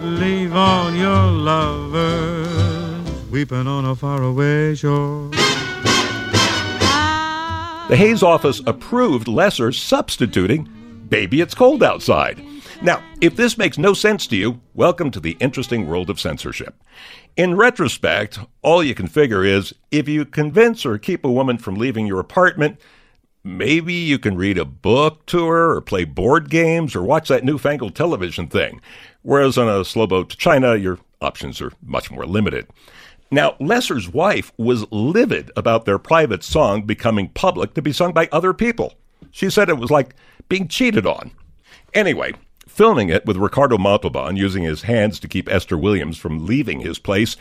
Leave 0.00 0.54
all 0.54 0.92
your 0.92 1.32
lovers 1.32 3.10
weeping 3.32 3.66
on 3.66 3.84
a 3.84 3.96
faraway 3.96 4.76
shore. 4.76 5.28
The 7.88 7.94
Hays 7.94 8.24
office 8.24 8.60
approved 8.66 9.28
Loesser 9.28 9.72
substituting 9.72 10.68
Baby 11.08 11.40
It's 11.40 11.54
Cold 11.54 11.84
Outside. 11.84 12.44
Now, 12.82 13.00
if 13.20 13.36
this 13.36 13.56
makes 13.56 13.78
no 13.78 13.94
sense 13.94 14.26
to 14.26 14.36
you, 14.36 14.60
welcome 14.74 15.12
to 15.12 15.20
the 15.20 15.36
interesting 15.38 15.86
world 15.86 16.10
of 16.10 16.18
censorship. 16.18 16.82
In 17.36 17.54
retrospect, 17.54 18.40
all 18.62 18.82
you 18.82 18.92
can 18.92 19.06
figure 19.06 19.44
is 19.44 19.72
if 19.92 20.08
you 20.08 20.24
convince 20.24 20.84
or 20.84 20.98
keep 20.98 21.24
a 21.24 21.30
woman 21.30 21.58
from 21.58 21.76
leaving 21.76 22.08
your 22.08 22.18
apartment, 22.18 22.80
maybe 23.44 23.94
you 23.94 24.18
can 24.18 24.36
read 24.36 24.58
a 24.58 24.64
book 24.64 25.24
to 25.26 25.46
her 25.46 25.76
or 25.76 25.80
play 25.80 26.02
board 26.02 26.50
games 26.50 26.96
or 26.96 27.04
watch 27.04 27.28
that 27.28 27.44
newfangled 27.44 27.94
television 27.94 28.48
thing. 28.48 28.80
Whereas 29.22 29.56
on 29.56 29.68
a 29.68 29.84
slow 29.84 30.08
boat 30.08 30.30
to 30.30 30.36
China, 30.36 30.74
your 30.74 30.98
options 31.20 31.60
are 31.60 31.70
much 31.84 32.10
more 32.10 32.26
limited. 32.26 32.66
Now, 33.30 33.56
Loesser's 33.60 34.08
wife 34.08 34.52
was 34.56 34.90
livid 34.92 35.50
about 35.56 35.84
their 35.84 35.98
private 35.98 36.44
song 36.44 36.82
becoming 36.82 37.28
public 37.30 37.74
to 37.74 37.82
be 37.82 37.92
sung 37.92 38.12
by 38.12 38.28
other 38.30 38.52
people. 38.52 38.94
She 39.32 39.50
said 39.50 39.68
it 39.68 39.78
was 39.78 39.90
like 39.90 40.14
being 40.48 40.68
cheated 40.68 41.06
on. 41.06 41.32
Anyway, 41.92 42.34
filming 42.68 43.08
it 43.08 43.26
with 43.26 43.36
Ricardo 43.36 43.78
Montalban 43.78 44.36
using 44.36 44.62
his 44.62 44.82
hands 44.82 45.18
to 45.20 45.28
keep 45.28 45.50
Esther 45.50 45.76
Williams 45.76 46.18
from 46.18 46.46
leaving 46.46 46.80
his 46.80 46.98
place, 46.98 47.36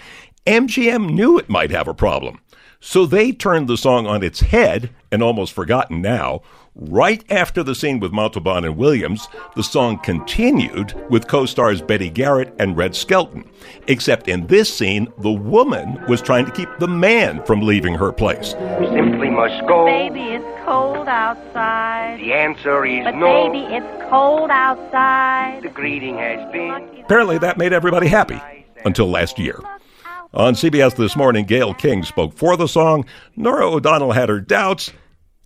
MGM 0.48 1.14
knew 1.14 1.38
it 1.38 1.50
might 1.50 1.72
have 1.72 1.88
a 1.88 1.94
problem. 1.94 2.40
So 2.80 3.06
they 3.06 3.32
turned 3.32 3.68
the 3.68 3.78
song 3.78 4.06
on 4.06 4.24
its 4.24 4.42
head, 4.42 4.92
and 5.12 5.24
almost 5.24 5.54
forgotten 5.54 6.02
now. 6.02 6.42
Right 6.78 7.24
after 7.32 7.64
the 7.64 7.74
scene 7.74 8.02
with 8.02 8.12
Montalban 8.12 8.66
and 8.66 8.76
Williams, 8.76 9.30
the 9.56 9.64
song 9.64 9.98
continued 10.00 10.94
with 11.10 11.26
co 11.26 11.46
stars 11.46 11.82
Betty 11.82 12.10
Garrett 12.10 12.54
and 12.60 12.76
Red 12.76 12.94
Skelton. 12.98 13.50
Except 13.88 14.28
in 14.28 14.48
this 14.48 14.76
scene, 14.76 15.08
the 15.20 15.32
woman 15.32 16.04
was 16.10 16.22
trying 16.22 16.46
to 16.46 16.52
keep 16.52 16.68
the 16.80 16.88
man 16.90 17.42
from 17.46 17.62
leaving 17.62 17.96
her 17.96 18.12
place. 18.12 18.50
Simply 18.92 19.30
must 19.30 19.66
go. 19.68 19.86
Baby, 19.86 20.20
it's 20.34 20.66
cold 20.66 21.08
outside. 21.08 22.18
The 22.20 22.34
answer 22.34 22.86
is 22.86 23.06
But 23.06 23.16
no. 23.16 23.50
baby, 23.50 23.74
it's 23.74 24.10
cold 24.10 24.50
outside. 24.50 25.62
The 25.64 25.70
greeting 25.70 26.18
has 26.18 26.52
been. 26.52 27.06
Apparently, 27.06 27.38
that 27.38 27.58
made 27.58 27.72
everybody 27.72 28.08
happy 28.08 28.42
until 28.84 29.10
last 29.10 29.40
year. 29.40 29.62
On 30.34 30.54
CBS 30.56 30.98
This 30.98 31.16
Morning, 31.16 31.46
Gayle 31.46 31.74
King 31.74 32.04
spoke 32.04 32.34
for 32.34 32.58
the 32.58 32.68
song, 32.68 33.06
Norah 33.38 33.72
O'Donnell 33.72 34.12
had 34.12 34.28
her 34.28 34.42
doubts, 34.42 34.92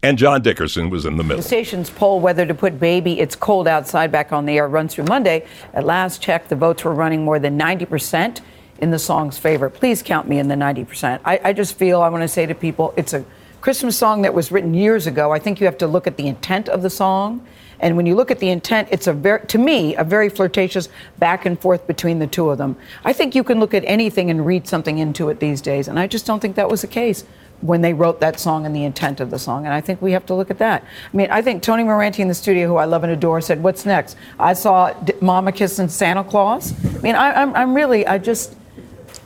and 0.01 0.17
John 0.17 0.41
Dickerson 0.41 0.89
was 0.89 1.05
in 1.05 1.17
the 1.17 1.23
middle. 1.23 1.37
The 1.37 1.47
station's 1.47 1.89
poll 1.89 2.19
whether 2.19 2.45
to 2.45 2.53
put 2.53 2.79
Baby 2.79 3.19
It's 3.19 3.35
Cold 3.35 3.67
Outside 3.67 4.11
back 4.11 4.31
on 4.31 4.45
the 4.45 4.57
air 4.57 4.67
runs 4.67 4.95
through 4.95 5.05
Monday. 5.05 5.45
At 5.73 5.85
last 5.85 6.21
check, 6.21 6.47
the 6.47 6.55
votes 6.55 6.85
were 6.85 6.93
running 6.93 7.25
more 7.25 7.39
than 7.39 7.59
90% 7.59 8.39
in 8.79 8.91
the 8.91 8.99
song's 8.99 9.37
favor. 9.37 9.69
Please 9.69 10.01
count 10.01 10.27
me 10.27 10.39
in 10.39 10.47
the 10.47 10.55
90%. 10.55 11.19
I, 11.25 11.39
I 11.43 11.53
just 11.53 11.77
feel 11.77 12.01
I 12.01 12.09
want 12.09 12.21
to 12.21 12.29
say 12.29 12.45
to 12.45 12.55
people 12.55 12.93
it's 12.95 13.13
a 13.13 13.25
Christmas 13.59 13.97
song 13.97 14.21
that 14.21 14.33
was 14.33 14.53
written 14.53 14.73
years 14.73 15.05
ago. 15.05 15.33
I 15.33 15.39
think 15.39 15.59
you 15.59 15.65
have 15.65 15.77
to 15.79 15.87
look 15.87 16.07
at 16.07 16.15
the 16.15 16.27
intent 16.27 16.69
of 16.69 16.81
the 16.81 16.89
song. 16.89 17.45
And 17.81 17.97
when 17.97 18.05
you 18.05 18.15
look 18.15 18.31
at 18.31 18.39
the 18.39 18.49
intent, 18.49 18.87
it's 18.91 19.07
a 19.07 19.13
very, 19.13 19.45
to 19.47 19.57
me, 19.57 19.95
a 19.95 20.03
very 20.03 20.29
flirtatious 20.29 20.87
back 21.17 21.45
and 21.45 21.59
forth 21.59 21.87
between 21.87 22.19
the 22.19 22.27
two 22.27 22.49
of 22.49 22.57
them. 22.57 22.77
I 23.03 23.11
think 23.11 23.35
you 23.35 23.43
can 23.43 23.59
look 23.59 23.73
at 23.73 23.83
anything 23.85 24.29
and 24.29 24.45
read 24.45 24.67
something 24.67 24.97
into 24.97 25.27
it 25.29 25.41
these 25.41 25.59
days. 25.61 25.89
And 25.89 25.99
I 25.99 26.07
just 26.07 26.25
don't 26.25 26.39
think 26.39 26.55
that 26.55 26.69
was 26.69 26.81
the 26.81 26.87
case 26.87 27.25
when 27.61 27.81
they 27.81 27.93
wrote 27.93 28.19
that 28.21 28.39
song 28.39 28.65
and 28.65 28.75
the 28.75 28.83
intent 28.83 29.19
of 29.19 29.29
the 29.29 29.39
song. 29.39 29.65
And 29.65 29.73
I 29.73 29.81
think 29.81 30.01
we 30.01 30.11
have 30.13 30.25
to 30.27 30.33
look 30.33 30.49
at 30.49 30.57
that. 30.59 30.83
I 31.13 31.17
mean, 31.17 31.29
I 31.29 31.41
think 31.41 31.61
Tony 31.61 31.83
Moranti 31.83 32.19
in 32.19 32.27
the 32.27 32.33
studio, 32.33 32.67
who 32.67 32.75
I 32.77 32.85
love 32.85 33.03
and 33.03 33.11
adore, 33.11 33.41
said, 33.41 33.61
What's 33.61 33.85
next? 33.85 34.15
I 34.39 34.53
saw 34.53 34.93
D- 34.93 35.13
Mama 35.21 35.51
kissing 35.51 35.89
Santa 35.89 36.23
Claus. 36.23 36.73
I 36.95 36.99
mean, 36.99 37.15
I, 37.15 37.33
I'm, 37.41 37.55
I'm 37.55 37.73
really, 37.73 38.05
I 38.07 38.17
just. 38.17 38.55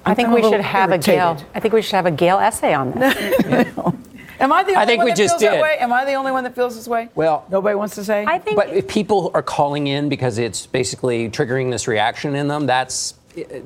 I 0.05 0.13
think 0.13 0.29
I'm 0.29 0.36
we 0.36 0.41
should 0.41 0.61
have 0.61 0.91
a. 0.91 0.97
Gayle. 0.97 1.38
I 1.55 1.59
think 1.59 1.73
we 1.73 1.81
should 1.81 1.95
have 1.95 2.05
a 2.05 2.11
Gayle 2.11 2.39
essay 2.39 2.73
on 2.73 2.91
this. 2.91 3.15
Am 4.39 4.51
I 4.51 4.63
the 4.63 4.71
only 4.71 4.75
I 4.81 4.86
think 4.86 4.97
one 4.97 5.05
we 5.05 5.11
that 5.11 5.17
just 5.17 5.34
feels 5.39 5.41
that 5.41 5.55
did. 5.55 5.61
way? 5.61 5.77
Am 5.79 5.93
I 5.93 6.03
the 6.03 6.13
only 6.15 6.31
one 6.31 6.43
that 6.43 6.53
feels 6.53 6.75
this 6.75 6.88
way? 6.88 7.07
Well, 7.15 7.45
nobody 7.49 7.75
wants 7.75 7.95
to 7.95 8.03
say. 8.03 8.25
I 8.27 8.39
think 8.39 8.57
But 8.57 8.71
if 8.71 8.88
people 8.89 9.31
are 9.34 9.43
calling 9.43 9.88
in 9.88 10.09
because 10.09 10.38
it's 10.38 10.65
basically 10.65 11.29
triggering 11.29 11.71
this 11.71 11.88
reaction 11.88 12.36
in 12.36 12.49
them, 12.49 12.65
that's 12.65 13.13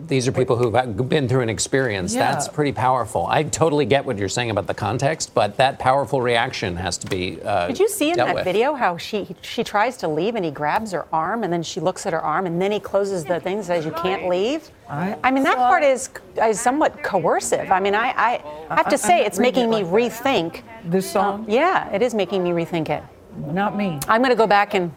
these 0.07 0.28
are 0.28 0.32
people 0.32 0.55
who've 0.55 1.09
been 1.09 1.28
through 1.28 1.41
an 1.41 1.49
experience. 1.49 2.13
Yeah. 2.13 2.32
That's 2.32 2.47
pretty 2.47 2.72
powerful. 2.72 3.28
I 3.28 3.43
totally 3.43 3.86
get 3.86 4.05
what 4.05 4.18
you're 4.18 4.30
saying 4.30 4.49
about 4.49 4.68
the 4.68 4.74
context, 4.74 5.34
but 5.34 5.57
that 5.57 5.80
powerful 5.80 6.22
reaction 6.22 6.76
has 6.78 6.97
to 6.99 7.07
be. 7.07 7.41
Uh, 7.41 7.68
Did 7.68 7.80
you 7.80 7.89
see 7.89 8.11
in 8.11 8.18
that 8.18 8.36
with. 8.36 8.45
video 8.45 8.74
how 8.74 8.97
she 8.97 9.36
she 9.41 9.63
tries 9.63 9.97
to 9.97 10.07
leave 10.07 10.36
and 10.36 10.45
he 10.45 10.51
grabs 10.51 10.91
her 10.91 11.05
arm 11.11 11.43
and 11.43 11.51
then 11.51 11.63
she 11.63 11.80
looks 11.80 12.05
at 12.05 12.13
her 12.13 12.22
arm 12.22 12.45
and 12.45 12.61
then 12.61 12.72
he 12.72 12.80
closes 12.80 13.26
the 13.26 13.39
thing 13.39 13.57
and 13.57 13.65
says 13.65 13.86
you 13.86 13.91
can't 13.91 14.30
leave? 14.30 14.72
I, 14.89 15.32
mean 15.32 15.43
that 15.43 15.57
part 15.57 15.84
is 15.84 16.09
is 16.41 16.59
somewhat 16.59 17.03
coercive. 17.03 17.72
I 17.72 17.80
mean 17.80 17.95
I 17.95 18.11
I, 18.11 18.43
I 18.70 18.76
have 18.76 18.89
to 18.89 18.97
say 18.97 19.26
it's 19.26 19.39
making 19.39 19.70
me 19.70 19.82
rethink 19.82 20.61
this 20.86 21.11
song. 21.11 21.45
yeah, 21.47 21.91
it 21.91 22.01
is 22.01 22.13
making 22.13 22.43
me 22.43 22.51
rethink 22.51 22.89
it. 22.89 23.03
Not 23.38 23.76
me. 23.76 23.99
I'm 24.07 24.22
going 24.22 24.32
to 24.32 24.36
go 24.36 24.47
back 24.47 24.74
and 24.74 24.91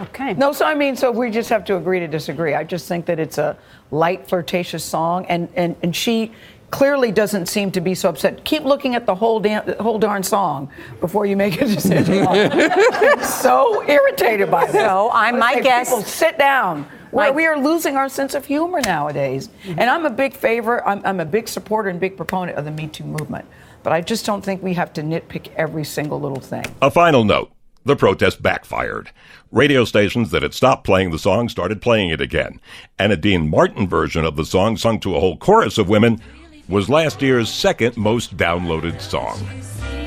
okay. 0.00 0.34
No, 0.34 0.52
so 0.52 0.64
I 0.64 0.74
mean, 0.74 0.96
so 0.96 1.10
we 1.10 1.30
just 1.30 1.48
have 1.50 1.64
to 1.66 1.76
agree 1.76 2.00
to 2.00 2.08
disagree. 2.08 2.54
I 2.54 2.64
just 2.64 2.86
think 2.88 3.06
that 3.06 3.18
it's 3.18 3.38
a 3.38 3.56
light, 3.90 4.28
flirtatious 4.28 4.84
song, 4.84 5.26
and 5.26 5.48
and, 5.54 5.76
and 5.82 5.94
she 5.94 6.32
clearly 6.70 7.10
doesn't 7.10 7.46
seem 7.46 7.70
to 7.72 7.80
be 7.80 7.94
so 7.94 8.10
upset. 8.10 8.44
Keep 8.44 8.64
looking 8.64 8.94
at 8.94 9.06
the 9.06 9.14
whole 9.14 9.40
damn, 9.40 9.66
whole 9.78 9.98
darn 9.98 10.22
song 10.22 10.70
before 11.00 11.24
you 11.24 11.36
make 11.36 11.60
a 11.60 11.64
decision. 11.66 12.26
I'm 12.26 13.22
so 13.22 13.82
irritated 13.88 14.50
by 14.50 14.66
this. 14.66 14.74
So, 14.74 15.08
I- 15.08 15.30
Let's 15.30 15.40
my 15.40 15.60
guess- 15.62 15.88
People, 15.88 16.02
sit 16.02 16.36
down. 16.38 16.86
My- 17.10 17.30
We're, 17.30 17.36
we 17.36 17.46
are 17.46 17.58
losing 17.58 17.96
our 17.96 18.10
sense 18.10 18.34
of 18.34 18.44
humor 18.44 18.82
nowadays. 18.82 19.48
Mm-hmm. 19.48 19.80
And 19.80 19.88
I'm 19.88 20.04
a 20.04 20.10
big 20.10 20.34
favor, 20.34 20.86
I'm, 20.86 21.00
I'm 21.06 21.20
a 21.20 21.24
big 21.24 21.48
supporter 21.48 21.88
and 21.88 21.98
big 21.98 22.18
proponent 22.18 22.58
of 22.58 22.66
the 22.66 22.70
Me 22.70 22.86
Too 22.86 23.04
movement. 23.04 23.46
But 23.82 23.94
I 23.94 24.02
just 24.02 24.26
don't 24.26 24.44
think 24.44 24.62
we 24.62 24.74
have 24.74 24.92
to 24.94 25.02
nitpick 25.02 25.48
every 25.56 25.84
single 25.84 26.20
little 26.20 26.40
thing. 26.40 26.66
A 26.82 26.90
final 26.90 27.24
note 27.24 27.50
the 27.88 27.96
protest 27.96 28.40
backfired. 28.42 29.10
Radio 29.50 29.84
stations 29.84 30.30
that 30.30 30.42
had 30.42 30.54
stopped 30.54 30.84
playing 30.84 31.10
the 31.10 31.18
song 31.18 31.48
started 31.48 31.80
playing 31.82 32.10
it 32.10 32.20
again. 32.20 32.60
And 32.98 33.10
a 33.12 33.16
Dean 33.16 33.48
Martin 33.50 33.88
version 33.88 34.24
of 34.24 34.36
the 34.36 34.44
song, 34.44 34.76
sung 34.76 35.00
to 35.00 35.16
a 35.16 35.20
whole 35.20 35.38
chorus 35.38 35.78
of 35.78 35.88
women, 35.88 36.20
was 36.68 36.90
last 36.90 37.22
year's 37.22 37.48
second 37.52 37.96
most 37.96 38.36
downloaded 38.36 39.00
song. 39.00 39.38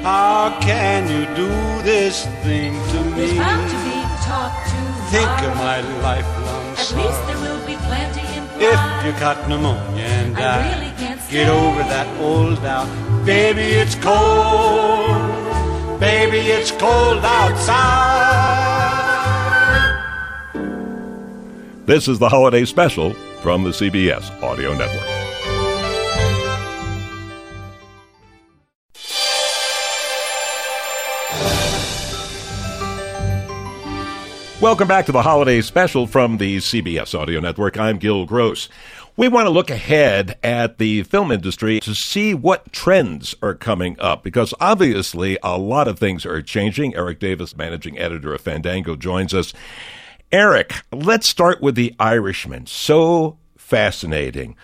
How 0.03 0.57
can 0.61 1.09
you 1.09 1.25
do 1.35 1.47
this 1.83 2.25
thing 2.43 2.71
to 2.91 3.03
me? 3.03 3.25
There's 3.25 3.33
bound 3.37 3.69
to 3.69 3.77
be 3.83 4.01
talk 4.23 4.63
to 4.65 4.91
Think 5.11 5.41
of 5.41 5.55
my 5.55 5.81
lifelong 6.01 6.71
At 6.71 6.77
least 6.95 7.27
there 7.27 7.37
will 7.41 7.65
be 7.65 7.75
plenty 7.75 8.21
in 8.37 8.43
If 8.61 9.05
you 9.05 9.11
got 9.19 9.49
pneumonia 9.49 10.03
and 10.03 10.37
I 10.37 10.39
die, 10.39 10.79
really 10.79 10.91
can't 10.97 11.19
get 11.19 11.47
stay. 11.47 11.49
over 11.49 11.79
that 11.79 12.21
old 12.21 12.61
doubt. 12.61 13.25
Baby, 13.25 13.61
it's 13.61 13.95
cold. 13.95 15.30
Baby, 16.01 16.39
it's 16.39 16.71
cold 16.71 17.19
outside. 17.23 17.77
This 21.85 22.07
is 22.07 22.17
the 22.17 22.27
holiday 22.27 22.65
special 22.65 23.13
from 23.43 23.63
the 23.63 23.69
CBS 23.69 24.31
Audio 24.41 24.73
Network. 24.73 25.21
Welcome 34.59 34.87
back 34.87 35.05
to 35.05 35.11
the 35.11 35.21
holiday 35.21 35.61
special 35.61 36.07
from 36.07 36.37
the 36.37 36.57
CBS 36.57 37.19
Audio 37.19 37.39
Network. 37.39 37.79
I'm 37.79 37.99
Gil 37.99 38.25
Gross. 38.25 38.69
We 39.21 39.27
want 39.27 39.45
to 39.45 39.51
look 39.51 39.69
ahead 39.69 40.39
at 40.41 40.79
the 40.79 41.03
film 41.03 41.31
industry 41.31 41.79
to 41.81 41.93
see 41.93 42.33
what 42.33 42.73
trends 42.73 43.35
are 43.43 43.53
coming 43.53 43.95
up 43.99 44.23
because 44.23 44.51
obviously 44.59 45.37
a 45.43 45.59
lot 45.59 45.87
of 45.87 45.99
things 45.99 46.25
are 46.25 46.41
changing. 46.41 46.95
Eric 46.95 47.19
Davis, 47.19 47.55
managing 47.55 47.99
editor 47.99 48.33
of 48.33 48.41
Fandango, 48.41 48.95
joins 48.95 49.31
us. 49.31 49.53
Eric, 50.31 50.73
let's 50.91 51.29
start 51.29 51.61
with 51.61 51.75
The 51.75 51.93
Irishman. 51.99 52.65
So 52.65 53.37
fascinating. 53.55 54.55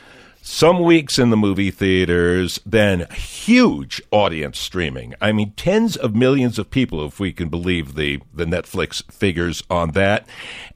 Some 0.50 0.82
weeks 0.82 1.20
in 1.20 1.30
the 1.30 1.38
movie 1.38 1.72
theaters, 1.72 2.60
then 2.66 3.06
huge 3.12 4.02
audience 4.12 4.58
streaming. 4.58 5.14
I 5.20 5.34
mean, 5.34 5.52
tens 5.52 5.98
of 5.98 6.16
millions 6.16 6.58
of 6.58 6.72
people, 6.72 7.06
if 7.06 7.20
we 7.20 7.34
can 7.34 7.50
believe 7.50 7.96
the, 7.96 8.22
the 8.34 8.46
Netflix 8.46 9.04
figures 9.12 9.62
on 9.70 9.92
that. 9.92 10.26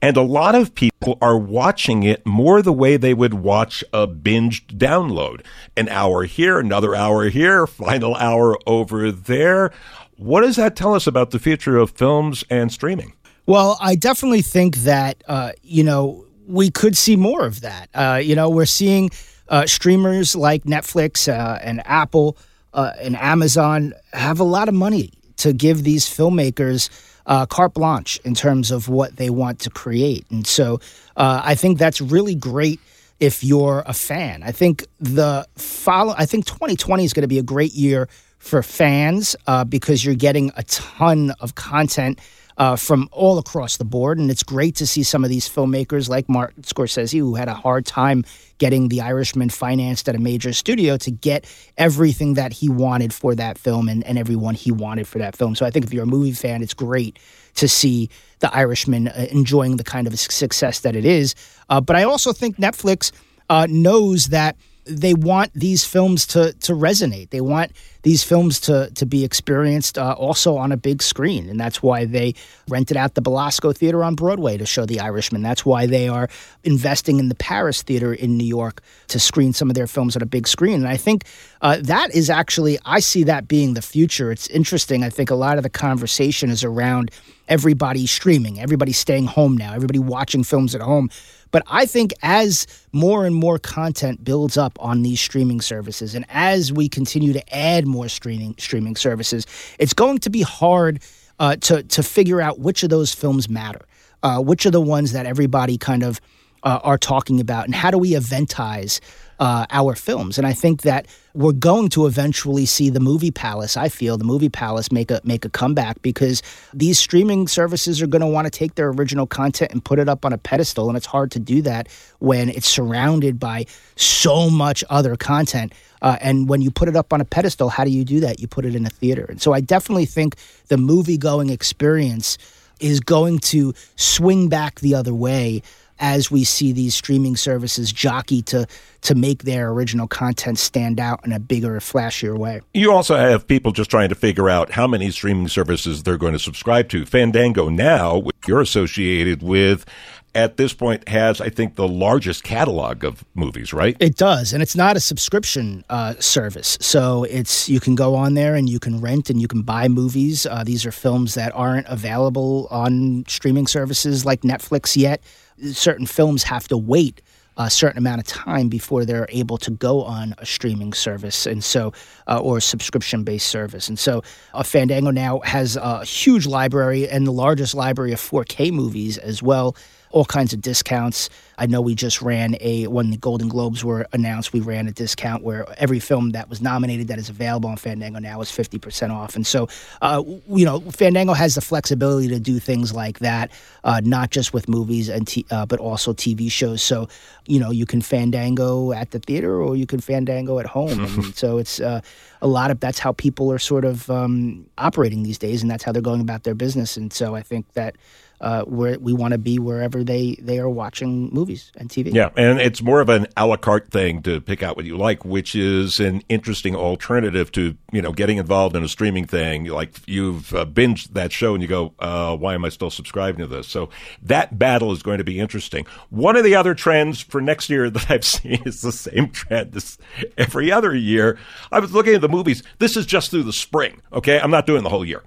And 0.02 0.18
a 0.18 0.24
lot 0.24 0.56
of 0.56 0.76
people 0.76 1.18
are 1.22 1.38
watching 1.38 2.04
it 2.04 2.24
more 2.26 2.62
the 2.62 2.74
way 2.74 2.98
they 2.98 3.14
would 3.14 3.34
watch 3.34 3.82
a 3.94 4.08
binged 4.10 4.78
download. 4.78 5.44
An 5.78 5.88
hour 5.88 6.26
here, 6.26 6.60
another 6.60 6.94
hour 6.94 7.30
here, 7.30 7.66
final 7.66 8.14
hour 8.18 8.58
over 8.68 9.10
there. 9.10 9.72
What 10.18 10.42
does 10.42 10.58
that 10.58 10.76
tell 10.76 10.94
us 10.94 11.08
about 11.08 11.32
the 11.32 11.40
future 11.40 11.78
of 11.78 11.92
films 11.92 12.44
and 12.50 12.74
streaming? 12.74 13.14
Well, 13.46 13.78
I 13.80 13.96
definitely 13.96 14.44
think 14.44 14.78
that 14.80 15.24
uh, 15.30 15.54
you 15.64 15.86
know 15.86 16.26
we 16.46 16.70
could 16.70 16.98
see 16.98 17.16
more 17.16 17.46
of 17.46 17.62
that. 17.62 17.90
Uh, 17.96 18.20
you 18.22 18.36
know, 18.36 18.50
we're 18.50 18.66
seeing 18.66 19.10
uh, 19.50 19.66
streamers 19.66 20.36
like 20.36 20.64
Netflix 20.64 21.32
uh, 21.32 21.60
and 21.62 21.82
Apple 21.86 22.38
uh, 22.74 22.94
and 23.00 23.16
Amazon 23.18 23.94
have 24.14 24.40
a 24.40 24.44
lot 24.44 24.68
of 24.68 24.74
money 24.74 25.12
to 25.38 25.54
give 25.54 25.84
these 25.84 26.06
filmmakers 26.06 26.90
uh, 27.26 27.46
carte 27.46 27.74
blanche 27.74 28.20
in 28.24 28.34
terms 28.34 28.72
of 28.72 28.90
what 28.90 29.18
they 29.18 29.30
want 29.30 29.60
to 29.60 29.70
create, 29.70 30.26
and 30.32 30.48
so 30.48 30.80
uh, 31.16 31.42
I 31.44 31.56
think 31.56 31.78
that's 31.78 32.02
really 32.02 32.36
great 32.36 32.80
if 33.20 33.44
you're 33.44 33.84
a 33.86 33.94
fan. 33.94 34.42
I 34.44 34.52
think 34.52 34.86
the 35.00 35.48
follow. 35.56 36.14
I 36.18 36.26
think 36.26 36.46
2020 36.46 37.04
is 37.06 37.14
going 37.14 37.22
to 37.22 37.28
be 37.28 37.40
a 37.40 37.44
great 37.44 37.74
year 37.74 38.10
for 38.40 38.64
fans 38.64 39.36
uh, 39.46 39.64
because 39.64 40.04
you're 40.04 40.16
getting 40.16 40.52
a 40.58 40.64
ton 40.64 41.32
of 41.40 41.54
content 41.54 42.20
uh, 42.62 42.76
from 42.76 43.10
all 43.12 43.40
across 43.40 43.78
the 43.78 43.84
board. 43.84 44.20
And 44.20 44.30
it's 44.30 44.44
great 44.44 44.76
to 44.76 44.86
see 44.86 45.02
some 45.02 45.24
of 45.24 45.32
these 45.32 45.50
filmmakers 45.50 46.08
like 46.08 46.30
Martin 46.30 46.62
Scorsese, 46.62 47.18
who 47.18 47.34
had 47.34 47.48
a 47.48 47.56
hard 47.56 47.88
time 47.88 48.24
getting 48.60 48.90
The 48.90 49.02
Irishman 49.02 49.50
financed 49.50 50.08
at 50.08 50.14
a 50.14 50.20
major 50.20 50.54
studio, 50.54 50.96
to 50.98 51.10
get 51.10 51.46
everything 51.76 52.36
that 52.36 52.54
he 52.54 52.70
wanted 52.70 53.16
for 53.16 53.34
that 53.34 53.58
film 53.58 53.90
and, 53.90 54.04
and 54.04 54.20
everyone 54.20 54.54
he 54.54 54.72
wanted 54.72 55.08
for 55.08 55.18
that 55.18 55.36
film. 55.36 55.56
So 55.56 55.66
I 55.66 55.72
think 55.72 55.86
if 55.86 55.92
you're 55.92 56.04
a 56.04 56.06
movie 56.06 56.34
fan, 56.34 56.62
it's 56.62 56.76
great 56.76 57.18
to 57.56 57.68
see 57.68 58.10
The 58.42 58.56
Irishman 58.56 59.08
uh, 59.08 59.26
enjoying 59.32 59.78
the 59.78 59.84
kind 59.84 60.06
of 60.06 60.20
success 60.20 60.82
that 60.82 60.96
it 60.96 61.04
is. 61.04 61.34
Uh, 61.68 61.82
but 61.82 61.96
I 61.96 62.04
also 62.04 62.32
think 62.32 62.58
Netflix 62.58 63.12
uh, 63.50 63.66
knows 63.72 64.28
that 64.28 64.56
they 64.92 65.14
want 65.14 65.54
these 65.54 65.86
films 65.86 66.26
to 66.28 66.54
to 66.54 66.74
resonate. 66.74 67.30
They 67.30 67.42
want 67.42 67.72
these 68.04 68.24
films 68.24 68.60
to 68.62 68.92
to 68.96 69.06
be 69.06 69.24
experienced 69.24 69.98
uh, 69.98 70.14
also 70.18 70.58
on 70.58 70.72
a 70.72 70.78
big 70.78 71.02
screen, 71.02 71.50
and 71.50 71.60
that's 71.60 71.82
why 71.82 72.06
they 72.06 72.36
rented 72.68 72.98
out 72.98 73.16
the 73.16 73.22
Belasco 73.22 73.72
Theater 73.72 74.04
on 74.04 74.16
Broadway 74.16 74.58
to 74.58 74.66
show 74.66 74.86
The 74.86 75.00
Irishman. 75.00 75.42
That's 75.42 75.66
why 75.66 75.86
they 75.86 76.08
are 76.08 76.30
investing 76.64 77.20
in 77.20 77.30
the 77.30 77.36
Paris 77.36 77.82
Theater 77.82 78.14
in 78.14 78.38
New 78.38 78.46
York 78.46 78.82
to 79.10 79.20
screen 79.20 79.54
some 79.54 79.70
of 79.70 79.76
their 79.76 79.88
films 79.88 80.16
on 80.16 80.22
a 80.22 80.26
big 80.26 80.48
screen. 80.48 80.76
And 80.76 80.88
I 80.88 80.98
think 80.98 81.26
uh, 81.62 81.78
that 81.82 82.14
is 82.14 82.30
actually 82.30 82.78
I 82.86 83.00
see 83.00 83.24
that 83.24 83.48
being 83.48 83.74
the 83.74 83.82
future. 83.82 84.32
It's 84.32 84.48
interesting. 84.48 85.04
I 85.04 85.10
think 85.10 85.30
a 85.30 85.36
lot 85.36 85.58
of 85.58 85.64
the 85.64 85.70
conversation 85.70 86.50
is 86.50 86.64
around 86.64 87.12
everybody 87.48 88.08
streaming, 88.08 88.60
everybody 88.60 88.94
staying 88.94 89.26
home 89.26 89.58
now, 89.58 89.74
everybody 89.74 90.00
watching 90.00 90.44
films 90.44 90.74
at 90.74 90.82
home. 90.82 91.10
But 91.52 91.64
I 91.68 91.86
think 91.86 92.14
as 92.22 92.66
more 92.92 93.26
and 93.26 93.36
more 93.36 93.60
content 93.60 94.24
builds 94.24 94.58
up 94.58 94.78
on 94.82 95.04
these 95.04 95.20
streaming 95.20 95.62
services, 95.62 96.16
and 96.16 96.26
as 96.30 96.72
we 96.72 96.90
continue 96.90 97.34
to 97.34 97.56
add 97.56 97.86
more 97.86 98.10
streaming 98.10 98.56
streaming 98.58 98.96
services, 98.96 99.46
it's 99.78 99.94
going 99.94 100.20
to 100.20 100.30
be 100.30 100.42
hard 100.42 101.02
uh, 101.40 101.56
to 101.58 101.84
to 101.84 102.04
figure 102.04 102.42
out 102.42 102.60
which 102.60 102.84
of 102.84 102.90
those 102.90 103.14
films 103.14 103.50
matter, 103.50 103.86
uh, 104.24 104.40
which 104.40 104.66
are 104.66 104.72
the 104.72 104.82
ones 104.82 105.12
that 105.12 105.26
everybody 105.26 105.78
kind 105.78 106.04
of 106.04 106.22
uh, 106.64 106.80
are 106.84 106.98
talking 106.98 107.40
about, 107.40 107.66
and 107.66 107.76
how 107.76 107.92
do 107.92 107.98
we 107.98 108.16
eventize 108.16 109.02
uh, 109.42 109.66
our 109.72 109.96
films. 109.96 110.38
And 110.38 110.46
I 110.46 110.54
think 110.54 110.84
that 110.84 111.08
we're 111.34 111.52
going 111.52 111.90
to 111.90 112.06
eventually 112.06 112.68
see 112.68 112.92
the 112.92 113.00
movie 113.00 113.32
palace. 113.32 113.76
I 113.76 113.90
feel 113.90 114.16
the 114.16 114.24
movie 114.24 114.50
palace 114.50 114.92
make 114.92 115.10
a 115.10 115.20
make 115.24 115.44
a 115.44 115.50
comeback 115.50 116.00
because 116.04 116.44
these 116.76 117.00
streaming 117.00 117.48
services 117.48 118.04
are 118.04 118.08
going 118.08 118.22
to 118.22 118.28
want 118.28 118.46
to 118.46 118.52
take 118.52 118.76
their 118.76 118.90
original 118.90 119.26
content 119.26 119.72
and 119.72 119.84
put 119.84 119.98
it 119.98 120.08
up 120.08 120.26
on 120.26 120.32
a 120.32 120.38
pedestal, 120.38 120.90
and 120.90 120.96
it's 120.96 121.08
hard 121.08 121.32
to 121.32 121.40
do 121.40 121.64
that 121.64 121.88
when 122.20 122.50
it's 122.50 122.68
surrounded 122.68 123.40
by 123.40 123.66
so 123.96 124.48
much 124.48 124.84
other 124.92 125.16
content. 125.16 125.74
Uh, 126.04 126.18
and 126.22 126.48
when 126.48 126.62
you 126.62 126.70
put 126.70 126.88
it 126.88 126.96
up 126.96 127.12
on 127.12 127.20
a 127.20 127.26
pedestal, 127.26 127.70
how 127.70 127.84
do 127.84 127.90
you 127.90 128.06
do 128.06 128.20
that? 128.20 128.40
You 128.40 128.48
put 128.48 128.64
it 128.64 128.76
in 128.76 128.86
a 128.86 128.90
theater. 128.90 129.26
And 129.28 129.42
so 129.42 129.54
I 129.54 129.62
definitely 129.62 130.06
think 130.06 130.36
the 130.68 130.78
movie 130.78 131.18
going 131.18 131.50
experience 131.50 132.38
is 132.80 133.00
going 133.00 133.40
to 133.40 133.74
swing 133.96 134.50
back 134.50 134.80
the 134.82 134.96
other 134.96 135.14
way 135.14 135.62
as 136.02 136.32
we 136.32 136.44
see 136.44 136.74
these 136.74 136.96
streaming 136.96 137.38
services 137.38 137.94
jockey 137.94 138.42
to 138.42 138.68
to 139.02 139.16
make 139.16 139.44
their 139.44 139.70
original 139.70 140.08
content 140.08 140.60
stand 140.60 141.00
out 141.00 141.26
in 141.26 141.32
a 141.32 141.40
bigger, 141.40 141.80
flashier 141.80 142.38
way. 142.38 142.62
You 142.74 142.92
also 142.92 143.16
have 143.16 143.48
people 143.48 143.72
just 143.72 143.90
trying 143.90 144.10
to 144.10 144.16
figure 144.16 144.50
out 144.50 144.72
how 144.72 144.86
many 144.86 145.10
streaming 145.10 145.48
services 145.48 146.04
they're 146.04 146.18
going 146.18 146.34
to 146.34 146.40
subscribe 146.40 146.90
to. 146.90 147.06
Fandango 147.06 147.70
now, 147.70 148.18
which 148.18 148.36
you're 148.48 148.62
associated 148.62 149.42
with, 149.42 149.86
at 150.34 150.58
this 150.58 150.74
point 150.74 151.08
has, 151.10 151.42
I 151.42 151.50
think, 151.50 151.76
the 151.76 151.88
largest 151.88 152.44
catalog 152.44 153.04
of 153.04 153.26
movies, 153.34 153.74
right? 153.74 153.98
It 154.00 154.16
does, 154.18 154.54
and 154.54 154.62
it's 154.62 154.76
not 154.76 154.96
a 154.96 155.00
subscription 155.00 155.84
uh, 155.90 156.14
service. 156.20 156.78
So 156.80 157.24
it's 157.26 157.68
you 157.68 157.80
can 157.80 157.96
go 157.96 158.16
on 158.16 158.36
there 158.36 158.56
and 158.56 158.70
you 158.70 158.80
can 158.80 159.02
rent 159.02 159.30
and 159.30 159.42
you 159.42 159.48
can 159.48 159.64
buy 159.64 159.88
movies. 159.88 160.46
Uh, 160.46 160.64
these 160.64 160.86
are 160.86 160.92
films 160.92 161.34
that 161.34 161.52
aren't 161.56 161.88
available 161.88 162.68
on 162.72 163.26
streaming 163.28 163.68
services 163.68 164.26
like 164.26 164.42
Netflix 164.42 164.96
yet. 164.96 165.22
Certain 165.72 166.06
films 166.06 166.44
have 166.44 166.68
to 166.70 166.78
wait 166.78 167.22
a 167.58 167.70
certain 167.70 167.98
amount 167.98 168.20
of 168.20 168.28
time 168.28 168.70
before 168.70 169.06
they're 169.06 169.28
able 169.30 169.58
to 169.58 169.72
go 169.72 170.04
on 170.04 170.34
a 170.38 170.46
streaming 170.46 170.94
service 170.94 171.46
and 171.46 171.64
so 171.64 171.92
uh, 172.28 172.40
or 172.40 172.58
a 172.58 172.62
subscription 172.62 173.24
based 173.24 173.48
service. 173.48 173.90
And 173.90 174.00
so 174.00 174.24
uh, 174.54 174.64
fandango 174.64 175.12
now 175.12 175.40
has 175.42 175.76
a 175.76 176.04
huge 176.06 176.48
library 176.48 177.08
and 177.10 177.28
the 177.28 177.32
largest 177.32 177.76
library 177.76 178.14
of 178.14 178.20
4k 178.20 178.72
movies 178.72 179.18
as 179.18 179.44
well 179.44 179.76
all 180.12 180.26
kinds 180.26 180.54
of 180.54 180.62
discounts. 180.62 181.30
I 181.58 181.68
know 181.68 181.82
we 181.82 181.96
just 181.96 182.22
ran 182.22 182.56
a 182.60 182.88
when 182.88 183.12
the 183.12 183.18
Golden 183.18 183.48
Globes 183.48 183.84
were 183.84 184.08
announced, 184.14 184.54
we 184.54 184.60
ran 184.60 184.88
a 184.88 184.92
discount 184.92 185.44
where 185.44 185.66
every 185.78 186.00
film 186.00 186.32
that 186.32 186.50
was 186.50 186.62
nominated 186.62 187.08
that 187.10 187.20
is 187.20 187.30
available 187.30 187.70
on 187.70 187.78
Fandango 187.78 188.20
now 188.20 188.42
is 188.42 188.50
fifty 188.50 188.80
percent 188.80 189.12
off. 189.12 189.36
And 189.36 189.46
so, 189.46 189.68
uh, 190.02 190.24
you 190.48 190.66
know, 190.66 190.80
Fandango 190.80 191.34
has 191.34 191.56
the 191.56 191.62
flexibility 191.62 192.28
to 192.30 192.40
do 192.40 192.60
things 192.60 192.94
like 192.94 193.20
that, 193.20 193.52
uh, 193.84 194.02
not 194.04 194.32
just 194.32 194.54
with 194.54 194.68
movies 194.68 195.10
and 195.10 195.28
t- 195.28 195.46
uh, 195.52 195.66
but 195.66 195.80
also 195.80 196.14
TV 196.14 196.52
shows. 196.52 196.82
So, 196.82 197.08
you 197.46 197.60
know, 197.60 197.72
you 197.72 197.86
can 197.86 198.02
Fandango 198.02 198.92
at 198.92 199.12
the 199.12 199.20
theater 199.20 199.62
or 199.62 199.76
you 199.76 199.86
can 199.86 200.00
Fandango 200.00 200.60
at 200.60 200.66
home. 200.66 201.04
and 201.06 201.36
so 201.36 201.58
it's 201.58 201.80
uh, 201.80 202.02
a 202.42 202.48
lot 202.48 202.72
of 202.72 202.80
that's 202.80 203.00
how 203.00 203.12
people 203.12 203.52
are 203.52 203.60
sort 203.60 203.86
of 203.86 204.10
um, 204.10 204.66
operating 204.78 205.24
these 205.24 205.38
days, 205.38 205.62
and 205.62 205.70
that's 205.70 205.84
how 205.84 205.92
they're 205.92 206.02
going 206.02 206.22
about 206.22 206.44
their 206.44 206.56
business. 206.56 206.98
And 206.98 207.14
so 207.14 207.36
I 207.36 207.42
think 207.42 207.72
that 207.74 207.96
uh, 208.42 208.64
where 208.64 208.98
we 209.00 209.14
want 209.14 209.34
to 209.34 209.38
be 209.38 209.60
wherever 209.60 210.04
they 210.04 210.36
they 210.42 210.60
are 210.60 210.70
watching 210.70 211.30
movies 211.32 211.72
and 211.78 211.90
TV. 211.90 212.14
Yeah, 212.14 212.30
and 212.36 212.60
it's 212.60 212.82
more 212.82 213.00
of 213.00 213.08
an 213.10 213.28
a 213.38 213.46
la 213.46 213.56
carte 213.56 213.90
thing 213.92 214.24
to 214.24 214.42
pick 214.42 214.64
out 214.64 214.76
what 214.76 214.86
you 214.86 214.98
like, 214.98 215.24
which 215.24 215.56
is 215.56 216.00
an 216.00 216.24
interesting 216.28 216.76
alternative 216.76 217.52
to 217.54 217.78
you 217.92 218.02
know 218.02 218.12
getting 218.12 218.38
involved 218.38 218.76
in 218.76 218.84
a 218.84 218.88
streaming 218.88 219.26
thing. 219.26 219.66
Like 219.66 219.96
you've 220.08 220.54
uh, 220.56 220.66
binged 220.66 221.14
that 221.14 221.32
show 221.32 221.54
and 221.54 221.62
you 221.62 221.70
go, 221.70 221.94
uh, 222.00 222.36
why 222.36 222.56
am 222.56 222.66
I 222.66 222.70
still 222.70 222.90
subscribing 222.90 223.40
to 223.40 223.48
this? 223.48 223.68
So 223.68 223.90
that 224.24 224.58
battle 224.58 224.92
is 224.92 225.04
going 225.04 225.20
to 225.20 225.24
be 225.24 225.40
interesting. 225.40 225.86
One 226.10 226.36
of 226.36 226.44
the 226.44 226.56
other 226.56 226.74
trends 226.74 227.22
for 227.22 227.42
next 227.42 227.70
year 227.70 227.90
that 227.92 228.10
I've 228.10 228.26
seen 228.26 228.64
is 228.66 228.82
the 228.82 228.92
same 228.92 229.30
trend 229.30 229.76
as 229.76 230.00
every 230.38 230.72
other 230.72 230.96
year. 230.96 231.38
I 231.72 231.80
was 231.80 231.94
looking 231.94 232.16
at 232.16 232.22
the 232.22 232.30
movies. 232.30 232.64
This 232.80 232.98
is 232.98 233.06
just 233.06 233.30
through 233.30 233.44
the 233.44 233.54
spring. 233.54 234.02
Okay, 234.12 234.40
I'm 234.40 234.52
not 234.52 234.66
doing 234.66 234.84
the 234.84 234.90
whole 234.90 235.06
year. 235.06 235.24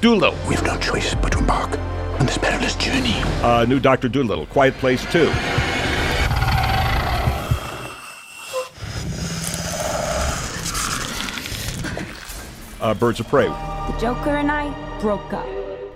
Dolittle. 0.00 0.36
We've 0.48 0.62
no 0.64 0.76
choice 0.78 1.14
but 1.14 1.32
to 1.32 1.38
embark 1.38 1.78
on 2.18 2.26
this 2.26 2.38
perilous 2.38 2.74
journey. 2.76 3.14
Uh, 3.42 3.64
new 3.68 3.80
Doctor 3.80 4.08
Dolittle. 4.08 4.46
Quiet 4.46 4.74
Place 4.74 5.04
Two. 5.12 5.30
Uh, 12.80 12.94
Birds 12.94 13.20
of 13.20 13.28
Prey. 13.28 13.46
The 13.48 13.96
Joker 14.00 14.36
and 14.36 14.50
I 14.50 14.70
broke 15.00 15.32
up. 15.32 15.46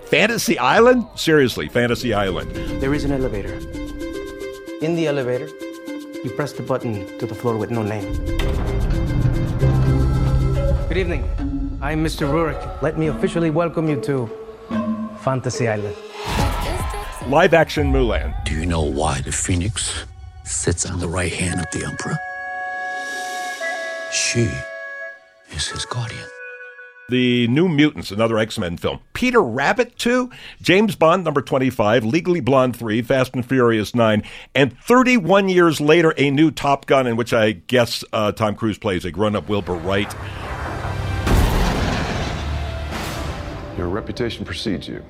Fantasy 0.05 0.59
Island? 0.59 1.05
Seriously, 1.15 1.69
Fantasy 1.69 2.13
Island. 2.13 2.51
There 2.81 2.93
is 2.93 3.05
an 3.05 3.11
elevator. 3.13 3.53
In 4.81 4.95
the 4.95 5.07
elevator, 5.07 5.47
you 6.23 6.31
press 6.35 6.51
the 6.51 6.63
button 6.63 7.17
to 7.19 7.25
the 7.25 7.35
floor 7.35 7.55
with 7.55 7.71
no 7.71 7.81
name. 7.83 8.11
Good 10.87 10.97
evening. 10.97 11.23
I'm 11.81 12.03
Mr. 12.03 12.27
Roarke. 12.29 12.81
Let 12.81 12.97
me 12.97 13.07
officially 13.07 13.51
welcome 13.51 13.87
you 13.87 14.01
to 14.01 14.29
Fantasy 15.19 15.69
Island. 15.69 15.95
Live 17.27 17.53
action 17.53 17.93
Mulan. 17.93 18.43
Do 18.43 18.53
you 18.53 18.65
know 18.65 18.81
why 18.81 19.21
the 19.21 19.31
phoenix 19.31 20.05
sits 20.43 20.85
on 20.85 20.99
the 20.99 21.07
right 21.07 21.31
hand 21.31 21.59
of 21.61 21.71
the 21.71 21.85
emperor? 21.85 22.17
She 24.11 24.49
is 25.55 25.69
his 25.69 25.85
guardian. 25.85 26.25
The 27.09 27.47
New 27.47 27.67
Mutants, 27.67 28.11
another 28.11 28.37
X 28.37 28.57
Men 28.57 28.77
film. 28.77 28.99
Peter 29.13 29.41
Rabbit 29.41 29.97
2, 29.97 30.29
James 30.61 30.95
Bond 30.95 31.23
number 31.23 31.41
25, 31.41 32.03
Legally 32.03 32.39
Blonde 32.39 32.75
3, 32.75 33.01
Fast 33.01 33.33
and 33.33 33.45
Furious 33.45 33.93
9, 33.93 34.23
and 34.55 34.77
31 34.79 35.47
years 35.49 35.79
later, 35.79 36.13
a 36.17 36.31
new 36.31 36.51
Top 36.51 36.85
Gun 36.85 37.07
in 37.07 37.15
which 37.17 37.33
I 37.33 37.51
guess 37.51 38.03
uh, 38.13 38.31
Tom 38.31 38.55
Cruise 38.55 38.77
plays 38.77 39.05
a 39.05 39.11
grown 39.11 39.35
up 39.35 39.47
Wilbur 39.47 39.75
Wright. 39.75 40.13
Your 43.77 43.87
reputation 43.87 44.45
precedes 44.45 44.87
you. 44.87 45.03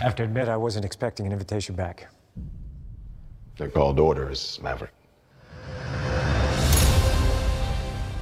I 0.00 0.04
have 0.04 0.14
to 0.16 0.22
admit, 0.22 0.48
I 0.48 0.56
wasn't 0.56 0.86
expecting 0.86 1.26
an 1.26 1.32
invitation 1.32 1.74
back. 1.74 2.08
They're 3.58 3.68
called 3.68 4.00
orders, 4.00 4.58
Maverick. 4.62 4.92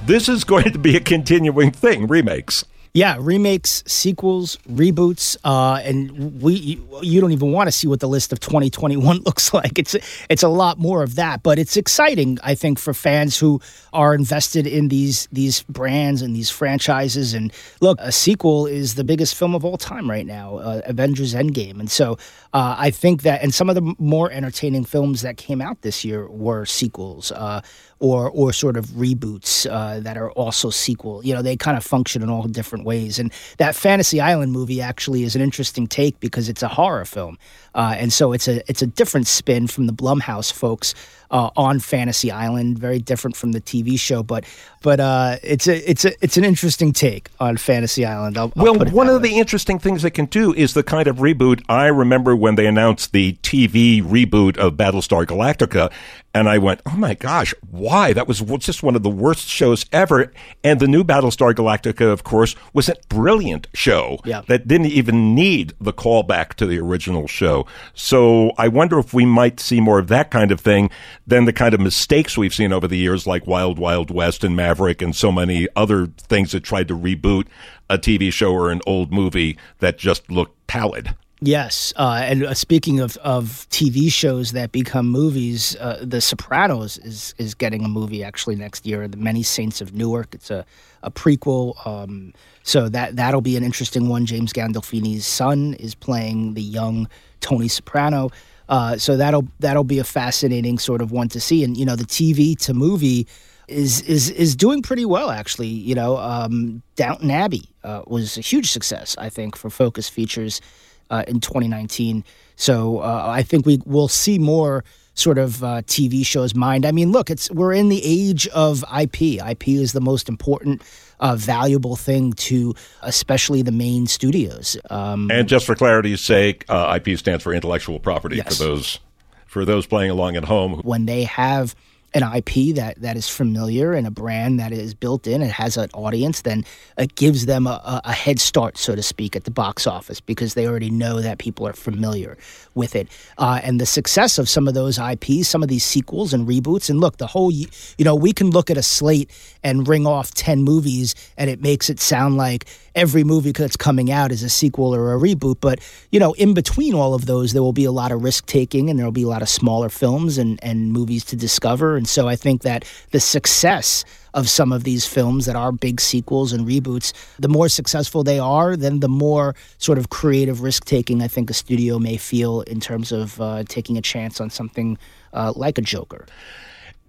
This 0.05 0.27
is 0.27 0.43
going 0.43 0.73
to 0.73 0.77
be 0.77 0.97
a 0.97 0.99
continuing 0.99 1.71
thing, 1.71 2.07
remakes. 2.07 2.65
Yeah, 2.99 3.15
remakes, 3.17 3.81
sequels, 3.87 4.57
reboots, 4.69 5.37
uh, 5.45 5.79
and 5.85 6.41
we 6.41 6.81
you, 7.01 7.21
don't 7.21 7.31
even 7.31 7.53
want 7.53 7.67
to 7.67 7.71
see 7.71 7.87
what 7.87 8.01
the 8.01 8.09
list 8.09 8.33
of 8.33 8.41
2021 8.41 9.19
looks 9.25 9.53
like. 9.53 9.79
It's 9.79 9.95
it's 10.29 10.43
a 10.43 10.49
lot 10.49 10.79
more 10.79 11.01
of 11.01 11.15
that, 11.15 11.41
but 11.41 11.57
it's 11.57 11.77
exciting, 11.77 12.39
I 12.43 12.55
think, 12.55 12.77
for 12.77 12.93
fans 12.93 13.39
who 13.39 13.61
are 13.93 14.13
invested 14.13 14.67
in 14.67 14.89
these 14.89 15.29
these 15.31 15.63
brands 15.63 16.21
and 16.21 16.35
these 16.35 16.49
franchises. 16.49 17.33
And 17.33 17.53
look, 17.79 17.97
a 18.01 18.11
sequel 18.11 18.67
is 18.67 18.95
the 18.95 19.05
biggest 19.05 19.33
film 19.35 19.55
of 19.55 19.63
all 19.63 19.77
time 19.77 20.09
right 20.09 20.25
now, 20.25 20.57
uh, 20.57 20.81
Avengers 20.83 21.33
Endgame, 21.33 21.79
and 21.79 21.89
so 21.89 22.17
uh, 22.51 22.75
I 22.77 22.91
think 22.91 23.21
that, 23.21 23.41
and 23.41 23.53
some 23.53 23.69
of 23.69 23.75
the 23.75 23.95
more 23.97 24.29
entertaining 24.29 24.83
films 24.83 25.21
that 25.21 25.37
came 25.37 25.61
out 25.61 25.83
this 25.83 26.03
year 26.03 26.27
were 26.27 26.65
sequels. 26.65 27.31
Uh, 27.31 27.61
or 27.99 28.29
or 28.29 28.53
sort 28.53 28.77
of 28.77 28.85
reboots 28.87 29.69
uh, 29.69 29.99
that 29.99 30.17
are 30.17 30.31
also 30.31 30.69
sequel. 30.69 31.23
You 31.23 31.33
know, 31.33 31.41
they 31.41 31.55
kind 31.55 31.77
of 31.77 31.83
function 31.83 32.21
in 32.21 32.29
all 32.29 32.43
different 32.43 32.85
ways. 32.85 33.19
And 33.19 33.31
that 33.57 33.75
Fantasy 33.75 34.21
Island 34.21 34.51
movie 34.51 34.81
actually 34.81 35.23
is 35.23 35.35
an 35.35 35.41
interesting 35.41 35.87
take 35.87 36.19
because 36.19 36.49
it's 36.49 36.63
a 36.63 36.67
horror 36.67 37.05
film, 37.05 37.37
uh, 37.75 37.95
and 37.97 38.11
so 38.11 38.33
it's 38.33 38.47
a 38.47 38.67
it's 38.69 38.81
a 38.81 38.87
different 38.87 39.27
spin 39.27 39.67
from 39.67 39.87
the 39.87 39.93
Blumhouse 39.93 40.51
folks. 40.51 40.93
Uh, 41.31 41.51
on 41.55 41.79
Fantasy 41.79 42.31
Island, 42.31 42.79
very 42.79 42.97
different 42.97 43.35
from 43.35 43.51
the 43.51 43.61
TV 43.61 43.99
show, 43.99 44.23
but 44.23 44.45
but 44.81 44.99
uh, 44.99 45.35
it's 45.43 45.67
a 45.67 45.87
it's 45.87 46.03
a 46.03 46.11
it's 46.23 46.37
an 46.37 46.43
interesting 46.43 46.91
take 46.91 47.29
on 47.39 47.55
Fantasy 47.55 48.03
Island. 48.03 48.35
I'll, 48.35 48.51
I'll 48.57 48.63
well, 48.73 48.85
one 48.89 49.07
of 49.09 49.21
the 49.21 49.37
interesting 49.37 49.77
things 49.77 50.01
they 50.01 50.09
can 50.09 50.25
do 50.25 50.55
is 50.55 50.73
the 50.73 50.81
kind 50.81 51.07
of 51.07 51.17
reboot. 51.17 51.61
I 51.69 51.85
remember 51.85 52.35
when 52.35 52.55
they 52.55 52.65
announced 52.65 53.11
the 53.11 53.33
TV 53.43 54.01
reboot 54.03 54.57
of 54.57 54.73
Battlestar 54.73 55.23
Galactica, 55.27 55.91
and 56.33 56.49
I 56.49 56.57
went, 56.57 56.81
"Oh 56.87 56.97
my 56.97 57.13
gosh, 57.13 57.53
why. 57.69 58.11
That 58.11 58.27
was 58.27 58.39
just 58.57 58.81
one 58.81 58.95
of 58.95 59.03
the 59.03 59.09
worst 59.11 59.47
shows 59.47 59.85
ever. 59.91 60.33
And 60.63 60.79
the 60.79 60.87
new 60.87 61.03
Battlestar 61.03 61.53
Galactica, 61.53 62.11
of 62.11 62.23
course, 62.23 62.55
was 62.73 62.89
a 62.89 62.95
brilliant 63.07 63.67
show 63.75 64.17
Yeah. 64.25 64.41
that 64.47 64.67
didn't 64.67 64.87
even 64.87 65.35
need 65.35 65.73
the 65.79 65.93
callback 65.93 66.55
to 66.55 66.65
the 66.65 66.79
original 66.79 67.27
show. 67.27 67.58
So 67.93 68.51
I 68.57 68.67
wonder 68.67 68.99
if 68.99 69.13
we 69.13 69.25
might 69.25 69.59
see 69.59 69.81
more 69.81 69.99
of 69.99 70.07
that 70.07 70.31
kind 70.31 70.51
of 70.51 70.59
thing 70.59 70.89
than 71.25 71.45
the 71.45 71.53
kind 71.53 71.73
of 71.73 71.79
mistakes 71.79 72.37
we've 72.37 72.53
seen 72.53 72.73
over 72.73 72.87
the 72.87 72.97
years, 72.97 73.25
like 73.25 73.47
Wild 73.47 73.79
Wild 73.79 74.11
West 74.11 74.43
and 74.43 74.55
Maverick 74.55 75.01
and 75.01 75.15
so 75.15 75.31
many 75.31 75.67
other 75.75 76.07
things 76.07 76.51
that 76.51 76.61
tried 76.61 76.87
to 76.87 76.97
reboot 76.97 77.47
a 77.89 77.97
TV 77.97 78.31
show 78.31 78.53
or 78.53 78.71
an 78.71 78.81
old 78.85 79.11
movie 79.11 79.57
that 79.79 79.97
just 79.97 80.29
looked 80.29 80.67
pallid. 80.67 81.15
Yes, 81.41 81.93
uh, 81.95 82.19
and 82.21 82.43
uh, 82.43 82.53
speaking 82.53 82.99
of, 82.99 83.15
of 83.17 83.65
TV 83.69 84.11
shows 84.11 84.51
that 84.51 84.73
become 84.73 85.07
movies, 85.07 85.73
uh, 85.77 85.99
The 86.01 86.19
Sopranos 86.19 86.97
is 86.97 87.33
is 87.37 87.53
getting 87.55 87.85
a 87.85 87.87
movie 87.87 88.25
actually 88.25 88.57
next 88.57 88.85
year. 88.85 89.07
The 89.07 89.15
Many 89.15 89.43
Saints 89.43 89.79
of 89.79 89.93
Newark. 89.93 90.35
It's 90.35 90.51
a 90.51 90.65
a 91.01 91.09
prequel. 91.09 91.87
Um, 91.87 92.33
so 92.63 92.89
that 92.89 93.15
that'll 93.15 93.39
be 93.39 93.55
an 93.55 93.63
interesting 93.63 94.09
one. 94.09 94.25
James 94.25 94.51
Gandolfini's 94.51 95.25
son 95.25 95.75
is 95.75 95.95
playing 95.95 96.55
the 96.55 96.61
young 96.61 97.07
Tony 97.41 97.67
Soprano. 97.67 98.31
Uh, 98.67 98.97
so 98.97 99.17
that'll 99.17 99.47
that'll 99.59 99.83
be 99.83 99.99
a 99.99 100.03
fascinating 100.03 100.77
sort 100.77 101.01
of 101.01 101.11
one 101.11 101.27
to 101.29 101.39
see. 101.39 101.63
And 101.63 101.75
you 101.75 101.85
know, 101.85 101.95
the 101.95 102.05
TV 102.05 102.57
to 102.59 102.73
movie 102.73 103.27
is 103.67 104.01
is 104.01 104.29
is 104.29 104.55
doing 104.55 104.81
pretty 104.81 105.05
well 105.05 105.31
actually. 105.31 105.67
You 105.67 105.95
know, 105.95 106.17
um, 106.17 106.81
Downton 106.95 107.31
Abbey 107.31 107.69
uh, 107.83 108.03
was 108.07 108.37
a 108.37 108.41
huge 108.41 108.71
success, 108.71 109.15
I 109.17 109.29
think, 109.29 109.55
for 109.55 109.69
Focus 109.69 110.07
Features 110.07 110.61
uh, 111.09 111.23
in 111.27 111.39
2019. 111.39 112.23
So 112.55 112.99
uh, 112.99 113.25
I 113.27 113.43
think 113.43 113.65
we 113.65 113.81
will 113.85 114.07
see 114.07 114.37
more 114.37 114.83
sort 115.19 115.37
of 115.37 115.63
uh, 115.63 115.81
TV 115.83 116.25
shows 116.25 116.55
mind. 116.55 116.85
I 116.85 116.91
mean, 116.91 117.11
look, 117.11 117.29
it's 117.29 117.51
we're 117.51 117.73
in 117.73 117.89
the 117.89 118.01
age 118.03 118.47
of 118.49 118.83
IP. 118.97 119.21
IP 119.45 119.67
is 119.69 119.93
the 119.93 120.01
most 120.01 120.29
important, 120.29 120.81
uh, 121.19 121.35
valuable 121.35 121.95
thing 121.95 122.33
to 122.33 122.73
especially 123.01 123.61
the 123.61 123.71
main 123.71 124.07
studios. 124.07 124.77
Um, 124.89 125.29
And 125.31 125.47
just 125.47 125.65
for 125.65 125.75
clarity's 125.75 126.21
sake, 126.21 126.65
uh, 126.69 126.97
IP 126.97 127.17
stands 127.19 127.43
for 127.43 127.53
intellectual 127.53 127.99
property 127.99 128.37
Yes. 128.37 128.57
for 128.57 128.63
those 128.63 128.99
for 129.45 129.65
those 129.65 129.87
playing 129.87 130.11
along 130.11 130.35
at 130.37 130.45
home. 130.45 130.79
when 130.83 131.05
they 131.05 131.23
have 131.23 131.75
an 132.13 132.23
IP 132.23 132.75
that, 132.75 132.99
that 133.01 133.15
is 133.15 133.29
familiar 133.29 133.93
and 133.93 134.07
a 134.07 134.11
brand 134.11 134.59
that 134.59 134.71
is 134.71 134.93
built 134.93 135.27
in 135.27 135.41
and 135.41 135.51
has 135.51 135.77
an 135.77 135.89
audience, 135.93 136.41
then 136.41 136.65
it 136.97 137.15
gives 137.15 137.45
them 137.45 137.67
a, 137.67 138.01
a, 138.03 138.11
head 138.11 138.39
start, 138.39 138.77
so 138.77 138.95
to 138.95 139.03
speak, 139.03 139.35
at 139.35 139.43
the 139.43 139.51
box 139.51 139.85
office 139.85 140.19
because 140.19 140.55
they 140.55 140.67
already 140.67 140.89
know 140.89 141.21
that 141.21 141.37
people 141.37 141.67
are 141.67 141.73
familiar 141.73 142.37
with 142.73 142.95
it. 142.95 143.07
Uh, 143.37 143.59
and 143.63 143.79
the 143.79 143.85
success 143.85 144.37
of 144.39 144.49
some 144.49 144.67
of 144.67 144.73
those 144.73 144.97
IPs, 144.97 145.47
some 145.47 145.61
of 145.61 145.69
these 145.69 145.83
sequels 145.83 146.33
and 146.33 146.47
reboots, 146.47 146.89
and 146.89 146.99
look, 146.99 147.17
the 147.17 147.27
whole, 147.27 147.51
you 147.51 147.67
know, 147.99 148.15
we 148.15 148.33
can 148.33 148.49
look 148.49 148.71
at 148.71 148.77
a 148.77 148.83
slate 148.83 149.29
and 149.63 149.87
ring 149.87 150.07
off 150.07 150.33
10 150.33 150.63
movies 150.63 151.13
and 151.37 151.49
it 151.49 151.61
makes 151.61 151.89
it 151.89 151.99
sound 151.99 152.37
like 152.37 152.65
every 152.95 153.23
movie 153.23 153.51
that's 153.51 153.77
coming 153.77 154.11
out 154.11 154.31
is 154.31 154.43
a 154.43 154.49
sequel 154.49 154.95
or 154.95 155.13
a 155.13 155.17
reboot. 155.17 155.57
But, 155.61 155.79
you 156.11 156.19
know, 156.19 156.33
in 156.33 156.53
between 156.53 156.93
all 156.93 157.13
of 157.13 157.25
those, 157.25 157.53
there 157.53 157.61
will 157.61 157.73
be 157.73 157.85
a 157.85 157.91
lot 157.91 158.11
of 158.11 158.23
risk 158.23 158.45
taking 158.45 158.89
and 158.89 158.97
there 158.97 159.05
will 159.05 159.11
be 159.11 159.23
a 159.23 159.27
lot 159.27 159.41
of 159.41 159.49
smaller 159.49 159.89
films 159.89 160.37
and, 160.37 160.59
and 160.63 160.91
movies 160.91 161.23
to 161.25 161.35
discover. 161.35 161.98
And 161.99 162.07
so 162.07 162.29
I 162.29 162.37
think 162.37 162.61
that 162.61 162.85
the 163.11 163.19
success 163.19 164.05
of 164.33 164.47
some 164.47 164.71
of 164.71 164.85
these 164.85 165.05
films 165.05 165.45
that 165.47 165.57
are 165.57 165.73
big 165.73 165.99
sequels 165.99 166.53
and 166.53 166.65
reboots, 166.65 167.11
the 167.37 167.49
more 167.49 167.67
successful 167.67 168.23
they 168.23 168.39
are, 168.39 168.77
then 168.77 169.01
the 169.01 169.09
more 169.09 169.53
sort 169.79 169.97
of 169.97 170.09
creative 170.09 170.61
risk 170.61 170.85
taking 170.85 171.21
I 171.21 171.27
think 171.27 171.49
a 171.49 171.53
studio 171.53 171.99
may 171.99 172.15
feel 172.15 172.61
in 172.61 172.79
terms 172.79 173.11
of 173.11 173.41
uh, 173.41 173.65
taking 173.67 173.97
a 173.97 174.01
chance 174.01 174.39
on 174.39 174.49
something 174.49 174.97
uh, 175.33 175.51
like 175.57 175.77
a 175.77 175.81
Joker. 175.81 176.25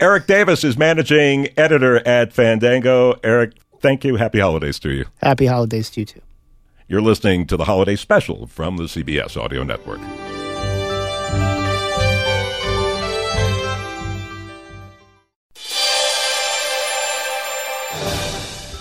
Eric 0.00 0.26
Davis 0.26 0.64
is 0.64 0.76
managing 0.76 1.48
editor 1.56 2.04
at 2.04 2.32
Fandango. 2.32 3.20
Eric, 3.22 3.52
thank 3.78 4.04
you. 4.04 4.16
Happy 4.16 4.40
holidays 4.40 4.80
to 4.80 4.90
you. 4.90 5.04
Happy 5.22 5.46
holidays 5.46 5.88
to 5.90 6.00
you 6.00 6.06
too. 6.06 6.22
You're 6.88 7.00
listening 7.00 7.46
to 7.46 7.56
the 7.56 7.66
holiday 7.66 7.94
special 7.94 8.48
from 8.48 8.76
the 8.76 8.84
CBS 8.84 9.40
Audio 9.40 9.62
Network. 9.62 10.00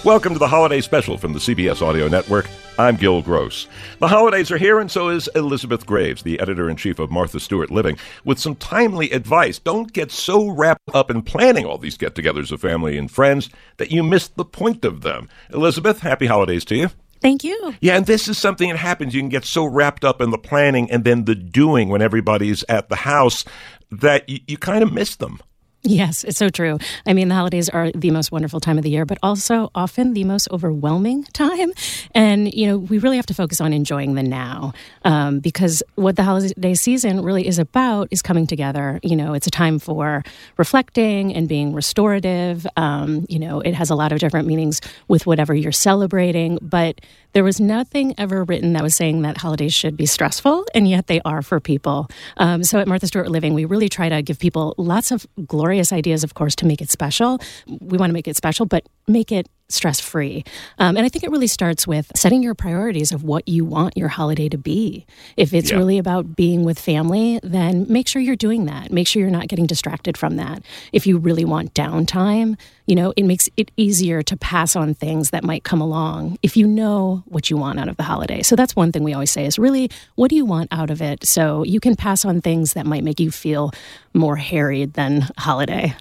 Welcome 0.05 0.31
to 0.31 0.39
the 0.39 0.47
holiday 0.47 0.79
special 0.79 1.17
from 1.17 1.33
the 1.33 1.39
CBS 1.39 1.81
Audio 1.81 2.07
Network. 2.07 2.49
I'm 2.77 2.95
Gil 2.95 3.21
Gross. 3.21 3.67
The 3.99 4.07
holidays 4.07 4.49
are 4.49 4.57
here, 4.57 4.79
and 4.79 4.89
so 4.89 5.09
is 5.09 5.29
Elizabeth 5.35 5.85
Graves, 5.85 6.23
the 6.23 6.39
editor 6.39 6.69
in 6.69 6.77
chief 6.77 6.99
of 6.99 7.11
Martha 7.11 7.37
Stewart 7.37 7.69
Living, 7.69 7.97
with 8.23 8.39
some 8.39 8.55
timely 8.55 9.11
advice. 9.11 9.59
Don't 9.59 9.91
get 9.91 10.09
so 10.09 10.47
wrapped 10.47 10.89
up 10.93 11.11
in 11.11 11.21
planning 11.21 11.65
all 11.65 11.77
these 11.77 11.97
get 11.97 12.15
togethers 12.15 12.49
of 12.53 12.61
family 12.61 12.97
and 12.97 13.11
friends 13.11 13.49
that 13.75 13.91
you 13.91 14.01
miss 14.01 14.29
the 14.29 14.45
point 14.45 14.85
of 14.85 15.01
them. 15.01 15.27
Elizabeth, 15.53 15.99
happy 15.99 16.27
holidays 16.27 16.63
to 16.65 16.77
you. 16.77 16.89
Thank 17.19 17.43
you. 17.43 17.75
Yeah, 17.81 17.97
and 17.97 18.05
this 18.05 18.29
is 18.29 18.37
something 18.37 18.69
that 18.69 18.77
happens. 18.77 19.13
You 19.13 19.21
can 19.21 19.27
get 19.27 19.43
so 19.43 19.65
wrapped 19.65 20.05
up 20.05 20.21
in 20.21 20.29
the 20.29 20.37
planning 20.37 20.89
and 20.89 21.03
then 21.03 21.25
the 21.25 21.35
doing 21.35 21.89
when 21.89 22.01
everybody's 22.01 22.63
at 22.69 22.87
the 22.87 22.95
house 22.95 23.43
that 23.91 24.29
you, 24.29 24.39
you 24.47 24.57
kind 24.57 24.81
of 24.81 24.93
miss 24.93 25.17
them. 25.17 25.41
Yes, 25.81 26.25
it's 26.25 26.37
so 26.37 26.49
true. 26.49 26.77
I 27.07 27.13
mean, 27.13 27.29
the 27.29 27.35
holidays 27.35 27.69
are 27.69 27.89
the 27.91 28.11
most 28.11 28.33
wonderful 28.33 28.59
time 28.59 28.77
of 28.77 28.83
the 28.83 28.89
year, 28.89 29.05
but 29.05 29.17
also 29.23 29.71
often 29.73 30.13
the 30.13 30.25
most 30.25 30.49
overwhelming 30.51 31.23
time. 31.33 31.71
And, 32.13 32.53
you 32.53 32.67
know, 32.67 32.77
we 32.77 32.97
really 32.97 33.15
have 33.15 33.25
to 33.27 33.33
focus 33.33 33.61
on 33.61 33.71
enjoying 33.71 34.15
the 34.15 34.23
now 34.23 34.73
um, 35.05 35.39
because 35.39 35.81
what 35.95 36.17
the 36.17 36.23
holiday 36.23 36.73
season 36.73 37.21
really 37.23 37.47
is 37.47 37.59
about 37.59 38.09
is 38.11 38.21
coming 38.21 38.45
together. 38.45 38.99
You 39.03 39.15
know, 39.15 39.33
it's 39.33 39.47
a 39.47 39.51
time 39.51 39.79
for 39.79 40.21
reflecting 40.57 41.33
and 41.33 41.47
being 41.47 41.73
restorative. 41.73 42.67
Um, 42.75 43.25
you 43.29 43.39
know, 43.39 43.61
it 43.61 43.73
has 43.73 43.89
a 43.89 43.95
lot 43.95 44.11
of 44.11 44.19
different 44.19 44.47
meanings 44.47 44.81
with 45.07 45.25
whatever 45.25 45.53
you're 45.53 45.71
celebrating, 45.71 46.59
but 46.61 46.99
there 47.33 47.43
was 47.43 47.59
nothing 47.59 48.15
ever 48.17 48.43
written 48.43 48.73
that 48.73 48.83
was 48.83 48.95
saying 48.95 49.21
that 49.21 49.37
holidays 49.37 49.73
should 49.73 49.95
be 49.95 50.05
stressful, 50.05 50.65
and 50.73 50.87
yet 50.87 51.07
they 51.07 51.21
are 51.25 51.41
for 51.41 51.59
people. 51.59 52.07
Um, 52.37 52.63
so 52.63 52.79
at 52.79 52.87
Martha 52.87 53.07
Stewart 53.07 53.29
Living, 53.29 53.53
we 53.53 53.65
really 53.65 53.89
try 53.89 54.09
to 54.09 54.21
give 54.21 54.39
people 54.39 54.73
lots 54.77 55.11
of 55.11 55.27
glorious 55.45 55.93
ideas, 55.93 56.23
of 56.23 56.33
course, 56.33 56.55
to 56.57 56.65
make 56.65 56.81
it 56.81 56.89
special. 56.89 57.39
We 57.67 57.97
want 57.97 58.09
to 58.09 58.13
make 58.13 58.27
it 58.27 58.35
special, 58.35 58.65
but 58.65 58.87
make 59.07 59.31
it 59.31 59.47
stress 59.69 59.99
free. 59.99 60.43
Um, 60.79 60.97
and 60.97 61.05
I 61.05 61.09
think 61.09 61.23
it 61.23 61.31
really 61.31 61.47
starts 61.47 61.87
with 61.87 62.11
setting 62.15 62.41
your 62.41 62.55
priorities 62.55 63.11
of 63.11 63.23
what 63.23 63.47
you 63.47 63.63
want 63.63 63.95
your 63.95 64.07
holiday 64.07 64.49
to 64.49 64.57
be. 64.57 65.05
If 65.37 65.53
it's 65.53 65.69
Yeah. 65.71 65.77
really 65.77 65.97
about 65.99 66.35
being 66.35 66.63
with 66.63 66.79
family, 66.79 67.39
then 67.43 67.85
make 67.87 68.07
sure 68.07 68.21
you're 68.21 68.35
doing 68.35 68.65
that. 68.65 68.91
Make 68.91 69.07
sure 69.07 69.21
you're 69.21 69.29
not 69.31 69.47
getting 69.47 69.67
distracted 69.67 70.17
from 70.17 70.37
that. 70.37 70.63
If 70.91 71.05
you 71.05 71.17
really 71.19 71.45
want 71.45 71.73
downtime, 71.75 72.57
you 72.87 72.95
know, 72.95 73.13
it 73.15 73.23
makes 73.23 73.47
it 73.57 73.69
easier 73.77 74.23
to 74.23 74.35
pass 74.35 74.75
on 74.75 74.95
things 74.95 75.29
that 75.29 75.43
might 75.43 75.63
come 75.63 75.81
along 75.81 76.37
if 76.41 76.57
you 76.57 76.65
know 76.65 77.23
what 77.27 77.49
you 77.51 77.57
want 77.57 77.79
out 77.79 77.87
of 77.87 77.97
the 77.97 78.03
holiday. 78.03 78.41
So 78.41 78.55
that's 78.55 78.75
one 78.75 78.91
thing 78.91 79.03
we 79.03 79.13
always 79.13 79.29
say 79.31 79.45
is 79.45 79.59
really, 79.59 79.91
what 80.15 80.29
do 80.29 80.35
you 80.35 80.45
want 80.45 80.69
out 80.71 80.89
of 80.89 80.99
it? 81.01 81.23
So 81.25 81.63
you 81.63 81.79
can 81.79 81.95
pass 81.95 82.25
on 82.25 82.41
things 82.41 82.73
that 82.73 82.87
might 82.87 83.03
make 83.03 83.19
you 83.19 83.29
feel 83.29 83.71
more 84.15 84.35
harried 84.35 84.93
than 84.93 85.27
holiday. 85.37 85.95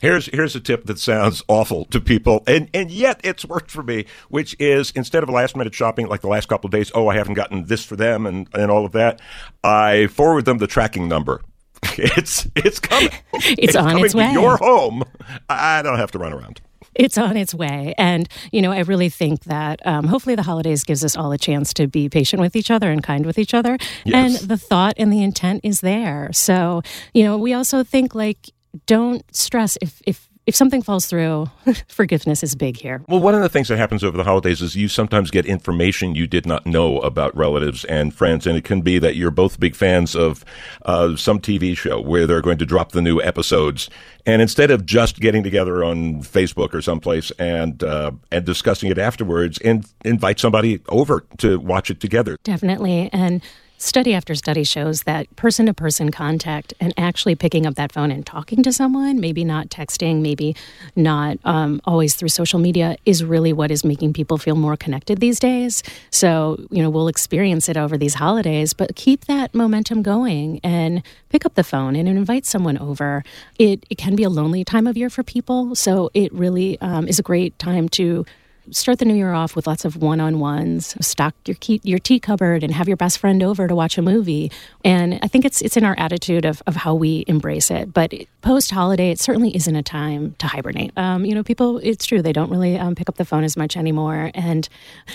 Here's 0.00 0.26
here's 0.26 0.56
a 0.56 0.60
tip 0.60 0.86
that 0.86 0.98
sounds 0.98 1.42
awful 1.48 1.84
to 1.86 2.00
people, 2.00 2.42
and 2.46 2.68
and 2.74 2.90
yet 2.90 3.20
it's 3.24 3.44
worked 3.44 3.70
for 3.70 3.82
me. 3.82 4.06
Which 4.28 4.56
is 4.58 4.90
instead 4.92 5.22
of 5.22 5.28
last 5.28 5.56
minute 5.56 5.74
shopping 5.74 6.08
like 6.08 6.20
the 6.20 6.28
last 6.28 6.48
couple 6.48 6.68
of 6.68 6.72
days, 6.72 6.90
oh 6.94 7.08
I 7.08 7.16
haven't 7.16 7.34
gotten 7.34 7.66
this 7.66 7.84
for 7.84 7.96
them 7.96 8.26
and 8.26 8.48
and 8.54 8.70
all 8.70 8.84
of 8.84 8.92
that, 8.92 9.20
I 9.62 10.06
forward 10.08 10.44
them 10.44 10.58
the 10.58 10.66
tracking 10.66 11.08
number. 11.08 11.40
It's 11.98 12.46
it's 12.56 12.78
coming. 12.78 13.10
It's 13.32 13.74
on 13.76 13.88
coming 13.88 14.04
its 14.04 14.12
to 14.12 14.18
way. 14.18 14.32
your 14.32 14.56
home. 14.58 15.02
I 15.48 15.82
don't 15.82 15.98
have 15.98 16.10
to 16.12 16.18
run 16.18 16.32
around. 16.32 16.60
It's 16.94 17.16
on 17.16 17.36
its 17.36 17.54
way. 17.54 17.94
And, 17.96 18.28
you 18.52 18.60
know, 18.60 18.72
I 18.72 18.80
really 18.80 19.08
think 19.08 19.44
that 19.44 19.84
um, 19.86 20.06
hopefully 20.06 20.34
the 20.34 20.42
holidays 20.42 20.82
gives 20.84 21.04
us 21.04 21.16
all 21.16 21.30
a 21.32 21.38
chance 21.38 21.72
to 21.74 21.86
be 21.86 22.08
patient 22.08 22.42
with 22.42 22.56
each 22.56 22.70
other 22.70 22.90
and 22.90 23.02
kind 23.02 23.24
with 23.24 23.38
each 23.38 23.54
other. 23.54 23.78
Yes. 24.04 24.42
And 24.42 24.50
the 24.50 24.56
thought 24.56 24.94
and 24.96 25.12
the 25.12 25.22
intent 25.22 25.60
is 25.62 25.80
there. 25.82 26.30
So, 26.32 26.82
you 27.14 27.22
know, 27.22 27.38
we 27.38 27.54
also 27.54 27.84
think 27.84 28.14
like, 28.14 28.50
don't 28.86 29.24
stress 29.34 29.76
if, 29.80 30.00
if, 30.06 30.30
if 30.46 30.56
something 30.56 30.82
falls 30.82 31.06
through, 31.06 31.48
forgiveness 31.88 32.42
is 32.42 32.54
big 32.54 32.76
here. 32.76 33.02
Well, 33.08 33.20
one 33.20 33.34
of 33.34 33.40
the 33.40 33.48
things 33.48 33.68
that 33.68 33.76
happens 33.76 34.02
over 34.02 34.16
the 34.16 34.24
holidays 34.24 34.60
is 34.60 34.74
you 34.74 34.88
sometimes 34.88 35.30
get 35.30 35.46
information 35.46 36.14
you 36.14 36.26
did 36.26 36.46
not 36.46 36.66
know 36.66 36.98
about 37.00 37.36
relatives 37.36 37.84
and 37.84 38.12
friends, 38.12 38.46
and 38.46 38.56
it 38.56 38.64
can 38.64 38.80
be 38.80 38.98
that 38.98 39.16
you're 39.16 39.30
both 39.30 39.60
big 39.60 39.76
fans 39.76 40.16
of 40.16 40.44
uh, 40.86 41.14
some 41.14 41.40
TV 41.40 41.76
show 41.76 42.00
where 42.00 42.26
they're 42.26 42.40
going 42.40 42.58
to 42.58 42.66
drop 42.66 42.92
the 42.92 43.02
new 43.02 43.20
episodes, 43.22 43.90
and 44.26 44.42
instead 44.42 44.70
of 44.70 44.86
just 44.86 45.20
getting 45.20 45.42
together 45.42 45.84
on 45.84 46.22
Facebook 46.22 46.74
or 46.74 46.82
someplace 46.82 47.30
and 47.32 47.84
uh, 47.84 48.10
and 48.32 48.44
discussing 48.44 48.90
it 48.90 48.98
afterwards, 48.98 49.58
and 49.58 49.86
invite 50.04 50.40
somebody 50.40 50.80
over 50.88 51.24
to 51.38 51.60
watch 51.60 51.90
it 51.90 52.00
together. 52.00 52.36
Definitely. 52.42 53.10
And 53.12 53.42
study 53.80 54.12
after 54.12 54.34
study 54.34 54.62
shows 54.62 55.04
that 55.04 55.34
person 55.36 55.64
to 55.64 55.72
person 55.72 56.10
contact 56.10 56.74
and 56.80 56.92
actually 56.98 57.34
picking 57.34 57.64
up 57.64 57.76
that 57.76 57.90
phone 57.90 58.10
and 58.10 58.26
talking 58.26 58.62
to 58.62 58.72
someone, 58.72 59.18
maybe 59.18 59.42
not 59.42 59.70
texting, 59.70 60.20
maybe 60.20 60.54
not 60.94 61.38
um, 61.44 61.80
always 61.86 62.14
through 62.14 62.28
social 62.28 62.58
media, 62.58 62.94
is 63.06 63.24
really 63.24 63.54
what 63.54 63.70
is 63.70 63.82
making 63.82 64.12
people 64.12 64.36
feel 64.36 64.54
more 64.54 64.76
connected 64.76 65.18
these 65.18 65.40
days. 65.40 65.82
So, 66.10 66.62
you 66.70 66.82
know, 66.82 66.90
we'll 66.90 67.08
experience 67.08 67.70
it 67.70 67.78
over 67.78 67.96
these 67.96 68.14
holidays, 68.14 68.74
but 68.74 68.94
keep 68.96 69.24
that 69.24 69.54
momentum 69.54 70.02
going 70.02 70.60
and 70.62 71.02
pick 71.30 71.46
up 71.46 71.54
the 71.54 71.64
phone 71.64 71.96
and 71.96 72.06
invite 72.06 72.44
someone 72.44 72.76
over. 72.76 73.24
It, 73.58 73.86
it 73.88 73.96
can 73.96 74.14
be 74.14 74.24
a 74.24 74.30
lonely 74.30 74.62
time 74.62 74.86
of 74.86 74.98
year 74.98 75.08
for 75.08 75.22
people. 75.22 75.74
So 75.74 76.10
it 76.12 76.30
really 76.34 76.78
um, 76.82 77.08
is 77.08 77.18
a 77.18 77.22
great 77.22 77.58
time 77.58 77.88
to 77.90 78.26
start 78.72 78.98
the 78.98 79.04
new 79.04 79.14
year 79.14 79.32
off 79.32 79.56
with 79.56 79.66
lots 79.66 79.84
of 79.84 79.96
one-on-ones 79.96 80.96
stock 81.04 81.34
your 81.46 81.56
key, 81.56 81.80
your 81.82 81.98
tea 81.98 82.18
cupboard 82.18 82.62
and 82.62 82.72
have 82.72 82.88
your 82.88 82.96
best 82.96 83.18
friend 83.18 83.42
over 83.42 83.66
to 83.68 83.74
watch 83.74 83.98
a 83.98 84.02
movie 84.02 84.50
and 84.84 85.18
i 85.22 85.28
think 85.28 85.44
it's 85.44 85.60
it's 85.62 85.76
in 85.76 85.84
our 85.84 85.94
attitude 85.98 86.44
of, 86.44 86.62
of 86.66 86.76
how 86.76 86.94
we 86.94 87.24
embrace 87.26 87.70
it 87.70 87.92
but 87.92 88.12
post 88.42 88.70
holiday 88.70 89.10
it 89.10 89.18
certainly 89.18 89.54
isn't 89.54 89.76
a 89.76 89.82
time 89.82 90.34
to 90.38 90.46
hibernate 90.46 90.96
um, 90.96 91.24
you 91.24 91.34
know 91.34 91.42
people 91.42 91.78
it's 91.78 92.06
true 92.06 92.22
they 92.22 92.32
don't 92.32 92.50
really 92.50 92.78
um, 92.78 92.94
pick 92.94 93.08
up 93.08 93.16
the 93.16 93.24
phone 93.24 93.44
as 93.44 93.56
much 93.56 93.76
anymore 93.76 94.30
and 94.34 94.68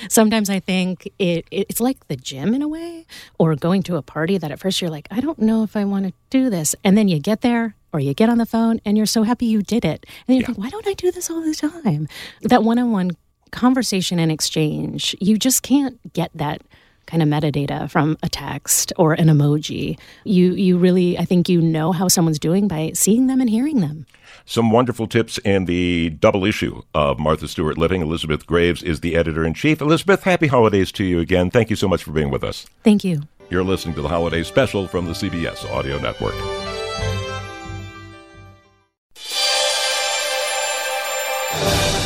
sometimes 0.09 0.49
i 0.49 0.59
think 0.59 1.05
it, 1.19 1.45
it 1.51 1.67
it's 1.69 1.79
like 1.79 2.07
the 2.07 2.15
gym 2.15 2.53
in 2.53 2.61
a 2.61 2.67
way 2.67 3.05
or 3.39 3.55
going 3.55 3.81
to 3.83 3.95
a 3.95 4.01
party 4.01 4.37
that 4.37 4.51
at 4.51 4.59
first 4.59 4.81
you're 4.81 4.91
like 4.91 5.07
i 5.11 5.19
don't 5.19 5.39
know 5.39 5.63
if 5.63 5.75
i 5.75 5.83
want 5.83 6.05
to 6.05 6.13
do 6.29 6.49
this 6.49 6.75
and 6.83 6.97
then 6.97 7.07
you 7.07 7.19
get 7.19 7.41
there 7.41 7.75
or 7.95 7.99
you 7.99 8.13
get 8.13 8.27
on 8.27 8.37
the 8.37 8.45
phone 8.45 8.81
and 8.83 8.97
you're 8.97 9.05
so 9.05 9.23
happy 9.23 9.45
you 9.45 9.61
did 9.61 9.85
it. 9.85 10.05
And 10.27 10.35
you 10.35 10.41
yeah. 10.41 10.47
think, 10.47 10.57
why 10.57 10.69
don't 10.69 10.85
I 10.85 10.93
do 10.93 11.11
this 11.11 11.29
all 11.29 11.41
the 11.41 11.55
time? 11.55 12.09
That 12.41 12.61
one 12.61 12.77
on 12.77 12.91
one 12.91 13.11
conversation 13.55 14.19
and 14.19 14.31
exchange, 14.31 15.15
you 15.19 15.37
just 15.37 15.63
can't 15.63 15.97
get 16.13 16.31
that 16.35 16.61
kind 17.07 17.21
of 17.21 17.29
metadata 17.29 17.89
from 17.89 18.17
a 18.23 18.29
text 18.29 18.91
or 18.97 19.13
an 19.13 19.27
emoji. 19.27 19.97
You 20.23 20.53
you 20.53 20.77
really 20.77 21.17
I 21.17 21.25
think 21.25 21.49
you 21.49 21.61
know 21.61 21.91
how 21.91 22.07
someone's 22.07 22.39
doing 22.39 22.67
by 22.67 22.91
seeing 22.93 23.27
them 23.27 23.41
and 23.41 23.49
hearing 23.49 23.79
them. 23.81 24.05
Some 24.45 24.69
wonderful 24.69 25.07
tips 25.07 25.37
in 25.39 25.65
the 25.65 26.11
double 26.11 26.45
issue 26.45 26.81
of 26.93 27.17
Martha 27.17 27.47
Stewart 27.47 27.77
Living. 27.77 28.01
Elizabeth 28.01 28.45
Graves 28.45 28.83
is 28.83 28.99
the 28.99 29.15
editor 29.15 29.43
in 29.43 29.53
chief. 29.53 29.81
Elizabeth, 29.81 30.23
happy 30.23 30.47
holidays 30.47 30.91
to 30.93 31.03
you 31.03 31.19
again. 31.19 31.49
Thank 31.49 31.69
you 31.69 31.75
so 31.75 31.87
much 31.87 32.03
for 32.03 32.11
being 32.11 32.29
with 32.29 32.43
us. 32.43 32.67
Thank 32.83 33.03
you. 33.03 33.23
You're 33.49 33.63
listening 33.63 33.95
to 33.95 34.01
the 34.01 34.09
holiday 34.09 34.43
special 34.43 34.87
from 34.87 35.05
the 35.05 35.13
CBS 35.13 35.69
Audio 35.71 35.99
Network. 35.99 36.35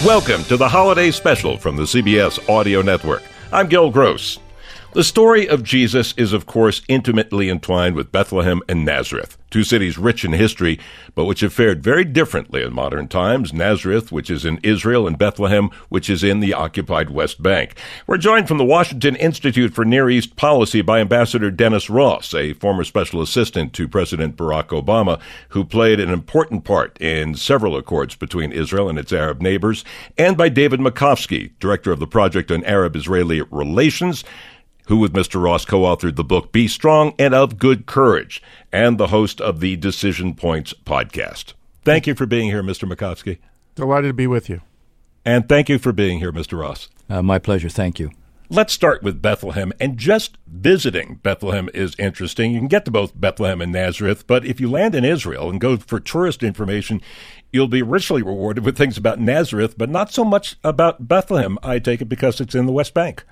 Welcome 0.10 0.44
to 0.46 0.58
the 0.58 0.68
holiday 0.68 1.12
special 1.12 1.56
from 1.56 1.76
the 1.76 1.84
CBS 1.84 2.50
Audio 2.50 2.82
Network. 2.82 3.22
I'm 3.52 3.68
Gil 3.68 3.92
Gross. 3.92 4.40
The 4.92 5.04
story 5.04 5.48
of 5.48 5.64
Jesus 5.64 6.16
is, 6.18 6.34
of 6.34 6.48
course, 6.48 6.82
intimately 6.88 7.48
entwined 7.48 7.96
with 7.96 8.12
Bethlehem 8.12 8.64
and 8.68 8.84
Nazareth, 8.84 9.38
two 9.52 9.64
cities 9.64 10.00
rich 10.00 10.26
in 10.26 10.34
history, 10.34 10.80
but 11.14 11.26
which 11.26 11.42
have 11.42 11.54
fared 11.54 11.84
very 11.84 12.04
differently 12.04 12.64
in 12.64 12.74
modern 12.74 13.08
times. 13.08 13.54
Nazareth, 13.54 14.12
which 14.12 14.32
is 14.32 14.46
in 14.46 14.60
Israel, 14.64 15.06
and 15.06 15.16
Bethlehem, 15.16 15.70
which 15.90 16.10
is 16.10 16.24
in 16.24 16.40
the 16.40 16.56
occupied 16.56 17.12
West 17.12 17.44
Bank. 17.44 17.76
We're 18.08 18.18
joined 18.18 18.48
from 18.48 18.58
the 18.58 18.66
Washington 18.66 19.16
Institute 19.18 19.76
for 19.76 19.86
Near 19.86 20.10
East 20.10 20.36
Policy 20.36 20.82
by 20.82 21.02
Ambassador 21.02 21.52
Dennis 21.52 21.88
Ross, 21.88 22.34
a 22.34 22.54
former 22.54 22.84
special 22.84 23.22
assistant 23.22 23.74
to 23.74 23.88
President 23.88 24.36
Barack 24.36 24.70
Obama, 24.70 25.22
who 25.50 25.64
played 25.64 26.00
an 26.00 26.10
important 26.10 26.64
part 26.64 27.00
in 27.00 27.36
several 27.36 27.78
accords 27.78 28.16
between 28.16 28.52
Israel 28.52 28.90
and 28.90 28.98
its 28.98 29.14
Arab 29.14 29.40
neighbors, 29.40 29.86
and 30.18 30.36
by 30.36 30.50
David 30.50 30.80
Makovsky, 30.80 31.52
director 31.60 31.92
of 31.92 32.00
the 32.00 32.08
Project 32.08 32.50
on 32.50 32.64
Arab 32.64 32.96
Israeli 32.96 33.44
Relations 33.52 34.24
who 34.90 34.98
with 34.98 35.14
Mr. 35.14 35.42
Ross 35.42 35.66
co-authored 35.66 36.16
the 36.16 36.24
book 36.24 36.52
Be 36.52 36.68
Strong 36.68 37.14
and 37.20 37.36
of 37.36 37.60
Good 37.60 37.86
Courage, 37.86 38.42
and 38.72 38.98
the 38.98 39.08
host 39.08 39.40
of 39.40 39.60
the 39.60 39.76
Decision 39.76 40.34
Points 40.34 40.74
podcast. 40.74 41.54
Thank 41.86 42.08
you 42.08 42.16
for 42.16 42.26
being 42.26 42.50
here, 42.50 42.64
Mr. 42.64 42.92
Makovsky. 42.92 43.38
Delighted 43.76 44.10
to 44.10 44.14
be 44.14 44.26
with 44.26 44.50
you. 44.50 44.62
And 45.24 45.48
thank 45.48 45.70
you 45.70 45.78
for 45.78 45.92
being 45.92 46.18
here, 46.18 46.32
Mr. 46.32 46.60
Ross. 46.60 46.90
Uh, 47.08 47.22
my 47.22 47.38
pleasure. 47.38 47.70
Thank 47.70 48.00
you. 48.00 48.10
Let's 48.50 48.74
start 48.74 49.04
with 49.04 49.22
Bethlehem. 49.22 49.72
And 49.80 49.96
just 49.96 50.40
visiting 50.48 51.20
Bethlehem 51.22 51.70
is 51.72 51.94
interesting. 52.00 52.52
You 52.52 52.60
can 52.60 52.68
get 52.68 52.84
to 52.86 52.92
both 52.92 53.12
Bethlehem 53.14 53.62
and 53.62 53.72
Nazareth, 53.72 54.26
but 54.26 54.44
if 54.44 54.60
you 54.60 54.72
land 54.72 54.96
in 54.96 55.06
Israel 55.06 55.52
and 55.52 55.62
go 55.62 55.78
for 55.78 56.00
tourist 56.00 56.42
information, 56.42 57.00
you'll 57.54 57.68
be 57.68 57.84
richly 57.84 58.24
rewarded 58.24 58.66
with 58.66 58.76
things 58.76 58.98
about 58.98 59.20
Nazareth, 59.20 59.78
but 59.78 59.88
not 59.90 60.12
so 60.12 60.26
much 60.26 60.56
about 60.64 61.08
Bethlehem, 61.08 61.60
I 61.62 61.78
take 61.78 62.02
it, 62.02 62.10
because 62.10 62.42
it's 62.42 62.56
in 62.56 62.66
the 62.66 62.72
West 62.72 62.96
Bank. 62.96 63.24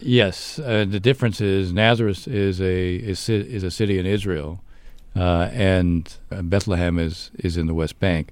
Yes, 0.00 0.58
uh, 0.58 0.86
the 0.88 1.00
difference 1.00 1.40
is 1.40 1.72
Nazareth 1.72 2.26
is 2.26 2.60
a 2.60 2.94
is, 2.94 3.28
is 3.28 3.62
a 3.62 3.70
city 3.70 3.98
in 3.98 4.06
Israel, 4.06 4.62
uh, 5.14 5.50
and 5.52 6.16
uh, 6.30 6.40
Bethlehem 6.42 6.98
is 6.98 7.30
is 7.38 7.58
in 7.58 7.66
the 7.66 7.74
West 7.74 8.00
Bank. 8.00 8.30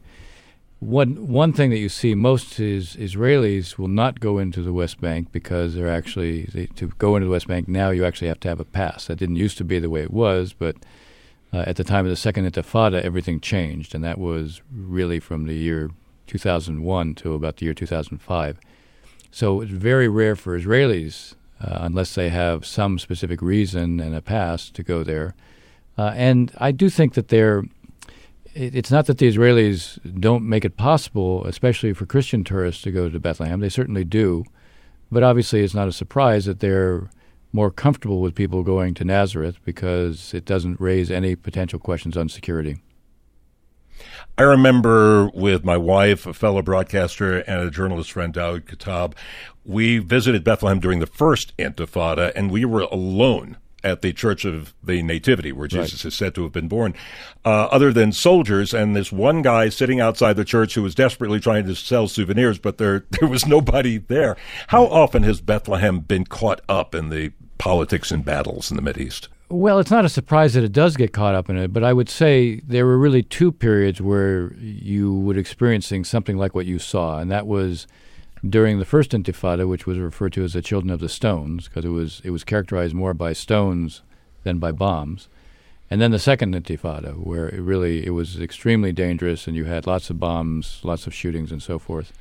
One 0.78 1.28
one 1.28 1.52
thing 1.52 1.68
that 1.68 1.78
you 1.78 1.90
see 1.90 2.14
most 2.14 2.58
is 2.58 2.96
Israelis 2.96 3.76
will 3.76 3.88
not 3.88 4.20
go 4.20 4.38
into 4.38 4.62
the 4.62 4.72
West 4.72 5.02
Bank 5.02 5.32
because 5.32 5.74
they're 5.74 5.92
actually 5.92 6.44
they, 6.44 6.66
to 6.66 6.88
go 6.98 7.16
into 7.16 7.26
the 7.26 7.32
West 7.32 7.46
Bank 7.46 7.68
now 7.68 7.90
you 7.90 8.06
actually 8.06 8.28
have 8.28 8.40
to 8.40 8.48
have 8.48 8.60
a 8.60 8.64
pass. 8.64 9.06
That 9.06 9.16
didn't 9.16 9.36
used 9.36 9.58
to 9.58 9.64
be 9.64 9.78
the 9.78 9.90
way 9.90 10.00
it 10.00 10.12
was, 10.12 10.54
but 10.54 10.76
uh, 11.52 11.64
at 11.66 11.76
the 11.76 11.84
time 11.84 12.06
of 12.06 12.10
the 12.10 12.16
Second 12.16 12.50
Intifada, 12.50 13.02
everything 13.02 13.38
changed, 13.38 13.94
and 13.94 14.02
that 14.02 14.16
was 14.16 14.62
really 14.74 15.20
from 15.20 15.46
the 15.46 15.54
year 15.54 15.90
2001 16.26 17.14
to 17.16 17.34
about 17.34 17.58
the 17.58 17.66
year 17.66 17.74
2005. 17.74 18.58
So 19.30 19.60
it's 19.60 19.70
very 19.70 20.08
rare 20.08 20.34
for 20.34 20.58
Israelis 20.58 21.34
uh, 21.60 21.78
unless 21.80 22.14
they 22.14 22.28
have 22.28 22.64
some 22.64 22.98
specific 22.98 23.42
reason 23.42 24.00
and 24.00 24.14
a 24.14 24.22
pass 24.22 24.70
to 24.70 24.82
go 24.82 25.02
there. 25.02 25.34
Uh, 25.98 26.12
and 26.14 26.52
I 26.58 26.72
do 26.72 26.88
think 26.88 27.14
that 27.14 27.28
they're. 27.28 27.64
It, 28.54 28.74
it's 28.74 28.90
not 28.90 29.06
that 29.06 29.18
the 29.18 29.28
Israelis 29.30 29.98
don't 30.18 30.48
make 30.48 30.64
it 30.64 30.76
possible, 30.76 31.44
especially 31.44 31.92
for 31.92 32.06
Christian 32.06 32.44
tourists, 32.44 32.82
to 32.82 32.90
go 32.90 33.08
to 33.08 33.20
Bethlehem. 33.20 33.60
They 33.60 33.68
certainly 33.68 34.04
do, 34.04 34.44
but 35.12 35.22
obviously 35.22 35.62
it's 35.62 35.74
not 35.74 35.88
a 35.88 35.92
surprise 35.92 36.46
that 36.46 36.60
they're 36.60 37.10
more 37.52 37.70
comfortable 37.70 38.20
with 38.20 38.34
people 38.34 38.62
going 38.62 38.94
to 38.94 39.04
Nazareth 39.04 39.58
because 39.64 40.32
it 40.32 40.44
doesn't 40.44 40.80
raise 40.80 41.10
any 41.10 41.34
potential 41.34 41.78
questions 41.78 42.16
on 42.16 42.28
security. 42.28 42.78
I 44.40 44.44
remember 44.44 45.28
with 45.34 45.66
my 45.66 45.76
wife, 45.76 46.24
a 46.24 46.32
fellow 46.32 46.62
broadcaster, 46.62 47.40
and 47.40 47.60
a 47.60 47.70
journalist 47.70 48.10
friend, 48.10 48.32
Daoud 48.32 48.62
Kuttab, 48.62 49.12
we 49.66 49.98
visited 49.98 50.44
Bethlehem 50.44 50.80
during 50.80 50.98
the 50.98 51.06
first 51.06 51.54
Intifada, 51.58 52.32
and 52.34 52.50
we 52.50 52.64
were 52.64 52.80
alone 52.90 53.58
at 53.84 54.00
the 54.00 54.14
Church 54.14 54.46
of 54.46 54.72
the 54.82 55.02
Nativity, 55.02 55.52
where 55.52 55.68
Jesus 55.68 56.06
right. 56.06 56.08
is 56.08 56.16
said 56.16 56.34
to 56.36 56.44
have 56.44 56.52
been 56.52 56.68
born, 56.68 56.94
uh, 57.44 57.64
other 57.66 57.92
than 57.92 58.12
soldiers 58.12 58.72
and 58.72 58.96
this 58.96 59.12
one 59.12 59.42
guy 59.42 59.68
sitting 59.68 60.00
outside 60.00 60.36
the 60.36 60.44
church 60.46 60.72
who 60.72 60.82
was 60.82 60.94
desperately 60.94 61.38
trying 61.38 61.66
to 61.66 61.74
sell 61.74 62.08
souvenirs, 62.08 62.58
but 62.58 62.78
there 62.78 63.04
there 63.20 63.28
was 63.28 63.44
nobody 63.44 63.98
there. 63.98 64.38
How 64.68 64.86
often 64.86 65.22
has 65.24 65.42
Bethlehem 65.42 66.00
been 66.00 66.24
caught 66.24 66.62
up 66.66 66.94
in 66.94 67.10
the 67.10 67.32
politics 67.58 68.10
and 68.10 68.24
battles 68.24 68.70
in 68.70 68.82
the 68.82 68.82
Mideast? 68.82 69.28
Well, 69.50 69.80
it's 69.80 69.90
not 69.90 70.04
a 70.04 70.08
surprise 70.08 70.54
that 70.54 70.62
it 70.62 70.70
does 70.70 70.96
get 70.96 71.12
caught 71.12 71.34
up 71.34 71.50
in 71.50 71.56
it, 71.56 71.72
but 71.72 71.82
I 71.82 71.92
would 71.92 72.08
say 72.08 72.60
there 72.60 72.86
were 72.86 72.96
really 72.96 73.24
two 73.24 73.50
periods 73.50 74.00
where 74.00 74.52
you 74.54 75.12
would 75.12 75.36
experiencing 75.36 76.04
something 76.04 76.38
like 76.38 76.54
what 76.54 76.66
you 76.66 76.78
saw, 76.78 77.18
and 77.18 77.28
that 77.32 77.48
was 77.48 77.88
during 78.48 78.78
the 78.78 78.84
first 78.84 79.10
Intifada, 79.10 79.68
which 79.68 79.88
was 79.88 79.98
referred 79.98 80.34
to 80.34 80.44
as 80.44 80.52
the 80.52 80.62
Children 80.62 80.92
of 80.92 81.00
the 81.00 81.08
Stones, 81.08 81.66
because 81.66 81.84
it 81.84 81.88
was 81.88 82.22
it 82.22 82.30
was 82.30 82.44
characterized 82.44 82.94
more 82.94 83.12
by 83.12 83.32
stones 83.32 84.02
than 84.44 84.58
by 84.58 84.70
bombs, 84.70 85.28
and 85.90 86.00
then 86.00 86.12
the 86.12 86.20
second 86.20 86.54
Intifada, 86.54 87.16
where 87.16 87.48
it 87.48 87.60
really 87.60 88.06
it 88.06 88.10
was 88.10 88.40
extremely 88.40 88.92
dangerous, 88.92 89.48
and 89.48 89.56
you 89.56 89.64
had 89.64 89.84
lots 89.84 90.10
of 90.10 90.20
bombs, 90.20 90.80
lots 90.84 91.08
of 91.08 91.12
shootings, 91.12 91.50
and 91.50 91.60
so 91.60 91.76
forth. 91.80 92.12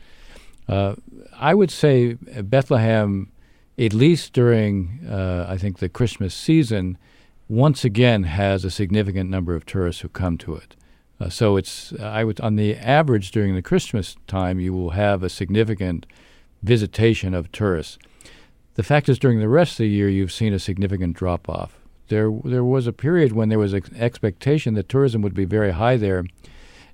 Uh, 0.68 0.95
I 1.38 1.53
would 1.53 1.69
say 1.69 2.14
Bethlehem, 2.14 3.31
at 3.77 3.93
least 3.93 4.34
during 4.34 5.06
uh, 5.07 5.45
I 5.47 5.60
think 5.60 5.77
the 5.77 5.89
Christmas 5.89 6.34
season 6.34 6.97
once 7.49 7.84
again 7.84 8.23
has 8.23 8.63
a 8.63 8.71
significant 8.71 9.30
number 9.30 9.55
of 9.55 9.65
tourists 9.65 10.01
who 10.03 10.07
come 10.07 10.38
to 10.38 10.55
it. 10.55 10.76
Uh, 11.19 11.27
so 11.27 11.57
it's 11.57 11.91
I 11.99 12.23
would 12.23 12.39
on 12.39 12.55
the 12.55 12.76
average 12.76 13.31
during 13.31 13.55
the 13.55 13.61
Christmas 13.61 14.15
time 14.27 14.59
you 14.59 14.71
will 14.71 14.91
have 14.91 15.23
a 15.23 15.30
significant 15.30 16.05
visitation 16.63 17.34
of 17.34 17.51
tourists. 17.51 17.97
The 18.76 18.84
fact 18.84 19.09
is 19.09 19.19
during 19.19 19.39
the 19.39 19.49
rest 19.49 19.73
of 19.73 19.77
the 19.80 19.89
year 19.89 20.07
you've 20.07 20.31
seen 20.31 20.53
a 20.53 20.59
significant 20.59 21.17
drop 21.17 21.49
off. 21.49 21.77
There 22.07 22.31
there 22.45 22.63
was 22.63 22.88
a 22.88 22.93
period 22.93 23.34
when 23.34 23.49
there 23.49 23.59
was 23.59 23.73
an 23.73 23.84
expectation 23.97 24.76
that 24.76 24.88
tourism 24.88 25.21
would 25.23 25.34
be 25.34 25.45
very 25.45 25.71
high 25.71 25.97
there, 25.97 26.23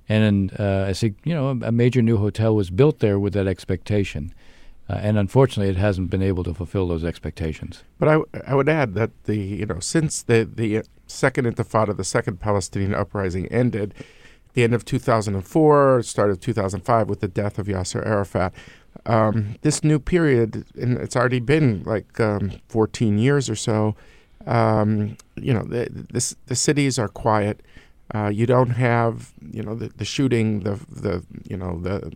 and 0.08 0.58
uh, 0.58 0.92
think 0.92 1.18
you 1.24 1.34
know 1.34 1.50
a 1.62 1.70
major 1.70 2.02
new 2.02 2.16
hotel 2.16 2.56
was 2.56 2.70
built 2.70 2.98
there 2.98 3.18
with 3.18 3.34
that 3.34 3.46
expectation. 3.46 4.34
Uh, 4.88 4.94
and 5.02 5.18
unfortunately, 5.18 5.70
it 5.70 5.78
hasn't 5.78 6.10
been 6.10 6.22
able 6.22 6.44
to 6.44 6.54
fulfill 6.54 6.86
those 6.86 7.04
expectations. 7.04 7.82
But 7.98 8.08
I, 8.08 8.18
I 8.46 8.54
would 8.54 8.68
add 8.68 8.94
that 8.94 9.10
the 9.24 9.36
you 9.36 9.66
know 9.66 9.80
since 9.80 10.22
the 10.22 10.48
the 10.52 10.82
second 11.06 11.46
Intifada, 11.46 11.96
the 11.96 12.04
second 12.04 12.40
Palestinian 12.40 12.94
uprising 12.94 13.46
ended, 13.46 13.94
the 14.54 14.62
end 14.62 14.74
of 14.74 14.84
2004, 14.84 16.02
start 16.02 16.30
of 16.30 16.40
2005 16.40 17.08
with 17.08 17.20
the 17.20 17.28
death 17.28 17.58
of 17.58 17.66
Yasser 17.66 18.04
Arafat. 18.06 18.52
Um, 19.04 19.56
this 19.62 19.84
new 19.84 19.98
period, 19.98 20.64
and 20.80 20.98
it's 20.98 21.16
already 21.16 21.40
been 21.40 21.82
like 21.84 22.18
um, 22.18 22.52
14 22.68 23.18
years 23.18 23.50
or 23.50 23.56
so, 23.56 23.94
Um, 24.46 25.16
you 25.34 25.52
know, 25.52 25.64
the, 25.64 25.88
the, 25.90 26.36
the 26.46 26.54
cities 26.54 26.98
are 26.98 27.08
quiet. 27.08 27.62
Uh, 28.14 28.28
you 28.28 28.46
don't 28.46 28.70
have, 28.70 29.32
you 29.50 29.62
know, 29.62 29.74
the, 29.74 29.88
the 29.88 30.04
shooting, 30.04 30.60
the 30.60 30.78
the 30.88 31.24
you 31.48 31.56
know 31.56 31.80
the 31.80 32.12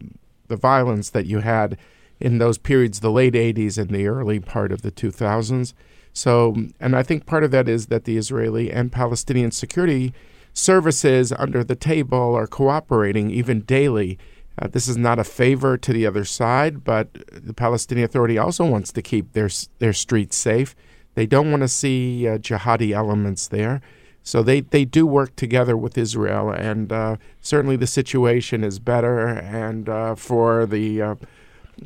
the 0.46 0.56
violence 0.56 1.10
that 1.10 1.26
you 1.26 1.40
had 1.40 1.76
in 2.20 2.38
those 2.38 2.58
periods, 2.58 3.00
the 3.00 3.10
late 3.10 3.34
'80s 3.34 3.78
and 3.78 3.90
the 3.90 4.06
early 4.06 4.40
part 4.40 4.72
of 4.72 4.82
the 4.82 4.92
2000s. 4.92 5.72
So, 6.12 6.56
and 6.78 6.96
I 6.96 7.02
think 7.02 7.26
part 7.26 7.44
of 7.44 7.50
that 7.52 7.68
is 7.68 7.86
that 7.86 8.04
the 8.04 8.16
Israeli 8.16 8.70
and 8.70 8.92
Palestinian 8.92 9.50
security 9.52 10.12
services 10.52 11.32
under 11.32 11.62
the 11.62 11.76
table 11.76 12.34
are 12.34 12.46
cooperating 12.46 13.30
even 13.30 13.60
daily. 13.60 14.18
Uh, 14.58 14.66
this 14.66 14.88
is 14.88 14.96
not 14.96 15.18
a 15.18 15.24
favor 15.24 15.78
to 15.78 15.92
the 15.92 16.06
other 16.06 16.24
side, 16.24 16.84
but 16.84 17.08
the 17.32 17.54
Palestinian 17.54 18.04
Authority 18.04 18.36
also 18.36 18.66
wants 18.66 18.92
to 18.92 19.02
keep 19.02 19.32
their 19.32 19.48
their 19.78 19.92
streets 19.92 20.36
safe. 20.36 20.74
They 21.14 21.26
don't 21.26 21.50
want 21.50 21.62
to 21.62 21.68
see 21.68 22.26
uh, 22.28 22.38
jihadi 22.38 22.92
elements 22.92 23.48
there. 23.48 23.80
So 24.22 24.42
they, 24.42 24.60
they 24.60 24.84
do 24.84 25.06
work 25.06 25.34
together 25.34 25.76
with 25.76 25.96
Israel, 25.96 26.50
and 26.50 26.92
uh, 26.92 27.16
certainly 27.40 27.76
the 27.76 27.86
situation 27.86 28.62
is 28.62 28.78
better. 28.78 29.26
And 29.26 29.88
uh, 29.88 30.14
for 30.14 30.66
the 30.66 31.02
uh, 31.02 31.14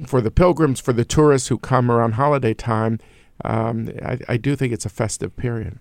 for 0.06 0.20
the 0.20 0.30
pilgrims, 0.30 0.80
for 0.80 0.92
the 0.92 1.04
tourists 1.04 1.48
who 1.48 1.58
come 1.58 1.90
around 1.90 2.12
holiday 2.12 2.54
time, 2.54 2.98
um, 3.44 3.90
I, 4.02 4.18
I 4.28 4.36
do 4.36 4.56
think 4.56 4.72
it's 4.72 4.86
a 4.86 4.90
festive 4.90 5.36
period. 5.36 5.78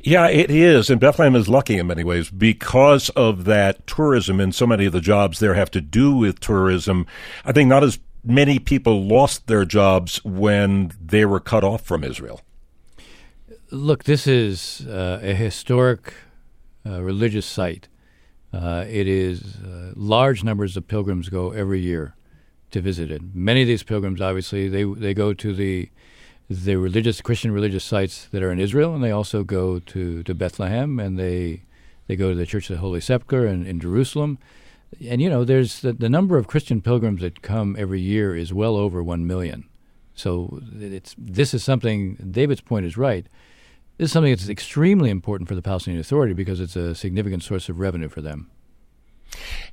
Yeah, 0.00 0.28
it 0.28 0.50
is. 0.50 0.88
And 0.88 1.00
Bethlehem 1.00 1.34
is 1.34 1.48
lucky 1.48 1.78
in 1.78 1.86
many 1.86 2.04
ways 2.04 2.30
because 2.30 3.08
of 3.10 3.44
that 3.44 3.86
tourism 3.86 4.40
and 4.40 4.54
so 4.54 4.66
many 4.66 4.86
of 4.86 4.92
the 4.92 5.00
jobs 5.00 5.40
there 5.40 5.54
have 5.54 5.70
to 5.72 5.80
do 5.80 6.14
with 6.14 6.40
tourism. 6.40 7.06
I 7.44 7.52
think 7.52 7.68
not 7.68 7.82
as 7.82 7.98
many 8.22 8.58
people 8.58 9.04
lost 9.04 9.46
their 9.46 9.64
jobs 9.64 10.24
when 10.24 10.92
they 11.00 11.24
were 11.24 11.40
cut 11.40 11.64
off 11.64 11.82
from 11.82 12.04
Israel. 12.04 12.40
Look, 13.70 14.04
this 14.04 14.26
is 14.26 14.86
uh, 14.86 15.18
a 15.22 15.34
historic 15.34 16.14
uh, 16.86 17.02
religious 17.02 17.46
site. 17.46 17.88
Uh, 18.52 18.84
it 18.88 19.08
is 19.08 19.56
uh, 19.56 19.92
large 19.96 20.44
numbers 20.44 20.76
of 20.76 20.86
pilgrims 20.86 21.28
go 21.28 21.50
every 21.50 21.80
year 21.80 22.14
to 22.74 22.80
visit 22.80 23.10
it. 23.10 23.22
Many 23.32 23.62
of 23.62 23.68
these 23.68 23.84
pilgrims, 23.84 24.20
obviously, 24.20 24.68
they 24.68 24.84
they 24.84 25.14
go 25.14 25.32
to 25.32 25.54
the 25.54 25.88
the 26.50 26.76
religious 26.76 27.20
Christian 27.20 27.52
religious 27.52 27.84
sites 27.84 28.28
that 28.32 28.42
are 28.42 28.52
in 28.52 28.58
Israel, 28.60 28.94
and 28.94 29.02
they 29.02 29.12
also 29.12 29.44
go 29.44 29.78
to, 29.78 30.22
to 30.24 30.34
Bethlehem, 30.34 30.98
and 30.98 31.18
they 31.18 31.62
they 32.06 32.16
go 32.16 32.30
to 32.30 32.34
the 32.34 32.46
Church 32.46 32.68
of 32.68 32.76
the 32.76 32.80
Holy 32.80 33.00
Sepulchre 33.00 33.46
in, 33.46 33.64
in 33.64 33.80
Jerusalem. 33.80 34.38
And 35.08 35.22
you 35.22 35.30
know, 35.30 35.44
there's 35.44 35.80
the, 35.80 35.92
the 35.92 36.08
number 36.08 36.36
of 36.36 36.46
Christian 36.48 36.82
pilgrims 36.82 37.22
that 37.22 37.42
come 37.42 37.76
every 37.78 38.00
year 38.00 38.36
is 38.36 38.52
well 38.52 38.76
over 38.76 39.02
one 39.02 39.26
million. 39.26 39.64
So 40.14 40.60
it's 40.78 41.14
this 41.16 41.54
is 41.54 41.62
something. 41.62 42.16
David's 42.30 42.60
point 42.60 42.86
is 42.86 42.96
right. 42.96 43.26
This 43.98 44.06
is 44.06 44.12
something 44.12 44.32
that's 44.32 44.48
extremely 44.48 45.10
important 45.10 45.48
for 45.48 45.54
the 45.54 45.62
Palestinian 45.62 46.00
Authority 46.00 46.34
because 46.34 46.60
it's 46.60 46.74
a 46.74 46.96
significant 46.96 47.44
source 47.44 47.68
of 47.68 47.78
revenue 47.78 48.08
for 48.08 48.20
them. 48.20 48.50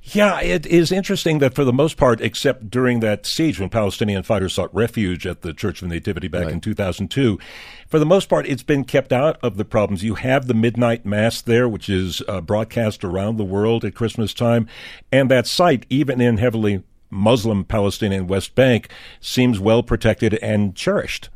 Yeah, 0.02 0.40
it 0.40 0.66
is 0.66 0.90
interesting 0.90 1.38
that 1.38 1.54
for 1.54 1.64
the 1.64 1.72
most 1.72 1.96
part, 1.96 2.20
except 2.20 2.70
during 2.70 3.00
that 3.00 3.24
siege 3.24 3.60
when 3.60 3.68
Palestinian 3.68 4.22
fighters 4.24 4.54
sought 4.54 4.74
refuge 4.74 5.26
at 5.26 5.42
the 5.42 5.52
Church 5.52 5.80
of 5.80 5.88
the 5.88 5.94
Nativity 5.94 6.28
back 6.28 6.44
right. 6.44 6.52
in 6.52 6.60
2002, 6.60 7.38
for 7.86 7.98
the 7.98 8.06
most 8.06 8.28
part, 8.28 8.46
it's 8.46 8.62
been 8.62 8.84
kept 8.84 9.12
out 9.12 9.38
of 9.42 9.56
the 9.56 9.64
problems. 9.64 10.02
You 10.02 10.16
have 10.16 10.48
the 10.48 10.54
midnight 10.54 11.06
mass 11.06 11.40
there, 11.40 11.68
which 11.68 11.88
is 11.88 12.22
uh, 12.26 12.40
broadcast 12.40 13.04
around 13.04 13.36
the 13.36 13.44
world 13.44 13.84
at 13.84 13.94
Christmas 13.94 14.34
time, 14.34 14.66
and 15.12 15.30
that 15.30 15.46
site, 15.46 15.86
even 15.88 16.20
in 16.20 16.38
heavily 16.38 16.82
Muslim 17.10 17.64
Palestinian 17.64 18.26
West 18.26 18.54
Bank, 18.54 18.90
seems 19.20 19.60
well 19.60 19.82
protected 19.82 20.34
and 20.34 20.74
cherished. 20.74 21.28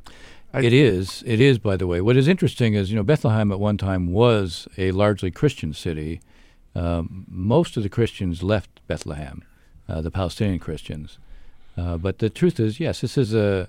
It 0.55 0.73
is. 0.73 1.23
It 1.27 1.41
is, 1.41 1.59
by 1.59 1.77
the 1.77 1.87
way. 1.87 2.01
What 2.01 2.17
is 2.17 2.29
interesting 2.29 2.75
is, 2.75 2.91
you 2.91 2.97
know, 2.97 3.03
Bethlehem 3.03 3.53
at 3.53 3.61
one 3.61 3.77
time 3.77 4.13
was 4.13 4.67
a 4.79 4.91
largely 4.93 5.31
Christian 5.31 5.75
city. 5.75 6.21
Um, 6.77 7.25
most 7.29 7.77
of 7.77 7.83
the 7.83 7.89
Christians 7.89 8.43
left 8.43 8.87
Bethlehem, 8.87 9.43
uh, 9.89 10.03
the 10.03 10.11
Palestinian 10.11 10.59
Christians. 10.59 11.19
Uh, 11.77 11.97
but 11.97 12.19
the 12.19 12.29
truth 12.29 12.61
is, 12.61 12.79
yes, 12.79 13.01
this 13.01 13.17
is 13.17 13.35
a. 13.35 13.69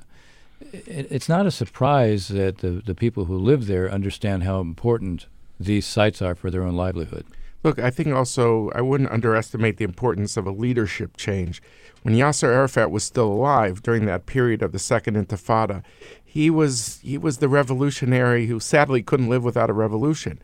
It, 0.59 1.07
it's 1.09 1.29
not 1.29 1.45
a 1.45 1.51
surprise 1.51 2.27
that 2.29 2.57
the, 2.57 2.81
the 2.85 2.95
people 2.95 3.25
who 3.25 3.37
live 3.37 3.67
there 3.67 3.89
understand 3.89 4.43
how 4.43 4.59
important 4.59 5.27
these 5.59 5.85
sites 5.85 6.21
are 6.21 6.35
for 6.35 6.51
their 6.51 6.63
own 6.63 6.75
livelihood. 6.75 7.25
Look, 7.63 7.79
I 7.79 7.89
think 7.89 8.09
also 8.09 8.71
I 8.75 8.81
wouldn't 8.81 9.11
underestimate 9.11 9.77
the 9.77 9.83
importance 9.85 10.37
of 10.37 10.45
a 10.45 10.51
leadership 10.51 11.17
change. 11.17 11.61
When 12.03 12.13
Yasser 12.15 12.49
Arafat 12.49 12.91
was 12.91 13.03
still 13.03 13.31
alive 13.31 13.81
during 13.81 14.05
that 14.05 14.25
period 14.25 14.61
of 14.61 14.71
the 14.71 14.79
Second 14.79 15.15
Intifada, 15.15 15.83
he 16.23 16.49
was 16.49 16.99
he 17.03 17.17
was 17.17 17.37
the 17.37 17.49
revolutionary 17.49 18.47
who 18.47 18.59
sadly 18.59 19.01
couldn't 19.01 19.29
live 19.29 19.43
without 19.43 19.69
a 19.69 19.73
revolution, 19.73 20.39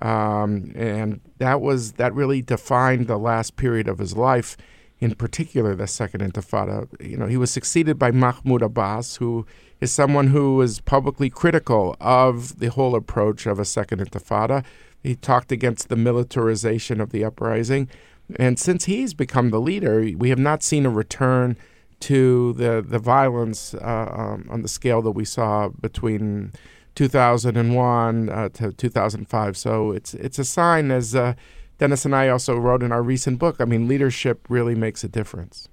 um, 0.00 0.72
and 0.74 1.20
that 1.38 1.60
was 1.60 1.92
that 1.92 2.14
really 2.14 2.42
defined 2.42 3.06
the 3.06 3.18
last 3.18 3.56
period 3.56 3.88
of 3.88 3.98
his 3.98 4.16
life. 4.16 4.56
In 5.00 5.14
particular, 5.14 5.74
the 5.74 5.86
Second 5.86 6.20
Intifada. 6.20 6.88
You 7.00 7.16
know, 7.16 7.26
he 7.26 7.36
was 7.36 7.50
succeeded 7.50 7.98
by 7.98 8.10
Mahmoud 8.10 8.62
Abbas, 8.62 9.16
who 9.16 9.44
is 9.80 9.92
someone 9.92 10.28
who 10.28 10.56
was 10.56 10.80
publicly 10.80 11.28
critical 11.28 11.96
of 12.00 12.58
the 12.60 12.70
whole 12.70 12.94
approach 12.94 13.46
of 13.46 13.58
a 13.58 13.64
Second 13.64 14.00
Intifada. 14.00 14.64
He 15.02 15.14
talked 15.14 15.52
against 15.52 15.88
the 15.88 15.96
militarization 15.96 17.00
of 17.00 17.10
the 17.10 17.24
uprising. 17.24 17.88
And 18.36 18.58
since 18.58 18.86
he's 18.86 19.12
become 19.12 19.50
the 19.50 19.60
leader, 19.60 20.10
we 20.16 20.30
have 20.30 20.38
not 20.38 20.62
seen 20.62 20.86
a 20.86 20.90
return 20.90 21.56
to 22.00 22.52
the 22.54 22.84
the 22.86 22.98
violence 22.98 23.74
uh, 23.74 24.12
um, 24.14 24.46
on 24.50 24.62
the 24.62 24.68
scale 24.68 25.00
that 25.02 25.12
we 25.12 25.24
saw 25.24 25.68
between 25.68 26.52
2001 26.94 28.28
uh, 28.28 28.48
to 28.50 28.72
2005. 28.72 29.56
So 29.56 29.92
it's 29.92 30.14
it's 30.14 30.38
a 30.38 30.44
sign, 30.44 30.90
as 30.90 31.14
uh, 31.14 31.34
Dennis 31.78 32.04
and 32.04 32.14
I 32.14 32.28
also 32.28 32.56
wrote 32.56 32.82
in 32.82 32.92
our 32.92 33.02
recent 33.02 33.38
book. 33.38 33.56
I 33.60 33.64
mean, 33.64 33.88
leadership 33.88 34.46
really 34.48 34.74
makes 34.74 35.04
a 35.04 35.08
difference. 35.08 35.68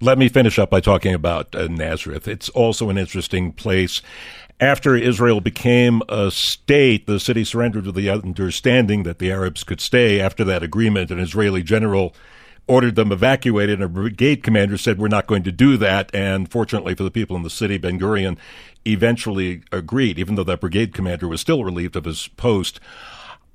Let 0.00 0.18
me 0.18 0.28
finish 0.28 0.58
up 0.58 0.70
by 0.70 0.80
talking 0.80 1.14
about 1.14 1.54
uh, 1.54 1.68
Nazareth. 1.68 2.26
It's 2.26 2.48
also 2.48 2.90
an 2.90 2.98
interesting 2.98 3.52
place. 3.52 4.02
After 4.58 4.96
Israel 4.96 5.40
became 5.40 6.02
a 6.08 6.30
state, 6.30 7.06
the 7.06 7.20
city 7.20 7.44
surrendered 7.44 7.86
with 7.86 7.94
the 7.94 8.10
understanding 8.10 9.04
that 9.04 9.20
the 9.20 9.30
Arabs 9.30 9.62
could 9.62 9.80
stay. 9.80 10.20
After 10.20 10.42
that 10.44 10.62
agreement, 10.62 11.12
an 11.12 11.20
Israeli 11.20 11.62
general 11.62 12.14
ordered 12.66 12.94
them 12.94 13.12
evacuated, 13.12 13.74
and 13.74 13.84
a 13.84 13.88
brigade 13.88 14.42
commander 14.42 14.78
said, 14.78 14.98
We're 14.98 15.08
not 15.08 15.26
going 15.26 15.42
to 15.44 15.52
do 15.52 15.76
that. 15.78 16.10
And 16.14 16.50
fortunately 16.50 16.94
for 16.94 17.02
the 17.02 17.10
people 17.10 17.36
in 17.36 17.42
the 17.42 17.50
city, 17.50 17.78
Ben 17.78 17.98
Gurion 17.98 18.38
eventually 18.86 19.62
agreed, 19.70 20.18
even 20.18 20.34
though 20.34 20.44
that 20.44 20.60
brigade 20.60 20.94
commander 20.94 21.28
was 21.28 21.40
still 21.40 21.64
relieved 21.64 21.96
of 21.96 22.04
his 22.04 22.28
post. 22.28 22.80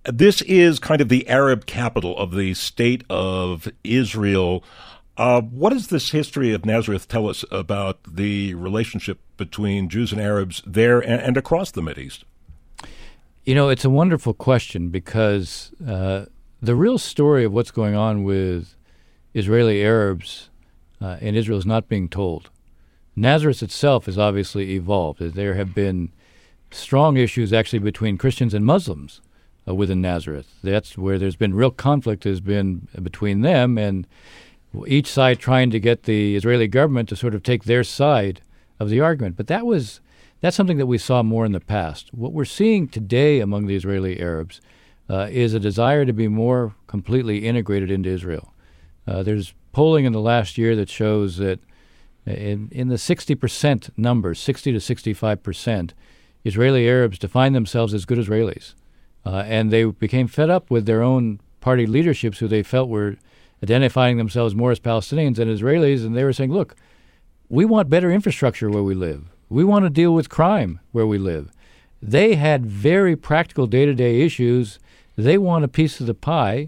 This 0.04 0.42
is 0.44 0.80
kind 0.80 1.02
of 1.02 1.10
the 1.10 1.28
Arab 1.28 1.66
capital 1.66 2.18
of 2.18 2.34
the 2.34 2.54
state 2.54 3.04
of 3.10 3.68
Israel. 3.84 4.64
Uh, 5.18 5.42
what 5.42 5.74
does 5.74 5.88
this 5.88 6.12
history 6.12 6.54
of 6.54 6.66
Nazareth 6.66 7.08
tell 7.08 7.28
us 7.28 7.44
about 7.52 8.00
the 8.04 8.54
relationship 8.54 9.20
between 9.36 9.90
Jews 9.90 10.12
and 10.12 10.22
Arabs 10.22 10.62
there 10.66 11.00
and, 11.00 11.22
and 11.22 11.38
across 11.38 11.72
the 11.72 11.82
Mideast? 11.82 12.24
You 13.44 13.56
know, 13.56 13.70
it's 13.70 13.84
a 13.84 13.90
wonderful 13.90 14.34
question 14.34 14.90
because 14.90 15.72
uh, 15.86 16.26
the 16.62 16.76
real 16.76 16.98
story 16.98 17.44
of 17.44 17.52
what's 17.52 17.72
going 17.72 17.96
on 17.96 18.24
with 18.24 18.77
Israeli 19.38 19.84
Arabs 19.84 20.50
uh, 21.00 21.18
in 21.22 21.36
Israel 21.36 21.60
is 21.60 21.66
not 21.66 21.88
being 21.88 22.10
told. 22.10 22.50
Nazareth 23.16 23.62
itself 23.62 24.08
has 24.08 24.18
obviously 24.18 24.72
evolved. 24.72 25.20
There 25.20 25.54
have 25.54 25.76
been 25.76 26.12
strong 26.72 27.18
issues 27.18 27.54
actually 27.54 27.80
between 27.80 28.18
Christians 28.18 28.54
and 28.54 28.66
Muslims 28.66 29.22
uh, 29.68 29.76
within 29.76 30.02
Nazareth. 30.02 30.48
That's 30.64 30.98
where 30.98 31.20
there's 31.20 31.36
been 31.36 31.54
real 31.54 31.72
conflict 31.72 32.24
has 32.24 32.40
been 32.40 32.88
between 33.02 33.42
them 33.42 33.78
and 33.78 34.08
each 34.88 35.08
side 35.08 35.40
trying 35.40 35.70
to 35.70 35.80
get 35.80 36.04
the 36.04 36.36
Israeli 36.36 36.68
government 36.68 37.10
to 37.10 37.16
sort 37.16 37.36
of 37.36 37.44
take 37.44 37.64
their 37.64 37.84
side 37.84 38.42
of 38.80 38.90
the 38.90 39.02
argument. 39.02 39.38
But 39.38 39.48
that 39.48 39.66
was 39.66 40.00
that's 40.42 40.56
something 40.56 40.78
that 40.78 40.86
we 40.86 40.98
saw 40.98 41.24
more 41.24 41.46
in 41.46 41.52
the 41.52 41.60
past. 41.60 42.14
What 42.14 42.34
we're 42.34 42.46
seeing 42.46 42.88
today 42.88 43.40
among 43.40 43.66
the 43.66 43.76
Israeli 43.76 44.20
Arabs 44.20 44.62
uh, 45.10 45.28
is 45.32 45.54
a 45.54 45.60
desire 45.60 46.06
to 46.06 46.14
be 46.14 46.28
more 46.28 46.76
completely 46.86 47.46
integrated 47.48 47.90
into 47.90 48.10
Israel. 48.10 48.54
Uh, 49.08 49.24
there's 49.24 49.54
polling 49.72 50.06
in 50.06 50.14
the 50.14 50.20
last 50.20 50.58
year 50.58 50.76
that 50.76 50.90
shows 50.90 51.38
that 51.38 51.60
in, 52.26 52.68
in 52.72 52.90
the 52.90 52.96
60% 52.96 53.90
numbers, 53.96 54.40
60 54.40 54.74
to 54.74 54.80
65%, 54.80 55.92
Israeli 56.44 56.88
Arabs 56.88 57.18
define 57.18 57.54
themselves 57.54 57.94
as 57.94 58.06
good 58.06 58.18
Israelis. 58.18 58.74
Uh, 59.26 59.44
and 59.46 59.72
they 59.72 59.86
became 59.86 60.28
fed 60.28 60.50
up 60.50 60.70
with 60.70 60.86
their 60.86 61.02
own 61.02 61.40
party 61.60 61.86
leaderships 61.86 62.40
who 62.40 62.48
they 62.48 62.64
felt 62.64 62.90
were 62.90 63.18
identifying 63.64 64.18
themselves 64.18 64.56
more 64.56 64.72
as 64.72 64.80
Palestinians 64.80 65.36
than 65.36 65.50
Israelis. 65.50 66.06
And 66.06 66.16
they 66.16 66.24
were 66.24 66.34
saying, 66.34 66.54
look, 66.54 66.76
we 67.50 67.66
want 67.66 67.90
better 67.90 68.12
infrastructure 68.12 68.70
where 68.70 68.84
we 68.84 68.94
live. 68.94 69.30
We 69.50 69.64
want 69.64 69.86
to 69.86 69.90
deal 69.90 70.14
with 70.14 70.30
crime 70.30 70.80
where 70.92 71.08
we 71.08 71.18
live. 71.18 71.52
They 72.02 72.36
had 72.36 72.66
very 72.66 73.16
practical 73.16 73.68
day 73.68 73.86
to 73.86 73.94
day 73.94 74.22
issues. 74.22 74.80
They 75.16 75.38
want 75.38 75.66
a 75.66 75.70
piece 75.70 76.00
of 76.00 76.08
the 76.08 76.14
pie. 76.14 76.68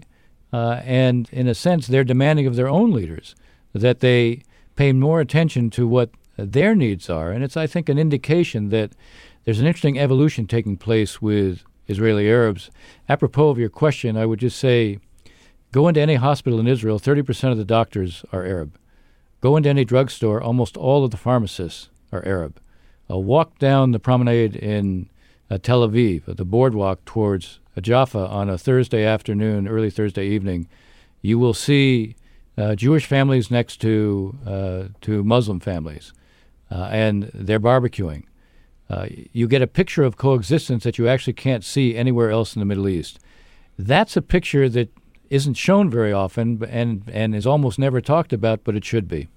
Uh, 0.52 0.80
and 0.84 1.28
in 1.32 1.46
a 1.46 1.54
sense, 1.54 1.86
they're 1.86 2.04
demanding 2.04 2.46
of 2.46 2.56
their 2.56 2.68
own 2.68 2.92
leaders 2.92 3.34
that 3.72 4.00
they 4.00 4.42
pay 4.76 4.92
more 4.92 5.20
attention 5.20 5.70
to 5.70 5.86
what 5.86 6.10
their 6.36 6.74
needs 6.74 7.08
are. 7.08 7.30
And 7.30 7.44
it's, 7.44 7.56
I 7.56 7.66
think, 7.66 7.88
an 7.88 7.98
indication 7.98 8.70
that 8.70 8.92
there's 9.44 9.60
an 9.60 9.66
interesting 9.66 9.98
evolution 9.98 10.46
taking 10.46 10.76
place 10.76 11.22
with 11.22 11.64
Israeli 11.86 12.28
Arabs. 12.28 12.70
Apropos 13.08 13.48
of 13.48 13.58
your 13.58 13.68
question, 13.68 14.16
I 14.16 14.26
would 14.26 14.40
just 14.40 14.58
say 14.58 14.98
go 15.72 15.88
into 15.88 16.00
any 16.00 16.16
hospital 16.16 16.58
in 16.58 16.66
Israel, 16.66 16.98
30% 16.98 17.52
of 17.52 17.58
the 17.58 17.64
doctors 17.64 18.24
are 18.32 18.44
Arab. 18.44 18.76
Go 19.40 19.56
into 19.56 19.68
any 19.68 19.84
drugstore, 19.84 20.42
almost 20.42 20.76
all 20.76 21.04
of 21.04 21.10
the 21.10 21.16
pharmacists 21.16 21.88
are 22.12 22.26
Arab. 22.26 22.60
Uh, 23.10 23.18
walk 23.18 23.58
down 23.58 23.92
the 23.92 23.98
promenade 23.98 24.54
in 24.54 25.08
uh, 25.50 25.58
Tel 25.58 25.86
Aviv, 25.86 26.28
uh, 26.28 26.34
the 26.34 26.44
boardwalk 26.44 27.04
towards 27.04 27.58
Jaffa 27.80 28.26
on 28.26 28.48
a 28.48 28.58
Thursday 28.58 29.04
afternoon, 29.04 29.68
early 29.68 29.90
Thursday 29.90 30.26
evening. 30.26 30.68
You 31.22 31.38
will 31.38 31.54
see 31.54 32.16
uh, 32.56 32.74
Jewish 32.74 33.06
families 33.06 33.50
next 33.50 33.78
to 33.82 34.36
uh, 34.46 34.84
to 35.02 35.24
Muslim 35.24 35.60
families, 35.60 36.12
uh, 36.70 36.88
and 36.90 37.30
they're 37.32 37.60
barbecuing. 37.60 38.24
you 39.32 39.46
get 39.46 39.62
a 39.62 39.66
picture 39.66 40.02
of 40.02 40.16
coexistence 40.16 40.84
that 40.84 40.98
you 40.98 41.08
actually 41.08 41.32
can't 41.32 41.64
see 41.64 41.96
anywhere 41.96 42.30
else 42.30 42.56
in 42.56 42.60
the 42.60 42.66
Middle 42.66 42.88
East. 42.88 43.18
That's 43.78 44.16
a 44.16 44.22
picture 44.22 44.68
that 44.68 44.88
isn't 45.30 45.54
shown 45.54 45.88
very 45.90 46.12
often 46.12 46.62
and 46.64 47.04
and 47.12 47.34
is 47.34 47.46
almost 47.46 47.78
never 47.78 48.00
talked 48.00 48.32
about, 48.32 48.64
but 48.64 48.76
it 48.76 48.84
should 48.84 49.08
be. 49.08 49.28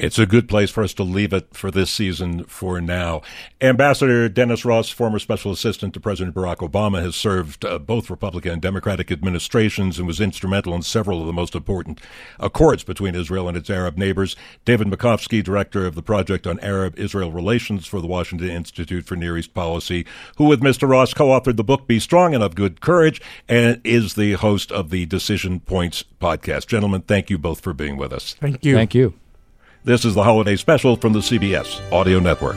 It's 0.00 0.18
a 0.18 0.24
good 0.24 0.48
place 0.48 0.70
for 0.70 0.82
us 0.82 0.94
to 0.94 1.02
leave 1.02 1.34
it 1.34 1.54
for 1.54 1.70
this 1.70 1.90
season 1.90 2.44
for 2.44 2.80
now. 2.80 3.20
Ambassador 3.60 4.30
Dennis 4.30 4.64
Ross, 4.64 4.88
former 4.88 5.18
special 5.18 5.52
assistant 5.52 5.92
to 5.92 6.00
President 6.00 6.34
Barack 6.34 6.66
Obama, 6.66 7.02
has 7.02 7.14
served 7.14 7.66
uh, 7.66 7.78
both 7.78 8.08
Republican 8.08 8.52
and 8.52 8.62
Democratic 8.62 9.12
administrations 9.12 9.98
and 9.98 10.06
was 10.06 10.18
instrumental 10.18 10.74
in 10.74 10.80
several 10.80 11.20
of 11.20 11.26
the 11.26 11.34
most 11.34 11.54
important 11.54 12.00
accords 12.38 12.82
between 12.82 13.14
Israel 13.14 13.46
and 13.46 13.58
its 13.58 13.68
Arab 13.68 13.98
neighbors. 13.98 14.36
David 14.64 14.86
Makovsky, 14.86 15.44
director 15.44 15.84
of 15.84 15.94
the 15.94 16.02
Project 16.02 16.46
on 16.46 16.58
Arab 16.60 16.98
Israel 16.98 17.30
Relations 17.30 17.86
for 17.86 18.00
the 18.00 18.06
Washington 18.06 18.48
Institute 18.48 19.04
for 19.04 19.16
Near 19.16 19.36
East 19.36 19.52
Policy, 19.52 20.06
who 20.38 20.44
with 20.44 20.62
Mr. 20.62 20.88
Ross 20.88 21.12
co 21.12 21.28
authored 21.28 21.56
the 21.56 21.64
book 21.64 21.86
Be 21.86 22.00
Strong 22.00 22.32
and 22.32 22.42
of 22.42 22.54
Good 22.54 22.80
Courage 22.80 23.20
and 23.50 23.78
is 23.84 24.14
the 24.14 24.32
host 24.32 24.72
of 24.72 24.88
the 24.88 25.04
Decision 25.04 25.60
Points 25.60 26.06
podcast. 26.22 26.68
Gentlemen, 26.68 27.02
thank 27.02 27.28
you 27.28 27.36
both 27.36 27.60
for 27.60 27.74
being 27.74 27.98
with 27.98 28.14
us. 28.14 28.32
Thank 28.40 28.64
you. 28.64 28.74
Thank 28.74 28.94
you. 28.94 29.12
This 29.82 30.04
is 30.04 30.12
the 30.12 30.22
holiday 30.22 30.56
special 30.56 30.94
from 30.94 31.14
the 31.14 31.20
CBS 31.20 31.80
Audio 31.90 32.20
Network. 32.20 32.56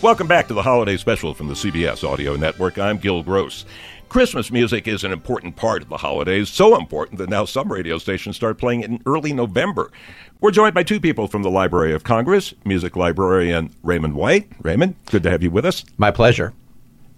Welcome 0.00 0.28
back 0.28 0.48
to 0.48 0.54
the 0.54 0.62
holiday 0.62 0.96
special 0.96 1.34
from 1.34 1.48
the 1.48 1.54
CBS 1.54 2.08
Audio 2.08 2.36
Network. 2.36 2.78
I'm 2.78 2.96
Gil 2.96 3.22
Gross. 3.22 3.66
Christmas 4.08 4.50
music 4.50 4.88
is 4.88 5.04
an 5.04 5.12
important 5.12 5.56
part 5.56 5.82
of 5.82 5.90
the 5.90 5.98
holidays, 5.98 6.48
so 6.48 6.74
important 6.74 7.18
that 7.18 7.28
now 7.28 7.44
some 7.44 7.70
radio 7.70 7.98
stations 7.98 8.34
start 8.34 8.56
playing 8.56 8.80
it 8.80 8.88
in 8.88 9.02
early 9.04 9.34
November. 9.34 9.92
We're 10.40 10.52
joined 10.52 10.72
by 10.72 10.84
two 10.84 11.00
people 11.00 11.28
from 11.28 11.42
the 11.42 11.50
Library 11.50 11.92
of 11.92 12.02
Congress, 12.02 12.54
music 12.64 12.96
librarian 12.96 13.74
Raymond 13.82 14.14
White. 14.14 14.48
Raymond, 14.62 14.96
good 15.10 15.22
to 15.24 15.30
have 15.30 15.42
you 15.42 15.50
with 15.50 15.66
us. 15.66 15.84
My 15.98 16.10
pleasure 16.10 16.54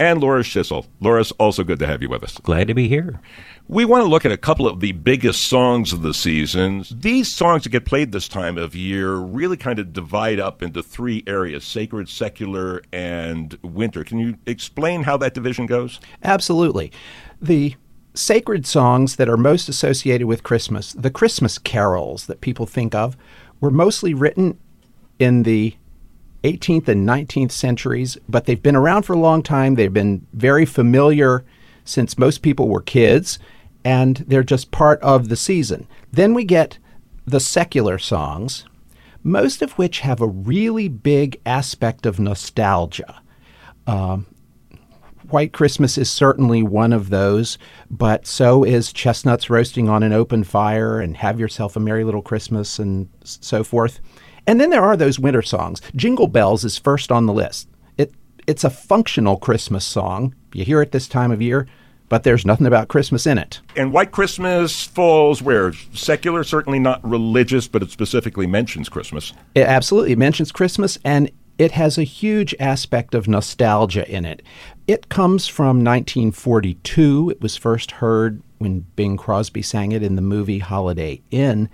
and 0.00 0.18
Laura 0.18 0.42
Schissel. 0.42 0.86
Laura's 0.98 1.30
also 1.32 1.62
good 1.62 1.78
to 1.78 1.86
have 1.86 2.00
you 2.00 2.08
with 2.08 2.24
us. 2.24 2.38
Glad 2.38 2.68
to 2.68 2.74
be 2.74 2.88
here. 2.88 3.20
We 3.68 3.84
want 3.84 4.02
to 4.02 4.08
look 4.08 4.24
at 4.24 4.32
a 4.32 4.38
couple 4.38 4.66
of 4.66 4.80
the 4.80 4.92
biggest 4.92 5.46
songs 5.46 5.92
of 5.92 6.00
the 6.00 6.14
season. 6.14 6.84
These 6.90 7.32
songs 7.32 7.64
that 7.64 7.68
get 7.68 7.84
played 7.84 8.10
this 8.10 8.26
time 8.26 8.56
of 8.56 8.74
year 8.74 9.14
really 9.16 9.58
kind 9.58 9.78
of 9.78 9.92
divide 9.92 10.40
up 10.40 10.62
into 10.62 10.82
three 10.82 11.22
areas 11.26 11.64
sacred, 11.64 12.08
secular, 12.08 12.82
and 12.92 13.58
winter. 13.62 14.02
Can 14.02 14.18
you 14.18 14.38
explain 14.46 15.02
how 15.02 15.18
that 15.18 15.34
division 15.34 15.66
goes? 15.66 16.00
Absolutely. 16.24 16.90
The 17.40 17.76
sacred 18.14 18.66
songs 18.66 19.16
that 19.16 19.28
are 19.28 19.36
most 19.36 19.68
associated 19.68 20.26
with 20.26 20.42
Christmas, 20.42 20.94
the 20.94 21.10
Christmas 21.10 21.58
carols 21.58 22.26
that 22.26 22.40
people 22.40 22.64
think 22.64 22.94
of, 22.94 23.18
were 23.60 23.70
mostly 23.70 24.14
written 24.14 24.58
in 25.18 25.42
the 25.42 25.76
18th 26.44 26.88
and 26.88 27.08
19th 27.08 27.52
centuries, 27.52 28.16
but 28.28 28.46
they've 28.46 28.62
been 28.62 28.76
around 28.76 29.02
for 29.02 29.12
a 29.12 29.18
long 29.18 29.42
time. 29.42 29.74
They've 29.74 29.92
been 29.92 30.26
very 30.32 30.64
familiar 30.64 31.44
since 31.84 32.18
most 32.18 32.42
people 32.42 32.68
were 32.68 32.82
kids, 32.82 33.38
and 33.84 34.18
they're 34.28 34.42
just 34.42 34.70
part 34.70 35.00
of 35.00 35.28
the 35.28 35.36
season. 35.36 35.86
Then 36.12 36.34
we 36.34 36.44
get 36.44 36.78
the 37.26 37.40
secular 37.40 37.98
songs, 37.98 38.64
most 39.22 39.62
of 39.62 39.72
which 39.72 40.00
have 40.00 40.20
a 40.20 40.26
really 40.26 40.88
big 40.88 41.40
aspect 41.44 42.06
of 42.06 42.18
nostalgia. 42.18 43.20
Um, 43.86 44.26
White 45.28 45.52
Christmas 45.52 45.96
is 45.96 46.10
certainly 46.10 46.62
one 46.62 46.92
of 46.92 47.10
those, 47.10 47.56
but 47.88 48.26
so 48.26 48.64
is 48.64 48.92
Chestnuts 48.92 49.48
Roasting 49.48 49.88
on 49.88 50.02
an 50.02 50.12
Open 50.12 50.42
Fire 50.42 51.00
and 51.00 51.16
Have 51.18 51.38
Yourself 51.38 51.76
a 51.76 51.80
Merry 51.80 52.02
Little 52.02 52.22
Christmas 52.22 52.78
and 52.78 53.08
so 53.22 53.62
forth. 53.62 54.00
And 54.50 54.60
then 54.60 54.70
there 54.70 54.82
are 54.82 54.96
those 54.96 55.20
winter 55.20 55.42
songs. 55.42 55.80
Jingle 55.94 56.26
Bells 56.26 56.64
is 56.64 56.76
first 56.76 57.12
on 57.12 57.26
the 57.26 57.32
list. 57.32 57.68
It 57.96 58.12
it's 58.48 58.64
a 58.64 58.68
functional 58.68 59.36
Christmas 59.36 59.84
song. 59.84 60.34
You 60.52 60.64
hear 60.64 60.82
it 60.82 60.90
this 60.90 61.06
time 61.06 61.30
of 61.30 61.40
year, 61.40 61.68
but 62.08 62.24
there's 62.24 62.44
nothing 62.44 62.66
about 62.66 62.88
Christmas 62.88 63.28
in 63.28 63.38
it. 63.38 63.60
And 63.76 63.92
White 63.92 64.10
Christmas 64.10 64.84
falls 64.84 65.40
where? 65.40 65.72
Secular, 65.94 66.42
certainly 66.42 66.80
not 66.80 67.08
religious, 67.08 67.68
but 67.68 67.80
it 67.80 67.92
specifically 67.92 68.48
mentions 68.48 68.88
Christmas. 68.88 69.32
It 69.54 69.68
absolutely 69.68 70.16
mentions 70.16 70.50
Christmas 70.50 70.98
and 71.04 71.30
it 71.56 71.70
has 71.70 71.96
a 71.96 72.02
huge 72.02 72.52
aspect 72.58 73.14
of 73.14 73.28
nostalgia 73.28 74.10
in 74.10 74.24
it. 74.24 74.42
It 74.88 75.08
comes 75.08 75.46
from 75.46 75.84
1942. 75.84 77.30
It 77.30 77.40
was 77.40 77.56
first 77.56 77.92
heard 77.92 78.42
when 78.58 78.80
Bing 78.96 79.16
Crosby 79.16 79.62
sang 79.62 79.92
it 79.92 80.02
in 80.02 80.16
the 80.16 80.22
movie 80.22 80.58
Holiday 80.58 81.22
Inn. 81.30 81.70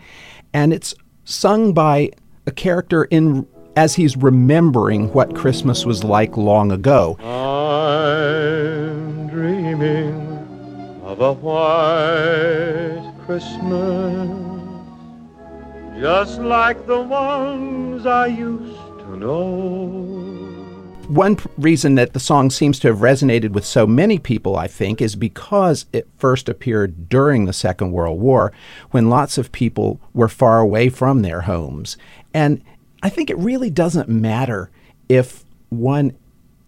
And 0.52 0.74
it's 0.74 0.94
sung 1.24 1.72
by 1.72 2.10
a 2.46 2.52
character 2.52 3.04
in 3.04 3.46
as 3.76 3.94
he's 3.94 4.16
remembering 4.16 5.12
what 5.12 5.36
Christmas 5.36 5.84
was 5.84 6.02
like 6.02 6.36
long 6.36 6.72
ago. 6.72 7.16
I'm 7.20 9.28
dreaming 9.28 10.14
of 11.02 11.20
a 11.20 11.34
white 11.34 13.12
Christmas, 13.26 14.30
just 16.00 16.40
like 16.40 16.86
the 16.86 17.02
ones 17.02 18.06
I 18.06 18.28
used 18.28 18.80
to 19.00 19.16
know. 19.16 20.55
One 21.08 21.38
reason 21.56 21.94
that 21.94 22.14
the 22.14 22.20
song 22.20 22.50
seems 22.50 22.80
to 22.80 22.88
have 22.88 22.98
resonated 22.98 23.50
with 23.50 23.64
so 23.64 23.86
many 23.86 24.18
people, 24.18 24.56
I 24.56 24.66
think, 24.66 25.00
is 25.00 25.14
because 25.14 25.86
it 25.92 26.08
first 26.18 26.48
appeared 26.48 27.08
during 27.08 27.44
the 27.44 27.52
Second 27.52 27.92
World 27.92 28.20
War 28.20 28.52
when 28.90 29.08
lots 29.08 29.38
of 29.38 29.52
people 29.52 30.00
were 30.14 30.28
far 30.28 30.58
away 30.58 30.88
from 30.88 31.22
their 31.22 31.42
homes. 31.42 31.96
And 32.34 32.60
I 33.02 33.08
think 33.08 33.30
it 33.30 33.38
really 33.38 33.70
doesn't 33.70 34.08
matter 34.08 34.70
if 35.08 35.44
one 35.68 36.16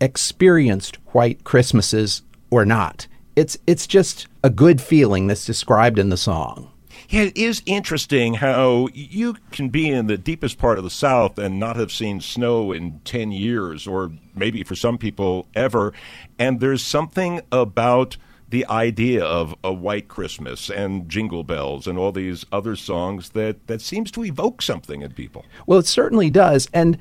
experienced 0.01 0.97
white 1.07 1.43
Christmases 1.43 2.23
or 2.51 2.65
not. 2.65 3.09
It's 3.35 3.59
it's 3.67 3.87
just 3.87 4.29
a 4.45 4.51
good 4.51 4.81
feeling 4.81 5.27
that's 5.27 5.45
described 5.45 5.99
in 5.99 6.11
the 6.11 6.17
song. 6.17 6.71
Yeah, 7.09 7.23
it 7.23 7.39
is 7.39 7.63
interesting 7.65 8.35
how 8.35 8.89
you 8.93 9.37
can 9.51 9.71
be 9.71 9.89
in 9.89 10.09
the 10.09 10.19
deepest 10.19 10.59
part 10.59 10.77
of 10.77 10.85
the 10.85 10.91
South 10.91 11.39
and 11.39 11.59
not 11.59 11.77
have 11.77 11.91
seen 11.91 12.21
snow 12.21 12.71
in 12.71 13.01
10 13.05 13.33
years, 13.33 13.87
or 13.87 14.13
maybe 14.35 14.63
for 14.63 14.75
some 14.75 14.99
people 14.99 15.47
ever. 15.55 15.95
And 16.39 16.61
there's 16.61 16.85
something 16.85 17.41
about 17.51 18.19
the 18.51 18.67
idea 18.67 19.25
of 19.25 19.55
a 19.65 19.73
white 19.73 20.09
Christmas 20.09 20.69
and 20.69 21.09
jingle 21.09 21.45
bells 21.45 21.87
and 21.87 21.99
all 21.99 22.13
these 22.13 22.45
other 22.53 22.77
songs 22.77 23.31
that, 23.31 23.67
that 23.69 23.81
seems 23.81 24.11
to 24.11 24.25
evoke 24.25 24.61
something 24.61 25.01
in 25.01 25.13
people. 25.13 25.47
Well, 25.67 25.79
it 25.79 25.87
certainly 25.87 26.29
does. 26.29 26.69
And 26.75 26.99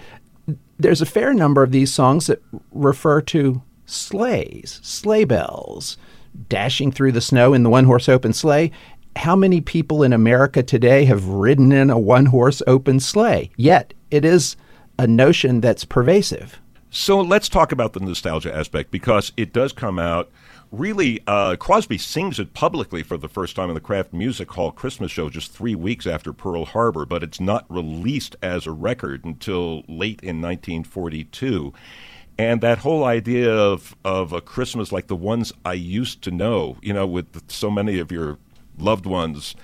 there's 0.80 1.02
a 1.02 1.06
fair 1.06 1.34
number 1.34 1.64
of 1.64 1.72
these 1.72 1.94
songs 1.94 2.28
that 2.28 2.42
refer 2.72 3.22
to 3.22 3.62
sleighs, 3.86 4.80
sleigh 4.84 5.26
bells, 5.26 5.98
dashing 6.50 6.92
through 6.92 7.12
the 7.12 7.22
snow 7.22 7.54
in 7.54 7.64
the 7.64 7.70
one 7.70 7.86
horse 7.86 8.08
open 8.08 8.32
sleigh. 8.32 8.72
How 9.18 9.36
many 9.36 9.62
people 9.62 10.04
in 10.04 10.14
America 10.14 10.62
today 10.62 11.06
have 11.06 11.26
ridden 11.26 11.72
in 11.72 11.90
a 11.90 11.98
one 11.98 12.28
horse 12.28 12.62
open 12.68 13.00
sleigh? 13.00 13.50
Yet 13.58 13.96
it 14.12 14.24
is 14.24 14.56
a 15.00 15.08
notion 15.08 15.60
that's 15.60 15.84
pervasive. 15.84 16.62
So 16.92 17.20
let's 17.20 17.50
talk 17.50 17.72
about 17.72 17.94
the 17.94 18.00
nostalgia 18.00 18.56
aspect 18.56 18.92
because 18.92 19.34
it 19.36 19.54
does 19.54 19.74
come 19.74 19.98
out 19.98 20.30
really, 20.72 21.20
uh, 21.26 21.56
Crosby 21.56 21.98
sings 21.98 22.40
it 22.40 22.54
publicly 22.54 23.02
for 23.02 23.18
the 23.18 23.28
first 23.28 23.56
time 23.56 23.70
in 23.70 23.74
the 23.74 23.82
Kraft 23.82 24.14
Music 24.14 24.52
Hall 24.52 24.72
Christmas 24.72 25.12
show 25.12 25.30
just 25.30 25.52
three 25.52 25.76
weeks 25.76 26.06
after 26.06 26.32
Pearl 26.32 26.66
Harbor, 26.66 27.06
but 27.06 27.24
it's 27.24 27.40
not 27.40 27.66
released 27.70 28.36
as 28.44 28.68
a 28.68 28.72
record 28.72 29.26
until 29.26 29.80
late 29.88 30.22
in 30.22 30.42
1942. 30.42 31.74
And 32.38 32.62
that 32.62 32.78
whole 32.80 33.04
idea 33.04 33.52
of, 33.52 33.96
of 34.06 34.32
a 34.32 34.42
Christmas 34.42 34.92
like 34.92 35.08
the 35.08 35.16
ones 35.16 35.52
I 35.66 35.74
used 35.74 36.22
to 36.24 36.32
know, 36.32 36.78
you 36.84 36.94
know, 36.94 37.08
with 37.08 37.50
so 37.50 37.72
many 37.72 37.98
of 37.98 38.12
your 38.12 38.38
loved 38.78 39.06
ones 39.06 39.56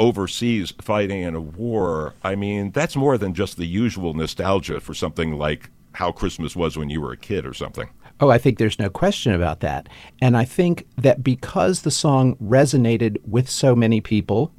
overseas 0.00 0.72
fighting 0.80 1.22
in 1.22 1.34
a 1.34 1.40
war, 1.40 2.14
I 2.22 2.34
mean, 2.34 2.72
that's 2.72 2.96
more 2.96 3.16
than 3.18 3.34
just 3.34 3.56
the 3.56 3.66
usual 3.66 4.14
nostalgia 4.14 4.80
for 4.80 4.94
something 4.94 5.38
like 5.38 5.70
how 5.92 6.10
Christmas 6.10 6.56
was 6.56 6.76
when 6.76 6.90
you 6.90 7.00
were 7.00 7.12
a 7.12 7.16
kid 7.16 7.46
or 7.46 7.54
something. 7.54 7.88
Oh, 8.20 8.30
I 8.30 8.38
think 8.38 8.58
there's 8.58 8.78
no 8.78 8.90
question 8.90 9.32
about 9.32 9.60
that. 9.60 9.88
And 10.20 10.36
I 10.36 10.44
think 10.44 10.86
that 10.96 11.22
because 11.22 11.82
the 11.82 11.90
song 11.90 12.36
resonated 12.36 13.18
with 13.26 13.48
so 13.48 13.74
many 13.74 14.00
people, 14.00 14.52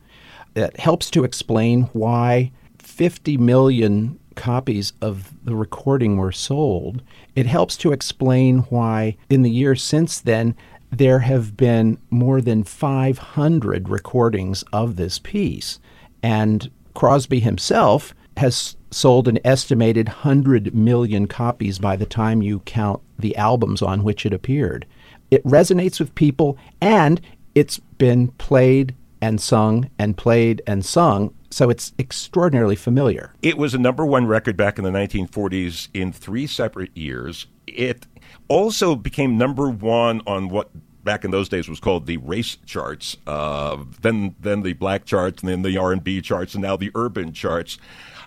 it 0.56 0.78
helps 0.80 1.10
to 1.12 1.24
explain 1.24 1.84
why 1.94 2.52
50 2.80 3.38
million 3.38 4.20
copies 4.36 4.94
of 5.02 5.34
the 5.46 5.56
recording 5.56 6.18
were 6.18 6.32
sold. 6.32 7.02
It 7.36 7.46
helps 7.46 7.78
to 7.78 7.94
explain 7.94 8.60
why, 8.70 9.18
in 9.30 9.42
the 9.42 9.50
years 9.50 9.82
since 9.82 10.20
then, 10.20 10.56
there 10.98 11.20
have 11.20 11.58
been 11.58 11.98
more 12.10 12.42
than 12.42 12.64
500 12.64 13.90
recordings 13.90 14.64
of 14.72 14.96
this 14.96 15.20
piece. 15.20 15.80
And 16.24 16.72
Crosby 16.94 17.40
himself 17.40 18.14
has 18.38 18.76
sold 18.92 19.28
an 19.28 19.40
estimated 19.44 20.08
100 20.08 20.74
million 20.74 21.28
copies 21.28 21.80
by 21.80 21.96
the 21.96 22.06
time 22.06 22.42
you 22.42 22.60
count 22.62 23.02
the 23.20 23.36
albums 23.36 23.82
on 23.82 24.04
which 24.04 24.26
it 24.26 24.34
appeared. 24.34 24.86
It 25.32 25.44
resonates 25.44 26.00
with 26.00 26.16
people, 26.16 26.58
and 26.82 27.20
it's 27.56 27.80
been 27.98 28.30
played 28.30 28.96
and 29.22 29.42
sung 29.42 29.90
and 29.98 30.18
played 30.18 30.62
and 30.68 30.86
sung, 30.86 31.34
so 31.50 31.70
it's 31.70 31.94
extraordinarily 31.98 32.76
familiar. 32.76 33.34
It 33.42 33.58
was 33.58 33.74
a 33.74 33.80
number 33.80 34.06
one 34.06 34.28
record 34.28 34.56
back 34.56 34.78
in 34.78 34.84
the 34.84 34.92
1940s 34.92 35.88
in 35.94 36.12
three 36.12 36.48
separate 36.48 36.96
years. 36.96 37.48
It 37.66 38.06
also 38.48 38.96
became 38.96 39.38
number 39.38 39.70
one 39.70 40.22
on 40.28 40.50
what 40.50 40.70
back 41.06 41.24
in 41.24 41.32
those 41.32 41.48
days 41.48 41.70
was 41.70 41.80
called 41.80 42.08
the 42.08 42.18
race 42.18 42.58
charts. 42.66 43.16
Uh, 43.26 43.78
then 44.02 44.36
then 44.42 44.64
the 44.64 44.74
black 44.74 45.06
charts, 45.06 45.42
and 45.42 45.50
then 45.50 45.62
the 45.62 45.78
R 45.78 45.94
and 45.94 46.04
B 46.04 46.20
charts, 46.20 46.54
and 46.56 46.64
now 46.64 46.76
the 46.76 46.92
urban 46.96 47.32
charts. 47.32 47.78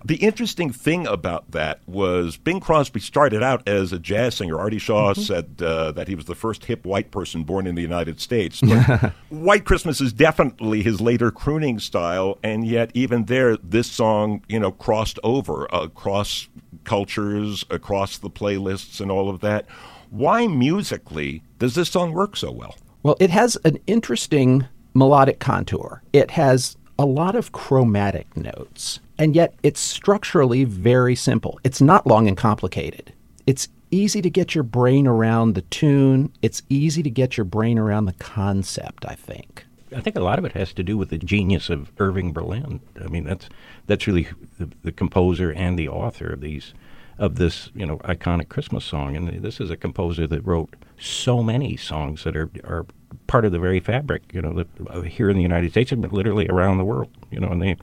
The 0.04 0.16
interesting 0.16 0.70
thing 0.70 1.08
about 1.08 1.50
that 1.50 1.80
was 1.88 2.36
Bing 2.36 2.60
Crosby 2.60 3.00
started 3.00 3.42
out 3.42 3.66
as 3.68 3.92
a 3.92 3.98
jazz 3.98 4.36
singer. 4.36 4.58
Artie 4.58 4.78
Shaw 4.78 5.12
mm-hmm. 5.12 5.20
said 5.20 5.60
uh, 5.60 5.90
that 5.92 6.06
he 6.06 6.14
was 6.14 6.26
the 6.26 6.36
first 6.36 6.66
hip 6.66 6.86
white 6.86 7.10
person 7.10 7.42
born 7.42 7.66
in 7.66 7.74
the 7.74 7.82
United 7.82 8.20
States. 8.20 8.60
white 9.28 9.64
Christmas 9.64 10.00
is 10.00 10.12
definitely 10.12 10.84
his 10.84 11.00
later 11.00 11.32
crooning 11.32 11.80
style, 11.80 12.38
and 12.44 12.64
yet 12.64 12.92
even 12.94 13.24
there, 13.24 13.56
this 13.56 13.90
song, 13.90 14.44
you 14.48 14.60
know, 14.60 14.70
crossed 14.70 15.18
over 15.24 15.66
across 15.72 16.48
cultures, 16.84 17.64
across 17.68 18.18
the 18.18 18.30
playlists, 18.30 19.00
and 19.00 19.10
all 19.10 19.28
of 19.28 19.40
that. 19.40 19.66
Why 20.10 20.46
musically 20.46 21.42
does 21.58 21.74
this 21.74 21.90
song 21.90 22.12
work 22.12 22.36
so 22.36 22.50
well? 22.50 22.76
Well, 23.02 23.16
it 23.20 23.30
has 23.30 23.56
an 23.64 23.78
interesting 23.86 24.66
melodic 24.94 25.38
contour. 25.38 26.02
It 26.12 26.30
has 26.32 26.76
a 26.98 27.06
lot 27.06 27.34
of 27.34 27.52
chromatic 27.52 28.36
notes, 28.36 29.00
and 29.18 29.36
yet 29.36 29.54
it's 29.62 29.80
structurally 29.80 30.64
very 30.64 31.14
simple. 31.14 31.60
It's 31.62 31.80
not 31.80 32.06
long 32.06 32.26
and 32.26 32.36
complicated. 32.36 33.12
It's 33.46 33.68
easy 33.90 34.20
to 34.22 34.30
get 34.30 34.54
your 34.54 34.64
brain 34.64 35.06
around 35.06 35.54
the 35.54 35.62
tune, 35.62 36.32
it's 36.42 36.62
easy 36.68 37.02
to 37.02 37.10
get 37.10 37.36
your 37.36 37.44
brain 37.44 37.78
around 37.78 38.06
the 38.06 38.12
concept, 38.14 39.04
I 39.06 39.14
think. 39.14 39.64
I 39.94 40.00
think 40.00 40.16
a 40.16 40.20
lot 40.20 40.38
of 40.38 40.44
it 40.44 40.52
has 40.52 40.72
to 40.74 40.82
do 40.82 40.98
with 40.98 41.08
the 41.08 41.18
genius 41.18 41.70
of 41.70 41.90
Irving 41.98 42.32
Berlin. 42.32 42.80
I 43.02 43.08
mean, 43.08 43.24
that's 43.24 43.48
that's 43.86 44.06
really 44.06 44.28
the, 44.58 44.68
the 44.82 44.92
composer 44.92 45.50
and 45.52 45.78
the 45.78 45.88
author 45.88 46.28
of 46.28 46.42
these 46.42 46.74
of 47.18 47.36
this, 47.36 47.70
you 47.74 47.84
know, 47.84 47.98
iconic 47.98 48.48
Christmas 48.48 48.84
song. 48.84 49.16
And 49.16 49.42
this 49.42 49.60
is 49.60 49.70
a 49.70 49.76
composer 49.76 50.26
that 50.26 50.46
wrote 50.46 50.74
so 50.98 51.42
many 51.42 51.76
songs 51.76 52.24
that 52.24 52.36
are 52.36 52.50
are 52.64 52.86
part 53.26 53.44
of 53.44 53.52
the 53.52 53.58
very 53.58 53.80
fabric, 53.80 54.22
you 54.32 54.42
know, 54.42 54.64
uh, 54.88 55.02
here 55.02 55.30
in 55.30 55.36
the 55.36 55.42
United 55.42 55.70
States 55.70 55.92
and 55.92 56.10
literally 56.12 56.46
around 56.48 56.78
the 56.78 56.84
world. 56.84 57.10
You 57.30 57.40
know, 57.40 57.48
and 57.48 57.62
they, 57.62 57.76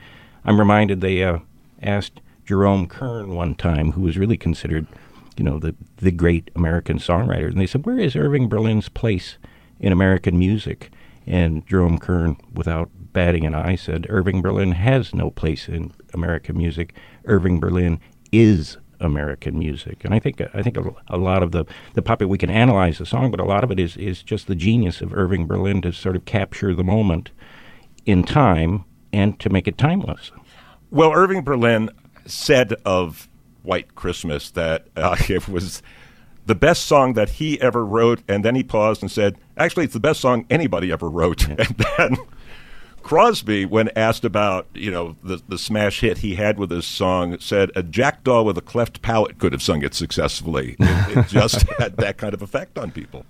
I'm 0.43 0.59
reminded 0.59 1.01
they 1.01 1.23
uh, 1.23 1.39
asked 1.81 2.21
Jerome 2.45 2.87
Kern 2.87 3.35
one 3.35 3.55
time, 3.55 3.93
who 3.93 4.01
was 4.01 4.17
really 4.17 4.37
considered, 4.37 4.87
you 5.37 5.43
know, 5.43 5.59
the 5.59 5.75
the 5.97 6.11
great 6.11 6.51
American 6.55 6.99
songwriter, 6.99 7.47
and 7.47 7.59
they 7.59 7.67
said, 7.67 7.85
"Where 7.85 7.99
is 7.99 8.15
Irving 8.15 8.47
Berlin's 8.47 8.89
place 8.89 9.37
in 9.79 9.91
American 9.91 10.37
music?" 10.37 10.91
And 11.27 11.65
Jerome 11.65 11.97
Kern, 11.97 12.37
without 12.53 12.89
batting 13.11 13.45
an 13.45 13.55
eye, 13.55 13.75
said, 13.75 14.05
"Irving 14.09 14.41
Berlin 14.41 14.73
has 14.73 15.13
no 15.13 15.31
place 15.31 15.67
in 15.67 15.91
American 16.13 16.57
music. 16.57 16.93
Irving 17.25 17.59
Berlin 17.59 17.99
is 18.31 18.77
American 18.99 19.57
music. 19.57 20.03
And 20.03 20.13
I 20.13 20.19
think 20.19 20.41
I 20.53 20.61
think 20.61 20.77
a, 20.77 20.95
a, 21.07 21.17
lot 21.17 21.43
of 21.43 21.51
the 21.51 21.65
the 21.93 22.01
puppet 22.01 22.29
we 22.29 22.37
can 22.37 22.49
analyze 22.49 22.97
the 22.97 23.05
song, 23.05 23.31
but 23.31 23.39
a 23.39 23.45
lot 23.45 23.63
of 23.63 23.71
it 23.71 23.79
is 23.79 23.97
is 23.97 24.23
just 24.23 24.47
the 24.47 24.55
genius 24.55 25.01
of 25.01 25.13
Irving 25.13 25.47
Berlin 25.47 25.81
to 25.81 25.91
sort 25.91 26.15
of 26.15 26.25
capture 26.25 26.73
the 26.73 26.83
moment 26.83 27.31
in 28.05 28.23
time 28.23 28.85
and 29.11 29.39
to 29.39 29.49
make 29.49 29.67
it 29.67 29.77
timeless. 29.77 30.31
Well, 30.91 31.13
Irving 31.13 31.41
Berlin 31.41 31.89
said 32.25 32.73
of 32.85 33.27
White 33.63 33.95
Christmas 33.95 34.51
that 34.51 34.87
uh, 34.95 35.15
it 35.29 35.47
was 35.47 35.81
the 36.45 36.55
best 36.55 36.85
song 36.85 37.13
that 37.13 37.29
he 37.29 37.59
ever 37.59 37.85
wrote, 37.85 38.21
and 38.27 38.45
then 38.45 38.55
he 38.55 38.63
paused 38.63 39.01
and 39.01 39.11
said, 39.11 39.37
"Actually, 39.57 39.85
it's 39.85 39.93
the 39.93 39.99
best 39.99 40.21
song 40.21 40.45
anybody 40.49 40.91
ever 40.91 41.09
wrote." 41.09 41.47
Yeah. 41.47 41.55
And 41.67 41.85
then 41.97 42.17
Crosby, 43.05 43.65
when 43.65 43.91
asked 43.95 44.25
about 44.25 44.65
you 44.73 44.89
know 44.89 45.15
the 45.23 45.39
the 45.47 45.59
smash 45.59 45.99
hit 45.99 46.17
he 46.17 46.33
had 46.33 46.57
with 46.57 46.71
this 46.71 46.87
song, 46.87 47.39
said 47.39 47.69
a 47.75 47.83
jackdaw 47.83 48.41
with 48.41 48.57
a 48.57 48.61
cleft 48.61 49.03
palate 49.03 49.37
could 49.37 49.53
have 49.53 49.61
sung 49.61 49.83
it 49.83 49.93
successfully. 49.93 50.75
It, 50.79 51.17
it 51.17 51.27
just 51.29 51.69
had 51.77 51.97
that 51.97 52.17
kind 52.17 52.33
of 52.33 52.41
effect 52.41 52.79
on 52.79 52.89
people. 52.89 53.23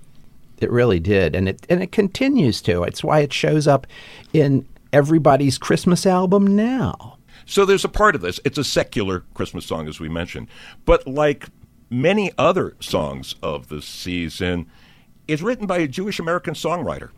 It 0.60 0.72
really 0.72 1.02
did, 1.02 1.36
and 1.36 1.50
it 1.50 1.68
and 1.70 1.84
it 1.84 1.92
continues 1.92 2.62
to. 2.62 2.84
It's 2.84 3.04
why 3.04 3.20
it 3.20 3.34
shows 3.34 3.68
up 3.68 3.86
in 4.32 4.66
everybody's 4.94 5.58
Christmas 5.58 6.06
album 6.06 6.56
now. 6.56 7.18
So 7.46 7.66
there's 7.66 7.84
a 7.84 7.90
part 7.90 8.16
of 8.16 8.22
this. 8.22 8.40
It's 8.46 8.58
a 8.58 8.64
secular 8.64 9.26
Christmas 9.34 9.66
song, 9.66 9.90
as 9.90 10.00
we 10.00 10.08
mentioned, 10.08 10.48
but 10.86 11.06
like 11.06 11.50
many 11.90 12.32
other 12.38 12.78
songs 12.80 13.36
of 13.44 13.68
the 13.68 13.82
season, 13.82 14.68
it's 15.28 15.42
written 15.42 15.68
by 15.68 15.80
a 15.80 15.88
Jewish 15.90 16.18
American 16.18 16.54
songwriter. 16.54 17.10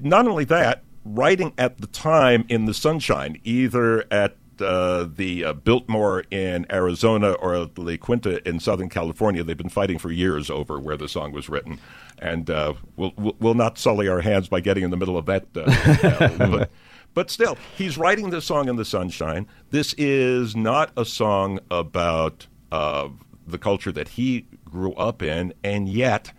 Not 0.00 0.28
only 0.28 0.44
that, 0.44 0.84
writing 1.06 1.52
at 1.56 1.78
the 1.78 1.86
time 1.86 2.44
in 2.48 2.64
the 2.64 2.74
sunshine, 2.74 3.40
either 3.44 4.04
at 4.12 4.36
uh, 4.60 5.06
the 5.14 5.44
uh, 5.44 5.52
Biltmore 5.52 6.24
in 6.30 6.66
Arizona 6.70 7.32
or 7.32 7.66
the 7.66 7.80
La 7.80 7.96
Quinta 7.96 8.46
in 8.48 8.60
Southern 8.60 8.88
California. 8.88 9.44
They've 9.44 9.56
been 9.56 9.68
fighting 9.68 9.98
for 9.98 10.10
years 10.10 10.50
over 10.50 10.78
where 10.78 10.96
the 10.96 11.08
song 11.08 11.32
was 11.32 11.48
written, 11.48 11.78
and 12.18 12.48
uh, 12.50 12.74
we'll, 12.96 13.12
we'll 13.16 13.54
not 13.54 13.78
sully 13.78 14.08
our 14.08 14.20
hands 14.20 14.48
by 14.48 14.60
getting 14.60 14.84
in 14.84 14.90
the 14.90 14.96
middle 14.96 15.18
of 15.18 15.26
that. 15.26 15.46
Uh, 15.54 16.38
but, 16.38 16.70
but 17.14 17.30
still, 17.30 17.56
he's 17.76 17.98
writing 17.98 18.30
this 18.30 18.44
song 18.44 18.68
in 18.68 18.76
the 18.76 18.84
sunshine. 18.84 19.46
This 19.70 19.94
is 19.94 20.56
not 20.56 20.90
a 20.96 21.04
song 21.04 21.60
about 21.70 22.46
uh, 22.72 23.08
the 23.46 23.58
culture 23.58 23.92
that 23.92 24.08
he 24.08 24.46
grew 24.64 24.92
up 24.94 25.22
in, 25.22 25.52
and 25.62 25.88
yet 25.88 26.32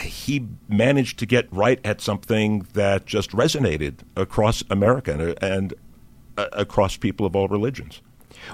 he 0.00 0.46
managed 0.68 1.18
to 1.18 1.26
get 1.26 1.52
right 1.52 1.80
at 1.84 2.00
something 2.00 2.66
that 2.74 3.06
just 3.06 3.30
resonated 3.32 4.00
across 4.16 4.62
America 4.70 5.34
and, 5.42 5.74
uh, 6.36 6.46
across 6.52 6.96
people 6.96 7.26
of 7.26 7.34
all 7.34 7.48
religions. 7.48 8.00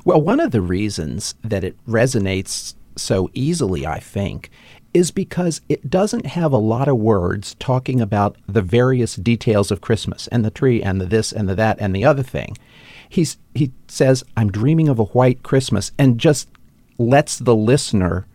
Well, 0.05 0.21
one 0.21 0.41
of 0.41 0.51
the 0.51 0.61
reasons 0.61 1.35
that 1.43 1.65
it 1.65 1.77
resonates 1.87 2.75
so 2.97 3.31
easily, 3.35 3.87
I 3.87 4.01
think, 4.01 4.51
is 4.95 5.11
because 5.11 5.61
it 5.69 5.91
doesn't 5.91 6.25
have 6.25 6.53
a 6.53 6.59
lot 6.59 6.89
of 6.89 6.97
words 6.97 7.55
talking 7.59 8.01
about 8.01 8.37
the 8.49 8.63
various 8.63 9.15
details 9.17 9.71
of 9.71 9.83
Christmas 9.83 10.27
and 10.29 10.45
the 10.45 10.51
tree 10.51 10.83
and 10.83 11.01
the 11.01 11.07
this 11.07 11.33
and 11.33 11.49
the 11.49 11.55
that 11.55 11.77
and 11.81 11.95
the 11.95 12.05
other 12.05 12.23
thing. 12.23 12.57
He's, 13.09 13.37
he 13.55 13.73
says, 13.89 14.25
I'm 14.37 14.51
dreaming 14.51 14.89
of 14.89 14.99
a 14.99 15.05
white 15.05 15.43
Christmas, 15.43 15.93
and 15.99 16.19
just 16.19 16.49
lets 16.99 17.39
the 17.39 17.55
listener 17.55 18.27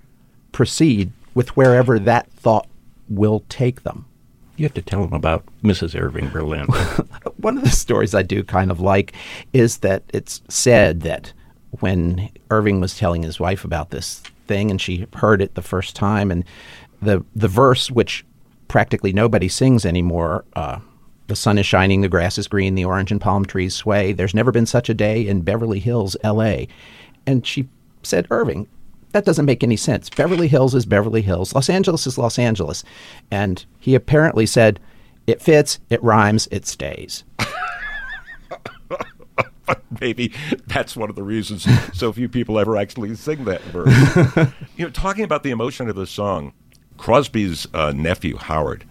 proceed 0.52 1.11
with 1.34 1.57
wherever 1.57 1.98
that 1.98 2.32
thought 2.32 2.68
will 3.12 3.44
take 3.50 3.84
them. 3.84 4.06
You 4.58 4.66
have 4.66 4.74
to 4.76 4.82
tell 4.82 5.02
them 5.02 5.14
about 5.14 5.44
Mrs. 5.64 6.00
Irving 6.00 6.30
Berlin. 6.30 6.66
One 7.38 7.58
of 7.58 7.64
the 7.64 7.70
stories 7.70 8.14
I 8.14 8.22
do 8.22 8.44
kind 8.44 8.70
of 8.70 8.80
like 8.80 9.14
is 9.54 9.80
that 9.80 10.04
it's 10.14 10.42
said 10.50 11.02
that 11.02 11.34
when 11.80 12.30
Irving 12.50 12.80
was 12.80 12.98
telling 12.98 13.24
his 13.24 13.40
wife 13.40 13.64
about 13.64 13.90
this 13.90 14.20
thing 14.48 14.70
and 14.70 14.80
she 14.80 15.08
heard 15.16 15.42
it 15.42 15.56
the 15.56 15.62
first 15.62 15.96
time, 15.96 16.30
and 16.32 16.44
the 17.02 17.24
the 17.36 17.48
verse 17.48 17.90
which 17.90 18.26
practically 18.68 19.14
nobody 19.14 19.48
sings 19.48 19.86
anymore. 19.86 20.46
Uh, 20.56 20.80
the 21.28 21.36
sun 21.36 21.58
is 21.58 21.66
shining, 21.66 22.02
the 22.02 22.10
grass 22.10 22.38
is 22.38 22.48
green, 22.48 22.76
the 22.76 22.86
orange 22.86 23.12
and 23.12 23.22
palm 23.22 23.46
trees 23.46 23.74
sway. 23.74 24.12
There's 24.12 24.34
never 24.34 24.52
been 24.52 24.66
such 24.66 24.90
a 24.90 24.94
day 24.94 25.26
in 25.26 25.42
Beverly 25.42 25.80
Hills, 25.80 26.18
L.A. 26.24 26.68
And 27.26 27.48
she 27.48 27.70
said, 28.04 28.28
Irving, 28.30 28.68
that 29.12 29.26
doesn't 29.26 29.46
make 29.46 29.64
any 29.64 29.78
sense. 29.78 30.10
Beverly 30.10 30.48
Hills 30.48 30.76
is 30.76 30.86
Beverly 30.86 31.22
Hills. 31.22 31.54
Los 31.54 31.70
Angeles 31.70 32.08
is 32.08 32.18
Los 32.18 32.40
Angeles. 32.40 32.84
And 33.30 33.66
he 33.80 33.96
apparently 33.96 34.46
said, 34.46 34.80
it 35.28 35.42
fits, 35.42 35.80
it 35.90 36.04
rhymes, 36.04 36.48
it 36.52 36.66
stays. 36.66 37.24
Maybe 40.02 40.34
that's 40.68 40.98
one 40.98 41.10
of 41.10 41.16
the 41.16 41.24
reasons 41.24 41.66
so 41.94 42.12
few 42.12 42.28
people 42.28 42.60
ever 42.60 42.76
actually 42.76 43.16
sing 43.16 43.46
that 43.46 43.62
verse. 43.64 44.52
you 44.76 44.86
know, 44.86 44.92
talking 44.92 45.24
about 45.24 45.44
the 45.44 45.52
emotion 45.52 45.90
of 45.90 45.96
the 45.96 46.08
song, 46.08 46.54
Crosby's 46.98 47.68
uh, 47.74 47.94
nephew, 47.96 48.38
Howard, 48.38 48.84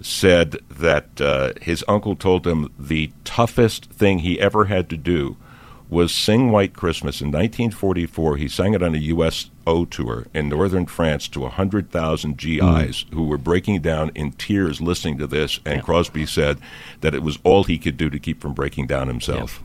said 0.00 0.56
that 0.70 1.20
uh, 1.20 1.52
his 1.60 1.84
uncle 1.88 2.14
told 2.14 2.46
him 2.46 2.72
the 2.78 3.10
toughest 3.24 3.86
thing 3.86 4.18
he 4.20 4.38
ever 4.40 4.66
had 4.66 4.90
to 4.90 4.96
do 4.96 5.36
was 5.90 6.14
Sing 6.14 6.50
White 6.50 6.74
Christmas. 6.74 7.20
In 7.20 7.28
1944, 7.28 8.36
he 8.36 8.48
sang 8.48 8.74
it 8.74 8.82
on 8.82 8.94
a 8.94 8.98
USO 8.98 9.84
tour 9.86 10.26
in 10.34 10.48
northern 10.48 10.86
France 10.86 11.28
to 11.28 11.40
100,000 11.40 12.36
GIs 12.36 13.02
hmm. 13.02 13.14
who 13.14 13.24
were 13.24 13.38
breaking 13.38 13.80
down 13.80 14.10
in 14.14 14.32
tears 14.32 14.80
listening 14.80 15.18
to 15.18 15.26
this, 15.26 15.60
and 15.64 15.82
Crosby 15.82 16.26
said 16.26 16.58
that 17.00 17.14
it 17.14 17.22
was 17.22 17.38
all 17.44 17.64
he 17.64 17.78
could 17.78 17.96
do 17.96 18.10
to 18.10 18.18
keep 18.18 18.40
from 18.40 18.54
breaking 18.54 18.86
down 18.86 19.08
himself. 19.08 19.62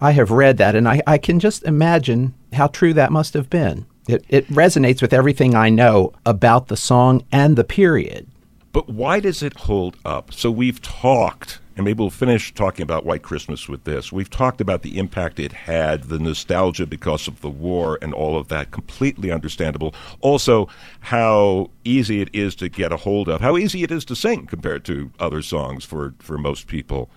I 0.00 0.12
have 0.12 0.30
read 0.30 0.56
that, 0.58 0.74
and 0.74 0.88
I, 0.88 1.02
I 1.06 1.18
can 1.18 1.38
just 1.40 1.62
imagine 1.64 2.34
how 2.52 2.68
true 2.68 2.94
that 2.94 3.12
must 3.12 3.34
have 3.34 3.50
been. 3.50 3.86
It, 4.08 4.24
it 4.28 4.48
resonates 4.48 5.02
with 5.02 5.12
everything 5.12 5.54
I 5.54 5.68
know 5.68 6.12
about 6.26 6.68
the 6.68 6.76
song 6.76 7.24
and 7.30 7.56
the 7.56 7.64
period. 7.64 8.26
But 8.72 8.88
why 8.88 9.20
does 9.20 9.42
it 9.42 9.56
hold 9.56 9.96
up? 10.04 10.32
So 10.32 10.50
we've 10.50 10.80
talked, 10.80 11.59
and 11.76 11.84
maybe 11.84 12.00
we'll 12.00 12.10
finish 12.10 12.52
talking 12.52 12.82
about 12.82 13.06
White 13.06 13.22
Christmas 13.22 13.68
with 13.68 13.84
this. 13.84 14.12
We've 14.12 14.30
talked 14.30 14.60
about 14.60 14.82
the 14.82 14.98
impact 14.98 15.38
it 15.38 15.52
had, 15.52 16.04
the 16.04 16.18
nostalgia 16.18 16.86
because 16.86 17.28
of 17.28 17.40
the 17.40 17.50
war 17.50 17.98
and 18.02 18.12
all 18.12 18.36
of 18.36 18.48
that, 18.48 18.70
completely 18.70 19.30
understandable. 19.30 19.94
Also, 20.20 20.68
how 21.00 21.70
easy 21.84 22.20
it 22.20 22.30
is 22.32 22.54
to 22.56 22.68
get 22.68 22.92
a 22.92 22.98
hold 22.98 23.28
of, 23.28 23.40
how 23.40 23.56
easy 23.56 23.82
it 23.82 23.90
is 23.90 24.04
to 24.06 24.16
sing 24.16 24.46
compared 24.46 24.84
to 24.84 25.10
other 25.18 25.42
songs 25.42 25.84
for, 25.84 26.14
for 26.18 26.36
most 26.36 26.66
people. 26.66 27.08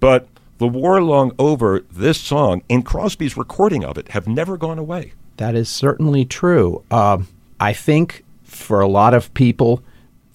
But 0.00 0.28
the 0.58 0.68
war 0.68 1.02
long 1.02 1.32
over, 1.38 1.84
this 1.90 2.20
song 2.20 2.62
and 2.68 2.84
Crosby's 2.84 3.36
recording 3.36 3.84
of 3.84 3.96
it 3.96 4.08
have 4.08 4.26
never 4.26 4.56
gone 4.56 4.78
away. 4.78 5.12
That 5.36 5.54
is 5.54 5.68
certainly 5.68 6.24
true. 6.24 6.84
Um, 6.90 7.28
I 7.60 7.72
think 7.72 8.24
for 8.42 8.80
a 8.80 8.88
lot 8.88 9.14
of 9.14 9.32
people, 9.34 9.82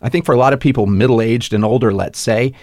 I 0.01 0.09
think 0.09 0.25
for 0.25 0.33
a 0.33 0.37
lot 0.37 0.53
of 0.53 0.59
people, 0.59 0.85
middle 0.85 1.21
aged 1.21 1.53
and 1.53 1.65
older, 1.65 1.93
let's 1.93 2.19
say, 2.19 2.53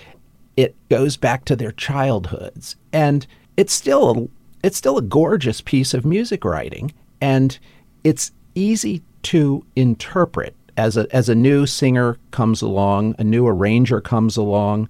it 0.57 0.75
goes 0.89 1.17
back 1.17 1.45
to 1.47 1.57
their 1.57 1.73
childhoods, 1.73 2.77
and 2.93 3.27
it's 3.57 3.73
still 3.73 4.11
a, 4.11 4.29
it's 4.67 4.77
still 4.77 4.99
a 4.99 5.03
gorgeous 5.03 5.61
piece 5.61 5.95
of 5.95 6.05
music 6.05 6.45
writing, 6.45 6.93
and 7.21 7.59
it's 8.05 8.33
easy 8.55 9.03
to 9.23 9.65
interpret 9.77 10.55
as 10.77 10.97
a 10.97 11.07
as 11.15 11.29
a 11.29 11.35
new 11.35 11.67
singer 11.67 12.19
comes 12.31 12.63
along, 12.63 13.15
a 13.19 13.25
new 13.25 13.47
arranger 13.47 14.01
comes 14.01 14.37
along. 14.37 14.89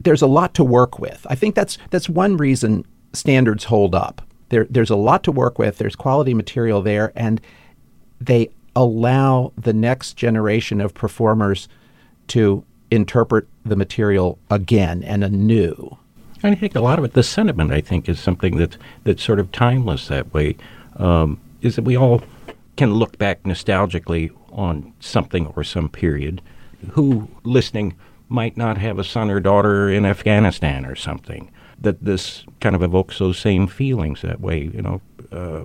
There's 0.00 0.22
a 0.22 0.26
lot 0.26 0.54
to 0.54 0.64
work 0.64 0.98
with. 0.98 1.26
I 1.30 1.34
think 1.34 1.54
that's 1.54 1.78
that's 1.90 2.08
one 2.08 2.36
reason 2.36 2.84
standards 3.12 3.64
hold 3.64 3.94
up. 3.94 4.22
There, 4.48 4.66
there's 4.68 4.90
a 4.90 4.96
lot 4.96 5.22
to 5.24 5.32
work 5.32 5.58
with. 5.58 5.78
There's 5.78 5.96
quality 5.96 6.34
material 6.34 6.82
there, 6.82 7.12
and 7.14 7.40
they 8.20 8.50
allow 8.74 9.52
the 9.56 9.72
next 9.72 10.14
generation 10.14 10.80
of 10.80 10.94
performers 10.94 11.68
to 12.28 12.64
interpret 12.92 13.48
the 13.64 13.74
material 13.74 14.38
again 14.50 15.02
and 15.02 15.24
anew. 15.24 15.96
I 16.44 16.54
think 16.54 16.74
a 16.74 16.80
lot 16.80 16.98
of 16.98 17.04
it, 17.04 17.12
the 17.14 17.22
sentiment, 17.22 17.72
I 17.72 17.80
think, 17.80 18.08
is 18.08 18.20
something 18.20 18.56
that's 18.56 18.76
that's 19.04 19.22
sort 19.22 19.38
of 19.38 19.50
timeless 19.52 20.08
that 20.08 20.32
way. 20.34 20.56
Um, 20.96 21.40
is 21.62 21.76
that 21.76 21.84
we 21.84 21.96
all 21.96 22.22
can 22.76 22.94
look 22.94 23.16
back 23.16 23.44
nostalgically 23.44 24.30
on 24.50 24.92
something 25.00 25.46
or 25.48 25.64
some 25.64 25.88
period. 25.88 26.42
Who 26.90 27.28
listening 27.44 27.94
might 28.28 28.56
not 28.56 28.76
have 28.78 28.98
a 28.98 29.04
son 29.04 29.30
or 29.30 29.40
daughter 29.40 29.88
in 29.88 30.04
Afghanistan 30.04 30.84
or 30.84 30.96
something. 30.96 31.50
That 31.80 32.04
this 32.04 32.44
kind 32.60 32.74
of 32.74 32.82
evokes 32.82 33.18
those 33.18 33.38
same 33.38 33.66
feelings 33.66 34.22
that 34.22 34.40
way. 34.40 34.70
You 34.74 34.82
know. 34.82 35.00
Uh, 35.30 35.64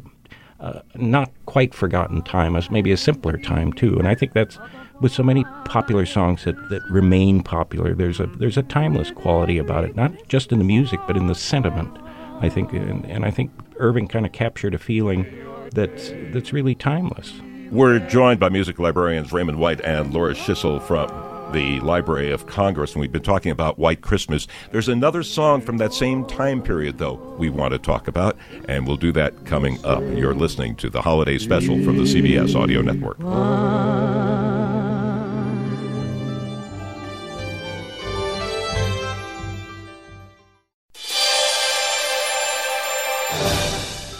uh, 0.60 0.82
not 0.96 1.30
quite 1.46 1.72
forgotten 1.74 2.22
time 2.24 2.56
as 2.56 2.72
maybe 2.72 2.92
a 2.92 2.98
simpler 2.98 3.38
time 3.38 3.72
too. 3.72 3.96
And 4.00 4.08
I 4.08 4.16
think 4.16 4.34
that's 4.34 4.58
with 5.02 5.12
so 5.12 5.24
many 5.24 5.44
popular 5.66 6.06
songs 6.06 6.44
that, 6.46 6.56
that 6.70 6.82
remain 6.90 7.44
popular. 7.44 7.94
There's 7.94 8.20
a 8.20 8.28
there's 8.28 8.58
a 8.58 8.64
timeless 8.64 9.12
quality 9.12 9.58
about 9.58 9.84
it, 9.84 9.96
not 9.96 10.12
just 10.28 10.52
in 10.52 10.60
the 10.60 10.66
music 10.66 11.00
but 11.08 11.18
in 11.18 11.28
the 11.28 11.36
sentiment. 11.36 11.98
I 12.40 12.50
think, 12.50 12.72
and, 12.72 13.04
and 13.06 13.26
I 13.26 13.32
think 13.32 13.52
Irving 13.78 14.08
kind 14.08 14.26
of 14.26 14.32
captured 14.32 14.76
a 14.76 14.78
feeling 14.78 15.26
that's 15.74 16.12
that's 16.32 16.54
really 16.54 16.76
timeless. 16.76 17.34
We're 17.72 18.00
joined 18.00 18.40
by 18.40 18.50
music 18.50 18.80
librarians 18.80 19.32
Raymond 19.34 19.60
White 19.60 19.82
and 19.82 20.14
Loras 20.14 20.36
Schissel 20.36 20.82
from 20.82 21.10
the 21.52 21.80
Library 21.80 22.32
of 22.32 22.46
Congress, 22.46 22.94
and 22.94 23.02
we've 23.02 23.12
been 23.12 23.24
talking 23.24 23.52
about 23.52 23.80
White 23.80 24.02
Christmas. 24.02 24.48
There's 24.72 24.90
another 24.90 25.24
song 25.24 25.62
from 25.62 25.78
that 25.78 25.94
same 25.94 26.26
time 26.26 26.62
period, 26.62 26.98
though, 26.98 27.16
we 27.38 27.50
want 27.50 27.72
to 27.72 27.80
talk 27.80 28.08
about, 28.08 28.38
and 28.68 28.86
we'll 28.86 28.98
do 28.98 29.12
that 29.14 29.46
coming 29.46 29.84
up. 29.86 30.02
You're 30.02 30.36
listening 30.36 30.76
to 30.78 30.90
the 30.90 31.02
holiday 31.02 31.38
special 31.38 31.82
from 31.84 31.98
the 31.98 32.04
CBS 32.04 32.56
Audio 32.56 32.82
Network. 32.82 33.18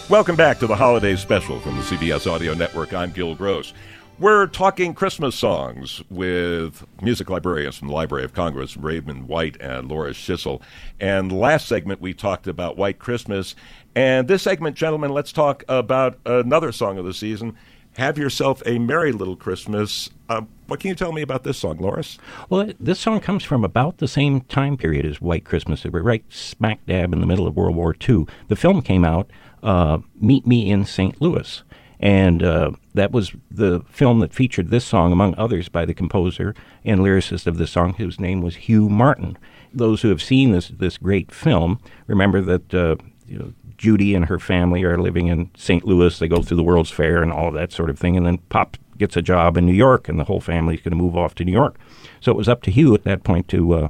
Welcome 0.10 0.38
back 0.38 0.58
to 0.60 0.68
the 0.68 0.76
holiday 0.78 1.18
special 1.18 1.60
from 1.60 1.76
the 1.76 1.82
CBS 1.82 2.32
Audio 2.32 2.54
Network. 2.54 2.94
I'm 2.94 3.12
Gil 3.12 3.36
Gross. 3.36 3.74
We're 4.20 4.48
talking 4.48 4.94
Christmas 4.94 5.36
songs 5.36 6.02
with 6.10 6.86
music 7.02 7.30
librarians 7.30 7.76
from 7.78 7.90
the 7.90 7.94
Library 7.94 8.24
of 8.24 8.34
Congress, 8.34 8.78
Raymond 8.78 9.28
White 9.28 9.58
and 9.60 9.90
Loras 9.90 10.14
Schissel. 10.16 10.62
And 10.98 11.38
last 11.38 11.68
segment, 11.68 12.00
we 12.00 12.14
talked 12.14 12.48
about 12.48 12.78
White 12.78 13.00
Christmas. 13.00 13.54
And 13.96 14.30
this 14.30 14.44
segment, 14.44 14.78
gentlemen, 14.78 15.12
let's 15.12 15.34
talk 15.34 15.66
about 15.68 16.18
another 16.26 16.72
song 16.72 16.98
of 16.98 17.04
the 17.04 17.14
season. 17.14 17.58
Have 17.98 18.18
yourself 18.18 18.64
a 18.66 18.80
merry 18.80 19.12
little 19.12 19.36
Christmas. 19.36 20.10
Uh, 20.30 20.44
what 20.68 20.80
can 20.80 20.90
you 20.90 20.96
tell 20.96 21.12
me 21.12 21.22
about 21.22 21.44
this 21.44 21.58
song, 21.58 21.80
Loras? 21.80 22.18
Well, 22.48 22.72
this 22.80 23.00
song 23.00 23.20
comes 23.20 23.44
from 23.44 23.66
about 23.66 23.98
the 23.98 24.08
same 24.08 24.42
time 24.42 24.78
period 24.78 25.06
as 25.06 25.20
White 25.20 25.44
Christmas. 25.44 25.84
We're 25.84 26.02
right 26.02 26.24
smack 26.30 26.86
dab 26.86 27.12
in 27.12 27.20
the 27.20 27.28
middle 27.28 27.46
of 27.46 27.58
World 27.58 27.76
War 27.76 27.94
II. 28.08 28.26
The 28.48 28.56
film 28.56 28.82
came 28.84 29.04
out, 29.04 29.32
uh, 29.68 30.00
Meet 30.20 30.48
Me 30.48 30.72
in 30.72 30.86
St. 30.86 31.22
Louis. 31.22 31.62
And 32.00 32.42
uh, 32.42 32.72
that 32.94 33.12
was 33.12 33.34
the 33.52 33.84
film 33.90 34.20
that 34.20 34.34
featured 34.34 34.70
this 34.70 34.86
song, 34.86 35.12
among 35.12 35.36
others, 35.36 35.68
by 35.68 35.84
the 35.84 35.94
composer 35.94 36.56
and 36.86 37.02
lyricist 37.02 37.48
of 37.48 37.58
the 37.58 37.68
song, 37.68 37.96
whose 37.96 38.20
name 38.20 38.42
was 38.42 38.56
Hugh 38.56 38.88
Martin. 38.88 39.38
Those 39.74 40.02
who 40.02 40.10
have 40.10 40.22
seen 40.22 40.52
this 40.52 40.70
this 40.70 40.98
great 40.98 41.32
film 41.32 41.80
remember 42.06 42.40
that 42.42 42.74
uh, 42.74 42.96
you 43.28 43.40
know, 43.40 43.54
Judy 43.78 44.16
and 44.16 44.26
her 44.26 44.40
family 44.40 44.84
are 44.84 44.98
living 44.98 45.28
in 45.28 45.50
St. 45.58 45.86
Louis. 45.86 46.18
They 46.18 46.28
go 46.28 46.42
through 46.42 46.58
the 46.58 46.64
World's 46.64 46.92
Fair 46.92 47.22
and 47.22 47.34
all 47.34 47.52
that 47.52 47.74
sort 47.74 47.90
of 47.90 48.00
thing, 48.00 48.16
and 48.16 48.26
then 48.26 48.38
Pop 48.50 48.78
gets 48.98 49.18
a 49.18 49.22
job 49.22 49.58
in 49.58 49.66
New 49.66 49.74
York, 49.74 50.08
and 50.08 50.20
the 50.20 50.24
whole 50.24 50.40
family's 50.40 50.82
going 50.82 50.92
to 50.92 51.04
move 51.04 51.18
off 51.18 51.36
to 51.36 51.46
New 51.46 51.52
York. 51.52 51.78
So 52.22 52.32
it 52.32 52.38
was 52.38 52.48
up 52.48 52.62
to 52.64 52.72
Hugh 52.72 52.94
at 52.94 53.04
that 53.04 53.24
point 53.24 53.48
to 53.50 53.74
uh, 53.74 53.88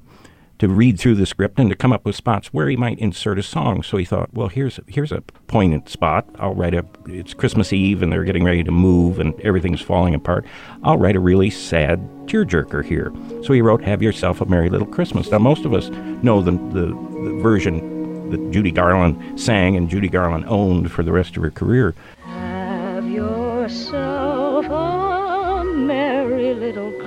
to 0.59 0.67
read 0.67 0.99
through 0.99 1.15
the 1.15 1.25
script 1.25 1.59
and 1.59 1.69
to 1.69 1.75
come 1.75 1.93
up 1.93 2.03
with 2.05 2.15
spots 2.15 2.47
where 2.47 2.67
he 2.67 2.75
might 2.75 2.97
insert 2.99 3.37
a 3.37 3.43
song. 3.43 3.83
So 3.83 3.97
he 3.97 4.05
thought, 4.05 4.33
well, 4.33 4.47
here's 4.47 4.79
here's 4.87 5.11
a 5.11 5.21
poignant 5.47 5.89
spot. 5.89 6.27
I'll 6.39 6.55
write 6.55 6.73
a. 6.73 6.85
It's 7.07 7.33
Christmas 7.33 7.71
Eve 7.71 8.01
and 8.01 8.11
they're 8.11 8.23
getting 8.23 8.43
ready 8.43 8.63
to 8.63 8.71
move 8.71 9.19
and 9.19 9.39
everything's 9.41 9.81
falling 9.81 10.15
apart. 10.15 10.45
I'll 10.83 10.97
write 10.97 11.15
a 11.15 11.19
really 11.19 11.49
sad 11.49 11.99
tearjerker 12.25 12.83
here. 12.83 13.11
So 13.43 13.53
he 13.53 13.61
wrote, 13.61 13.83
"Have 13.83 14.01
yourself 14.01 14.41
a 14.41 14.45
merry 14.45 14.69
little 14.69 14.87
Christmas." 14.87 15.31
Now 15.31 15.39
most 15.39 15.65
of 15.65 15.73
us 15.73 15.89
know 16.23 16.41
the 16.41 16.51
the, 16.51 16.87
the 16.87 17.39
version 17.41 18.29
that 18.31 18.51
Judy 18.51 18.71
Garland 18.71 19.39
sang 19.39 19.77
and 19.77 19.89
Judy 19.89 20.09
Garland 20.09 20.45
owned 20.47 20.91
for 20.91 21.03
the 21.03 21.11
rest 21.11 21.37
of 21.37 21.43
her 21.43 21.51
career. 21.51 21.93
Have 22.25 23.07
yourself 23.07 24.65
a 24.65 25.63
merry 25.63 26.53
little 26.53 26.91
Christmas. 26.91 27.06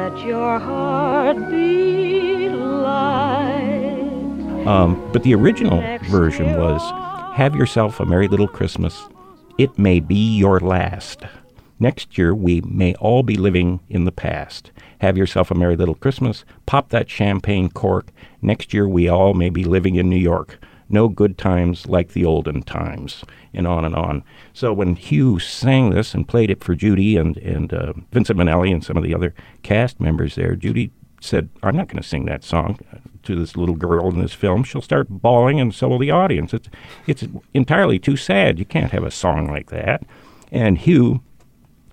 Let 0.00 0.24
your 0.24 0.58
heart 0.58 1.50
be 1.50 2.48
light. 2.48 4.00
Um, 4.66 5.10
but 5.12 5.24
the 5.24 5.34
original 5.34 5.82
version 6.08 6.56
was 6.58 6.80
Have 7.36 7.54
yourself 7.54 8.00
a 8.00 8.06
merry 8.06 8.26
little 8.26 8.48
Christmas. 8.48 9.04
It 9.58 9.78
may 9.78 10.00
be 10.00 10.38
your 10.38 10.58
last. 10.58 11.24
Next 11.78 12.16
year, 12.16 12.34
we 12.34 12.62
may 12.62 12.94
all 12.94 13.22
be 13.22 13.36
living 13.36 13.80
in 13.90 14.06
the 14.06 14.10
past. 14.10 14.72
Have 15.00 15.18
yourself 15.18 15.50
a 15.50 15.54
merry 15.54 15.76
little 15.76 15.94
Christmas. 15.94 16.46
Pop 16.64 16.88
that 16.88 17.10
champagne 17.10 17.68
cork. 17.68 18.10
Next 18.40 18.72
year, 18.72 18.88
we 18.88 19.06
all 19.06 19.34
may 19.34 19.50
be 19.50 19.64
living 19.64 19.96
in 19.96 20.08
New 20.08 20.16
York. 20.16 20.58
No 20.90 21.08
good 21.08 21.38
times 21.38 21.86
like 21.86 22.12
the 22.12 22.24
olden 22.24 22.62
times, 22.62 23.24
and 23.54 23.66
on 23.66 23.84
and 23.84 23.94
on. 23.94 24.24
So 24.52 24.72
when 24.72 24.96
Hugh 24.96 25.38
sang 25.38 25.90
this 25.90 26.14
and 26.14 26.28
played 26.28 26.50
it 26.50 26.62
for 26.62 26.74
Judy 26.74 27.16
and 27.16 27.36
and 27.38 27.72
uh, 27.72 27.92
Vincent 28.12 28.38
Minnelli 28.38 28.72
and 28.72 28.84
some 28.84 28.96
of 28.96 29.02
the 29.02 29.14
other 29.14 29.34
cast 29.62 30.00
members 30.00 30.34
there, 30.34 30.56
Judy 30.56 30.90
said, 31.20 31.48
"I'm 31.62 31.76
not 31.76 31.88
going 31.88 32.02
to 32.02 32.08
sing 32.08 32.24
that 32.26 32.44
song 32.44 32.78
to 33.22 33.36
this 33.36 33.56
little 33.56 33.76
girl 33.76 34.08
in 34.08 34.20
this 34.20 34.32
film. 34.32 34.64
She'll 34.64 34.82
start 34.82 35.06
bawling, 35.08 35.60
and 35.60 35.74
so 35.74 35.88
will 35.88 35.98
the 35.98 36.10
audience. 36.10 36.52
It's 36.52 36.68
it's 37.06 37.24
entirely 37.54 37.98
too 37.98 38.16
sad. 38.16 38.58
You 38.58 38.64
can't 38.64 38.92
have 38.92 39.04
a 39.04 39.10
song 39.10 39.46
like 39.46 39.70
that." 39.70 40.02
And 40.52 40.78
Hugh, 40.78 41.22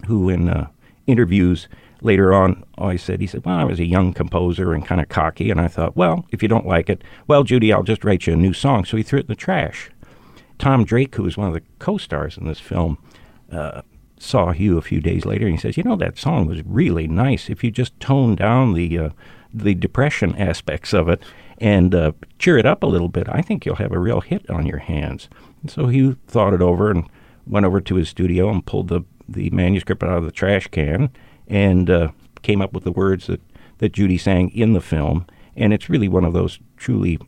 who 0.07 0.29
in 0.29 0.49
uh, 0.49 0.69
interviews 1.05 1.67
later 2.01 2.33
on 2.33 2.63
I 2.77 2.95
said, 2.95 3.21
he 3.21 3.27
said, 3.27 3.45
Well, 3.45 3.55
I 3.55 3.63
was 3.63 3.79
a 3.79 3.85
young 3.85 4.13
composer 4.13 4.73
and 4.73 4.85
kind 4.85 5.01
of 5.01 5.09
cocky. 5.09 5.49
And 5.49 5.59
I 5.59 5.67
thought, 5.67 5.95
Well, 5.95 6.25
if 6.31 6.41
you 6.41 6.49
don't 6.49 6.67
like 6.67 6.89
it, 6.89 7.03
well, 7.27 7.43
Judy, 7.43 7.73
I'll 7.73 7.83
just 7.83 8.03
write 8.03 8.27
you 8.27 8.33
a 8.33 8.37
new 8.37 8.53
song. 8.53 8.85
So 8.85 8.97
he 8.97 9.03
threw 9.03 9.19
it 9.19 9.23
in 9.23 9.27
the 9.27 9.35
trash. 9.35 9.89
Tom 10.59 10.85
Drake, 10.85 11.15
who 11.15 11.23
was 11.23 11.37
one 11.37 11.47
of 11.47 11.53
the 11.53 11.63
co 11.79 11.97
stars 11.97 12.37
in 12.37 12.47
this 12.47 12.59
film, 12.59 12.97
uh, 13.51 13.81
saw 14.19 14.51
Hugh 14.51 14.77
a 14.77 14.81
few 14.81 14.99
days 14.99 15.25
later 15.25 15.45
and 15.45 15.55
he 15.55 15.61
says, 15.61 15.77
You 15.77 15.83
know, 15.83 15.95
that 15.97 16.17
song 16.17 16.47
was 16.47 16.63
really 16.65 17.07
nice 17.07 17.49
if 17.49 17.63
you 17.63 17.71
just 17.71 17.99
tone 17.99 18.35
down 18.35 18.73
the. 18.73 18.97
Uh, 18.97 19.09
the 19.53 19.73
depression 19.73 20.35
aspects 20.35 20.93
of 20.93 21.09
it, 21.09 21.23
and 21.57 21.95
uh, 21.95 22.11
cheer 22.37 22.57
it 22.57 22.65
up 22.65 22.83
a 22.83 22.87
little 22.87 23.07
bit. 23.07 23.27
I 23.29 23.41
think 23.41 23.65
you'll 23.65 23.75
have 23.75 23.91
a 23.91 23.99
real 23.99 24.21
hit 24.21 24.47
on 24.49 24.65
your 24.65 24.79
hands. 24.79 25.29
And 25.61 25.71
so 25.71 25.87
Hugh 25.87 26.17
thought 26.27 26.53
it 26.53 26.61
over 26.61 26.91
and 26.91 27.05
went 27.45 27.65
over 27.65 27.81
to 27.81 27.95
his 27.95 28.09
studio 28.09 28.49
and 28.49 28.65
pulled 28.65 28.89
the, 28.89 29.01
the 29.27 29.49
manuscript 29.49 30.03
out 30.03 30.17
of 30.17 30.25
the 30.25 30.31
trash 30.31 30.67
can 30.67 31.09
and 31.47 31.89
uh, 31.89 32.11
came 32.41 32.61
up 32.61 32.73
with 32.73 32.83
the 32.83 32.91
words 32.91 33.27
that, 33.27 33.41
that 33.79 33.93
Judy 33.93 34.17
sang 34.17 34.49
in 34.51 34.73
the 34.73 34.81
film. 34.81 35.25
And 35.55 35.73
it's 35.73 35.89
really 35.89 36.07
one 36.07 36.25
of 36.25 36.33
those 36.33 36.59
truly, 36.77 37.19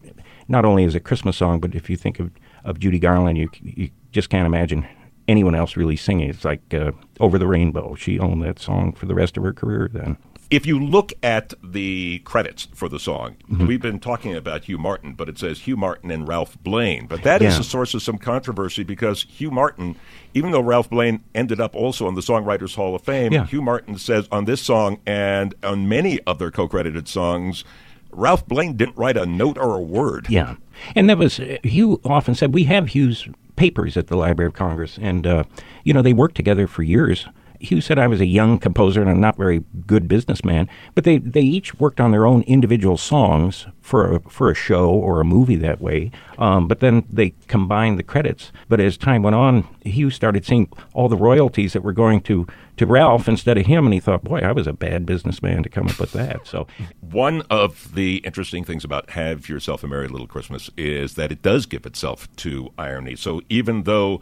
not 0.47 0.65
only 0.65 0.83
is 0.83 0.95
it 0.95 0.99
a 0.99 1.01
Christmas 1.01 1.37
song, 1.37 1.59
but 1.59 1.73
if 1.73 1.89
you 1.89 1.97
think 1.97 2.19
of, 2.19 2.31
of 2.63 2.79
Judy 2.79 2.99
Garland, 2.99 3.37
you, 3.37 3.49
you 3.61 3.89
just 4.11 4.29
can't 4.29 4.45
imagine 4.45 4.87
anyone 5.27 5.55
else 5.55 5.77
really 5.77 5.95
singing. 5.95 6.29
It's 6.29 6.45
like 6.45 6.73
uh, 6.73 6.91
Over 7.19 7.37
the 7.37 7.47
Rainbow. 7.47 7.95
She 7.95 8.19
owned 8.19 8.43
that 8.43 8.59
song 8.59 8.93
for 8.93 9.05
the 9.05 9.15
rest 9.15 9.37
of 9.37 9.43
her 9.43 9.53
career 9.53 9.89
then. 9.91 10.17
If 10.49 10.65
you 10.65 10.79
look 10.79 11.13
at 11.21 11.53
the 11.63 12.19
credits 12.25 12.67
for 12.73 12.89
the 12.89 12.99
song, 12.99 13.35
Mhm. 13.51 13.67
we've 13.67 13.81
been 13.81 13.99
talking 13.99 14.33
about 14.35 14.63
Hugh 14.63 14.79
Martin, 14.79 15.13
but 15.13 15.29
it 15.29 15.37
says 15.37 15.59
Hugh 15.61 15.77
Martin 15.77 16.09
and 16.09 16.27
Ralph 16.27 16.57
Blane. 16.63 17.05
But 17.07 17.21
that 17.21 17.43
is 17.43 17.53
Yeah. 17.55 17.59
a 17.59 17.63
source 17.63 17.93
of 17.93 18.01
some 18.01 18.17
controversy 18.17 18.81
because 18.83 19.27
Hugh 19.29 19.51
Martin, 19.51 19.95
even 20.33 20.49
though 20.51 20.61
Ralph 20.61 20.89
Blane 20.89 21.19
ended 21.35 21.61
up 21.61 21.75
also 21.75 22.07
in 22.07 22.15
the 22.15 22.21
Songwriters 22.21 22.73
Hall 22.75 22.95
of 22.95 23.03
Fame, 23.03 23.31
Yeah. 23.31 23.45
Hugh 23.45 23.61
Martin 23.61 23.99
says 23.99 24.27
on 24.31 24.45
this 24.45 24.59
song 24.61 24.97
and 25.05 25.53
on 25.63 25.87
many 25.87 26.19
other 26.25 26.49
co 26.49 26.67
credited 26.67 27.07
songs, 27.07 27.63
Ralph 28.11 28.47
Blane 28.47 28.75
didn't 28.75 28.97
write 28.97 29.17
a 29.17 29.27
note 29.27 29.59
or 29.59 29.75
a 29.75 29.81
word. 29.81 30.25
Yeah, 30.29 30.55
and 30.95 31.07
that 31.11 31.19
was 31.19 31.39
uh, 31.39 31.57
Hugh 31.63 32.01
often 32.03 32.33
said 32.33 32.55
we 32.55 32.63
have 32.63 32.87
Hugh's 32.95 33.27
papers 33.55 33.95
at 33.97 34.07
the 34.07 34.17
Library 34.17 34.47
of 34.47 34.53
Congress, 34.55 34.97
and 34.99 35.27
uh, 35.27 35.43
you 35.83 35.93
know 35.93 36.01
they 36.01 36.13
worked 36.13 36.33
together 36.33 36.65
for 36.65 36.81
years. 36.81 37.27
Hugh 37.59 37.81
said 37.81 37.99
I 37.99 38.07
was 38.07 38.21
a 38.21 38.25
young 38.25 38.57
composer 38.57 39.01
and 39.01 39.09
a 39.09 39.13
not 39.13 39.35
very 39.35 39.63
good 39.85 40.07
businessman, 40.07 40.69
but 40.95 41.03
they, 41.03 41.17
they 41.17 41.41
each 41.41 41.75
worked 41.75 41.99
on 41.99 42.11
their 42.11 42.25
own 42.25 42.41
individual 42.43 42.97
songs 42.97 43.67
for 43.81 44.15
a, 44.15 44.19
for 44.21 44.49
a 44.49 44.55
show 44.55 44.89
or 44.89 45.19
a 45.19 45.25
movie 45.25 45.57
that 45.57 45.81
way. 45.81 46.11
Um, 46.37 46.67
but 46.67 46.79
then 46.79 47.05
they 47.09 47.33
combined 47.47 47.99
the 47.99 48.03
credits. 48.03 48.51
But 48.69 48.79
as 48.79 48.97
time 48.97 49.23
went 49.23 49.35
on, 49.35 49.67
Hugh 49.83 50.09
started 50.09 50.45
seeing 50.45 50.71
all 50.93 51.09
the 51.09 51.17
royalties 51.17 51.73
that 51.73 51.83
were 51.83 51.93
going 51.93 52.21
to 52.21 52.47
to 52.77 52.85
Ralph 52.85 53.27
instead 53.27 53.57
of 53.57 53.65
him, 53.65 53.85
and 53.85 53.93
he 53.93 53.99
thought, 53.99 54.23
boy, 54.23 54.39
I 54.39 54.53
was 54.53 54.65
a 54.65 54.71
bad 54.71 55.05
businessman 55.05 55.63
to 55.63 55.69
come 55.69 55.89
up 55.89 55.99
with 55.99 56.13
that. 56.13 56.47
So 56.47 56.65
One 57.01 57.41
of 57.49 57.93
the 57.93 58.17
interesting 58.19 58.63
things 58.63 58.85
about 58.85 59.09
Have 59.09 59.49
Yourself 59.49 59.83
a 59.83 59.87
Merry 59.87 60.07
Little 60.07 60.27
Christmas 60.27 60.69
is 60.77 61.15
that 61.15 61.29
it 61.29 61.41
does 61.41 61.65
give 61.65 61.85
itself 61.85 62.33
to 62.37 62.69
irony. 62.77 63.17
So 63.17 63.41
even 63.49 63.83
though 63.83 64.21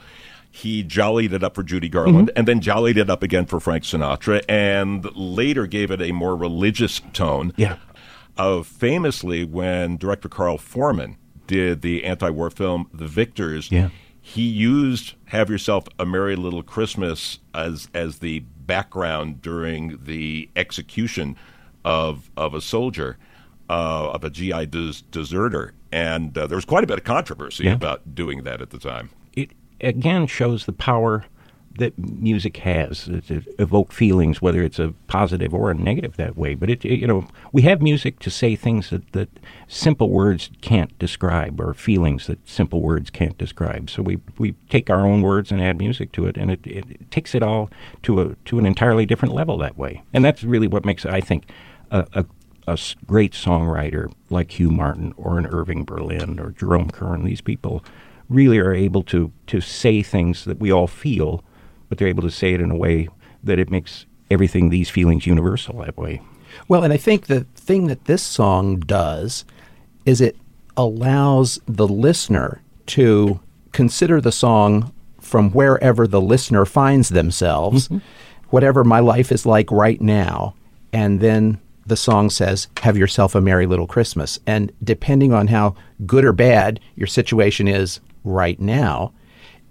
he 0.51 0.83
jollied 0.83 1.33
it 1.33 1.43
up 1.43 1.55
for 1.55 1.63
Judy 1.63 1.89
Garland 1.89 2.31
and 2.35 2.47
then 2.47 2.61
jollied 2.61 2.97
it 2.97 3.09
up 3.09 3.21
again 3.23 3.45
for 3.45 3.59
Frank 3.59 3.83
Sinatra 3.83 4.43
and 4.49 5.05
later 5.15 5.67
gave 5.67 5.91
it 5.91 6.01
a 6.01 6.11
more 6.11 6.35
religious 6.35 7.01
tone. 7.13 7.53
Yeah. 7.57 7.77
Uh, 8.37 8.63
famously, 8.63 9.43
when 9.43 9.97
director 9.97 10.29
Carl 10.29 10.57
Foreman 10.57 11.17
did 11.47 11.81
the 11.81 12.03
anti 12.05 12.29
war 12.29 12.49
film 12.49 12.89
The 12.93 13.07
Victors, 13.07 13.71
Yeah. 13.71 13.89
he 14.19 14.43
used 14.43 15.13
Have 15.25 15.49
Yourself 15.49 15.85
a 15.99 16.05
Merry 16.05 16.35
Little 16.35 16.63
Christmas 16.63 17.39
as 17.53 17.87
as 17.93 18.19
the 18.19 18.39
background 18.65 19.41
during 19.41 19.97
the 20.03 20.49
execution 20.55 21.35
of 21.85 22.29
of 22.35 22.53
a 22.53 22.61
soldier, 22.61 23.17
uh, 23.69 24.09
of 24.11 24.23
a 24.23 24.29
GI 24.29 24.65
des- 24.67 25.03
deserter. 25.11 25.73
And 25.91 26.37
uh, 26.37 26.47
there 26.47 26.57
was 26.57 26.65
quite 26.65 26.83
a 26.83 26.87
bit 26.87 26.97
of 26.97 27.03
controversy 27.05 27.63
Yeah. 27.65 27.73
about 27.73 28.13
doing 28.15 28.43
that 28.43 28.61
at 28.61 28.71
the 28.71 28.77
time. 28.79 29.09
Again 29.81 30.27
shows 30.27 30.65
the 30.65 30.73
power 30.73 31.25
that 31.77 31.95
music 31.97 32.57
has 32.57 33.03
to 33.05 33.43
evoke 33.59 33.91
feelings, 33.93 34.41
whether 34.41 34.63
it's 34.63 34.79
a 34.79 34.95
positive 35.05 35.53
or 35.53 35.69
a 35.69 35.75
negative 35.75 36.15
that 36.17 36.35
way. 36.35 36.55
But 36.55 36.71
it, 36.71 36.83
it- 36.83 36.99
you 36.99 37.05
know, 37.05 37.27
we 37.51 37.61
have 37.63 37.83
music 37.83 38.17
to 38.19 38.31
say 38.31 38.55
things 38.55 38.89
that, 38.89 39.11
that 39.11 39.29
simple 39.67 40.09
words 40.09 40.49
can't 40.61 40.97
describe, 40.97 41.61
or 41.61 41.75
feelings 41.75 42.25
that 42.27 42.39
simple 42.49 42.81
words 42.81 43.11
can't 43.11 43.37
describe. 43.37 43.89
So 43.91 44.01
we 44.01 44.19
we 44.39 44.55
take 44.69 44.89
our 44.89 45.05
own 45.05 45.21
words 45.21 45.51
and 45.51 45.61
add 45.61 45.77
music 45.77 46.11
to 46.13 46.25
it, 46.25 46.35
and 46.35 46.49
it, 46.49 46.65
it, 46.65 46.85
it 46.89 47.11
takes 47.11 47.35
it 47.35 47.43
all 47.43 47.69
to 48.03 48.21
a 48.21 48.35
to 48.45 48.57
an 48.57 48.65
entirely 48.65 49.05
different 49.05 49.35
level 49.35 49.57
that 49.59 49.77
way. 49.77 50.01
And 50.13 50.25
that's 50.25 50.43
really 50.43 50.67
what 50.67 50.83
makes 50.85 51.05
I 51.05 51.21
think 51.21 51.43
a 51.91 52.25
a 52.67 52.77
great 53.05 53.31
songwriter 53.33 54.11
like 54.29 54.59
Hugh 54.59 54.71
Martin 54.71 55.13
or 55.15 55.37
an 55.37 55.45
Irving 55.47 55.85
Berlin 55.85 56.37
or 56.39 56.51
Jerome 56.51 56.89
Kern, 56.89 57.23
these 57.23 57.39
people 57.39 57.83
really 58.29 58.57
are 58.57 58.73
able 58.73 59.03
to 59.03 59.31
to 59.47 59.61
say 59.61 60.01
things 60.01 60.45
that 60.45 60.59
we 60.59 60.71
all 60.71 60.87
feel, 60.87 61.43
but 61.89 61.97
they're 61.97 62.07
able 62.07 62.23
to 62.23 62.31
say 62.31 62.53
it 62.53 62.61
in 62.61 62.71
a 62.71 62.75
way 62.75 63.07
that 63.43 63.59
it 63.59 63.69
makes 63.69 64.05
everything 64.29 64.69
these 64.69 64.89
feelings 64.89 65.25
universal 65.25 65.79
that 65.79 65.97
way. 65.97 66.21
Well, 66.67 66.83
and 66.83 66.91
I 66.91 66.97
think 66.97 67.27
the 67.27 67.45
thing 67.55 67.87
that 67.87 68.05
this 68.05 68.23
song 68.23 68.79
does 68.79 69.45
is 70.05 70.21
it 70.21 70.35
allows 70.75 71.59
the 71.65 71.87
listener 71.87 72.61
to 72.87 73.39
consider 73.71 74.19
the 74.19 74.31
song 74.31 74.93
from 75.19 75.51
wherever 75.51 76.07
the 76.07 76.21
listener 76.21 76.65
finds 76.65 77.09
themselves, 77.09 77.87
mm-hmm. 77.87 77.97
whatever 78.49 78.83
my 78.83 78.99
life 78.99 79.31
is 79.31 79.45
like 79.45 79.69
right 79.71 80.01
now, 80.01 80.55
and 80.93 81.19
then 81.19 81.59
the 81.85 81.97
song 81.97 82.29
says, 82.29 82.67
Have 82.81 82.97
yourself 82.97 83.33
a 83.33 83.41
merry 83.41 83.65
little 83.65 83.87
Christmas. 83.87 84.39
And 84.45 84.71
depending 84.83 85.33
on 85.33 85.47
how 85.47 85.75
good 86.05 86.25
or 86.25 86.33
bad 86.33 86.79
your 86.95 87.07
situation 87.07 87.67
is 87.67 87.99
right 88.27 88.59
now, 88.59 89.13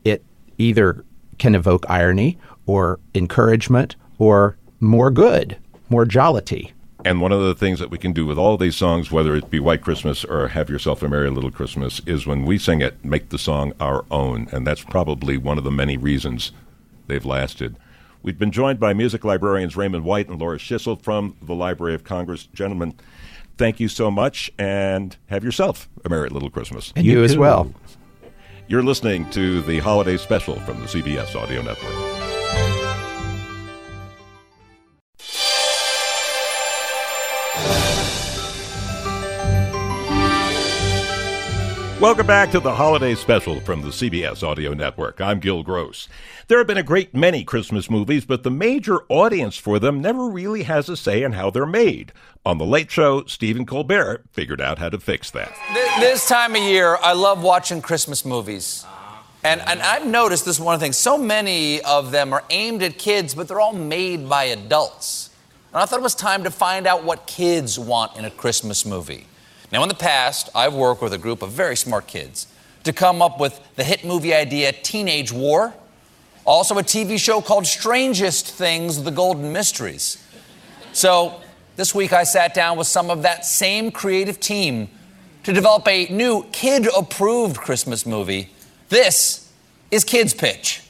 it 0.05 0.25
either 0.59 1.05
can 1.39 1.55
evoke 1.55 1.85
irony 1.89 2.39
or 2.67 2.99
encouragement 3.15 3.97
or 4.19 4.57
more 4.81 5.11
good, 5.11 5.57
more 5.89 6.05
jollity. 6.05 6.73
And 7.05 7.21
one 7.21 7.31
of 7.31 7.41
the 7.41 7.55
things 7.55 7.79
that 7.79 7.91
we 7.91 7.99
can 7.99 8.13
do 8.13 8.27
with 8.27 8.37
all 8.37 8.57
these 8.57 8.75
songs, 8.75 9.13
whether 9.13 9.37
it 9.37 9.49
be 9.49 9.61
White 9.61 9.83
Christmas 9.83 10.25
or 10.25 10.49
Have 10.49 10.69
Yourself 10.69 11.03
a 11.03 11.09
Merry 11.09 11.31
Little 11.31 11.53
Christmas, 11.53 12.01
is 12.05 12.27
when 12.27 12.45
we 12.45 12.59
sing 12.59 12.81
it, 12.81 13.05
make 13.05 13.29
the 13.29 13.39
song 13.39 13.73
our 13.79 14.05
own. 14.11 14.49
And 14.51 14.67
that's 14.67 14.83
probably 14.83 15.37
one 15.37 15.57
of 15.57 15.63
the 15.63 15.71
many 15.71 15.97
reasons 15.97 16.51
they've 17.07 17.25
lasted. 17.25 17.77
We've 18.23 18.39
been 18.39 18.51
joined 18.51 18.81
by 18.81 18.93
music 18.93 19.23
librarians 19.23 19.77
Raymond 19.77 20.03
White 20.03 20.29
and 20.29 20.41
Loras 20.41 20.59
Schissel 20.59 21.01
from 21.01 21.37
the 21.41 21.55
Library 21.55 21.95
of 21.95 22.03
Congress. 22.03 22.49
Gentlemen, 22.53 22.95
thank 23.57 23.79
you 23.79 23.87
so 23.87 24.11
much 24.11 24.51
and 24.59 25.17
have 25.27 25.45
yourself 25.45 25.89
a 26.05 26.09
Merry 26.09 26.29
Little 26.29 26.51
Christmas. 26.51 26.93
And 26.97 27.07
you, 27.07 27.23
as 27.23 27.37
well. 27.37 27.73
You're 28.69 28.83
listening 28.83 29.31
to 29.31 29.63
the 29.63 29.79
holiday 29.79 30.17
special 30.17 30.59
from 30.61 30.81
the 30.81 30.87
CBS 30.87 31.37
Audio 31.37 31.63
Network. 31.63 32.26
Welcome 41.99 42.27
back 42.27 42.51
to 42.51 42.61
the 42.61 42.75
holiday 42.75 43.15
special 43.15 43.59
from 43.61 43.81
the 43.81 43.89
CBS 43.89 44.43
Audio 44.43 44.75
Network. 44.75 45.19
I'm 45.19 45.41
Gil 45.41 45.63
Gross. 45.63 46.09
There 46.47 46.59
have 46.59 46.67
been 46.67 46.77
a 46.77 46.83
great 46.83 47.15
many 47.15 47.43
Christmas 47.43 47.89
movies, 47.89 48.27
but 48.27 48.43
the 48.43 48.51
major 48.51 49.05
audience 49.09 49.57
for 49.57 49.79
them 49.79 50.03
never 50.03 50.29
really 50.29 50.65
has 50.65 50.91
a 50.91 50.97
say 50.99 51.23
in 51.23 51.33
how 51.33 51.49
they're 51.49 51.65
made. 51.65 52.13
On 52.45 52.59
The 52.59 52.67
Late 52.67 52.91
Show, 52.91 53.25
Stephen 53.25 53.65
Colbert 53.65 54.25
figured 54.31 54.61
out 54.61 54.79
how 54.79 54.91
to 54.91 55.01
fix 55.01 55.31
that. 55.31 55.51
This 55.99 56.29
time 56.29 56.55
of 56.55 56.61
year, 56.61 56.99
I 57.01 57.15
love 57.15 57.43
watching 57.43 57.81
Christmas 57.81 58.27
movies. 58.27 58.85
And, 59.43 59.63
and 59.63 59.81
I've 59.81 60.07
noticed 60.07 60.45
this 60.45 60.61
one 60.61 60.79
thing. 60.79 60.93
So 60.93 61.17
many 61.17 61.81
of 61.81 62.11
them 62.11 62.35
are 62.35 62.45
aimed 62.51 62.83
at 62.83 62.99
kids, 62.99 63.35
but 63.35 63.49
they're 63.49 63.61
all 63.61 63.73
made 63.73 64.29
by 64.29 64.45
adults. 64.45 65.31
And 65.73 65.81
I 65.81 65.87
thought 65.87 66.01
it 66.01 66.03
was 66.03 66.15
time 66.15 66.45
to 66.45 66.51
find 66.51 66.87
out 66.87 67.05
what 67.05 67.27
kids 67.27 67.79
want 67.79 68.19
in 68.19 68.27
a 68.27 68.31
Christmas 68.31 68.85
movie. 68.85 69.27
Now, 69.73 69.83
in 69.83 69.89
the 69.89 69.97
past, 69.97 70.49
I've 70.55 70.75
worked 70.75 71.03
with 71.03 71.13
a 71.13 71.19
group 71.19 71.43
of 71.43 71.51
very 71.51 71.77
smart 71.77 72.07
kids 72.07 72.47
to 72.85 72.93
come 72.93 73.21
up 73.21 73.41
with 73.41 73.61
the 73.75 73.83
hit 73.83 74.05
movie 74.05 74.33
idea 74.33 74.71
Teenage 74.71 75.33
War, 75.33 75.75
also 76.45 76.79
a 76.79 76.83
TV 76.83 77.19
show 77.19 77.41
called 77.41 77.67
Strangest 77.67 78.49
Things 78.49 79.03
The 79.03 79.11
Golden 79.11 79.53
Mysteries. 79.53 80.23
So, 80.93 81.41
this 81.75 81.95
week 81.95 82.13
I 82.13 82.23
sat 82.23 82.55
down 82.55 82.79
with 82.79 82.87
some 82.87 83.11
of 83.11 83.23
that 83.23 83.45
same 83.45 83.91
creative 83.91 84.39
team 84.39 84.89
to 85.43 85.53
develop 85.53 85.87
a 85.89 86.07
new 86.07 86.45
kid 86.53 86.89
approved 86.97 87.57
Christmas 87.57 88.07
movie. 88.07 88.51
This 88.89 89.53
is 89.91 90.05
Kids 90.05 90.33
Pitch. 90.33 90.83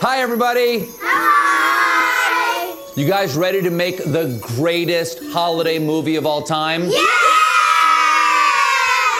Hi, 0.00 0.20
everybody. 0.20 0.86
You 2.96 3.08
guys 3.08 3.34
ready 3.36 3.60
to 3.60 3.70
make 3.70 3.96
the 3.96 4.38
greatest 4.40 5.18
holiday 5.32 5.80
movie 5.80 6.14
of 6.14 6.26
all 6.26 6.42
time? 6.42 6.84
Yeah! 6.84 7.00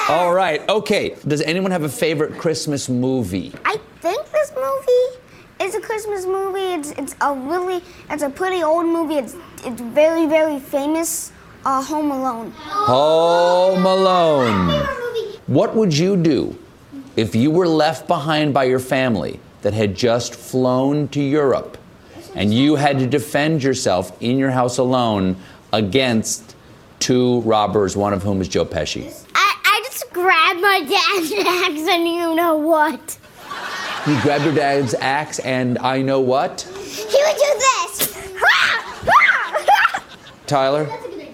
All 0.09 0.33
right, 0.33 0.63
okay. 0.69 1.17
Does 1.27 1.43
anyone 1.43 1.73
have 1.73 1.83
a 1.83 1.89
favorite 1.89 2.39
Christmas 2.39 2.89
movie? 2.89 3.53
I 3.65 3.79
think 4.01 4.31
this 4.31 4.53
movie 4.55 5.19
is 5.61 5.75
a 5.75 5.81
Christmas 5.81 6.25
movie. 6.25 6.61
It's 6.61 6.93
it's 6.93 7.17
a 7.21 7.35
really 7.35 7.83
it's 8.11 8.23
a 8.23 8.31
pretty 8.31 8.63
old 8.63 8.87
movie. 8.87 9.17
It's 9.17 9.35
it's 9.65 9.81
very 9.81 10.27
very 10.27 10.61
famous. 10.61 11.33
Uh, 11.67 11.83
Home 11.83 12.13
Alone. 12.13 12.53
Home 12.57 13.87
Alone. 13.87 14.87
What 15.49 15.75
would 15.75 15.99
you 15.99 16.17
do 16.17 16.57
if 17.17 17.35
you 17.35 17.51
were 17.51 17.67
left 17.67 18.07
behind 18.07 18.55
by 18.55 18.65
your 18.65 18.79
family 18.79 19.41
that 19.63 19.75
had 19.75 19.97
just 19.97 20.33
flown 20.37 21.09
to 21.09 21.21
Europe 21.21 21.77
and 22.35 22.53
you 22.53 22.77
had 22.77 22.99
to 22.99 23.07
defend 23.07 23.63
yourself 23.63 24.17
in 24.21 24.39
your 24.39 24.51
house 24.51 24.79
alone 24.79 25.37
against 25.73 26.55
two 26.99 27.41
robbers, 27.41 27.97
one 27.97 28.13
of 28.13 28.23
whom 28.23 28.41
is 28.41 28.49
Joe 28.49 28.65
Pesci. 28.65 29.13
I, 29.35 29.57
I 29.65 29.83
just 29.91 30.13
grabbed 30.13 30.61
my 30.61 30.81
dad's 30.81 31.33
axe 31.47 31.89
and 31.89 32.09
you 32.09 32.35
know 32.35 32.57
what? 32.57 33.19
You 34.07 34.21
grabbed 34.21 34.45
your 34.45 34.55
dad's 34.55 34.93
axe, 34.95 35.39
and 35.39 35.79
I 35.79 36.03
know 36.03 36.21
what? 36.21 36.61
He 36.61 37.03
would 37.03 37.37
do 37.37 37.59
this. 37.59 38.33
Tyler? 40.47 40.87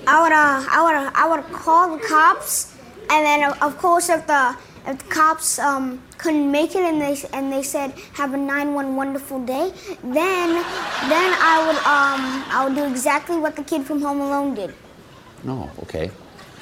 I 0.06 0.22
would 0.22 0.32
uh, 0.32 0.64
I 0.70 0.82
would 0.84 0.94
uh, 0.94 1.10
I 1.14 1.28
would 1.28 1.52
call 1.52 1.96
the 1.96 2.04
cops, 2.04 2.76
and 3.10 3.26
then 3.26 3.52
of 3.60 3.76
course 3.78 4.08
if 4.08 4.24
the 4.28 4.56
the 4.86 4.94
cops 5.08 5.58
um, 5.58 6.02
couldn't 6.18 6.50
make 6.50 6.74
it 6.74 6.82
and 6.82 7.00
they 7.00 7.16
and 7.32 7.52
they 7.52 7.62
said 7.62 7.92
have 8.14 8.34
a 8.34 8.36
nine 8.36 8.74
one 8.74 8.96
wonderful 8.96 9.44
day, 9.44 9.72
then 10.02 10.54
then 10.54 11.34
I 11.38 11.64
would 11.66 11.76
um 11.76 12.44
I 12.50 12.64
would 12.64 12.74
do 12.74 12.84
exactly 12.84 13.38
what 13.38 13.56
the 13.56 13.62
kid 13.62 13.84
from 13.84 14.00
Home 14.02 14.20
Alone 14.20 14.54
did. 14.54 14.74
Oh, 15.46 15.70
okay. 15.82 16.10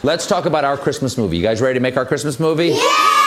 Let's 0.03 0.27
talk 0.27 0.47
about 0.47 0.65
our 0.65 0.77
Christmas 0.77 1.19
movie. 1.19 1.37
You 1.37 1.43
guys 1.43 1.61
ready 1.61 1.75
to 1.75 1.81
make 1.83 1.97
our 1.97 2.07
Christmas 2.07 2.39
movie? 2.39 2.69
Yeah! 2.69 3.19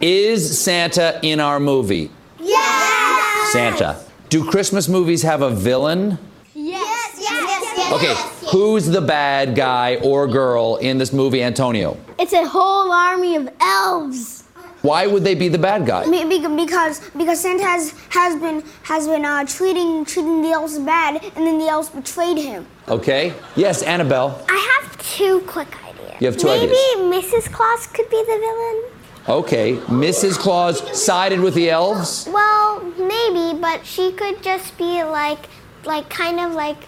Is 0.00 0.60
Santa 0.60 1.18
in 1.22 1.40
our 1.40 1.58
movie? 1.58 2.10
Yes. 2.40 3.52
Santa. 3.52 4.04
Do 4.28 4.44
Christmas 4.48 4.88
movies 4.88 5.22
have 5.22 5.42
a 5.42 5.50
villain? 5.50 6.18
Yes, 6.54 7.18
yes. 7.20 7.30
Yes. 7.30 7.74
Yes. 7.76 7.92
Okay, 7.92 8.37
who's 8.50 8.86
the 8.86 9.00
bad 9.00 9.54
guy 9.54 9.96
or 9.96 10.26
girl 10.26 10.76
in 10.76 10.98
this 10.98 11.12
movie, 11.12 11.42
Antonio? 11.42 11.96
It's 12.18 12.32
a 12.32 12.46
whole 12.46 12.90
army 12.92 13.36
of 13.36 13.48
elves. 13.60 14.44
Why 14.82 15.06
would 15.06 15.24
they 15.24 15.34
be 15.34 15.48
the 15.48 15.58
bad 15.58 15.86
guy? 15.86 16.04
Be- 16.08 16.24
be- 16.24 16.46
Because 16.64 17.00
because 17.16 17.40
Santa 17.40 17.64
has 17.64 17.90
has 18.10 18.40
been 18.40 18.62
has 18.84 19.08
been 19.08 19.24
uh, 19.24 19.44
treating 19.44 20.04
treating 20.04 20.40
the 20.42 20.50
elves 20.50 20.78
bad, 20.78 21.22
and 21.36 21.46
then 21.46 21.58
the 21.58 21.66
elves 21.66 21.88
betrayed 21.88 22.38
him. 22.38 22.64
Okay. 22.86 23.34
Yes, 23.56 23.82
Annabelle. 23.82 24.40
I 24.48 24.80
have 24.80 24.96
two 24.98 25.40
quick 25.40 25.68
ideas. 25.84 26.20
You 26.20 26.26
have 26.28 26.36
two 26.36 26.46
Maybe 26.46 26.66
ideas. 26.66 27.24
Mrs. 27.32 27.52
Claus 27.52 27.86
could 27.88 28.08
be 28.08 28.22
the 28.22 28.38
villain. 28.38 28.82
Okay. 29.28 29.76
Mrs. 29.88 30.38
Claus 30.38 30.80
sided 30.98 31.40
with 31.40 31.54
the 31.54 31.70
elves? 31.70 32.28
Well, 32.32 32.80
maybe, 32.96 33.58
but 33.60 33.84
she 33.84 34.12
could 34.12 34.42
just 34.42 34.78
be 34.78 35.02
like, 35.04 35.48
like 35.84 36.08
kind 36.08 36.40
of 36.40 36.52
like 36.52 36.87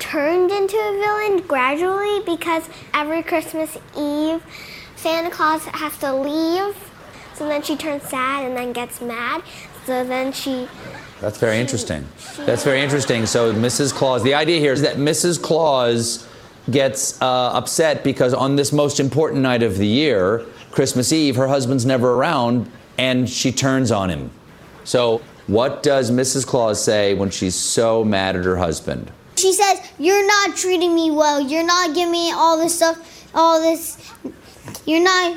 turned 0.00 0.50
into 0.50 0.76
a 0.76 0.92
villain 0.98 1.46
gradually 1.46 2.20
because 2.24 2.68
every 2.92 3.22
Christmas 3.22 3.76
Eve, 3.96 4.42
Santa 4.96 5.30
Claus 5.30 5.64
has 5.66 5.96
to 5.98 6.12
leave. 6.12 6.74
So 7.34 7.46
then 7.46 7.62
she 7.62 7.76
turns 7.76 8.02
sad 8.02 8.44
and 8.44 8.56
then 8.56 8.72
gets 8.72 9.00
mad. 9.00 9.42
So 9.86 10.04
then 10.04 10.32
she 10.32 10.68
That's 11.20 11.38
very 11.38 11.58
interesting. 11.58 12.06
That's 12.38 12.64
very 12.64 12.80
interesting. 12.80 13.26
So, 13.26 13.52
Mrs. 13.52 13.92
Claus, 13.94 14.22
the 14.22 14.34
idea 14.34 14.58
here 14.58 14.72
is 14.72 14.82
that 14.82 14.96
Mrs. 14.96 15.40
Claus 15.40 16.26
gets 16.70 17.20
uh, 17.20 17.52
upset 17.52 18.02
because 18.02 18.34
on 18.34 18.56
this 18.56 18.72
most 18.72 19.00
important 19.00 19.42
night 19.42 19.62
of 19.62 19.78
the 19.78 19.86
year, 19.86 20.44
Christmas 20.70 21.12
Eve, 21.12 21.36
her 21.36 21.48
husband's 21.48 21.84
never 21.84 22.14
around 22.14 22.70
and 22.98 23.28
she 23.28 23.52
turns 23.52 23.90
on 23.90 24.10
him. 24.10 24.30
So, 24.84 25.22
what 25.46 25.82
does 25.82 26.10
Mrs. 26.10 26.46
Claus 26.46 26.82
say 26.82 27.14
when 27.14 27.30
she's 27.30 27.54
so 27.54 28.04
mad 28.04 28.36
at 28.36 28.44
her 28.44 28.56
husband? 28.56 29.10
She 29.40 29.54
says, 29.54 29.80
You're 29.98 30.26
not 30.26 30.56
treating 30.56 30.94
me 30.94 31.10
well. 31.10 31.40
You're 31.40 31.64
not 31.64 31.94
giving 31.94 32.12
me 32.12 32.30
all 32.30 32.58
this 32.58 32.76
stuff, 32.76 33.30
all 33.34 33.60
this. 33.60 33.96
You're 34.84 35.02
not. 35.02 35.36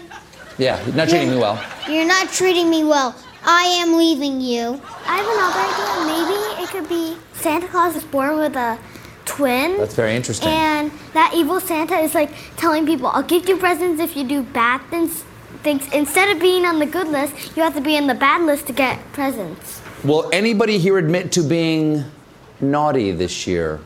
Yeah, 0.57 0.83
you're 0.85 0.95
not 0.95 1.07
treating 1.07 1.29
me 1.29 1.37
well. 1.37 1.63
You're 1.89 2.07
not 2.07 2.29
treating 2.29 2.69
me 2.69 2.83
well. 2.83 3.15
I 3.45 3.63
am 3.63 3.97
leaving 3.97 4.41
you. 4.41 4.81
I 5.05 5.17
have 5.17 5.27
another 5.35 5.59
idea. 5.69 5.93
Maybe 6.13 6.63
it 6.63 6.69
could 6.69 6.89
be 6.89 7.17
Santa 7.41 7.67
Claus 7.67 7.95
is 7.95 8.03
born 8.03 8.39
with 8.39 8.55
a 8.55 8.77
twin. 9.25 9.77
That's 9.77 9.95
very 9.95 10.15
interesting. 10.15 10.49
And 10.49 10.91
that 11.13 11.33
evil 11.33 11.61
Santa 11.61 11.95
is 11.95 12.13
like 12.13 12.31
telling 12.57 12.85
people, 12.85 13.07
I'll 13.07 13.23
give 13.23 13.47
you 13.47 13.57
presents 13.57 14.01
if 14.01 14.17
you 14.17 14.27
do 14.27 14.43
bad 14.43 14.81
things. 14.89 15.23
Things 15.63 15.87
instead 15.93 16.35
of 16.35 16.41
being 16.41 16.65
on 16.65 16.79
the 16.79 16.85
good 16.85 17.07
list, 17.07 17.55
you 17.55 17.63
have 17.63 17.75
to 17.75 17.81
be 17.81 17.97
on 17.97 18.07
the 18.07 18.15
bad 18.15 18.41
list 18.41 18.67
to 18.67 18.73
get 18.73 18.99
presents. 19.13 19.81
Will 20.03 20.29
anybody 20.33 20.77
here 20.77 20.97
admit 20.97 21.31
to 21.33 21.41
being 21.41 22.03
naughty 22.59 23.11
this 23.13 23.47
year? 23.47 23.79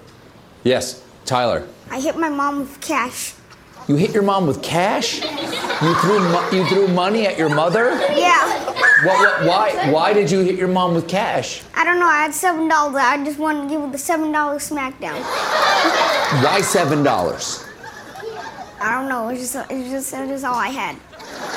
Yes, 0.67 1.01
Tyler. 1.23 1.65
I 1.89 2.01
hit 2.01 2.17
my 2.17 2.27
mom 2.27 2.59
with 2.59 2.81
cash. 2.81 3.33
You 3.87 3.95
hit 3.95 4.11
your 4.13 4.23
mom 4.23 4.47
with 4.47 4.61
cash? 4.61 5.21
You 5.23 5.95
threw 6.01 6.19
mo- 6.19 6.49
you 6.51 6.65
threw 6.65 6.89
money 6.89 7.25
at 7.25 7.37
your 7.37 7.47
mother? 7.47 7.91
Yeah. 8.13 8.65
What, 9.05 9.17
what, 9.17 9.45
why 9.47 9.91
why 9.91 10.11
did 10.11 10.29
you 10.29 10.39
hit 10.39 10.55
your 10.55 10.67
mom 10.67 10.93
with 10.93 11.07
cash? 11.07 11.61
I 11.73 11.85
don't 11.85 12.01
know. 12.01 12.05
I 12.07 12.17
had 12.23 12.33
seven 12.33 12.67
dollars. 12.67 12.97
I 12.97 13.23
just 13.23 13.39
wanted 13.39 13.61
to 13.63 13.69
give 13.69 13.79
her 13.81 13.89
the 13.89 13.97
seven 13.97 14.33
dollar 14.33 14.55
smackdown. 14.55 15.21
Why 16.43 16.59
seven 16.59 17.01
dollars? 17.01 17.63
I 18.81 18.91
don't 18.99 19.07
know. 19.07 19.29
It's 19.29 19.39
just 19.53 19.71
it's 19.71 19.89
just 19.89 20.13
it's 20.13 20.29
just 20.29 20.43
all 20.43 20.55
I 20.55 20.67
had. 20.67 20.97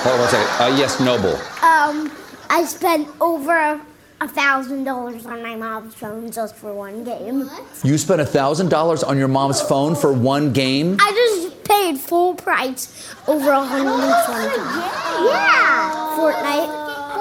Hold 0.04 0.14
on 0.14 0.20
one 0.20 0.28
second. 0.30 0.64
Uh, 0.72 0.76
yes, 0.78 1.00
Noble. 1.00 1.34
Um, 1.66 2.12
I 2.48 2.64
spent 2.64 3.08
over 3.20 3.56
a 3.58 3.80
thousand 4.28 4.84
dollars 4.84 5.24
on 5.26 5.42
my 5.42 5.56
mom's 5.56 5.94
phone 5.94 6.30
just 6.30 6.54
for 6.56 6.72
one 6.74 7.04
game. 7.04 7.48
You 7.82 7.96
spent 7.96 8.20
a 8.20 8.26
thousand 8.26 8.68
dollars 8.68 9.02
on 9.02 9.18
your 9.18 9.28
mom's 9.28 9.60
phone 9.60 9.94
for 9.94 10.12
one 10.12 10.52
game? 10.52 10.96
I 11.00 11.10
just 11.12 11.64
paid 11.64 11.98
full 11.98 12.34
price 12.34 13.14
over 13.26 13.50
a 13.50 13.64
hundred 13.64 13.90
and 13.90 14.26
twenty. 14.26 14.54
Oh 14.58 15.30
yeah. 15.30 16.16
Fortnite. 16.18 16.68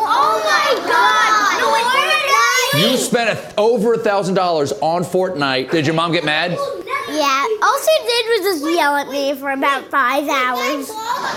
Oh 0.01 0.41
my 0.43 0.73
God! 0.89 1.59
No, 1.61 1.71
Fortnite. 1.73 2.91
You 2.91 2.97
spent 2.97 3.29
a, 3.37 3.59
over 3.59 3.93
a 3.93 3.97
thousand 3.97 4.35
dollars 4.35 4.73
on 4.73 5.03
Fortnite. 5.03 5.71
Did 5.71 5.85
your 5.85 5.95
mom 5.95 6.11
get 6.11 6.25
mad? 6.25 6.51
Yeah. 6.51 7.47
All 7.63 7.79
she 7.79 8.05
did 8.05 8.25
was 8.27 8.41
just 8.61 8.75
yell 8.75 8.95
at 8.95 9.07
me 9.09 9.33
for 9.35 9.51
about 9.51 9.85
five 9.85 10.27
hours. 10.27 10.89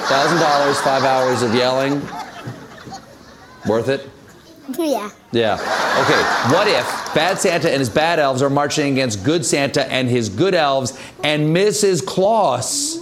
Thousand 0.09 0.39
dollars, 0.39 0.81
five 0.81 1.05
hours 1.05 1.43
of 1.43 1.55
yelling. 1.55 2.03
Worth 3.67 3.89
it? 3.89 4.09
Yeah. 4.79 5.11
Yeah. 5.33 5.55
Okay. 5.55 6.55
What 6.55 6.69
if 6.69 7.15
Bad 7.15 7.39
Santa 7.39 7.71
and 7.71 7.81
his 7.81 7.91
bad 7.91 8.19
elves 8.19 8.43
are 8.43 8.51
marching 8.51 8.93
against 8.93 9.25
Good 9.25 9.45
Santa 9.45 9.91
and 9.91 10.09
his 10.09 10.29
good 10.29 10.55
elves, 10.55 10.99
and 11.25 11.55
Mrs. 11.55 12.05
Claus 12.05 12.99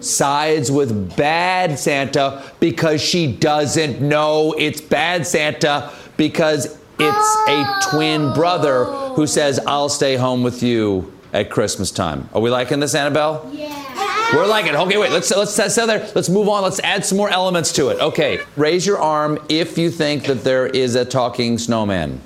sides 0.00 0.70
with 0.70 1.16
Bad 1.16 1.78
Santa 1.78 2.42
because 2.60 3.02
she 3.02 3.32
doesn't 3.32 4.00
know 4.00 4.54
it's 4.58 4.80
Bad 4.80 5.26
Santa 5.26 5.92
because 6.16 6.78
it's 6.98 7.36
a 7.48 7.90
twin 7.90 8.32
brother 8.32 8.84
who 8.84 9.26
says, 9.26 9.60
I'll 9.66 9.88
stay 9.88 10.16
home 10.16 10.42
with 10.42 10.62
you 10.62 11.12
at 11.32 11.50
Christmas 11.50 11.90
time. 11.90 12.28
Are 12.34 12.40
we 12.40 12.50
liking 12.50 12.80
this, 12.80 12.94
Annabelle? 12.94 13.48
Yeah. 13.52 14.19
We're 14.32 14.46
liking 14.46 14.74
it. 14.74 14.78
Okay, 14.78 14.96
wait. 14.96 15.10
Let's 15.10 15.30
let's 15.30 15.58
let's 15.58 15.74
there. 15.74 16.10
Let's 16.14 16.28
move 16.28 16.48
on. 16.48 16.62
Let's 16.62 16.80
add 16.80 17.04
some 17.04 17.18
more 17.18 17.30
elements 17.30 17.72
to 17.72 17.88
it. 17.88 18.00
Okay. 18.00 18.40
Raise 18.56 18.86
your 18.86 18.98
arm 18.98 19.38
if 19.48 19.76
you 19.76 19.90
think 19.90 20.24
that 20.24 20.44
there 20.44 20.66
is 20.66 20.94
a 20.94 21.04
talking 21.04 21.58
snowman. 21.58 22.20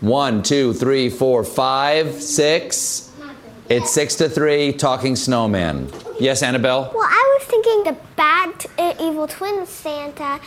One, 0.00 0.42
two, 0.42 0.72
three, 0.72 1.08
four, 1.10 1.44
five, 1.44 2.22
six. 2.22 3.12
It's 3.68 3.92
six 3.92 4.16
to 4.16 4.28
three. 4.28 4.72
Talking 4.72 5.14
snowman. 5.14 5.92
Yes, 6.18 6.42
Annabelle. 6.42 6.90
Well, 6.92 7.08
I 7.08 7.38
was 7.38 7.46
thinking 7.46 7.84
the 7.84 7.96
bad 8.16 8.66
uh, 8.78 8.94
evil 9.00 9.28
twin 9.28 9.64
Santa 9.66 10.40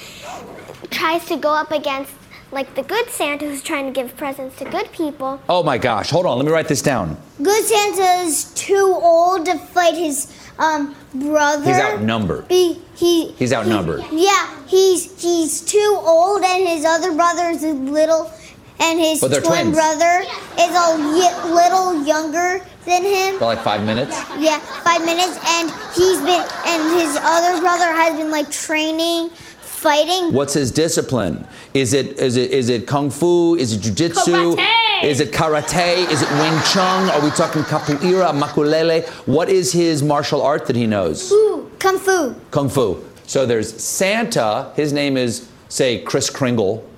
tries 0.90 1.26
to 1.28 1.38
go 1.38 1.50
up 1.50 1.72
against 1.72 2.12
like 2.54 2.76
the 2.76 2.84
good 2.84 3.10
Santa 3.10 3.46
who's 3.46 3.62
trying 3.64 3.86
to 3.86 3.92
give 3.92 4.16
presents 4.16 4.58
to 4.58 4.66
good 4.66 4.92
people. 4.92 5.42
Oh 5.50 5.64
my 5.64 5.78
gosh. 5.78 6.10
Hold 6.12 6.26
on. 6.26 6.38
Let 6.38 6.46
me 6.46 6.52
write 6.52 6.68
this 6.68 6.82
down. 6.82 7.18
Good 7.42 7.64
Santa 7.66 8.24
is 8.26 8.54
too 8.54 8.98
old 9.02 9.46
to 9.48 9.58
fight 9.58 9.96
his 9.96 10.32
um, 10.60 10.96
brother. 11.16 11.66
He's 11.66 11.80
outnumbered. 11.80 12.48
Be, 12.48 12.80
he, 12.96 13.32
He's 13.34 13.52
outnumbered. 13.52 14.04
yeah, 14.12 14.64
he's 14.68 15.20
he's 15.22 15.62
too 15.62 15.98
old, 16.00 16.44
and 16.44 16.68
his 16.68 16.86
other 16.86 17.14
brother 17.16 17.50
is 17.50 17.64
little, 17.64 18.32
and 18.80 19.00
his 19.00 19.20
twin 19.20 19.42
twins. 19.42 19.76
brother 19.76 20.22
is 20.22 20.70
a 20.70 20.88
y- 20.98 21.50
little 21.50 22.06
younger 22.06 22.64
than 22.86 23.04
him. 23.04 23.40
For 23.40 23.46
like 23.46 23.64
five 23.64 23.84
minutes. 23.84 24.12
Yeah, 24.38 24.60
five 24.60 25.04
minutes, 25.06 25.40
and 25.58 25.72
he's 25.96 26.20
been, 26.22 26.46
and 26.68 27.00
his 27.02 27.18
other 27.20 27.60
brother 27.60 27.92
has 27.92 28.16
been 28.16 28.30
like 28.30 28.52
training, 28.52 29.32
fighting. 29.84 30.34
What's 30.34 30.54
his 30.54 30.72
discipline? 30.72 31.46
Is 31.74 31.94
it 31.94 32.18
is 32.18 32.38
it 32.38 32.52
is 32.52 32.70
it 32.70 32.88
kung 32.88 33.10
fu? 33.12 33.56
Is 33.56 33.74
it 33.74 33.82
jujitsu? 33.82 34.58
Is 35.04 35.20
it 35.20 35.32
karate? 35.34 36.10
Is 36.10 36.22
it 36.22 36.32
Wing 36.32 36.58
Chun? 36.72 37.10
Are 37.10 37.22
we 37.22 37.30
talking 37.32 37.62
capoeira, 37.64 38.32
maculele? 38.32 39.06
What 39.28 39.50
is 39.50 39.74
his 39.74 40.02
martial 40.02 40.42
art 40.42 40.66
that 40.68 40.78
he 40.78 40.88
knows? 40.88 41.30
Fu, 41.30 41.70
kung 41.78 42.00
fu. 42.00 42.34
Kung 42.52 42.70
fu. 42.70 43.04
So 43.28 43.46
there's 43.46 43.70
Santa. 43.84 44.72
His 44.76 44.94
name 44.94 45.18
is 45.18 45.50
say 45.68 46.02
Kris 46.02 46.30
Kringle. 46.30 46.90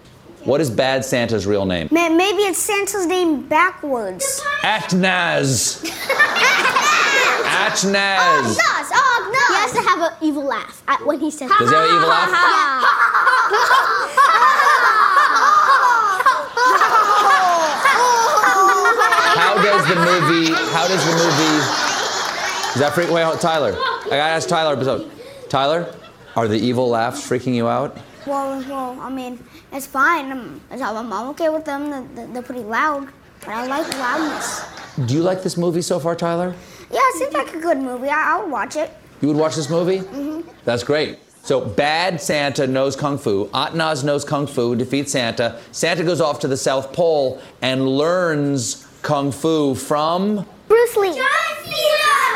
What 0.43 0.61
is 0.61 0.69
Bad 0.69 1.03
Santa's 1.03 1.47
real 1.47 1.65
name? 1.65 1.87
Maybe 1.91 2.43
it's 2.43 2.59
Santa's 2.59 3.07
name 3.07 3.47
backwards. 3.47 4.43
Atnaz. 4.61 5.81
Atnaz. 7.71 8.57
Oh, 8.59 9.25
Agnes. 9.25 9.47
He 9.47 9.53
has 9.55 9.71
to 9.73 9.81
have 9.81 9.99
an 10.11 10.17
evil 10.21 10.43
laugh 10.43 10.83
at 10.87 11.05
when 11.05 11.19
he 11.19 11.31
says. 11.31 11.49
Does 11.59 11.69
he 11.69 11.75
have 11.75 11.83
an 11.89 11.95
evil 11.95 12.07
laugh? 12.07 12.31
How 19.37 19.55
does 19.55 19.87
the 19.87 19.95
movie? 19.95 20.53
How 20.71 20.87
does 20.87 21.03
the 21.05 21.11
movie? 21.11 21.57
Is 22.73 22.79
that 22.81 22.93
freak? 22.93 23.09
Wait, 23.11 23.23
hold- 23.23 23.39
Tyler. 23.41 23.73
I 23.77 24.09
gotta 24.09 24.15
ask 24.21 24.47
Tyler. 24.47 24.81
So, 24.83 25.09
Tyler, 25.49 25.93
are 26.35 26.47
the 26.47 26.57
evil 26.57 26.89
laughs 26.89 27.27
freaking 27.27 27.53
you 27.53 27.67
out? 27.67 27.97
Well, 28.25 28.59
well, 28.61 28.97
I 28.99 29.09
mean, 29.09 29.43
it's 29.71 29.85
fine. 29.87 30.31
Um, 30.31 30.61
I'm, 30.71 30.81
I'm 30.81 31.13
I'm 31.13 31.27
okay 31.29 31.49
with 31.49 31.65
them. 31.65 32.15
They're, 32.15 32.27
they're 32.27 32.41
pretty 32.41 32.63
loud, 32.63 33.07
but 33.41 33.49
I 33.49 33.67
like 33.67 33.87
loudness. 33.97 34.63
Do 35.05 35.13
you 35.13 35.21
like 35.21 35.43
this 35.43 35.57
movie 35.57 35.81
so 35.81 35.99
far, 35.99 36.15
Tyler? 36.15 36.55
Yeah, 36.95 37.01
it 37.09 37.15
seems 37.17 37.33
like 37.33 37.53
a 37.53 37.59
good 37.59 37.77
movie. 37.77 38.07
I, 38.07 38.31
I'll 38.37 38.49
watch 38.49 38.77
it. 38.77 38.89
You 39.19 39.27
would 39.27 39.35
watch 39.37 39.55
this 39.57 39.69
movie? 39.69 39.97
hmm 39.97 40.41
That's 40.63 40.81
great. 40.83 41.19
So 41.43 41.59
bad 41.59 42.21
Santa 42.21 42.65
knows 42.65 42.95
kung 42.95 43.17
fu. 43.17 43.49
Atnaz 43.49 44.05
knows 44.05 44.23
kung 44.23 44.47
fu, 44.47 44.75
defeats 44.77 45.11
Santa. 45.11 45.59
Santa 45.73 46.05
goes 46.05 46.21
off 46.21 46.39
to 46.39 46.47
the 46.47 46.55
South 46.55 46.93
Pole 46.93 47.41
and 47.61 47.85
learns 47.85 48.87
kung 49.01 49.33
fu 49.33 49.75
from. 49.75 50.45
Bruce 50.69 50.95
Lee. 50.95 51.21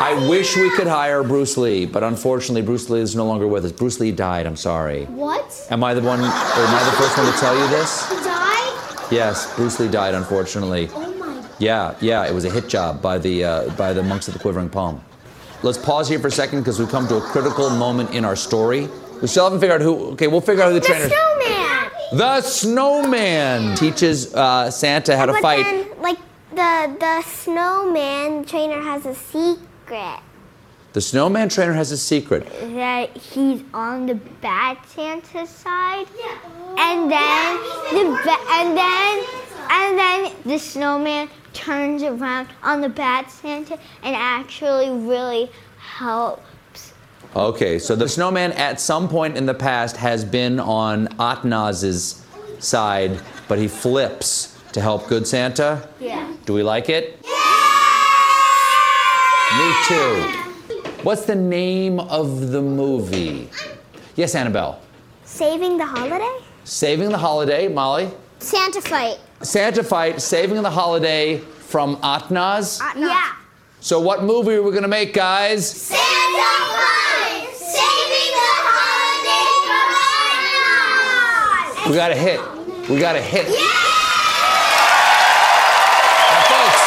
I 0.02 0.28
wish 0.30 0.56
we 0.58 0.70
could 0.72 0.88
hire 0.88 1.24
Bruce 1.24 1.58
Lee, 1.58 1.86
but 1.86 2.04
unfortunately, 2.04 2.62
Bruce 2.62 2.90
Lee 2.90 3.00
is 3.02 3.16
no 3.16 3.26
longer 3.26 3.48
with 3.48 3.64
us. 3.66 3.72
Bruce 3.72 4.00
Lee 4.02 4.12
died. 4.12 4.46
I'm 4.46 4.56
sorry. 4.58 5.06
What? 5.06 5.68
Am 5.72 5.84
I 5.84 5.94
the 5.94 6.02
one? 6.02 6.20
Or 6.20 6.24
am 6.24 6.30
I 6.30 6.84
the 6.84 6.98
first 6.98 7.18
one 7.18 7.32
to 7.32 7.38
tell 7.40 7.58
you 7.58 7.68
this? 7.70 8.10
He 8.10 8.16
died? 8.16 9.08
Yes, 9.12 9.56
Bruce 9.56 9.80
Lee 9.80 9.88
died. 9.88 10.16
Unfortunately. 10.16 10.90
Oh. 10.94 11.09
Yeah, 11.60 11.96
yeah, 12.00 12.26
it 12.26 12.34
was 12.34 12.46
a 12.46 12.50
hit 12.50 12.68
job 12.70 13.02
by 13.02 13.18
the 13.18 13.44
uh, 13.44 13.70
by 13.72 13.94
the 13.94 14.02
monks 14.04 14.28
of 14.28 14.34
the 14.34 14.40
Quivering 14.40 14.70
Palm. 14.70 15.04
Let's 15.62 15.78
pause 15.78 16.08
here 16.08 16.20
for 16.20 16.28
a 16.28 16.32
second 16.32 16.60
because 16.62 16.80
we've 16.80 16.90
come 16.90 17.08
to 17.10 17.18
a 17.18 17.22
critical 17.22 17.70
moment 17.70 18.12
in 18.12 18.24
our 18.24 18.36
story. 18.36 18.88
We 19.22 19.28
still 19.28 19.44
haven't 19.44 19.60
figured 19.60 19.82
out 19.82 19.84
who. 19.86 20.12
Okay, 20.12 20.28
we'll 20.28 20.40
figure 20.42 20.64
out 20.64 20.70
who 20.70 20.76
the, 20.76 20.80
The 20.80 20.86
trainer. 20.88 21.10
The 21.10 21.16
snowman. 21.16 21.92
The 22.18 22.42
snowman 22.42 23.76
teaches 23.76 24.34
uh, 24.34 24.72
Santa 24.72 25.18
how 25.18 25.26
to 25.26 25.34
but 25.34 25.42
fight. 25.42 25.64
then, 25.64 25.88
like 26.02 26.18
the 26.52 26.96
the 27.00 27.22
snowman 27.24 28.46
trainer 28.46 28.82
has 28.82 29.06
a 29.06 29.14
secret 29.14 30.20
The 30.94 31.02
snowman 31.02 31.50
trainer 31.50 31.74
has 31.74 31.92
a 31.92 31.98
secret. 31.98 32.46
that 32.74 33.16
he's 33.18 33.62
on 33.74 34.06
the 34.08 34.16
bad 34.16 34.78
Santa 34.88 35.46
side, 35.46 36.08
yeah. 36.18 36.88
and 36.88 37.12
then 37.12 37.58
the 37.94 38.18
ba- 38.24 38.46
and 38.58 38.78
then 38.78 39.24
and 39.70 40.00
then 40.00 40.32
the 40.46 40.58
snowman 40.58 41.30
turns 41.60 42.04
around 42.04 42.48
on 42.64 42.80
the 42.82 42.90
bad 42.90 43.30
Santa 43.30 43.78
and 44.04 44.16
actually 44.16 44.90
really 44.90 45.52
helps. 45.78 46.94
Okay, 47.36 47.78
so 47.78 47.96
the 47.96 48.08
snowman 48.08 48.54
at 48.54 48.80
some 48.80 49.10
point 49.10 49.38
in 49.38 49.46
the 49.46 49.54
past 49.54 49.98
has 49.98 50.24
been 50.24 50.60
on 50.60 51.08
Atnaz's 51.20 52.26
side, 52.60 53.20
but 53.48 53.60
he 53.60 53.68
flips 53.68 54.58
to 54.72 54.82
help 54.82 55.08
good 55.08 55.28
Santa. 55.28 55.88
Yeah. 56.00 56.34
Do 56.46 56.54
we 56.54 56.64
like 56.64 56.90
it? 56.90 57.20
Yeah! 57.24 57.40
Me 59.58 59.74
too. 59.88 60.24
What's 61.04 61.26
the 61.26 61.36
name 61.36 62.00
of 62.00 62.52
the 62.52 62.62
movie? 62.62 63.50
Yes, 64.16 64.34
Annabelle. 64.34 64.82
Saving 65.24 65.78
the 65.78 65.86
holiday? 65.86 66.38
Saving 66.64 67.10
the 67.10 67.18
Holiday, 67.18 67.68
Molly. 67.68 68.12
Santa 68.40 68.82
fight. 68.82 69.18
Santa 69.42 69.84
fight, 69.84 70.22
Saving 70.22 70.62
the 70.62 70.70
Holiday 70.70 71.38
from 71.38 71.96
Atnaz. 71.98 72.80
Yeah. 72.96 73.34
So, 73.80 74.00
what 74.00 74.24
movie 74.24 74.56
are 74.56 74.62
we 74.62 74.72
gonna 74.74 74.88
make, 74.90 75.14
guys? 75.14 75.70
Santa 75.70 76.02
fight. 76.02 77.48
Saving 77.54 78.32
the 78.36 78.52
holiday 78.68 79.48
from 79.70 79.94
Atnaz. 81.86 81.90
We 81.90 81.96
got 81.96 82.12
a 82.12 82.16
hit. 82.16 82.42
We 82.90 83.00
got 83.00 83.16
a 83.16 83.22
hit. 83.22 83.48
Now, 83.48 83.54
folks, 86.50 86.82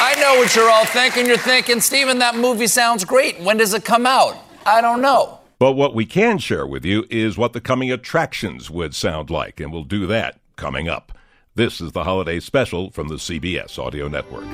I 0.00 0.14
know 0.20 0.38
what 0.38 0.54
you're 0.54 0.70
all 0.70 0.86
thinking. 0.86 1.26
You're 1.26 1.36
thinking, 1.38 1.80
Stephen, 1.80 2.18
that 2.20 2.36
movie 2.36 2.68
sounds 2.68 3.04
great. 3.04 3.40
When 3.40 3.56
does 3.56 3.74
it 3.74 3.84
come 3.84 4.06
out? 4.06 4.36
I 4.64 4.80
don't 4.80 5.02
know. 5.02 5.38
But 5.58 5.72
what 5.72 5.92
we 5.94 6.06
can 6.06 6.38
share 6.38 6.66
with 6.66 6.84
you 6.84 7.04
is 7.10 7.36
what 7.36 7.52
the 7.52 7.60
coming 7.60 7.90
attractions 7.90 8.70
would 8.70 8.94
sound 8.94 9.28
like, 9.28 9.58
and 9.58 9.72
we'll 9.72 9.82
do 9.84 10.06
that 10.06 10.38
coming 10.56 10.88
up. 10.88 11.10
This 11.60 11.82
is 11.82 11.92
the 11.92 12.04
holiday 12.04 12.40
special 12.40 12.90
from 12.90 13.08
the 13.08 13.16
CBS 13.16 13.78
Audio 13.78 14.08
Network. 14.08 14.46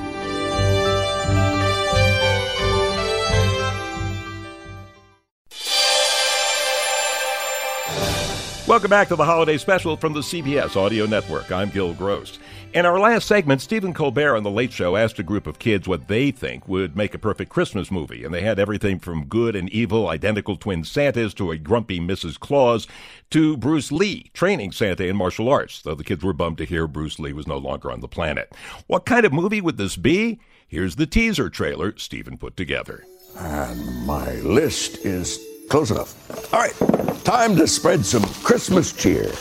Welcome 8.67 8.91
back 8.91 9.07
to 9.07 9.15
the 9.15 9.25
holiday 9.25 9.57
special 9.57 9.97
from 9.97 10.15
the 10.15 10.21
CBS 10.21 10.75
Audio 10.75 11.07
Network. 11.07 11.53
I'm 11.53 11.71
Gil 11.71 11.95
Gross. 11.95 12.41
In 12.77 12.85
our 12.85 13.01
last 13.01 13.27
segment, 13.27 13.63
Stephen 13.63 13.95
Colbert 13.95 14.37
on 14.37 14.43
The 14.43 14.51
Late 14.51 14.71
Show 14.71 14.97
asked 14.97 15.19
a 15.19 15.23
group 15.23 15.47
of 15.47 15.59
kids 15.59 15.89
what 15.89 16.09
they 16.09 16.31
think 16.31 16.69
would 16.69 16.95
make 16.95 17.15
a 17.15 17.19
perfect 17.19 17.51
Christmas 17.51 17.91
movie, 17.91 18.23
and 18.23 18.35
they 18.35 18.43
had 18.43 18.59
everything 18.59 18.99
from 18.99 19.25
good 19.25 19.57
and 19.57 19.71
evil 19.71 20.11
identical 20.11 20.57
twin 20.57 20.85
Santas 20.85 21.33
to 21.37 21.53
a 21.53 21.57
grumpy 21.57 21.99
Mrs. 21.99 22.39
Claus 22.39 22.87
to 23.31 23.57
Bruce 23.57 23.91
Lee 23.91 24.31
training 24.35 24.73
Santa 24.73 25.07
in 25.07 25.17
martial 25.17 25.49
arts, 25.49 25.81
though 25.81 25.95
the 25.95 26.05
kids 26.05 26.23
were 26.23 26.35
bummed 26.35 26.59
to 26.59 26.67
hear 26.67 26.87
Bruce 26.87 27.19
Lee 27.19 27.33
was 27.33 27.47
no 27.47 27.57
longer 27.57 27.91
on 27.91 28.01
the 28.01 28.09
planet. 28.09 28.53
What 28.89 29.07
kind 29.07 29.25
of 29.25 29.33
movie 29.33 29.63
would 29.63 29.79
this 29.79 29.97
be? 29.97 30.39
Here's 30.69 30.97
the 30.97 31.07
teaser 31.07 31.49
trailer 31.49 31.97
Stephen 31.97 32.37
put 32.37 32.59
together. 32.59 33.07
And 33.39 34.05
my 34.05 34.33
list 34.41 34.99
is 34.99 35.43
close 35.71 35.91
enough. 35.91 36.53
All 36.53 36.61
right, 36.61 37.25
time 37.25 37.57
to 37.57 37.67
spread 37.67 38.05
some 38.05 38.25
Christmas 38.45 38.93
cheer. 38.93 39.33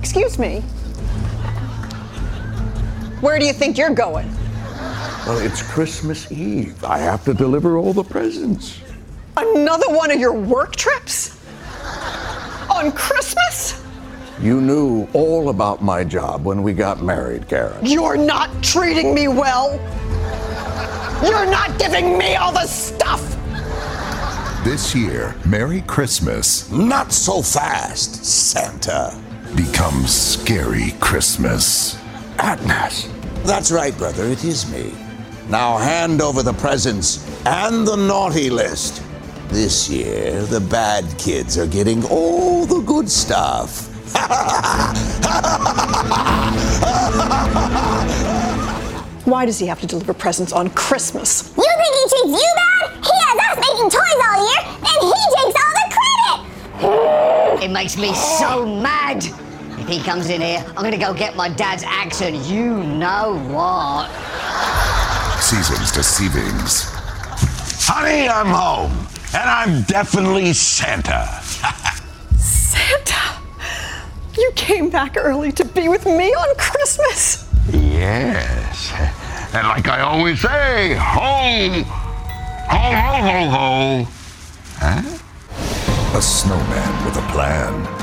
Excuse 0.00 0.38
me. 0.38 0.62
Where 3.22 3.38
do 3.38 3.46
you 3.46 3.52
think 3.52 3.78
you're 3.78 3.94
going? 3.94 4.28
Well, 5.24 5.38
it's 5.38 5.62
Christmas 5.62 6.32
Eve. 6.32 6.82
I 6.82 6.98
have 6.98 7.24
to 7.26 7.32
deliver 7.32 7.78
all 7.78 7.92
the 7.92 8.02
presents. 8.02 8.80
Another 9.36 9.88
one 9.90 10.10
of 10.10 10.18
your 10.18 10.32
work 10.32 10.74
trips? 10.74 11.38
On 12.68 12.90
Christmas? 12.90 13.80
You 14.40 14.60
knew 14.60 15.06
all 15.12 15.50
about 15.50 15.80
my 15.84 16.02
job 16.02 16.44
when 16.44 16.64
we 16.64 16.72
got 16.72 17.00
married, 17.00 17.48
Karen. 17.48 17.86
You're 17.86 18.16
not 18.16 18.50
treating 18.60 19.14
me 19.14 19.28
well. 19.28 19.74
You're 21.24 21.46
not 21.46 21.78
giving 21.78 22.18
me 22.18 22.34
all 22.34 22.50
the 22.50 22.66
stuff. 22.66 23.22
This 24.64 24.96
year, 24.96 25.36
Merry 25.46 25.82
Christmas. 25.82 26.68
Not 26.72 27.12
so 27.12 27.40
fast, 27.40 28.24
Santa. 28.24 29.16
Becomes 29.54 30.12
Scary 30.12 30.94
Christmas. 30.98 32.01
Atnas. 32.38 33.08
That's 33.44 33.70
right, 33.70 33.96
brother. 33.96 34.24
It 34.24 34.44
is 34.44 34.70
me. 34.70 34.92
Now 35.48 35.76
hand 35.76 36.20
over 36.22 36.42
the 36.42 36.52
presents 36.54 37.26
and 37.46 37.86
the 37.86 37.96
naughty 37.96 38.48
list. 38.50 39.02
This 39.48 39.88
year, 39.90 40.42
the 40.44 40.60
bad 40.60 41.04
kids 41.18 41.58
are 41.58 41.66
getting 41.66 42.04
all 42.06 42.64
the 42.64 42.80
good 42.80 43.10
stuff. 43.10 43.88
Why 49.24 49.44
does 49.46 49.58
he 49.58 49.66
have 49.66 49.80
to 49.80 49.86
deliver 49.86 50.12
presents 50.14 50.52
on 50.52 50.68
Christmas? 50.70 51.52
You 51.56 51.62
think 51.62 51.94
he 51.94 52.08
treats 52.08 52.42
you 52.42 52.52
bad? 52.56 52.90
He 53.04 53.10
has 53.12 53.38
us 53.38 53.56
making 53.60 53.90
toys 53.90 54.20
all 54.26 54.48
year, 54.48 54.62
and 54.78 54.98
he 55.08 55.22
takes 55.36 55.56
all 55.62 55.72
the 55.78 55.86
credit. 55.94 57.64
It 57.64 57.70
makes 57.70 57.96
me 57.96 58.12
so 58.14 58.66
mad. 58.66 59.24
If 59.92 59.98
he 59.98 60.04
comes 60.04 60.30
in 60.30 60.40
here, 60.40 60.64
I'm 60.68 60.82
gonna 60.82 60.96
go 60.96 61.12
get 61.12 61.36
my 61.36 61.50
dad's 61.50 61.82
axe 61.82 62.22
and 62.22 62.34
you 62.46 62.82
know 62.82 63.38
what. 63.52 64.08
Seasons 65.38 65.92
deceivings. 65.92 66.84
Honey, 67.84 68.26
I'm 68.26 68.46
home. 68.46 69.06
And 69.34 69.50
I'm 69.50 69.82
definitely 69.82 70.54
Santa. 70.54 71.28
Santa, 72.38 73.38
you 74.34 74.50
came 74.56 74.88
back 74.88 75.18
early 75.18 75.52
to 75.52 75.64
be 75.66 75.90
with 75.90 76.06
me 76.06 76.32
on 76.32 76.56
Christmas. 76.56 77.46
Yes. 77.70 78.94
And 79.52 79.68
like 79.68 79.88
I 79.88 80.00
always 80.00 80.40
say, 80.40 80.94
ho! 80.94 81.82
Ho, 82.70 82.78
ho, 82.78 83.20
ho, 83.28 83.50
ho. 83.50 84.08
Huh? 84.78 86.16
A 86.16 86.22
snowman 86.22 87.04
with 87.04 87.18
a 87.18 87.28
plan. 87.30 88.01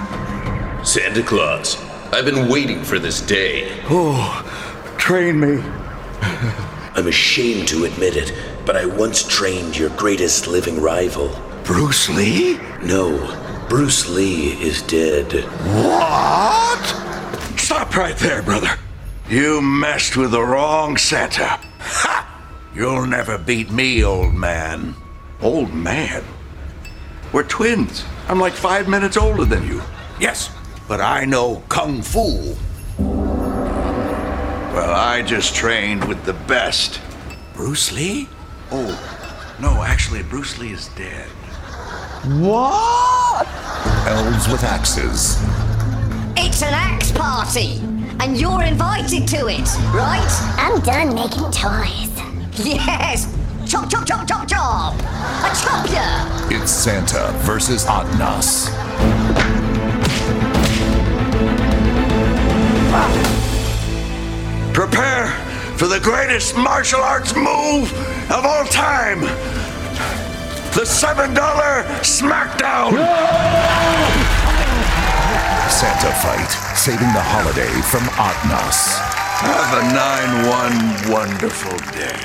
Santa 0.84 1.22
Claus, 1.22 1.77
I've 2.14 2.26
been 2.26 2.49
waiting 2.49 2.84
for 2.84 2.99
this 2.99 3.22
day. 3.22 3.69
Oh, 3.89 4.43
train 4.97 5.39
me. 5.39 5.61
I'm 6.95 7.07
ashamed 7.07 7.68
to 7.68 7.84
admit 7.84 8.15
it, 8.15 8.34
but 8.65 8.76
I 8.77 8.85
once 8.85 9.27
trained 9.27 9.77
your 9.77 9.89
greatest 9.91 10.47
living 10.47 10.81
rival. 10.81 11.38
Bruce 11.65 12.10
Lee? 12.10 12.60
No, 12.81 13.65
Bruce 13.68 14.10
Lee 14.10 14.53
is 14.53 14.81
dead. 14.84 15.43
What? 15.76 16.85
Stop 17.60 17.95
right 17.95 18.18
there, 18.18 18.41
brother. 18.41 18.72
You 19.30 19.61
messed 19.61 20.18
with 20.18 20.31
the 20.31 20.41
wrong 20.41 20.97
Santa. 20.97 21.60
Ha! 21.80 22.26
You'll 22.73 23.06
never 23.06 23.38
beat 23.38 23.69
me, 23.69 24.03
old 24.03 24.34
man. 24.34 24.95
Old 25.41 25.73
man? 25.73 26.23
We're 27.34 27.43
twins. 27.43 28.03
I'm 28.27 28.39
like 28.39 28.53
five 28.53 28.88
minutes 28.88 29.18
older 29.18 29.45
than 29.45 29.68
you. 29.68 29.81
Yes, 30.19 30.49
but 30.90 30.99
I 30.99 31.24
know 31.24 31.61
Kung 31.70 32.02
Fu. 32.02 32.56
Well, 34.74 34.91
I 34.91 35.22
just 35.22 35.53
trained 35.53 36.03
with 36.06 36.26
the 36.26 36.34
best. 36.34 36.99
Bruce 37.53 37.91
Lee? 37.91 38.28
Oh, 38.72 38.90
no, 39.61 39.84
actually, 39.84 40.24
Bruce 40.24 40.57
Lee 40.57 40.72
is 40.72 40.88
dead. 40.90 41.28
What? 42.41 43.48
Elves 44.07 44.48
with 44.52 44.64
axes. 44.64 45.38
It's 46.36 46.64
an 46.64 46.74
axe 46.74 47.11
party, 47.11 47.82
and 48.20 48.36
you're 48.36 48.64
invited 48.64 49.28
to 49.28 49.48
it, 49.48 49.70
right? 49.94 50.28
I'm 50.57 50.82
done 50.82 51.14
making 51.14 51.52
toys. 51.52 52.10
Yes! 52.66 53.32
Chop, 53.68 53.91
chop, 53.91 54.07
chop, 54.07 54.28
chop, 54.28 54.48
chop! 54.48 54.95
I 54.98 55.53
chop 55.53 55.88
ya! 55.91 56.57
It's 56.57 56.72
Santa 56.72 57.32
versus 57.44 57.86
Atnas. 57.86 59.69
Prepare 64.74 65.28
for 65.78 65.88
the 65.88 65.99
greatest 65.99 66.56
martial 66.56 67.02
arts 67.02 67.36
move 67.36 67.91
of 68.32 68.45
all 68.45 68.66
time 68.66 69.22
the 70.74 70.82
$7 70.82 71.34
SmackDown! 72.03 72.91
Santa 75.70 76.11
fight, 76.22 76.78
saving 76.78 77.11
the 77.14 77.22
holiday 77.22 77.70
from 77.90 78.02
Atnas. 78.18 78.99
Have 79.41 79.74
a 79.78 79.94
9 79.94 81.07
1 81.07 81.11
wonderful 81.11 81.78
day. 81.91 82.20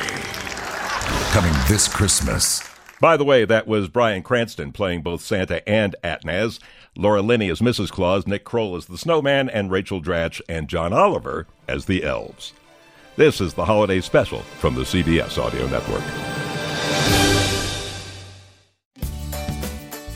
Coming 1.32 1.54
this 1.68 1.88
Christmas. 1.88 2.62
By 3.00 3.16
the 3.16 3.24
way, 3.24 3.44
that 3.44 3.66
was 3.66 3.88
Bryan 3.88 4.22
Cranston 4.22 4.72
playing 4.72 5.02
both 5.02 5.22
Santa 5.22 5.66
and 5.68 5.96
Atnaz. 6.04 6.58
Laura 6.96 7.22
Linney 7.22 7.50
as 7.50 7.60
Mrs. 7.60 7.90
Claus, 7.90 8.26
Nick 8.26 8.44
Kroll 8.44 8.76
as 8.76 8.86
the 8.86 8.98
Snowman, 8.98 9.48
and 9.48 9.70
Rachel 9.70 10.00
Dratch 10.00 10.40
and 10.48 10.68
John 10.68 10.92
Oliver 10.92 11.46
as 11.66 11.86
the 11.86 12.04
Elves. 12.04 12.52
This 13.16 13.40
is 13.40 13.54
the 13.54 13.64
holiday 13.64 14.00
special 14.00 14.40
from 14.60 14.74
the 14.74 14.82
CBS 14.82 15.42
Audio 15.42 15.66
Network. 15.68 16.02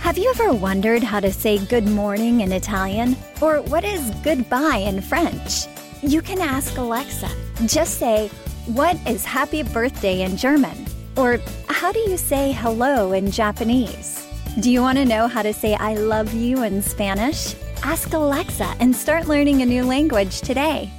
Have 0.01 0.17
you 0.17 0.31
ever 0.31 0.53
wondered 0.53 1.03
how 1.03 1.21
to 1.21 1.33
say 1.33 1.59
good 1.67 1.87
morning 1.87 2.43
in 2.43 2.53
Italian? 2.53 3.17
Or 3.41 3.61
what 3.63 3.85
is 3.85 4.11
goodbye 4.23 4.79
in 4.79 5.01
French? 5.01 5.67
You 6.03 6.23
can 6.23 6.41
ask 6.41 6.77
Alexa. 6.77 7.29
Just 7.67 7.99
say, 7.99 8.29
What 8.67 8.97
is 9.07 9.25
happy 9.25 9.63
birthday 9.65 10.23
in 10.23 10.37
German? 10.37 10.87
Or 11.17 11.41
how 11.69 11.91
do 11.91 11.99
you 11.99 12.17
say 12.17 12.53
hello 12.53 13.13
in 13.13 13.31
Japanese? 13.31 14.28
Do 14.57 14.73
you 14.73 14.83
want 14.83 14.99
to 14.99 15.05
know 15.05 15.29
how 15.29 15.43
to 15.43 15.53
say 15.53 15.75
I 15.77 15.95
love 15.95 16.35
you 16.35 16.65
in 16.65 16.83
Spanish? 16.83 17.55
Ask 17.85 18.13
Alexa 18.13 18.75
and 18.81 18.95
start 18.95 19.29
learning 19.29 19.63
a 19.63 19.67
new 19.67 19.85
language 19.85 20.41
today. 20.41 20.91